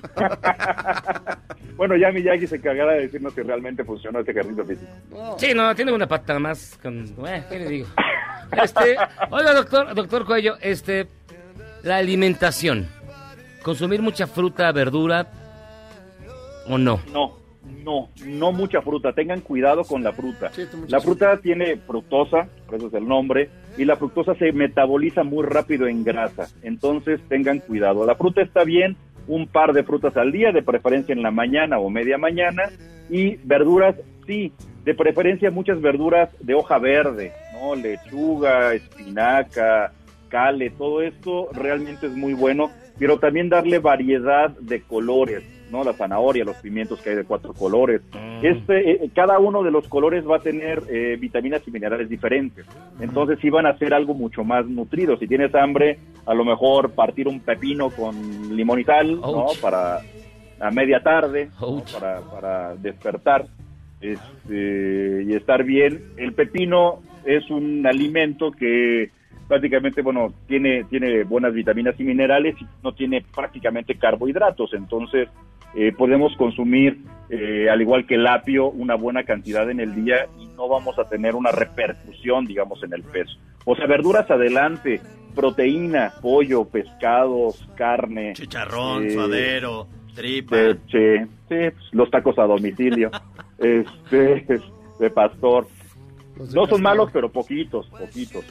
Bueno, 1.77 1.97
ya 1.97 2.09
Miyagi 2.09 2.47
se 2.47 2.55
encargará 2.55 2.93
de 2.93 3.01
decirnos 3.01 3.33
si 3.33 3.41
realmente 3.41 3.83
funcionó 3.83 4.19
este 4.19 4.31
ejercicio 4.31 4.63
físico. 4.65 4.91
Sí, 5.37 5.53
no, 5.53 5.75
tiene 5.75 5.91
una 5.91 6.07
pata 6.07 6.39
más. 6.39 6.79
Con... 6.81 7.13
Bueno, 7.17 7.43
¿qué 7.49 7.59
le 7.59 7.67
digo? 7.67 7.87
Este, 8.63 8.95
oiga, 9.29 9.53
doctor, 9.53 9.93
doctor 9.93 10.25
Cuello, 10.25 10.55
este, 10.61 11.07
la 11.85 11.97
alimentación. 11.97 12.87
Consumir 13.63 14.01
mucha 14.01 14.27
fruta, 14.27 14.71
verdura 14.71 15.27
o 16.67 16.77
no. 16.77 16.99
No, 17.13 17.37
no, 17.83 18.09
no 18.25 18.51
mucha 18.51 18.81
fruta. 18.81 19.13
Tengan 19.13 19.41
cuidado 19.41 19.83
con 19.83 20.03
la 20.03 20.11
fruta. 20.11 20.51
La 20.87 20.99
fruta 20.99 21.37
tiene 21.37 21.77
fructosa, 21.77 22.49
por 22.65 22.75
eso 22.75 22.87
es 22.87 22.93
el 22.95 23.07
nombre, 23.07 23.49
y 23.77 23.85
la 23.85 23.95
fructosa 23.95 24.35
se 24.35 24.51
metaboliza 24.51 25.23
muy 25.23 25.45
rápido 25.45 25.87
en 25.87 26.03
grasa. 26.03 26.47
Entonces 26.63 27.21
tengan 27.29 27.59
cuidado. 27.59 28.05
La 28.05 28.15
fruta 28.15 28.41
está 28.41 28.63
bien, 28.63 28.97
un 29.27 29.47
par 29.47 29.73
de 29.73 29.83
frutas 29.83 30.17
al 30.17 30.31
día, 30.31 30.51
de 30.51 30.63
preferencia 30.63 31.13
en 31.13 31.21
la 31.21 31.31
mañana 31.31 31.77
o 31.77 31.89
media 31.89 32.17
mañana, 32.17 32.63
y 33.09 33.35
verduras, 33.43 33.95
sí, 34.25 34.51
de 34.83 34.95
preferencia 34.95 35.51
muchas 35.51 35.79
verduras 35.81 36.29
de 36.39 36.55
hoja 36.55 36.79
verde, 36.79 37.31
¿no? 37.53 37.75
Lechuga, 37.75 38.73
espinaca, 38.73 39.91
cale, 40.29 40.69
todo 40.71 41.01
esto 41.01 41.49
realmente 41.53 42.07
es 42.07 42.13
muy 42.13 42.33
bueno, 42.33 42.71
pero 42.97 43.19
también 43.19 43.49
darle 43.49 43.79
variedad 43.79 44.49
de 44.51 44.81
colores, 44.81 45.43
¿no? 45.71 45.83
La 45.83 45.93
zanahoria, 45.93 46.45
los 46.45 46.57
pimientos 46.57 47.01
que 47.01 47.11
hay 47.11 47.15
de 47.15 47.23
cuatro 47.23 47.53
colores. 47.53 48.01
Este, 48.41 48.91
eh, 48.91 49.09
cada 49.13 49.39
uno 49.39 49.63
de 49.63 49.71
los 49.71 49.87
colores 49.87 50.25
va 50.27 50.37
a 50.37 50.41
tener 50.41 50.83
eh, 50.89 51.17
vitaminas 51.19 51.61
y 51.67 51.71
minerales 51.71 52.09
diferentes. 52.09 52.65
Entonces 52.99 53.39
sí 53.41 53.49
van 53.49 53.65
a 53.65 53.77
ser 53.77 53.93
algo 53.93 54.13
mucho 54.13 54.43
más 54.43 54.65
nutrido. 54.65 55.17
Si 55.17 55.27
tienes 55.27 55.53
hambre, 55.55 55.99
a 56.25 56.33
lo 56.33 56.45
mejor 56.45 56.91
partir 56.91 57.27
un 57.27 57.39
pepino 57.39 57.89
con 57.89 58.55
limón 58.55 58.79
y 58.79 58.83
sal, 58.83 59.19
¿no? 59.19 59.47
Para 59.61 59.99
a 60.59 60.71
media 60.71 61.01
tarde, 61.01 61.49
¿no? 61.59 61.83
para, 61.93 62.21
para 62.21 62.75
despertar 62.75 63.45
este, 64.01 65.23
y 65.27 65.33
estar 65.33 65.63
bien. 65.63 66.11
El 66.17 66.33
pepino 66.33 67.01
es 67.25 67.49
un 67.49 67.85
alimento 67.85 68.51
que 68.51 69.09
prácticamente, 69.47 70.01
bueno, 70.01 70.33
tiene, 70.47 70.83
tiene 70.85 71.23
buenas 71.23 71.53
vitaminas 71.53 71.99
y 71.99 72.03
minerales 72.03 72.55
y 72.59 72.65
no 72.83 72.93
tiene 72.93 73.23
prácticamente 73.33 73.95
carbohidratos. 73.95 74.73
Entonces, 74.73 75.29
eh, 75.75 75.91
podemos 75.91 76.35
consumir, 76.37 76.99
eh, 77.29 77.69
al 77.69 77.81
igual 77.81 78.05
que 78.05 78.15
el 78.15 78.25
apio, 78.27 78.69
una 78.69 78.95
buena 78.95 79.23
cantidad 79.23 79.69
en 79.69 79.79
el 79.81 79.93
día 79.93 80.27
y 80.39 80.47
no 80.47 80.69
vamos 80.69 80.97
a 80.97 81.09
tener 81.09 81.35
una 81.35 81.51
repercusión, 81.51 82.45
digamos, 82.45 82.81
en 82.83 82.93
el 82.93 83.03
peso. 83.03 83.37
O 83.65 83.75
sea, 83.75 83.85
verduras 83.85 84.29
adelante, 84.31 85.01
proteína, 85.35 86.13
pollo, 86.21 86.65
pescados, 86.65 87.67
carne. 87.75 88.33
Chicharrón, 88.33 89.05
eh, 89.05 89.09
suadero, 89.11 89.87
tripa. 90.15 90.55
de, 90.55 90.73
sí, 90.75 91.25
sí, 91.27 91.27
pues, 91.47 91.73
los 91.91 92.09
tacos 92.09 92.39
a 92.39 92.43
domicilio, 92.43 93.11
este, 93.59 94.61
de 94.99 95.09
pastor. 95.09 95.67
No 96.53 96.65
son 96.67 96.81
malos, 96.81 97.09
pero 97.11 97.29
poquitos, 97.29 97.87
poquitos. 97.87 98.45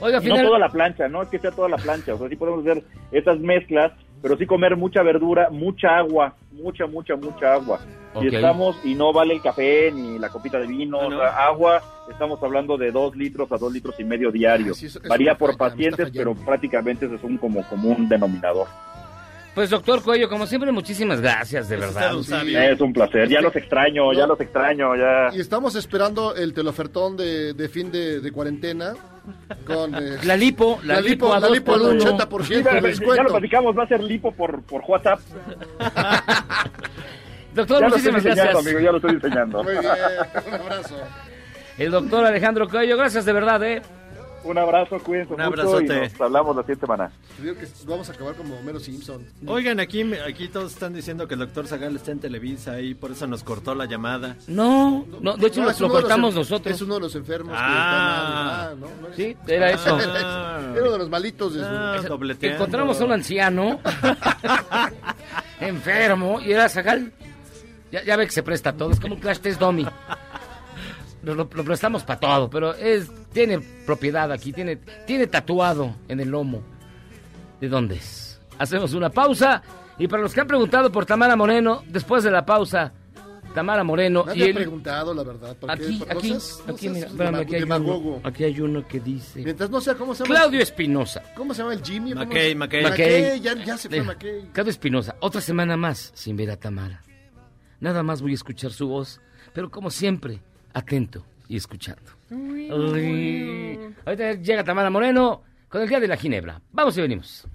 Oiga, 0.00 0.18
Y 0.18 0.26
no 0.28 0.34
final- 0.34 0.46
toda 0.46 0.58
la 0.58 0.68
plancha, 0.68 1.08
no 1.08 1.22
es 1.22 1.28
que 1.28 1.38
sea 1.38 1.50
toda 1.50 1.68
la 1.68 1.76
plancha, 1.76 2.14
o 2.14 2.18
sea, 2.18 2.28
sí 2.28 2.36
podemos 2.36 2.60
hacer 2.66 2.82
estas 3.12 3.38
mezclas, 3.40 3.92
pero 4.22 4.36
sí 4.36 4.46
comer 4.46 4.76
mucha 4.76 5.02
verdura, 5.02 5.48
mucha 5.50 5.98
agua, 5.98 6.34
mucha, 6.52 6.86
mucha, 6.86 7.16
mucha 7.16 7.54
agua. 7.54 7.80
Ok. 8.14 8.24
Y 8.24 8.34
estamos, 8.34 8.76
y 8.84 8.94
no 8.94 9.12
vale 9.12 9.34
el 9.34 9.42
café 9.42 9.90
ni 9.92 10.18
la 10.18 10.28
copita 10.30 10.58
de 10.58 10.66
vino, 10.66 10.98
o 10.98 11.10
sea, 11.10 11.46
agua, 11.46 11.82
estamos 12.10 12.42
hablando 12.42 12.76
de 12.78 12.90
dos 12.90 13.14
litros 13.16 13.50
a 13.52 13.58
dos 13.58 13.72
litros 13.72 13.94
y 13.98 14.04
medio 14.04 14.30
diario. 14.30 14.72
sí, 14.74 14.86
eso- 14.86 14.98
eso 15.00 15.08
Varía 15.08 15.36
por 15.36 15.56
pacientes, 15.56 16.10
pero 16.14 16.34
prácticamente 16.34 17.06
ese 17.06 17.16
es 17.16 17.22
un 17.24 17.36
como 17.36 17.62
común 17.68 18.08
denominador. 18.08 18.66
Pues 19.54 19.70
doctor 19.70 20.02
Cuello, 20.02 20.28
como 20.28 20.46
siempre, 20.46 20.70
muchísimas 20.70 21.20
gracias, 21.20 21.68
de 21.68 21.76
verdad. 21.76 22.12
Es 22.16 22.80
un 22.80 22.92
placer, 22.92 23.28
ya 23.28 23.40
los 23.40 23.54
extraño, 23.56 24.12
ya 24.12 24.26
los 24.26 24.40
extraño, 24.40 24.94
ya. 24.94 25.30
Y 25.36 25.40
estamos 25.40 25.74
esperando 25.74 26.36
el 26.36 26.54
telofertón 26.54 27.16
de, 27.16 27.54
de 27.54 27.68
fin 27.68 27.90
de, 27.90 28.20
de 28.20 28.30
cuarentena. 28.32 28.94
Con, 29.66 29.94
eh, 30.02 30.18
La 30.24 30.36
lipo, 30.36 30.80
la 30.84 31.00
lipo 31.00 31.36
la 31.38 31.48
lipo 31.48 31.74
al 31.74 31.80
uno. 31.82 32.18
80% 32.18 32.42
Sí, 32.44 32.62
ya, 32.62 32.80
ya 33.16 33.22
lo 33.22 33.28
platicamos, 33.30 33.76
va 33.78 33.84
a 33.84 33.88
ser 33.88 34.02
lipo 34.02 34.32
por, 34.32 34.62
por 34.62 34.82
WhatsApp. 34.86 35.20
Doctor, 37.54 37.80
ya 37.80 37.88
lo 37.88 37.96
estoy 37.96 38.12
muchísimas 38.12 38.24
diseñando, 38.24 38.42
gracias. 38.52 38.66
amigo, 38.66 38.80
ya 38.80 38.90
lo 38.92 38.96
estoy 38.98 39.14
diseñando. 39.14 39.62
Muy 39.64 39.72
bien, 39.72 39.84
un 40.48 40.54
abrazo. 40.54 40.96
El 41.78 41.90
doctor 41.90 42.24
Alejandro 42.26 42.68
Cuello, 42.68 42.96
gracias 42.96 43.24
de 43.24 43.32
verdad, 43.32 43.62
¿eh? 43.64 43.82
Un 44.44 44.56
abrazo, 44.56 44.98
cuídense 45.00 45.34
Un 45.34 45.40
mucho 45.40 45.48
abrazote. 45.62 45.84
y 46.06 46.08
nos 46.12 46.20
hablamos 46.20 46.56
la 46.56 46.62
siguiente 46.62 46.86
semana. 46.86 47.10
Te 47.36 47.42
digo 47.42 47.54
que 47.56 47.66
vamos 47.86 48.08
a 48.08 48.12
acabar 48.12 48.34
como 48.34 48.56
Homero 48.56 48.78
Simpson. 48.80 49.26
Oigan, 49.46 49.78
aquí, 49.80 50.04
me- 50.04 50.20
aquí 50.20 50.48
todos 50.48 50.72
están 50.72 50.94
diciendo 50.94 51.26
que 51.28 51.34
el 51.34 51.40
doctor 51.40 51.66
Zagal 51.66 51.96
está 51.96 52.12
en 52.12 52.20
Televisa 52.20 52.80
y 52.80 52.94
por 52.94 53.10
eso 53.10 53.26
nos 53.26 53.42
cortó 53.44 53.74
la 53.74 53.84
llamada. 53.86 54.36
No, 54.46 55.04
no, 55.20 55.36
de 55.36 55.48
hecho 55.48 55.60
No, 55.60 55.66
lo, 55.66 55.78
los 55.78 55.90
cortamos 55.92 56.34
nosotros. 56.34 56.74
Es 56.74 56.80
uno 56.82 56.94
de 56.94 57.00
los 57.00 57.14
enfermos 57.14 57.52
Ah. 57.56 57.66
que 57.66 57.72
está 57.72 58.32
mal. 58.32 58.48
Ah, 58.48 58.74
¿no? 58.78 59.02
¿No 59.02 59.08
es? 59.08 59.16
Sí, 59.16 59.36
era 59.48 59.70
eso. 59.70 59.98
Ah. 60.00 60.60
Era 60.74 60.82
uno 60.82 60.92
de 60.92 60.98
los 60.98 61.10
malitos 61.10 61.54
de 61.54 61.60
su... 61.60 61.66
Ah. 61.68 61.96
Encontramos 62.40 63.00
a 63.00 63.04
un 63.04 63.12
anciano 63.12 63.80
enfermo 65.60 66.40
y 66.40 66.52
era 66.52 66.68
Zagal. 66.68 67.12
Ya, 67.90 68.04
ya 68.04 68.16
ve 68.16 68.26
que 68.26 68.32
se 68.32 68.42
presta 68.42 68.72
todo, 68.74 68.90
es 68.92 69.00
como 69.00 69.14
un 69.14 69.20
crash 69.20 69.38
test 69.38 69.58
dummy. 69.58 69.86
Lo, 71.28 71.34
lo- 71.34 71.50
lo 71.52 71.64
prestamos 71.64 72.04
para 72.04 72.18
todo, 72.20 72.48
pero 72.48 72.74
es 72.74 73.10
tiene 73.32 73.60
propiedad 73.84 74.32
aquí, 74.32 74.52
tiene, 74.52 74.76
tiene 75.06 75.26
tatuado 75.26 75.94
en 76.08 76.20
el 76.20 76.30
lomo. 76.30 76.62
¿De 77.60 77.68
dónde 77.68 77.96
es? 77.96 78.40
Hacemos 78.58 78.94
una 78.94 79.10
pausa 79.10 79.62
y 79.98 80.08
para 80.08 80.22
los 80.22 80.32
que 80.32 80.40
han 80.40 80.46
preguntado 80.46 80.90
por 80.90 81.04
Tamara 81.04 81.36
Moreno, 81.36 81.82
después 81.88 82.24
de 82.24 82.30
la 82.30 82.46
pausa, 82.46 82.92
Tamara 83.54 83.82
Moreno 83.84 84.22
y 84.24 84.26
Nadie 84.38 84.50
ha 84.50 84.54
preguntado, 84.54 85.12
la 85.14 85.22
verdad. 85.22 85.56
Aquí, 85.68 85.98
¿Por- 85.98 86.08
no 86.08 86.18
aquí, 86.18 86.28
seas- 86.30 86.62
no 86.66 86.74
aquí, 86.74 86.88
mira, 86.88 87.06
espérame, 87.08 87.34
aquí 87.36 87.54
hay, 87.56 87.62
uno, 87.64 88.20
aquí 88.24 88.44
hay 88.44 88.60
uno 88.60 88.86
que 88.86 89.00
dice... 89.00 89.42
Mientras 89.42 89.68
no 89.70 89.80
sea, 89.80 89.94
¿cómo 89.96 90.14
se 90.14 90.24
llama? 90.24 90.34
Claudio 90.34 90.60
Espinosa. 90.62 91.22
¿Cómo 91.36 91.52
se 91.54 91.62
llama 91.62 91.74
el 91.74 91.82
Jimmy? 91.82 92.12
¿Cómo 92.12 92.24
McKay, 92.26 92.54
McKay. 92.54 92.82
McKay, 92.84 93.40
ya, 93.40 93.54
ya 93.64 93.76
se 93.76 93.88
fue 93.88 94.02
McKay. 94.02 94.50
Claudio 94.52 94.70
Espinosa, 94.70 95.16
otra 95.20 95.40
semana 95.40 95.76
más 95.76 96.10
sin 96.14 96.36
ver 96.36 96.50
a 96.52 96.56
Tamara. 96.56 97.02
Nada 97.80 98.02
más 98.02 98.22
voy 98.22 98.32
a 98.32 98.34
escuchar 98.34 98.70
su 98.72 98.88
voz, 98.88 99.20
pero 99.52 99.70
como 99.70 99.90
siempre, 99.90 100.40
atento 100.78 101.24
y 101.48 101.56
escuchando. 101.56 102.12
Uy. 102.30 103.78
Ahorita 104.04 104.34
llega 104.34 104.64
Tamara 104.64 104.90
Moreno 104.90 105.42
con 105.68 105.82
el 105.82 105.88
día 105.88 106.00
de 106.00 106.08
la 106.08 106.16
Ginebra. 106.16 106.60
Vamos 106.72 106.96
y 106.96 107.00
venimos. 107.00 107.46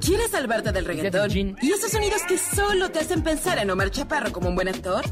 ¿Quieres 0.00 0.30
salvarte 0.30 0.72
del 0.72 0.84
de 0.84 0.92
reggaetón? 0.92 1.56
¿Y 1.60 1.72
esos 1.72 1.90
sonidos 1.90 2.22
que 2.22 2.38
solo 2.38 2.90
te 2.90 3.00
hacen 3.00 3.22
pensar 3.22 3.58
en 3.58 3.70
Omar 3.70 3.90
Chaparro 3.90 4.32
como 4.32 4.48
un 4.48 4.54
buen 4.54 4.68
actor? 4.68 5.04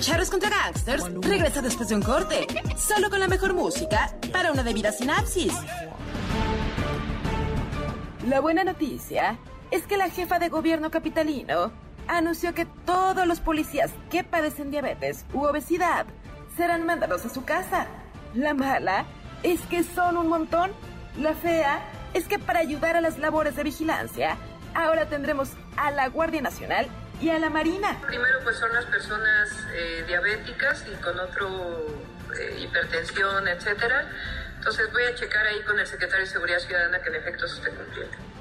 Charros 0.00 0.30
contra 0.30 0.50
Gangsters 0.50 1.04
regresa 1.20 1.62
después 1.62 1.88
de 1.88 1.94
un 1.94 2.02
corte, 2.02 2.46
solo 2.76 3.08
con 3.08 3.20
la 3.20 3.28
mejor 3.28 3.54
música 3.54 4.14
para 4.32 4.52
una 4.52 4.62
debida 4.62 4.92
sinapsis. 4.92 5.54
La 8.28 8.40
buena 8.40 8.64
noticia 8.64 9.38
es 9.70 9.86
que 9.86 9.96
la 9.96 10.10
jefa 10.10 10.38
de 10.38 10.48
gobierno 10.48 10.90
capitalino 10.90 11.72
anunció 12.08 12.52
que 12.52 12.66
todos 12.66 13.26
los 13.26 13.40
policías 13.40 13.90
que 14.10 14.24
padecen 14.24 14.70
diabetes 14.70 15.24
u 15.32 15.44
obesidad 15.44 16.06
serán 16.56 16.86
mandados 16.86 17.24
a 17.24 17.28
su 17.28 17.44
casa. 17.44 17.86
La 18.34 18.54
mala 18.54 19.04
es 19.42 19.60
que 19.62 19.82
son 19.82 20.16
un 20.16 20.28
montón. 20.28 20.72
La 21.18 21.34
fea 21.34 21.82
es 22.14 22.26
que 22.26 22.38
para 22.38 22.60
ayudar 22.60 22.96
a 22.96 23.00
las 23.00 23.18
labores 23.18 23.56
de 23.56 23.64
vigilancia, 23.64 24.36
ahora 24.74 25.06
tendremos 25.06 25.50
a 25.76 25.90
la 25.90 26.08
Guardia 26.08 26.42
Nacional 26.42 26.86
y 27.20 27.30
a 27.30 27.38
la 27.38 27.50
Marina. 27.50 27.98
Primero 28.06 28.40
pues 28.42 28.56
son 28.56 28.72
las 28.72 28.84
personas 28.86 29.48
eh, 29.74 30.04
diabéticas 30.06 30.84
y 30.90 30.94
con 31.02 31.18
otro 31.18 31.86
eh, 32.38 32.60
hipertensión, 32.60 33.46
etcétera. 33.48 34.08
Entonces 34.56 34.90
voy 34.92 35.04
a 35.04 35.14
checar 35.14 35.46
ahí 35.46 35.60
con 35.62 35.78
el 35.78 35.86
secretario 35.86 36.24
de 36.24 36.30
Seguridad 36.30 36.58
Ciudadana 36.58 37.00
que 37.00 37.08
en 37.08 37.14
efecto 37.16 37.46
se 37.48 37.56
esté 37.56 37.70
cumpliendo. 37.70 38.31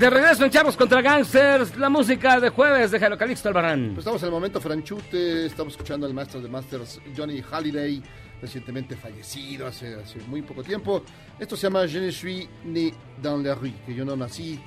De 0.00 0.08
regreso 0.08 0.46
en 0.46 0.50
Chavos 0.50 0.78
contra 0.78 1.02
Gangsters, 1.02 1.76
la 1.76 1.90
música 1.90 2.40
de 2.40 2.48
jueves 2.48 2.90
de 2.90 2.98
Jairo 2.98 3.18
Calixto 3.18 3.48
Albarrán. 3.48 3.88
Pues 3.88 3.98
estamos 3.98 4.22
en 4.22 4.28
el 4.28 4.32
momento 4.32 4.58
franchute, 4.58 5.44
estamos 5.44 5.74
escuchando 5.74 6.06
al 6.06 6.14
maestro 6.14 6.40
de 6.40 6.48
Masters, 6.48 7.02
Johnny 7.14 7.42
Halliday, 7.42 8.02
recientemente 8.40 8.96
fallecido 8.96 9.66
hace, 9.66 9.96
hace 9.96 10.18
muy 10.20 10.40
poco 10.40 10.62
tiempo. 10.62 11.02
Esto 11.38 11.54
se 11.54 11.66
llama 11.66 11.86
Je 11.86 12.00
ne 12.00 12.10
suis 12.10 12.48
né 12.64 12.94
dans 13.20 13.44
la 13.44 13.54
rue, 13.54 13.74
que 13.84 13.94
yo 13.94 14.06
no 14.06 14.16
nací 14.16 14.58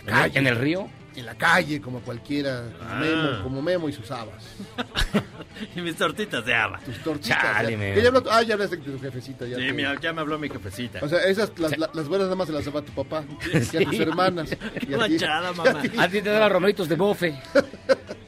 en 0.00 0.06
la 0.06 0.12
calle. 0.12 0.38
¿En 0.38 0.46
el 0.46 0.56
río? 0.56 0.88
En 1.18 1.26
la 1.26 1.34
calle, 1.36 1.80
como 1.80 2.00
cualquiera, 2.00 2.62
como, 2.78 2.90
Ah. 2.90 3.00
Memo, 3.00 3.42
como 3.42 3.62
Memo 3.62 3.88
y 3.88 3.92
sus 3.92 4.08
habas. 4.10 4.44
y 5.76 5.80
mis 5.80 5.96
tortitas 5.96 6.44
de 6.46 6.54
haba. 6.54 6.78
Tus 6.78 6.96
tortitas. 7.02 7.38
Chale, 7.42 7.72
ya. 7.96 8.02
Ya 8.02 8.08
habló- 8.10 8.28
ah, 8.30 8.42
ya 8.42 8.54
hablaste 8.54 8.76
de 8.76 8.82
tu 8.92 9.00
jefecita. 9.00 9.44
Ya 9.46 9.56
Sí, 9.56 9.72
te- 9.72 9.98
ya 10.00 10.12
me 10.12 10.20
habló 10.20 10.38
mi 10.38 10.48
jefecita. 10.48 11.00
O 11.02 11.08
sea, 11.08 11.18
esas, 11.24 11.50
las, 11.58 11.76
la- 11.76 11.90
las 11.92 12.08
buenas 12.08 12.26
nada 12.26 12.36
más 12.36 12.46
se 12.46 12.52
las 12.52 12.64
daba 12.64 12.80
a 12.80 12.84
tu 12.84 12.92
papá 12.92 13.24
y 13.52 13.76
a 13.76 13.84
tus 13.84 13.98
hermanas. 14.00 14.50
Y 14.80 14.94
a 14.94 14.96
ti. 14.96 14.96
manchada, 14.96 15.52
mamá. 15.52 15.82
A 15.98 16.08
ti 16.08 16.22
te 16.22 16.30
daba 16.30 16.48
romeritos 16.48 16.88
de 16.88 16.94
bofe. 16.96 17.34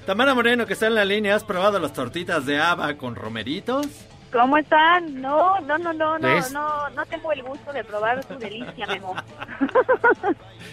Tamara 0.06 0.34
Moreno, 0.34 0.66
que 0.66 0.72
está 0.72 0.88
en 0.88 0.96
la 0.96 1.04
línea, 1.04 1.36
¿has 1.36 1.44
probado 1.44 1.78
las 1.78 1.92
tortitas 1.92 2.44
de 2.46 2.58
haba 2.58 2.96
con 2.96 3.14
romeritos? 3.14 3.86
¿Cómo 4.32 4.56
están? 4.58 5.20
No, 5.20 5.58
no, 5.60 5.76
no, 5.78 5.92
no, 5.92 6.18
no, 6.18 6.28
¿Ves? 6.28 6.52
no, 6.52 6.88
no 6.90 7.04
tengo 7.06 7.32
el 7.32 7.42
gusto 7.42 7.72
de 7.72 7.82
probar 7.84 8.22
su 8.24 8.34
delicia, 8.38 8.86
Memo. 8.86 9.14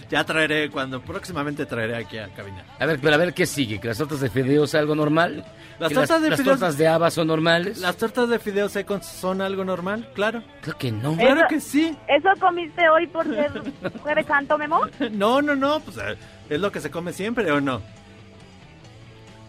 Ya 0.10 0.24
traeré, 0.24 0.70
cuando 0.70 1.02
próximamente 1.02 1.66
traeré 1.66 1.96
aquí 1.98 2.18
a 2.18 2.30
cabina. 2.30 2.64
A 2.80 2.86
ver, 2.86 2.98
pero 3.02 3.16
a 3.16 3.18
ver 3.18 3.34
qué 3.34 3.46
sigue, 3.46 3.80
que 3.80 3.90
las 3.90 3.98
tortas 3.98 4.22
de 4.22 4.30
fideos 4.30 4.74
algo 4.76 4.96
normal. 4.96 5.44
Las 5.80 5.92
tortas 5.92 6.22
de 6.22 6.30
las 6.30 6.40
fideos- 6.40 6.46
tortas 6.60 6.78
de 6.78 6.88
haba 6.88 7.12
son 7.12 7.28
normales. 7.28 7.80
¿Las 7.80 7.98
tortas 7.98 8.30
de 8.30 8.40
fideos 8.40 8.72
secos 8.72 9.06
son 9.06 9.42
algo 9.42 9.66
normal? 9.66 10.10
Claro. 10.14 10.42
Creo 10.62 10.78
que 10.78 10.92
no. 10.94 11.16
Claro 11.18 11.40
Eso- 11.42 11.48
que 11.50 11.60
sí. 11.60 11.98
¿Eso 12.08 12.30
comiste 12.40 12.88
hoy 12.90 13.08
por 13.08 13.26
ser 13.26 13.52
jueves 14.02 14.26
santo, 14.28 14.58
Memo? 14.58 14.82
No, 15.12 15.42
no, 15.42 15.56
no, 15.56 15.80
pues 15.82 15.98
eh, 15.98 16.16
es 16.50 16.60
lo 16.60 16.72
que 16.72 16.80
se 16.80 16.90
come 16.90 17.12
siempre, 17.12 17.52
¿o 17.52 17.60
no? 17.60 17.82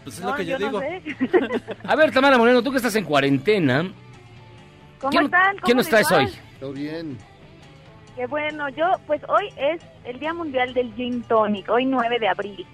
Pues 0.08 0.18
es 0.18 0.24
No, 0.24 0.30
lo 0.30 0.36
que 0.36 0.46
yo, 0.46 0.56
digo. 0.58 0.80
sé. 0.80 1.02
A 1.84 1.94
ver, 1.96 2.10
Tamara 2.12 2.38
Moreno, 2.38 2.62
tú 2.62 2.70
que 2.70 2.78
estás 2.78 2.94
en 2.96 3.04
cuarentena, 3.04 3.90
¿Cómo 5.00 5.10
¿Quién- 5.10 5.24
están? 5.26 5.56
quién 5.58 5.76
nos 5.76 5.88
traes 5.88 6.10
hoy? 6.10 6.28
Todo 6.58 6.72
bien. 6.72 7.18
Qué 8.16 8.26
bueno, 8.26 8.68
yo, 8.70 8.86
pues 9.06 9.20
hoy 9.28 9.48
es 9.56 9.80
el 10.04 10.18
Día 10.18 10.32
Mundial 10.34 10.72
del 10.74 10.92
Gin 10.94 11.22
Tonic, 11.22 11.68
hoy 11.70 11.84
9 11.84 12.18
de 12.18 12.26
abril. 12.28 12.66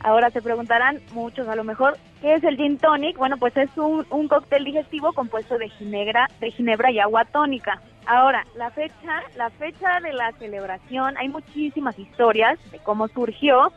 Ahora 0.00 0.30
se 0.30 0.42
preguntarán 0.42 1.00
muchos 1.12 1.48
a 1.48 1.56
lo 1.56 1.64
mejor, 1.64 1.96
¿qué 2.20 2.34
es 2.34 2.44
el 2.44 2.56
Gin 2.56 2.76
Tonic? 2.78 3.16
Bueno, 3.16 3.36
pues 3.38 3.56
es 3.56 3.70
un, 3.76 4.04
un 4.10 4.28
cóctel 4.28 4.64
digestivo 4.64 5.12
compuesto 5.12 5.56
de 5.58 5.68
ginebra, 5.70 6.28
de 6.40 6.50
ginebra 6.50 6.90
y 6.90 6.98
agua 6.98 7.24
tónica. 7.24 7.80
Ahora, 8.04 8.44
la 8.56 8.70
fecha, 8.70 9.22
la 9.36 9.48
fecha 9.50 10.00
de 10.00 10.12
la 10.12 10.32
celebración, 10.32 11.16
hay 11.16 11.28
muchísimas 11.28 11.98
historias 11.98 12.58
de 12.70 12.78
cómo 12.78 13.08
surgió, 13.08 13.72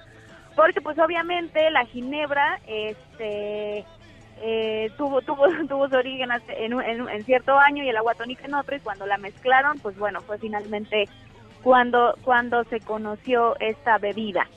porque 0.56 0.82
pues 0.82 0.98
obviamente 1.00 1.70
la 1.72 1.86
ginebra, 1.86 2.60
este, 2.68 3.86
eh, 4.42 4.92
tuvo, 4.98 5.22
tuvo, 5.22 5.46
tuvo 5.70 5.88
su 5.88 5.96
origen 5.96 6.30
en, 6.50 6.80
en 7.10 7.24
cierto 7.24 7.58
año 7.58 7.84
y 7.84 7.90
el 7.90 7.98
agua 7.98 8.16
tónica 8.16 8.46
en 8.46 8.56
otro, 8.56 8.76
y 8.76 8.80
cuando 8.80 9.06
la 9.06 9.18
mezclaron, 9.18 9.80
pues 9.80 9.98
bueno, 9.98 10.22
fue 10.22 10.38
finalmente 10.38 11.08
cuando, 11.64 12.16
cuando 12.24 12.64
se 12.66 12.80
conoció 12.80 13.56
esta 13.60 13.98
bebida. 13.98 14.48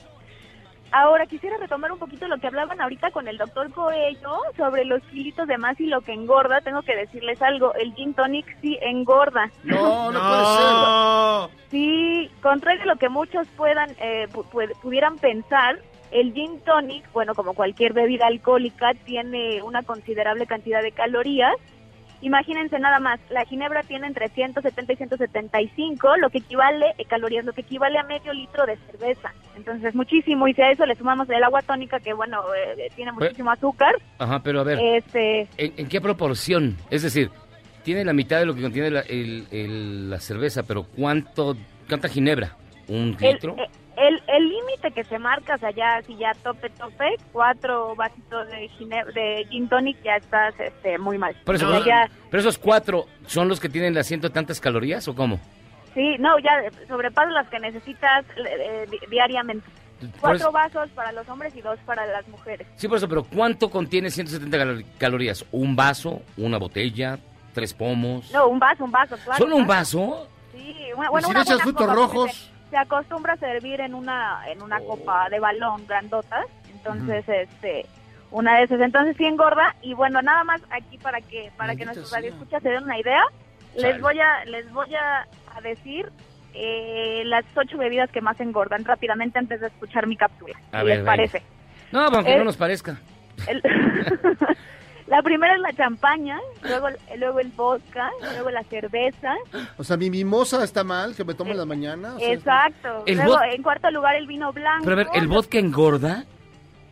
Ahora 0.91 1.25
quisiera 1.25 1.57
retomar 1.57 1.91
un 1.91 1.99
poquito 1.99 2.27
lo 2.27 2.37
que 2.37 2.47
hablaban 2.47 2.79
ahorita 2.79 3.11
con 3.11 3.27
el 3.27 3.37
doctor 3.37 3.71
Coello 3.71 4.39
sobre 4.55 4.85
los 4.85 5.01
kilitos 5.03 5.47
de 5.47 5.57
más 5.57 5.79
y 5.79 5.87
lo 5.87 6.01
que 6.01 6.13
engorda. 6.13 6.61
Tengo 6.61 6.81
que 6.83 6.95
decirles 6.95 7.41
algo, 7.41 7.73
el 7.75 7.93
gin 7.95 8.13
tonic 8.13 8.45
sí 8.61 8.77
engorda. 8.81 9.51
No, 9.63 10.11
no 10.11 10.19
puede 10.19 10.45
ser. 10.45 11.59
Sí, 11.69 12.31
contrario 12.41 12.83
a 12.83 12.87
lo 12.87 12.95
que 12.95 13.09
muchos 13.09 13.47
puedan 13.57 13.89
eh, 13.99 14.27
pu- 14.31 14.45
pu- 14.45 14.73
pudieran 14.81 15.17
pensar, 15.17 15.79
el 16.11 16.33
gin 16.33 16.61
tonic, 16.61 17.11
bueno, 17.11 17.33
como 17.35 17.53
cualquier 17.53 17.91
bebida 17.93 18.27
alcohólica, 18.27 18.93
tiene 19.05 19.61
una 19.63 19.81
considerable 19.83 20.45
cantidad 20.45 20.81
de 20.81 20.91
calorías. 20.93 21.53
Imagínense 22.25 22.79
nada 22.79 22.99
más, 22.99 23.19
la 23.29 23.45
ginebra 23.45 23.83
tiene 23.83 24.07
entre 24.07 24.29
170 24.29 24.93
y 24.93 24.95
175, 24.95 26.17
lo 26.17 26.31
que 26.31 26.39
equivale, 26.39 26.87
eh, 26.97 27.05
calorías, 27.05 27.45
lo 27.45 27.53
que 27.53 27.61
equivale 27.61 27.99
a 27.99 28.03
medio 28.03 28.33
litro 28.33 28.65
de 28.65 28.77
cerveza. 28.77 29.31
Entonces, 29.55 29.93
muchísimo. 29.93 30.47
Y 30.47 30.55
si 30.55 30.61
a 30.63 30.71
eso 30.71 30.87
le 30.87 30.95
sumamos 30.95 31.29
el 31.29 31.43
agua 31.43 31.61
tónica, 31.61 31.99
que 31.99 32.13
bueno, 32.13 32.41
eh, 32.55 32.89
tiene 32.95 33.13
Pues- 33.13 33.25
muchísimo 33.29 33.51
azúcar, 33.51 33.93
Ajá, 34.17 34.41
pero 34.41 34.61
a 34.61 34.63
ver, 34.63 34.79
este, 34.79 35.41
¿en, 35.57 35.73
en 35.77 35.87
qué 35.87 36.01
proporción? 36.01 36.75
Es 36.89 37.03
decir, 37.03 37.29
tiene 37.83 38.03
la 38.03 38.13
mitad 38.13 38.39
de 38.39 38.47
lo 38.47 38.55
que 38.55 38.63
contiene 38.63 38.89
la, 38.89 39.01
el- 39.01 39.45
el- 39.51 40.09
la 40.09 40.19
cerveza, 40.19 40.63
pero 40.63 40.81
¿cuánto, 40.97 41.55
cuánta 41.87 42.09
ginebra? 42.09 42.55
¿Un 42.87 43.15
El, 43.21 43.33
litro? 43.33 43.55
eh, 43.59 43.69
el 43.97 44.21
el 44.27 44.49
límite 44.49 44.91
que 44.91 45.03
se 45.05 45.17
marca, 45.19 45.55
o 45.55 45.57
sea, 45.57 45.71
ya, 45.71 46.01
si 46.05 46.15
ya 46.17 46.33
tope, 46.43 46.69
tope, 46.71 47.15
cuatro 47.31 47.95
vasitos 47.95 48.47
de, 48.49 48.67
gine- 48.77 49.05
de 49.13 49.45
gin 49.49 49.67
tonic, 49.69 50.01
ya 50.03 50.15
estás 50.17 50.53
este, 50.59 50.97
muy 50.97 51.17
mal. 51.17 51.35
Por 51.45 51.55
eso, 51.55 51.67
O 51.67 51.69
sea, 51.71 51.79
pero, 51.79 51.85
ya- 51.89 52.09
pero 52.29 52.41
esos 52.41 52.57
cuatro 52.57 53.05
son 53.27 53.47
los 53.47 53.59
que 53.59 53.69
tienen 53.69 53.93
las 53.93 54.07
ciento 54.07 54.31
tantas 54.31 54.59
calorías 54.59 55.07
o 55.07 55.15
cómo? 55.15 55.39
sí, 55.93 56.17
no, 56.19 56.37
ya 56.39 56.51
sobrepasas 56.89 57.31
las 57.31 57.47
que 57.47 57.57
necesitas 57.59 58.25
eh, 58.35 58.85
di- 58.91 58.99
diariamente. 59.09 59.65
Cuatro 60.19 60.35
eso- 60.37 60.51
vasos 60.51 60.89
para 60.89 61.13
los 61.13 61.27
hombres 61.29 61.55
y 61.55 61.61
dos 61.61 61.79
para 61.85 62.05
las 62.05 62.27
mujeres. 62.27 62.67
sí, 62.75 62.87
por 62.89 62.97
eso, 62.97 63.07
pero 63.07 63.23
¿cuánto 63.23 63.69
contiene 63.69 64.11
170 64.11 64.57
calor- 64.57 64.83
calorías? 64.97 65.45
¿Un 65.53 65.75
vaso? 65.77 66.21
¿Una 66.35 66.57
botella? 66.57 67.17
¿Tres 67.53 67.73
pomos? 67.73 68.29
No, 68.33 68.49
un 68.49 68.59
vaso, 68.59 68.83
un 68.83 68.91
vaso, 68.91 69.15
claro. 69.23 69.37
¿Solo 69.41 69.55
un 69.55 69.65
vaso? 69.65 70.27
Sí, 70.51 70.75
bueno, 70.97 71.11
bueno, 71.11 71.27
si 71.27 71.31
una 71.31 71.39
le 71.39 71.43
echas 71.45 71.61
frutos 71.61 71.93
rojos? 71.95 72.51
Se, 72.75 72.81
acostumbra 72.81 73.33
a 73.33 73.37
servir 73.37 73.79
en 73.79 73.93
una 73.95 74.41
en 74.49 74.61
una 74.61 74.81
copa 74.81 75.29
de 75.29 75.39
balón 75.39 75.87
grandota, 75.87 76.43
entonces 76.73 77.23
este 77.27 77.85
una 78.31 78.57
de 78.57 78.63
esas, 78.63 78.81
entonces 78.81 79.15
sí 79.17 79.23
engorda 79.25 79.75
y 79.81 79.93
bueno, 79.93 80.21
nada 80.21 80.43
más 80.43 80.61
aquí 80.71 80.97
para 80.97 81.21
que 81.21 81.51
para 81.55 81.75
que 81.77 81.85
nuestros 81.85 82.11
radioescuchas 82.11 82.61
se 82.61 82.69
den 82.69 82.83
una 82.83 82.99
idea, 82.99 83.23
Chale. 83.75 83.93
les 83.93 84.01
voy 84.01 84.19
a 84.19 84.43
les 84.45 84.69
voy 84.73 84.93
a, 84.93 85.25
a 85.55 85.61
decir 85.61 86.11
eh, 86.53 87.23
las 87.25 87.45
ocho 87.55 87.77
bebidas 87.77 88.11
que 88.11 88.19
más 88.19 88.37
engordan 88.41 88.83
rápidamente 88.83 89.39
antes 89.39 89.61
de 89.61 89.67
escuchar 89.67 90.05
mi 90.07 90.17
cápsula. 90.17 90.57
A 90.73 90.79
si 90.81 90.85
ver, 90.85 90.97
les 90.97 90.97
venga. 90.97 91.11
parece. 91.11 91.41
No, 91.93 92.01
aunque 92.01 92.37
no 92.37 92.43
nos 92.43 92.57
parezca. 92.57 92.97
El- 93.47 93.61
la 95.07 95.21
primera 95.21 95.53
es 95.55 95.61
la 95.61 95.73
champaña, 95.73 96.39
luego 96.63 96.87
luego 97.17 97.39
el 97.39 97.49
vodka, 97.49 98.09
luego 98.33 98.49
la 98.49 98.63
cerveza, 98.63 99.35
O 99.77 99.83
sea, 99.83 99.97
mi 99.97 100.09
mimosa 100.09 100.63
está 100.63 100.83
mal, 100.83 101.15
que 101.15 101.23
me 101.23 101.33
tome 101.33 101.51
en 101.51 101.57
la 101.57 101.65
mañana. 101.65 102.15
o 102.15 102.19
sea, 102.19 102.33
Exacto. 102.33 103.03
El 103.05 103.17
Luego, 103.17 103.37
en 103.43 103.61
cuarto 103.61 103.91
lugar, 103.91 104.15
el 104.15 104.25
vino 104.27 104.51
blanco. 104.51 104.83
Pero 104.85 104.93
a 104.93 105.03
ver, 105.03 105.07
¿el 105.13 105.27
vodka 105.27 105.59
engorda? 105.59 106.25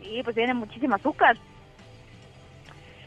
Sí, 0.02 0.22
pues 0.23 0.35
tiene 0.35 0.53
muchísimo 0.53 0.95
azúcar. 0.95 1.38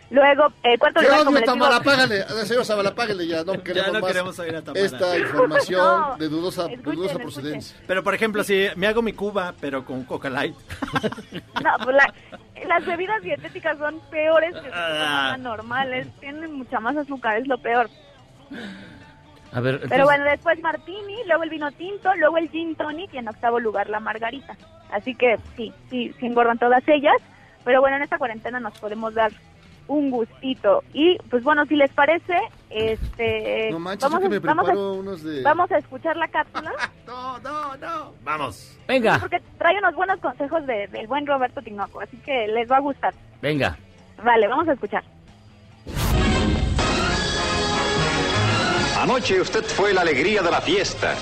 Luego, 0.09 0.53
cuarto 0.79 1.01
¡Qué 1.01 1.07
lugar, 1.09 1.27
odio, 1.27 1.43
Tamara! 1.45 1.77
Apágale. 1.77 2.21
Eh, 2.21 2.47
Señor 2.47 2.65
Zabala, 2.65 2.91
apágale 2.91 3.27
ya. 3.27 3.43
No 3.43 3.61
queremos 3.65 3.93
no 3.93 4.01
más 4.01 4.09
queremos 4.13 4.39
oír 4.39 4.55
a 4.57 4.63
Tamara. 4.63 4.85
esta 4.87 5.19
información 5.19 5.81
No, 6.11 6.17
de 6.17 6.29
dudosa, 6.29 6.67
de 6.69 6.75
escuchen, 6.75 6.95
dudosa 6.97 7.19
procedencia. 7.19 7.77
Pero 7.89 8.03
por 8.05 8.15
ejemplo, 8.15 8.45
si 8.45 8.69
me 8.77 8.87
hago 8.87 9.03
mi 9.03 9.13
cuba, 9.15 9.55
pero 9.61 9.85
con 9.85 10.05
Coca 10.05 10.31
Light. 10.31 10.55
No, 11.65 11.71
pues 11.83 11.97
la- 11.97 12.15
las 12.69 12.85
bebidas 12.87 13.21
dietéticas 13.23 13.79
son 13.79 14.01
peores 14.11 14.53
que 14.55 14.71
Ah. 14.73 15.31
las 15.33 15.41
normales. 15.41 16.07
Tienen 16.21 16.53
mucha 16.53 16.79
más 16.81 16.97
azúcar, 16.97 17.39
es 17.39 17.47
lo 17.49 17.59
peor. 17.59 17.89
A 19.53 19.61
ver, 19.61 19.81
Pero 19.89 20.05
bueno, 20.05 20.25
después 20.25 20.61
martini, 20.61 21.17
luego 21.27 21.43
el 21.43 21.51
vino 21.51 21.71
tinto, 21.73 22.15
luego 22.17 22.37
el 22.39 22.51
gin 22.51 22.75
tonic 22.77 23.13
y 23.15 23.19
en 23.19 23.29
octavo 23.29 23.59
lugar 23.59 23.89
la 23.89 24.01
margarita. 24.01 24.57
Así 24.93 25.15
que 25.15 25.37
sí, 25.57 25.73
sí, 25.91 26.15
sí 26.21 26.27
engordan 26.27 26.59
todas 26.59 26.83
ellas. 26.87 27.17
Pero 27.65 27.81
bueno, 27.81 27.97
en 27.97 28.03
esta 28.03 28.19
cuarentena 28.19 28.61
nos 28.61 28.79
podemos 28.79 29.15
dar 29.15 29.33
un 29.89 30.11
gustito. 30.11 30.83
Y 30.93 31.17
pues 31.31 31.43
bueno, 31.45 31.65
si 31.67 31.77
les 31.77 31.91
parece, 31.93 32.35
este... 32.71 33.71
No 33.71 33.79
manches, 33.79 34.03
vamos, 34.11 34.23
yo 34.25 34.29
que 34.31 34.37
a, 34.37 34.41
me 34.41 34.47
vamos, 34.47 34.69
a, 34.69 34.73
unos 34.75 35.23
de... 35.23 35.43
vamos 35.43 35.71
a 35.71 35.79
escuchar 35.79 36.17
la 36.17 36.29
cápsula. 36.29 36.73
No, 37.07 37.39
no, 37.39 37.77
no. 37.77 38.13
Vamos. 38.25 38.77
Venga, 38.89 39.19
Porque 39.21 39.41
trae 39.59 39.79
unos 39.79 39.95
buenos 39.95 40.19
consejos 40.21 40.67
de- 40.67 40.89
del 40.89 41.07
buen 41.07 41.25
Roberto 41.27 41.63
Tinoco, 41.63 42.01
así 42.01 42.17
que 42.19 42.49
les 42.49 42.69
va 42.71 42.79
a 42.79 42.81
gustar. 42.81 43.15
venga. 43.41 43.77
Vale, 44.25 44.49
vamos 44.49 44.67
a 44.69 44.73
escuchar. 44.73 45.05
Anoche 48.99 49.41
usted 49.41 49.63
fue 49.65 49.93
la 49.93 50.01
alegría 50.01 50.43
de 50.43 50.51
la 50.51 50.61
fiesta. 50.61 51.15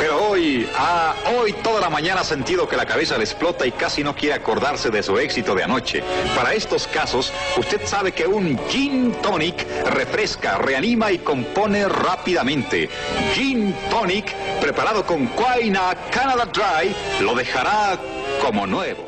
Pero 0.00 0.30
hoy, 0.30 0.66
ah, 0.76 1.14
hoy 1.36 1.52
toda 1.52 1.78
la 1.78 1.90
mañana 1.90 2.22
ha 2.22 2.24
sentido 2.24 2.66
que 2.66 2.74
la 2.74 2.86
cabeza 2.86 3.18
le 3.18 3.24
explota 3.24 3.66
y 3.66 3.72
casi 3.72 4.02
no 4.02 4.16
quiere 4.16 4.34
acordarse 4.34 4.88
de 4.88 5.02
su 5.02 5.18
éxito 5.18 5.54
de 5.54 5.62
anoche. 5.62 6.02
Para 6.34 6.54
estos 6.54 6.86
casos, 6.86 7.30
usted 7.58 7.82
sabe 7.84 8.12
que 8.12 8.26
un 8.26 8.58
gin 8.70 9.12
tonic 9.20 9.66
refresca, 9.90 10.56
reanima 10.56 11.12
y 11.12 11.18
compone 11.18 11.86
rápidamente. 11.86 12.88
Gin 13.34 13.74
tonic, 13.90 14.34
preparado 14.62 15.04
con 15.04 15.26
Quaina 15.26 15.94
Canada 16.10 16.46
Dry, 16.46 16.96
lo 17.22 17.34
dejará 17.34 17.98
como 18.40 18.66
nuevo. 18.66 19.06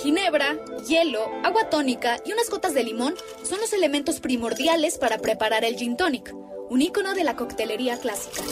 Ginebra, 0.00 0.58
hielo, 0.86 1.28
agua 1.42 1.68
tónica 1.70 2.18
y 2.24 2.32
unas 2.32 2.48
gotas 2.50 2.72
de 2.72 2.84
limón 2.84 3.16
son 3.42 3.60
los 3.60 3.72
elementos 3.72 4.20
primordiales 4.20 4.96
para 4.96 5.18
preparar 5.18 5.64
el 5.64 5.74
gin 5.74 5.96
tonic, 5.96 6.32
un 6.70 6.80
ícono 6.80 7.14
de 7.14 7.24
la 7.24 7.34
coctelería 7.34 7.98
clásica. 7.98 8.42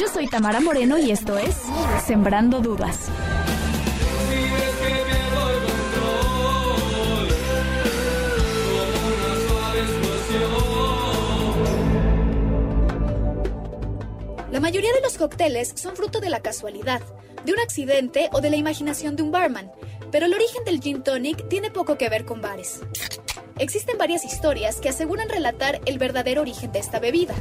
Yo 0.00 0.08
soy 0.08 0.26
Tamara 0.26 0.60
Moreno 0.60 0.98
y 0.98 1.12
esto 1.12 1.38
es 1.38 1.54
Sembrando 2.04 2.60
Dudas. 2.60 3.08
La 14.50 14.58
mayoría 14.58 14.92
de 14.92 15.00
los 15.00 15.16
cócteles 15.16 15.72
son 15.76 15.94
fruto 15.94 16.18
de 16.20 16.28
la 16.28 16.40
casualidad, 16.40 17.00
de 17.44 17.52
un 17.52 17.60
accidente 17.60 18.30
o 18.32 18.40
de 18.40 18.50
la 18.50 18.56
imaginación 18.56 19.14
de 19.14 19.22
un 19.22 19.30
barman, 19.30 19.70
pero 20.10 20.26
el 20.26 20.34
origen 20.34 20.64
del 20.64 20.80
gin 20.80 21.04
tonic 21.04 21.48
tiene 21.48 21.70
poco 21.70 21.96
que 21.96 22.08
ver 22.08 22.24
con 22.24 22.40
bares. 22.40 22.80
Existen 23.58 23.96
varias 23.96 24.24
historias 24.24 24.80
que 24.80 24.88
aseguran 24.88 25.28
relatar 25.28 25.80
el 25.86 25.98
verdadero 25.98 26.40
origen 26.42 26.72
de 26.72 26.80
esta 26.80 26.98
bebida 26.98 27.34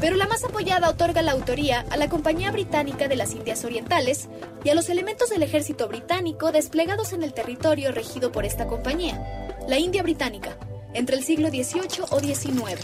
pero 0.00 0.16
la 0.16 0.26
más 0.26 0.44
apoyada 0.44 0.88
otorga 0.88 1.22
la 1.22 1.32
autoría 1.32 1.84
a 1.90 1.96
la 1.96 2.08
Compañía 2.08 2.50
Británica 2.50 3.08
de 3.08 3.16
las 3.16 3.32
Indias 3.32 3.64
Orientales 3.64 4.28
y 4.64 4.70
a 4.70 4.74
los 4.74 4.88
elementos 4.88 5.30
del 5.30 5.42
ejército 5.42 5.88
británico 5.88 6.52
desplegados 6.52 7.12
en 7.12 7.22
el 7.22 7.34
territorio 7.34 7.92
regido 7.92 8.32
por 8.32 8.44
esta 8.44 8.66
compañía, 8.66 9.56
la 9.68 9.78
India 9.78 10.02
Británica, 10.02 10.56
entre 10.94 11.16
el 11.16 11.24
siglo 11.24 11.48
XVIII 11.48 12.04
o 12.10 12.20
XIX. 12.20 12.80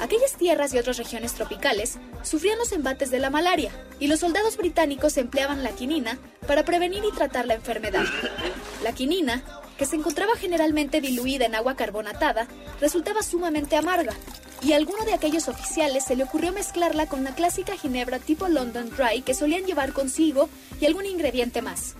Aquellas 0.00 0.36
tierras 0.36 0.72
y 0.72 0.78
otras 0.78 0.96
regiones 0.96 1.34
tropicales 1.34 1.98
sufrían 2.22 2.58
los 2.58 2.72
embates 2.72 3.10
de 3.10 3.18
la 3.18 3.30
malaria 3.30 3.72
y 3.98 4.06
los 4.06 4.20
soldados 4.20 4.56
británicos 4.56 5.16
empleaban 5.16 5.64
la 5.64 5.72
quinina 5.72 6.18
para 6.46 6.64
prevenir 6.64 7.02
y 7.04 7.14
tratar 7.14 7.46
la 7.46 7.54
enfermedad. 7.54 8.04
La 8.84 8.92
quinina, 8.92 9.42
que 9.78 9.86
se 9.86 9.96
encontraba 9.96 10.36
generalmente 10.36 11.00
diluida 11.00 11.46
en 11.46 11.54
agua 11.54 11.76
carbonatada, 11.76 12.48
resultaba 12.80 13.22
sumamente 13.22 13.76
amarga 13.76 14.12
y 14.60 14.72
a 14.72 14.76
alguno 14.76 15.04
de 15.04 15.14
aquellos 15.14 15.48
oficiales 15.48 16.04
se 16.04 16.16
le 16.16 16.24
ocurrió 16.24 16.52
mezclarla 16.52 17.06
con 17.06 17.22
la 17.24 17.34
clásica 17.34 17.76
ginebra 17.76 18.18
tipo 18.18 18.48
London 18.48 18.90
Dry 18.90 19.22
que 19.22 19.34
solían 19.34 19.64
llevar 19.64 19.92
consigo 19.92 20.48
y 20.80 20.86
algún 20.86 21.06
ingrediente 21.06 21.62
más. 21.62 21.94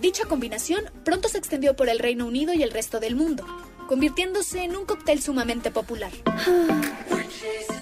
Dicha 0.00 0.24
combinación 0.26 0.84
pronto 1.04 1.28
se 1.28 1.38
extendió 1.38 1.74
por 1.74 1.88
el 1.88 1.98
Reino 1.98 2.26
Unido 2.26 2.52
y 2.52 2.62
el 2.62 2.70
resto 2.70 3.00
del 3.00 3.16
mundo, 3.16 3.44
convirtiéndose 3.88 4.62
en 4.62 4.76
un 4.76 4.86
cóctel 4.86 5.20
sumamente 5.20 5.70
popular. 5.70 6.12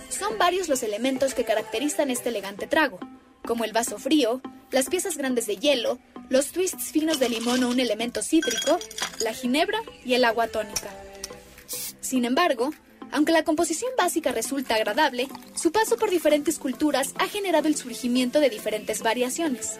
Son 0.09 0.39
varios 0.39 0.69
los 0.69 0.83
elementos 0.83 1.35
que 1.35 1.45
caracterizan 1.45 2.11
este 2.11 2.31
elegante 2.31 2.67
trago, 2.67 3.01
como 3.45 3.65
el 3.65 3.73
vaso 3.73 3.99
frío, 3.99 4.41
las 4.73 4.89
piezas 4.89 5.17
grandes 5.17 5.47
de 5.47 5.57
hielo, 5.57 5.99
los 6.29 6.51
twists 6.51 6.91
finos 6.91 7.21
de 7.21 7.29
limón 7.29 7.63
o 7.63 7.69
un 7.69 7.79
elemento 7.79 8.23
cítrico, 8.23 8.79
la 9.23 9.33
ginebra 9.33 9.79
y 10.05 10.15
el 10.15 10.25
agua 10.25 10.49
tónica. 10.49 10.91
Sin 12.01 12.25
embargo, 12.25 12.71
aunque 13.13 13.33
la 13.33 13.45
composición 13.45 13.93
básica 13.97 14.33
resulta 14.33 14.75
agradable, 14.75 15.29
su 15.55 15.71
paso 15.71 15.97
por 15.97 16.11
diferentes 16.11 16.59
culturas 16.59 17.15
ha 17.19 17.29
generado 17.29 17.69
el 17.69 17.77
surgimiento 17.77 18.41
de 18.41 18.49
diferentes 18.49 19.03
variaciones. 19.03 19.79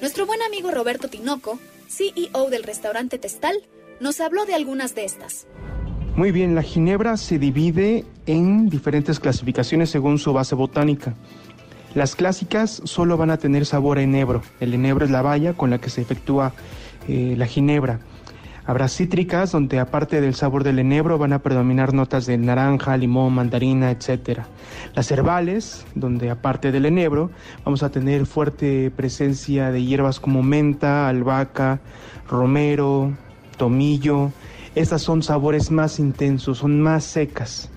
Nuestro 0.00 0.26
buen 0.26 0.42
amigo 0.42 0.72
Roberto 0.72 1.08
Tinoco, 1.08 1.60
CEO 1.88 2.50
del 2.50 2.64
restaurante 2.64 3.18
Testal, 3.18 3.62
nos 4.00 4.20
habló 4.20 4.44
de 4.44 4.54
algunas 4.54 4.96
de 4.96 5.04
estas. 5.04 5.46
Muy 6.16 6.32
bien, 6.32 6.54
la 6.56 6.62
ginebra 6.62 7.16
se 7.16 7.38
divide 7.38 8.04
en 8.26 8.68
diferentes 8.68 9.20
clasificaciones 9.20 9.88
según 9.88 10.18
su 10.18 10.32
base 10.32 10.54
botánica. 10.54 11.14
Las 11.94 12.16
clásicas 12.16 12.80
solo 12.84 13.18
van 13.18 13.30
a 13.30 13.36
tener 13.36 13.66
sabor 13.66 13.98
a 13.98 14.02
enebro. 14.02 14.40
El 14.60 14.72
enebro 14.72 15.04
es 15.04 15.10
la 15.10 15.20
valla 15.20 15.52
con 15.52 15.68
la 15.68 15.78
que 15.78 15.90
se 15.90 16.00
efectúa 16.00 16.54
eh, 17.06 17.34
la 17.36 17.46
ginebra. 17.46 18.00
Habrá 18.64 18.88
cítricas 18.88 19.52
donde 19.52 19.78
aparte 19.78 20.22
del 20.22 20.34
sabor 20.34 20.64
del 20.64 20.78
enebro 20.78 21.18
van 21.18 21.34
a 21.34 21.40
predominar 21.40 21.92
notas 21.92 22.24
de 22.24 22.38
naranja, 22.38 22.96
limón, 22.96 23.34
mandarina, 23.34 23.90
etc. 23.90 24.40
Las 24.94 25.10
herbales, 25.10 25.84
donde 25.94 26.30
aparte 26.30 26.72
del 26.72 26.86
enebro 26.86 27.30
vamos 27.64 27.82
a 27.82 27.90
tener 27.90 28.24
fuerte 28.24 28.90
presencia 28.90 29.70
de 29.70 29.84
hierbas 29.84 30.18
como 30.18 30.42
menta, 30.42 31.08
albahaca, 31.08 31.80
romero, 32.26 33.12
tomillo. 33.58 34.30
Estas 34.74 35.02
son 35.02 35.22
sabores 35.22 35.70
más 35.70 35.98
intensos, 35.98 36.58
son 36.58 36.80
más 36.80 37.04
secas. 37.04 37.68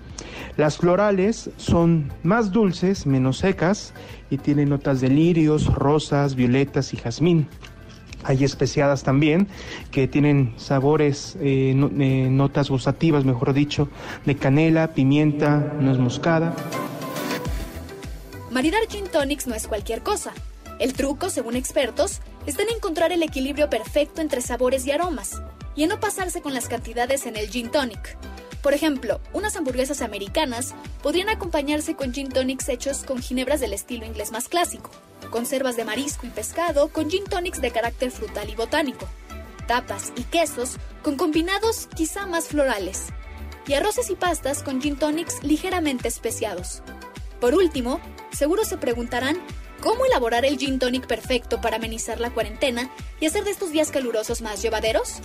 Las 0.57 0.77
florales 0.77 1.49
son 1.57 2.13
más 2.23 2.51
dulces, 2.51 3.05
menos 3.05 3.39
secas 3.39 3.93
y 4.29 4.37
tienen 4.37 4.69
notas 4.69 5.01
de 5.01 5.09
lirios, 5.09 5.65
rosas, 5.65 6.35
violetas 6.35 6.93
y 6.93 6.97
jazmín. 6.97 7.47
Hay 8.23 8.43
especiadas 8.43 9.03
también 9.03 9.47
que 9.91 10.07
tienen 10.07 10.53
sabores, 10.57 11.37
eh, 11.41 11.75
eh, 11.99 12.27
notas 12.31 12.69
gustativas, 12.69 13.25
mejor 13.25 13.53
dicho, 13.53 13.89
de 14.25 14.35
canela, 14.35 14.93
pimienta, 14.93 15.73
nuez 15.79 15.99
moscada. 15.99 16.55
Maridar 18.49 18.87
gin 18.89 19.05
tonics 19.11 19.45
no 19.47 19.53
es 19.53 19.67
cualquier 19.67 20.01
cosa. 20.01 20.31
El 20.79 20.93
truco, 20.93 21.29
según 21.29 21.55
expertos, 21.55 22.21
está 22.45 22.63
en 22.63 22.69
encontrar 22.69 23.11
el 23.11 23.21
equilibrio 23.21 23.69
perfecto 23.69 24.21
entre 24.21 24.41
sabores 24.41 24.87
y 24.87 24.91
aromas, 24.91 25.41
y 25.75 25.83
en 25.83 25.89
no 25.89 25.99
pasarse 25.99 26.41
con 26.41 26.53
las 26.53 26.67
cantidades 26.67 27.25
en 27.25 27.35
el 27.35 27.49
gin 27.49 27.69
tonic. 27.69 28.17
Por 28.65 28.73
ejemplo, 28.73 29.21
unas 29.31 29.55
hamburguesas 29.55 30.01
americanas 30.01 30.73
podrían 31.03 31.29
acompañarse 31.29 31.95
con 31.95 32.15
gin 32.15 32.29
tonics 32.29 32.67
hechos 32.67 33.03
con 33.03 33.21
ginebras 33.21 33.59
del 33.59 33.73
estilo 33.73 34.07
inglés 34.07 34.31
más 34.31 34.49
clásico, 34.49 34.89
conservas 35.29 35.75
de 35.75 35.85
marisco 35.85 36.25
y 36.25 36.31
pescado 36.31 36.87
con 36.87 37.11
gin 37.11 37.25
tonics 37.25 37.61
de 37.61 37.69
carácter 37.69 38.09
frutal 38.09 38.49
y 38.49 38.55
botánico, 38.55 39.07
tapas 39.67 40.13
y 40.15 40.23
quesos 40.23 40.77
con 41.03 41.15
combinados 41.15 41.87
quizá 41.95 42.25
más 42.25 42.47
florales, 42.47 43.09
y 43.67 43.75
arroces 43.75 44.09
y 44.09 44.15
pastas 44.15 44.63
con 44.63 44.81
gin 44.81 44.95
tonics 44.95 45.43
ligeramente 45.43 46.07
especiados. 46.07 46.81
Por 47.39 47.53
último, 47.53 47.99
seguro 48.31 48.65
se 48.65 48.77
preguntarán 48.77 49.37
cómo 49.79 50.07
elaborar 50.07 50.43
el 50.43 50.57
gin 50.57 50.79
tonic 50.79 51.05
perfecto 51.05 51.61
para 51.61 51.75
amenizar 51.75 52.19
la 52.19 52.31
cuarentena 52.31 52.89
y 53.19 53.27
hacer 53.27 53.43
de 53.43 53.51
estos 53.51 53.69
días 53.69 53.91
calurosos 53.91 54.41
más 54.41 54.63
llevaderos. 54.63 55.21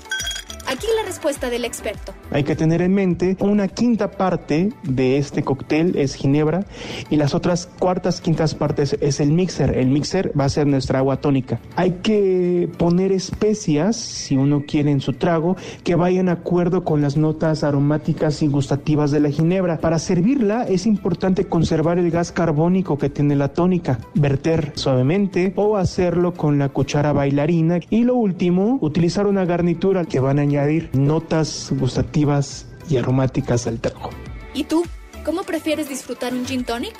Aquí 0.71 0.87
la 0.97 1.05
respuesta 1.05 1.51
del 1.51 1.65
experto. 1.65 2.15
Hay 2.31 2.45
que 2.45 2.55
tener 2.55 2.81
en 2.81 2.95
mente 2.95 3.37
una 3.41 3.67
quinta 3.67 4.13
parte 4.13 4.73
de 4.85 5.19
este 5.19 5.43
cóctel 5.43 5.97
es 5.97 6.15
ginebra 6.15 6.65
y 7.11 7.17
las 7.17 7.35
otras 7.35 7.67
cuartas, 7.81 8.21
quintas 8.21 8.55
partes 8.55 8.97
es 9.01 9.19
el 9.19 9.33
mixer. 9.33 9.77
El 9.77 9.89
mixer 9.89 10.33
va 10.39 10.45
a 10.45 10.49
ser 10.49 10.69
nuestra 10.69 11.01
agua 11.01 11.17
tónica. 11.17 11.59
Hay 11.75 11.99
que 12.05 12.71
poner 12.79 13.11
especias, 13.11 13.97
si 13.97 14.37
uno 14.37 14.63
quiere 14.65 14.93
en 14.93 15.01
su 15.01 15.15
trago, 15.15 15.57
que 15.83 15.97
vayan 15.97 16.27
de 16.27 16.33
acuerdo 16.33 16.85
con 16.85 17.03
las 17.03 17.17
notas 17.17 17.65
aromáticas 17.65 18.41
y 18.41 18.47
gustativas 18.47 19.11
de 19.11 19.19
la 19.19 19.31
ginebra. 19.31 19.81
Para 19.81 19.99
servirla 19.99 20.63
es 20.69 20.87
importante 20.87 21.49
conservar 21.49 21.99
el 21.99 22.13
gas 22.13 22.31
carbónico 22.31 22.97
que 22.97 23.11
tiene 23.11 23.35
la 23.35 23.49
tónica, 23.49 23.99
verter 24.15 24.71
suavemente 24.77 25.53
o 25.57 25.77
hacerlo 25.77 26.33
con 26.33 26.61
la 26.61 26.69
cuchara 26.69 27.13
bailarina. 27.13 27.81
Y 27.91 28.05
lo 28.05 28.15
último, 28.15 28.79
utilizar 28.81 29.27
una 29.27 29.45
garnitura 29.45 30.05
que 30.05 30.21
van 30.21 30.39
a 30.39 30.43
añadir 30.43 30.60
notas 30.93 31.70
gustativas 31.78 32.66
y 32.89 32.97
aromáticas 32.97 33.66
al 33.66 33.81
trago. 33.81 34.11
¿Y 34.55 34.65
tú? 34.65 34.85
¿Cómo 35.24 35.43
prefieres 35.45 35.89
disfrutar 35.89 36.32
un 36.35 36.45
gin 36.47 36.65
tonic? 36.65 36.95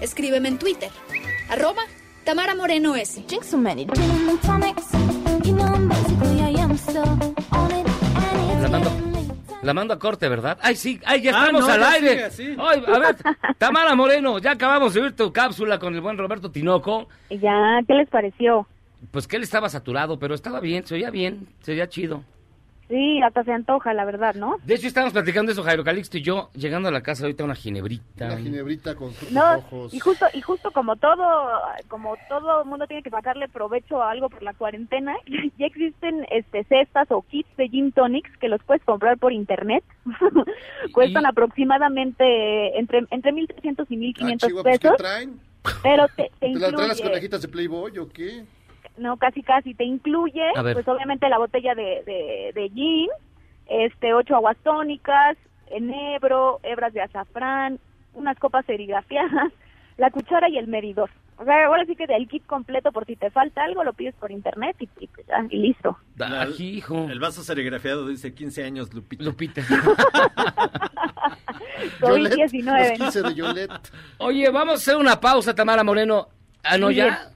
Escríbeme 0.00 0.48
en 0.48 0.58
Twitter. 0.58 0.90
Arroba 1.50 1.82
Tamara 2.24 2.54
Moreno 2.54 2.94
S. 2.96 3.22
Drink 3.28 3.42
so 3.44 3.56
many 3.58 3.86
gin 3.86 4.28
and 4.28 4.40
tonics. 4.40 4.92
You 5.44 5.54
know, 5.54 5.76
basically, 5.88 6.40
I 6.40 6.60
am 6.60 6.76
still 6.76 7.02
on 7.50 7.70
it. 7.70 7.86
And 8.16 8.60
La 8.60 8.62
it's 8.62 8.70
mando, 8.70 8.90
getting 8.90 9.14
la 9.62 9.74
mando 9.74 9.94
a 9.94 9.98
corte, 9.98 10.28
¿verdad? 10.28 10.58
¡Ay, 10.62 10.76
sí! 10.76 11.00
¡Ay, 11.04 11.22
ya 11.22 11.32
Ah, 11.34 11.40
estamos 11.46 11.66
no, 11.66 11.72
al 11.72 11.80
ya 11.80 11.90
aire! 11.92 12.08
sigue 12.10 12.24
así. 12.24 12.56
Ay, 12.58 12.82
a 12.86 12.98
ver, 12.98 13.16
Tamara 13.58 13.94
Moreno, 13.94 14.38
ya 14.38 14.52
acabamos 14.52 14.94
de 14.94 15.02
oír 15.02 15.12
tu 15.16 15.32
cápsula 15.32 15.78
con 15.78 15.94
el 15.94 16.00
buen 16.00 16.16
Roberto 16.18 16.50
Tinoco. 16.50 17.08
Ya, 17.30 17.80
¿qué 17.86 17.94
les 17.94 18.08
pareció? 18.08 18.66
Pues 19.10 19.26
que 19.28 19.36
él 19.36 19.42
estaba 19.42 19.68
saturado, 19.68 20.18
pero 20.18 20.34
estaba 20.34 20.60
bien, 20.60 20.86
se 20.86 20.94
oía 20.94 21.10
bien, 21.10 21.46
se 21.62 21.72
oía 21.72 21.88
chido. 21.88 22.22
Sí, 22.88 23.20
hasta 23.22 23.42
se 23.44 23.52
antoja, 23.52 23.94
la 23.94 24.04
verdad, 24.04 24.34
¿no? 24.34 24.56
De 24.64 24.74
hecho, 24.74 24.86
estábamos 24.86 25.14
platicando 25.14 25.50
eso, 25.52 25.62
Jairo 25.62 25.82
Calixto 25.84 26.18
y 26.18 26.22
yo, 26.22 26.50
llegando 26.54 26.88
a 26.88 26.92
la 26.92 27.00
casa 27.02 27.24
ahorita 27.24 27.42
una 27.42 27.54
ginebrita. 27.54 28.26
Una 28.26 28.36
ginebrita 28.36 28.94
con 28.94 29.12
frutos 29.12 29.32
No, 29.34 29.54
rojos. 29.54 29.94
y 29.94 29.98
justo 30.00 30.26
y 30.34 30.40
justo 30.42 30.70
como 30.70 30.96
todo 30.96 31.22
como 31.88 32.14
todo 32.28 32.64
mundo 32.66 32.86
tiene 32.86 33.02
que 33.02 33.10
sacarle 33.10 33.48
provecho 33.48 34.02
a 34.02 34.10
algo 34.10 34.28
por 34.28 34.42
la 34.42 34.52
cuarentena, 34.52 35.14
ya 35.58 35.66
existen 35.66 36.26
este 36.30 36.64
cestas 36.64 37.10
o 37.10 37.22
kits 37.22 37.48
de 37.56 37.68
gin 37.68 37.90
tonics 37.92 38.30
que 38.38 38.48
los 38.48 38.62
puedes 38.64 38.84
comprar 38.84 39.16
por 39.18 39.32
internet. 39.32 39.82
Cuestan 40.92 41.24
aproximadamente 41.26 42.78
entre 42.78 43.04
entre 43.10 43.32
1300 43.32 43.90
y 43.90 43.96
1500 43.96 44.50
Ah, 44.50 44.52
pues, 44.62 44.78
¿qué 44.78 44.78
pesos. 44.88 44.96
traen? 44.98 45.40
Pero 45.82 46.06
te, 46.14 46.30
te 46.38 46.52
¿Te 46.52 46.58
la 46.58 46.70
traen 46.70 46.88
las 46.88 47.00
conejitas 47.00 47.40
de 47.40 47.48
Playboy 47.48 47.98
o 47.98 48.08
qué? 48.10 48.44
No 48.96 49.16
casi 49.16 49.42
casi 49.42 49.74
te 49.74 49.84
incluye, 49.84 50.42
pues 50.74 50.86
obviamente 50.88 51.28
la 51.28 51.38
botella 51.38 51.74
de, 51.74 52.02
de, 52.04 52.52
de 52.54 52.68
gin, 52.70 53.08
este 53.66 54.14
ocho 54.14 54.36
aguas 54.36 54.56
tónicas, 54.62 55.36
enebro, 55.68 56.60
hebras 56.62 56.92
de 56.92 57.02
azafrán, 57.02 57.78
unas 58.14 58.38
copas 58.38 58.64
serigrafiadas, 58.66 59.52
la 59.96 60.10
cuchara 60.10 60.48
y 60.48 60.58
el 60.58 60.68
medidor. 60.68 61.10
O 61.36 61.44
sea, 61.44 61.66
ahora 61.66 61.84
sí 61.84 61.96
que 61.96 62.06
del 62.06 62.28
kit 62.28 62.46
completo 62.46 62.92
por 62.92 63.06
si 63.06 63.16
te 63.16 63.28
falta 63.30 63.64
algo 63.64 63.82
lo 63.82 63.92
pides 63.92 64.14
por 64.14 64.30
internet 64.30 64.76
y, 64.78 64.88
y, 65.00 65.08
pues, 65.08 65.26
y 65.50 65.56
listo. 65.58 65.98
La- 66.16 66.42
El 67.10 67.18
vaso 67.18 67.42
serigrafiado 67.42 68.06
dice 68.06 68.32
15 68.32 68.62
años, 68.62 68.94
Lupita. 68.94 69.24
Lupita. 69.24 69.62
COVID-19. 72.00 73.80
Oye, 74.18 74.50
vamos 74.50 74.74
a 74.74 74.76
hacer 74.76 74.96
una 74.96 75.20
pausa, 75.20 75.54
Tamara 75.54 75.84
Moreno. 75.84 76.28
Ah, 76.62 76.78
no, 76.78 76.90
ya. 76.90 77.30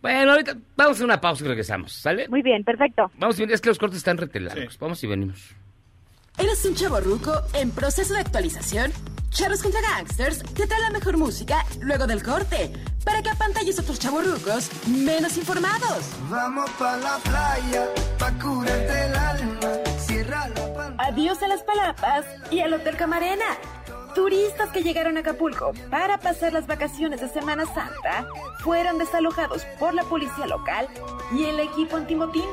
Bueno, 0.00 0.32
ahorita 0.32 0.56
vamos 0.76 0.92
a 0.92 0.94
hacer 0.94 1.04
una 1.04 1.20
pausa 1.20 1.44
y 1.44 1.48
regresamos, 1.48 1.92
¿sale? 1.92 2.28
Muy 2.28 2.42
bien, 2.42 2.62
perfecto. 2.64 3.10
Vamos 3.18 3.36
y 3.38 3.42
venimos, 3.42 3.54
es 3.54 3.60
que 3.60 3.68
los 3.68 3.78
cortes 3.78 3.98
están 3.98 4.16
retelados. 4.16 4.78
Vamos 4.78 5.02
y 5.02 5.06
venimos. 5.06 5.54
¿Eres 6.38 6.64
un 6.64 6.74
chavo 6.76 7.00
ruco 7.00 7.32
en 7.54 7.72
proceso 7.72 8.14
de 8.14 8.20
actualización? 8.20 8.92
Charros 9.30 9.60
contra 9.62 9.80
Gangsters 9.80 10.38
te 10.54 10.66
trae 10.66 10.80
la 10.80 10.90
mejor 10.90 11.16
música 11.18 11.64
luego 11.80 12.06
del 12.06 12.22
corte 12.22 12.72
para 13.04 13.22
que 13.22 13.28
apantalles 13.28 13.78
a 13.78 13.82
otros 13.82 13.98
chavorrucos 13.98 14.70
menos 14.86 15.36
informados. 15.36 16.08
Vamos 16.30 16.70
pa' 16.78 16.96
la 16.96 17.18
playa, 17.18 17.86
pa' 18.18 18.32
curarte 18.38 19.06
el 19.06 19.14
alma. 19.16 19.70
Cierra 19.98 20.48
la 20.48 20.74
pantalla. 20.74 21.08
Adiós 21.10 21.42
a 21.42 21.48
las 21.48 21.62
palapas 21.62 22.24
y 22.50 22.60
al 22.60 22.72
Hotel 22.72 22.96
Camarena. 22.96 23.46
Turistas 24.14 24.70
que 24.70 24.82
llegaron 24.82 25.16
a 25.16 25.20
Acapulco 25.20 25.72
para 25.90 26.18
pasar 26.18 26.52
las 26.52 26.66
vacaciones 26.66 27.20
de 27.20 27.28
Semana 27.28 27.64
Santa 27.66 28.26
fueron 28.60 28.98
desalojados 28.98 29.64
por 29.78 29.94
la 29.94 30.02
policía 30.04 30.46
local 30.46 30.88
y 31.32 31.44
el 31.44 31.60
equipo 31.60 31.96
antimotín. 31.96 32.48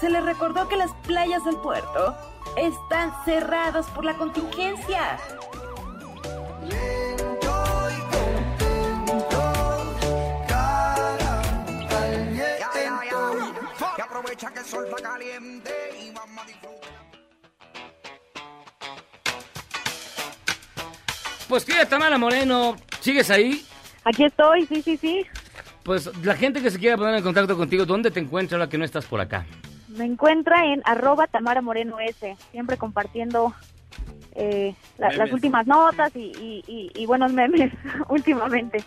Se 0.00 0.10
les 0.10 0.24
recordó 0.24 0.68
que 0.68 0.76
las 0.76 0.92
playas 1.06 1.44
del 1.44 1.56
puerto 1.56 2.16
están 2.56 3.12
cerradas 3.24 3.86
por 3.90 4.04
la 4.04 4.16
contingencia. 4.16 5.18
Aprovecha 14.02 14.50
que 14.50 14.60
el 14.60 14.64
sol 14.64 14.86
caliente 15.02 15.70
y 16.00 16.10
vamos. 16.10 16.75
Pues 21.48 21.64
querida 21.64 21.86
Tamara 21.86 22.18
Moreno, 22.18 22.76
¿sigues 23.00 23.30
ahí? 23.30 23.64
Aquí 24.04 24.24
estoy, 24.24 24.66
sí, 24.66 24.82
sí, 24.82 24.96
sí. 24.96 25.26
Pues 25.82 26.10
la 26.24 26.34
gente 26.34 26.60
que 26.60 26.70
se 26.70 26.78
quiera 26.78 26.96
poner 26.96 27.14
en 27.16 27.22
contacto 27.22 27.56
contigo, 27.56 27.84
¿dónde 27.86 28.10
te 28.10 28.18
encuentra 28.20 28.58
ahora 28.58 28.68
que 28.68 28.78
no 28.78 28.84
estás 28.84 29.04
por 29.06 29.20
acá? 29.20 29.46
Me 29.88 30.04
encuentra 30.04 30.64
en 30.66 30.82
arroba 30.84 31.26
Tamara 31.28 31.62
Moreno 31.62 32.00
S, 32.00 32.36
siempre 32.50 32.76
compartiendo 32.76 33.54
eh, 34.34 34.74
la- 34.98 35.10
las 35.12 35.32
últimas 35.32 35.66
notas 35.66 36.14
y, 36.14 36.32
y- 36.40 36.64
y- 36.66 36.90
y 37.02 37.06
buenos 37.06 37.32
memes 37.32 37.72
últimamente. 38.08 38.84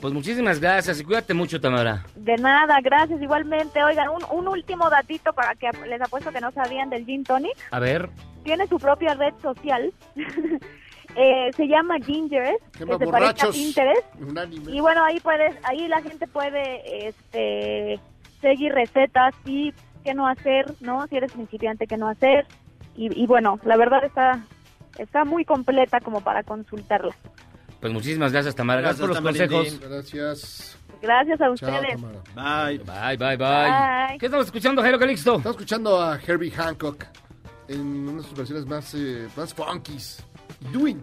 Pues 0.00 0.14
muchísimas 0.14 0.58
gracias 0.58 0.98
y 0.98 1.04
cuídate 1.04 1.34
mucho, 1.34 1.60
Tamara. 1.60 2.04
De 2.16 2.36
nada, 2.38 2.78
gracias 2.82 3.20
igualmente. 3.20 3.84
Oigan, 3.84 4.08
un, 4.08 4.24
un 4.30 4.48
último 4.48 4.88
datito 4.88 5.34
para 5.34 5.54
que 5.54 5.68
les 5.86 6.00
apuesto 6.00 6.32
que 6.32 6.40
no 6.40 6.50
sabían 6.52 6.88
del 6.88 7.04
Gin 7.04 7.22
Tonic. 7.22 7.54
A 7.70 7.78
ver, 7.78 8.08
Tiene 8.42 8.66
su 8.66 8.78
propia 8.78 9.12
red 9.14 9.34
social. 9.42 9.92
Eh, 11.16 11.50
se 11.56 11.66
llama 11.66 11.96
Ginger, 12.04 12.54
que 12.72 12.78
se 12.78 12.86
parece 12.86 13.04
a 13.04 13.06
borrachos. 13.06 13.56
Pinterest. 13.56 14.04
Unánime. 14.20 14.72
Y 14.72 14.80
bueno, 14.80 15.04
ahí 15.04 15.18
puedes, 15.20 15.54
ahí 15.64 15.88
la 15.88 16.00
gente 16.02 16.26
puede 16.28 17.08
este, 17.08 17.98
seguir 18.40 18.72
recetas 18.72 19.34
y 19.44 19.72
qué 20.04 20.14
no 20.14 20.26
hacer, 20.28 20.72
¿no? 20.80 21.06
Si 21.08 21.16
eres 21.16 21.32
principiante, 21.32 21.86
qué 21.86 21.96
no 21.96 22.08
hacer. 22.08 22.46
Y, 22.96 23.22
y 23.22 23.26
bueno, 23.26 23.58
la 23.64 23.76
verdad 23.76 24.04
está, 24.04 24.40
está 24.98 25.24
muy 25.24 25.44
completa 25.44 26.00
como 26.00 26.20
para 26.20 26.42
consultarla. 26.42 27.14
pues 27.80 27.92
muchísimas 27.92 28.32
gracias, 28.32 28.54
Tamara. 28.54 28.80
Gracias, 28.80 29.06
Gracias, 29.08 29.22
por 29.22 29.32
los 29.32 29.38
Tamarindín. 29.38 29.78
consejos. 29.80 29.90
Gracias. 29.90 30.76
Gracias 31.02 31.40
a 31.40 31.44
Chao, 31.44 31.52
ustedes. 31.54 32.00
Tamara. 32.34 32.66
Bye. 32.68 32.78
Bye, 32.78 33.16
bye, 33.16 33.36
bye. 33.36 33.46
Bye. 34.08 34.18
¿Qué 34.18 34.26
estamos 34.26 34.46
escuchando, 34.46 34.82
Jairo 34.82 34.98
Calixto? 34.98 35.36
Estamos 35.36 35.56
escuchando 35.56 36.00
a 36.00 36.18
Herbie 36.24 36.50
Hancock 36.50 37.04
en 37.68 37.80
una 38.08 38.18
de 38.18 38.22
sus 38.28 38.36
versiones 38.36 38.66
más, 38.66 38.94
eh, 38.94 39.28
más 39.36 39.54
funkies. 39.54 40.24
Do 40.72 40.86
it. 40.86 40.98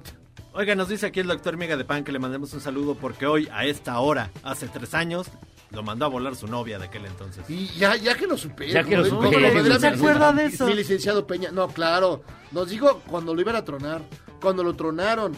Oiga, 0.53 0.75
nos 0.75 0.89
dice 0.89 1.05
aquí 1.07 1.19
el 1.19 1.27
doctor 1.27 1.57
Miga 1.57 1.77
de 1.77 1.85
Pan 1.85 2.03
que 2.03 2.11
le 2.11 2.19
mandemos 2.19 2.53
un 2.53 2.61
saludo 2.61 2.95
porque 2.95 3.27
hoy, 3.27 3.47
a 3.51 3.65
esta 3.65 3.99
hora, 3.99 4.31
hace 4.43 4.67
tres 4.67 4.93
años, 4.93 5.27
lo 5.71 5.83
mandó 5.83 6.05
a 6.05 6.07
volar 6.07 6.35
su 6.35 6.47
novia 6.47 6.79
de 6.79 6.85
aquel 6.85 7.05
entonces. 7.05 7.47
Y 7.49 7.67
ya, 7.77 7.95
ya 7.95 8.15
que 8.15 8.25
lo 8.25 8.37
supere. 8.37 8.71
Ya 8.71 8.83
que 8.83 8.97
lo 8.97 9.07
como 9.09 9.29
¿No 9.29 9.79
se 9.79 9.87
acuerda 9.87 10.31
de 10.31 10.45
eso? 10.45 10.65
Mi 10.65 10.73
licenciado 10.73 11.27
Peña. 11.27 11.51
No, 11.51 11.67
claro. 11.67 12.23
Nos 12.51 12.69
dijo 12.69 13.01
cuando 13.07 13.35
lo 13.35 13.41
iban 13.41 13.55
a 13.55 13.65
tronar. 13.65 14.01
Cuando 14.41 14.63
lo 14.63 14.73
tronaron. 14.75 15.35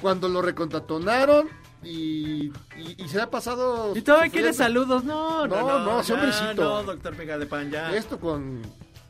Cuando 0.00 0.28
lo 0.28 0.42
recontatonaron. 0.42 1.48
Y, 1.82 2.46
y, 2.76 2.96
y 2.98 3.08
se 3.08 3.20
ha 3.20 3.30
pasado. 3.30 3.96
¿Y 3.96 4.02
todavía 4.02 4.30
quiere 4.30 4.52
saludos? 4.52 5.04
No, 5.04 5.46
no, 5.46 5.56
No, 5.56 5.68
no, 5.68 5.84
no, 5.84 6.00
ese 6.00 6.08
ya, 6.08 6.14
hombrecito. 6.14 6.62
No, 6.62 6.82
doctor 6.82 7.16
Miga 7.16 7.38
de 7.38 7.46
Pan, 7.46 7.70
ya. 7.70 7.94
Esto 7.96 8.20
con. 8.20 8.62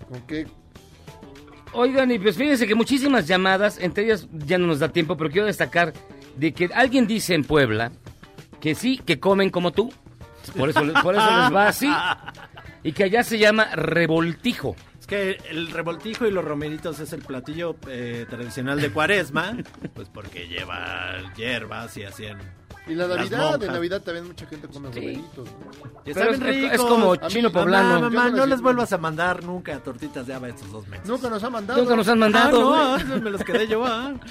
¿Con 0.09 0.21
qué? 0.27 0.47
Oigan, 1.78 2.11
y 2.11 2.19
pues 2.19 2.39
fíjense 2.39 2.66
que 2.66 2.74
muchísimas 2.74 3.28
llamadas, 3.28 3.78
entre 3.78 4.05
ellas 4.05 4.27
ya 4.32 4.57
no 4.57 4.66
nos 4.66 4.78
da 4.78 4.89
tiempo, 4.89 5.15
pero 5.15 5.31
quiero 5.31 5.47
destacar 5.47 5.93
de 6.35 6.55
que 6.55 6.70
alguien 6.74 7.07
dice 7.07 7.35
en 7.35 7.44
Puebla 7.44 7.93
que 8.62 8.74
sí, 8.74 8.97
que 8.97 9.20
comen 9.20 9.51
como 9.51 9.73
tú. 9.73 9.93
Por 10.57 10.70
eso, 10.70 10.81
por 11.03 11.15
eso 11.15 11.27
les 11.27 11.55
va 11.55 11.69
así. 11.69 11.93
Y 12.82 12.93
que 12.93 13.05
allá 13.05 13.23
se 13.23 13.39
llama 13.39 13.66
revoltijo. 13.74 14.74
Es 14.98 15.07
que 15.07 15.39
el 15.51 15.70
revoltijo 15.70 16.27
y 16.27 16.31
los 16.31 16.44
romeritos 16.44 16.98
es 16.98 17.12
el 17.12 17.20
platillo 17.20 17.77
eh, 17.89 18.24
tradicional 18.27 18.81
de 18.81 18.90
cuaresma, 18.90 19.59
pues 19.93 20.09
porque 20.09 20.48
lleva 20.48 21.16
hierbas 21.36 21.94
y 21.98 22.05
hacían... 22.05 22.39
Y 22.89 22.95
la 22.95 23.09
Navidad, 23.09 23.59
de. 23.59 23.67
Navidad 23.67 24.01
también 24.03 24.27
mucha 24.29 24.47
gente 24.47 24.69
come 24.69 24.89
romeritos. 24.89 25.49
Y 26.05 26.13
Pero 26.15 26.31
está 26.33 26.47
bien 26.47 26.65
es- 26.65 26.65
es 26.67 26.71
rico. 26.73 26.89
como 26.89 27.17
chino 27.17 27.51
mamá, 27.51 27.61
poblano. 27.65 28.01
Mamá, 28.01 28.25
Yo 28.27 28.31
no 28.31 28.37
no 28.39 28.47
les 28.47 28.61
vuelvas 28.61 28.93
a 28.93 28.99
mandar 28.99 29.43
nunca 29.43 29.79
tortitas 29.81 30.25
de 30.27 30.35
haba 30.35 30.49
estos 30.49 30.71
dos 30.71 30.87
meses. 30.87 31.07
Nunca 31.09 31.29
nos 31.29 31.43
ha 31.43 31.51
mandado. 31.51 31.81
Nunca 31.83 31.97
nos 31.97 32.07
han 32.09 32.19
mandado. 32.21 32.75
Ah, 32.75 32.99
no, 33.05 33.17
me 33.21 33.31
los 33.31 33.43
quedé 33.43 33.67
yo. 33.67 33.85
ah. 33.85 34.15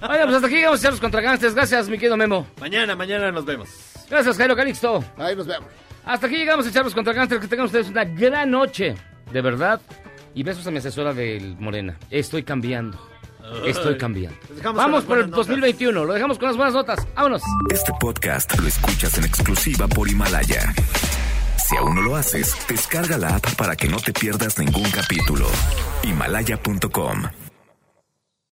Pues 0.00 0.20
hasta 0.34 0.46
aquí 0.46 0.56
llegamos 0.56 0.84
a 0.84 0.90
los 0.90 1.00
contragantes. 1.00 1.54
Gracias, 1.54 1.88
mi 1.88 1.96
querido 1.98 2.16
Memo. 2.16 2.46
Mañana, 2.60 2.96
mañana 2.96 3.30
nos 3.30 3.44
vemos. 3.44 3.68
Gracias, 4.10 4.36
Jairo 4.36 4.56
Calixto. 4.56 5.04
Ahí 5.16 5.36
nos 5.36 5.46
vemos. 5.46 5.68
Hasta 6.04 6.26
aquí 6.26 6.36
llegamos 6.36 6.66
a 6.66 6.70
echarlos 6.70 6.94
contra 6.94 7.12
Gánster. 7.12 7.38
Que 7.40 7.46
tengan 7.48 7.66
ustedes 7.66 7.88
una 7.90 8.04
gran 8.04 8.50
noche, 8.50 8.94
de 9.32 9.40
verdad. 9.40 9.80
Y 10.34 10.42
besos 10.42 10.66
a 10.66 10.70
mi 10.70 10.78
asesora 10.78 11.12
del 11.12 11.56
Morena. 11.58 11.96
Estoy 12.10 12.42
cambiando. 12.42 12.98
Estoy 13.64 13.96
cambiando. 13.98 14.38
Vamos 14.62 15.04
por 15.04 15.18
el 15.18 15.24
buenas 15.24 15.30
notas. 15.30 15.46
2021. 15.48 16.04
Lo 16.04 16.12
dejamos 16.12 16.38
con 16.38 16.48
las 16.48 16.56
buenas 16.56 16.74
notas. 16.74 17.06
Vámonos. 17.14 17.42
Este 17.70 17.92
podcast 17.98 18.58
lo 18.58 18.68
escuchas 18.68 19.18
en 19.18 19.24
exclusiva 19.24 19.88
por 19.88 20.08
Himalaya. 20.08 20.72
Si 21.68 21.76
aún 21.76 21.96
no 21.96 22.02
lo 22.02 22.16
haces, 22.16 22.54
descarga 22.68 23.18
la 23.18 23.36
app 23.36 23.54
para 23.56 23.76
que 23.76 23.88
no 23.88 23.98
te 23.98 24.12
pierdas 24.12 24.58
ningún 24.58 24.90
capítulo. 24.90 25.46
Himalaya.com 26.02 27.47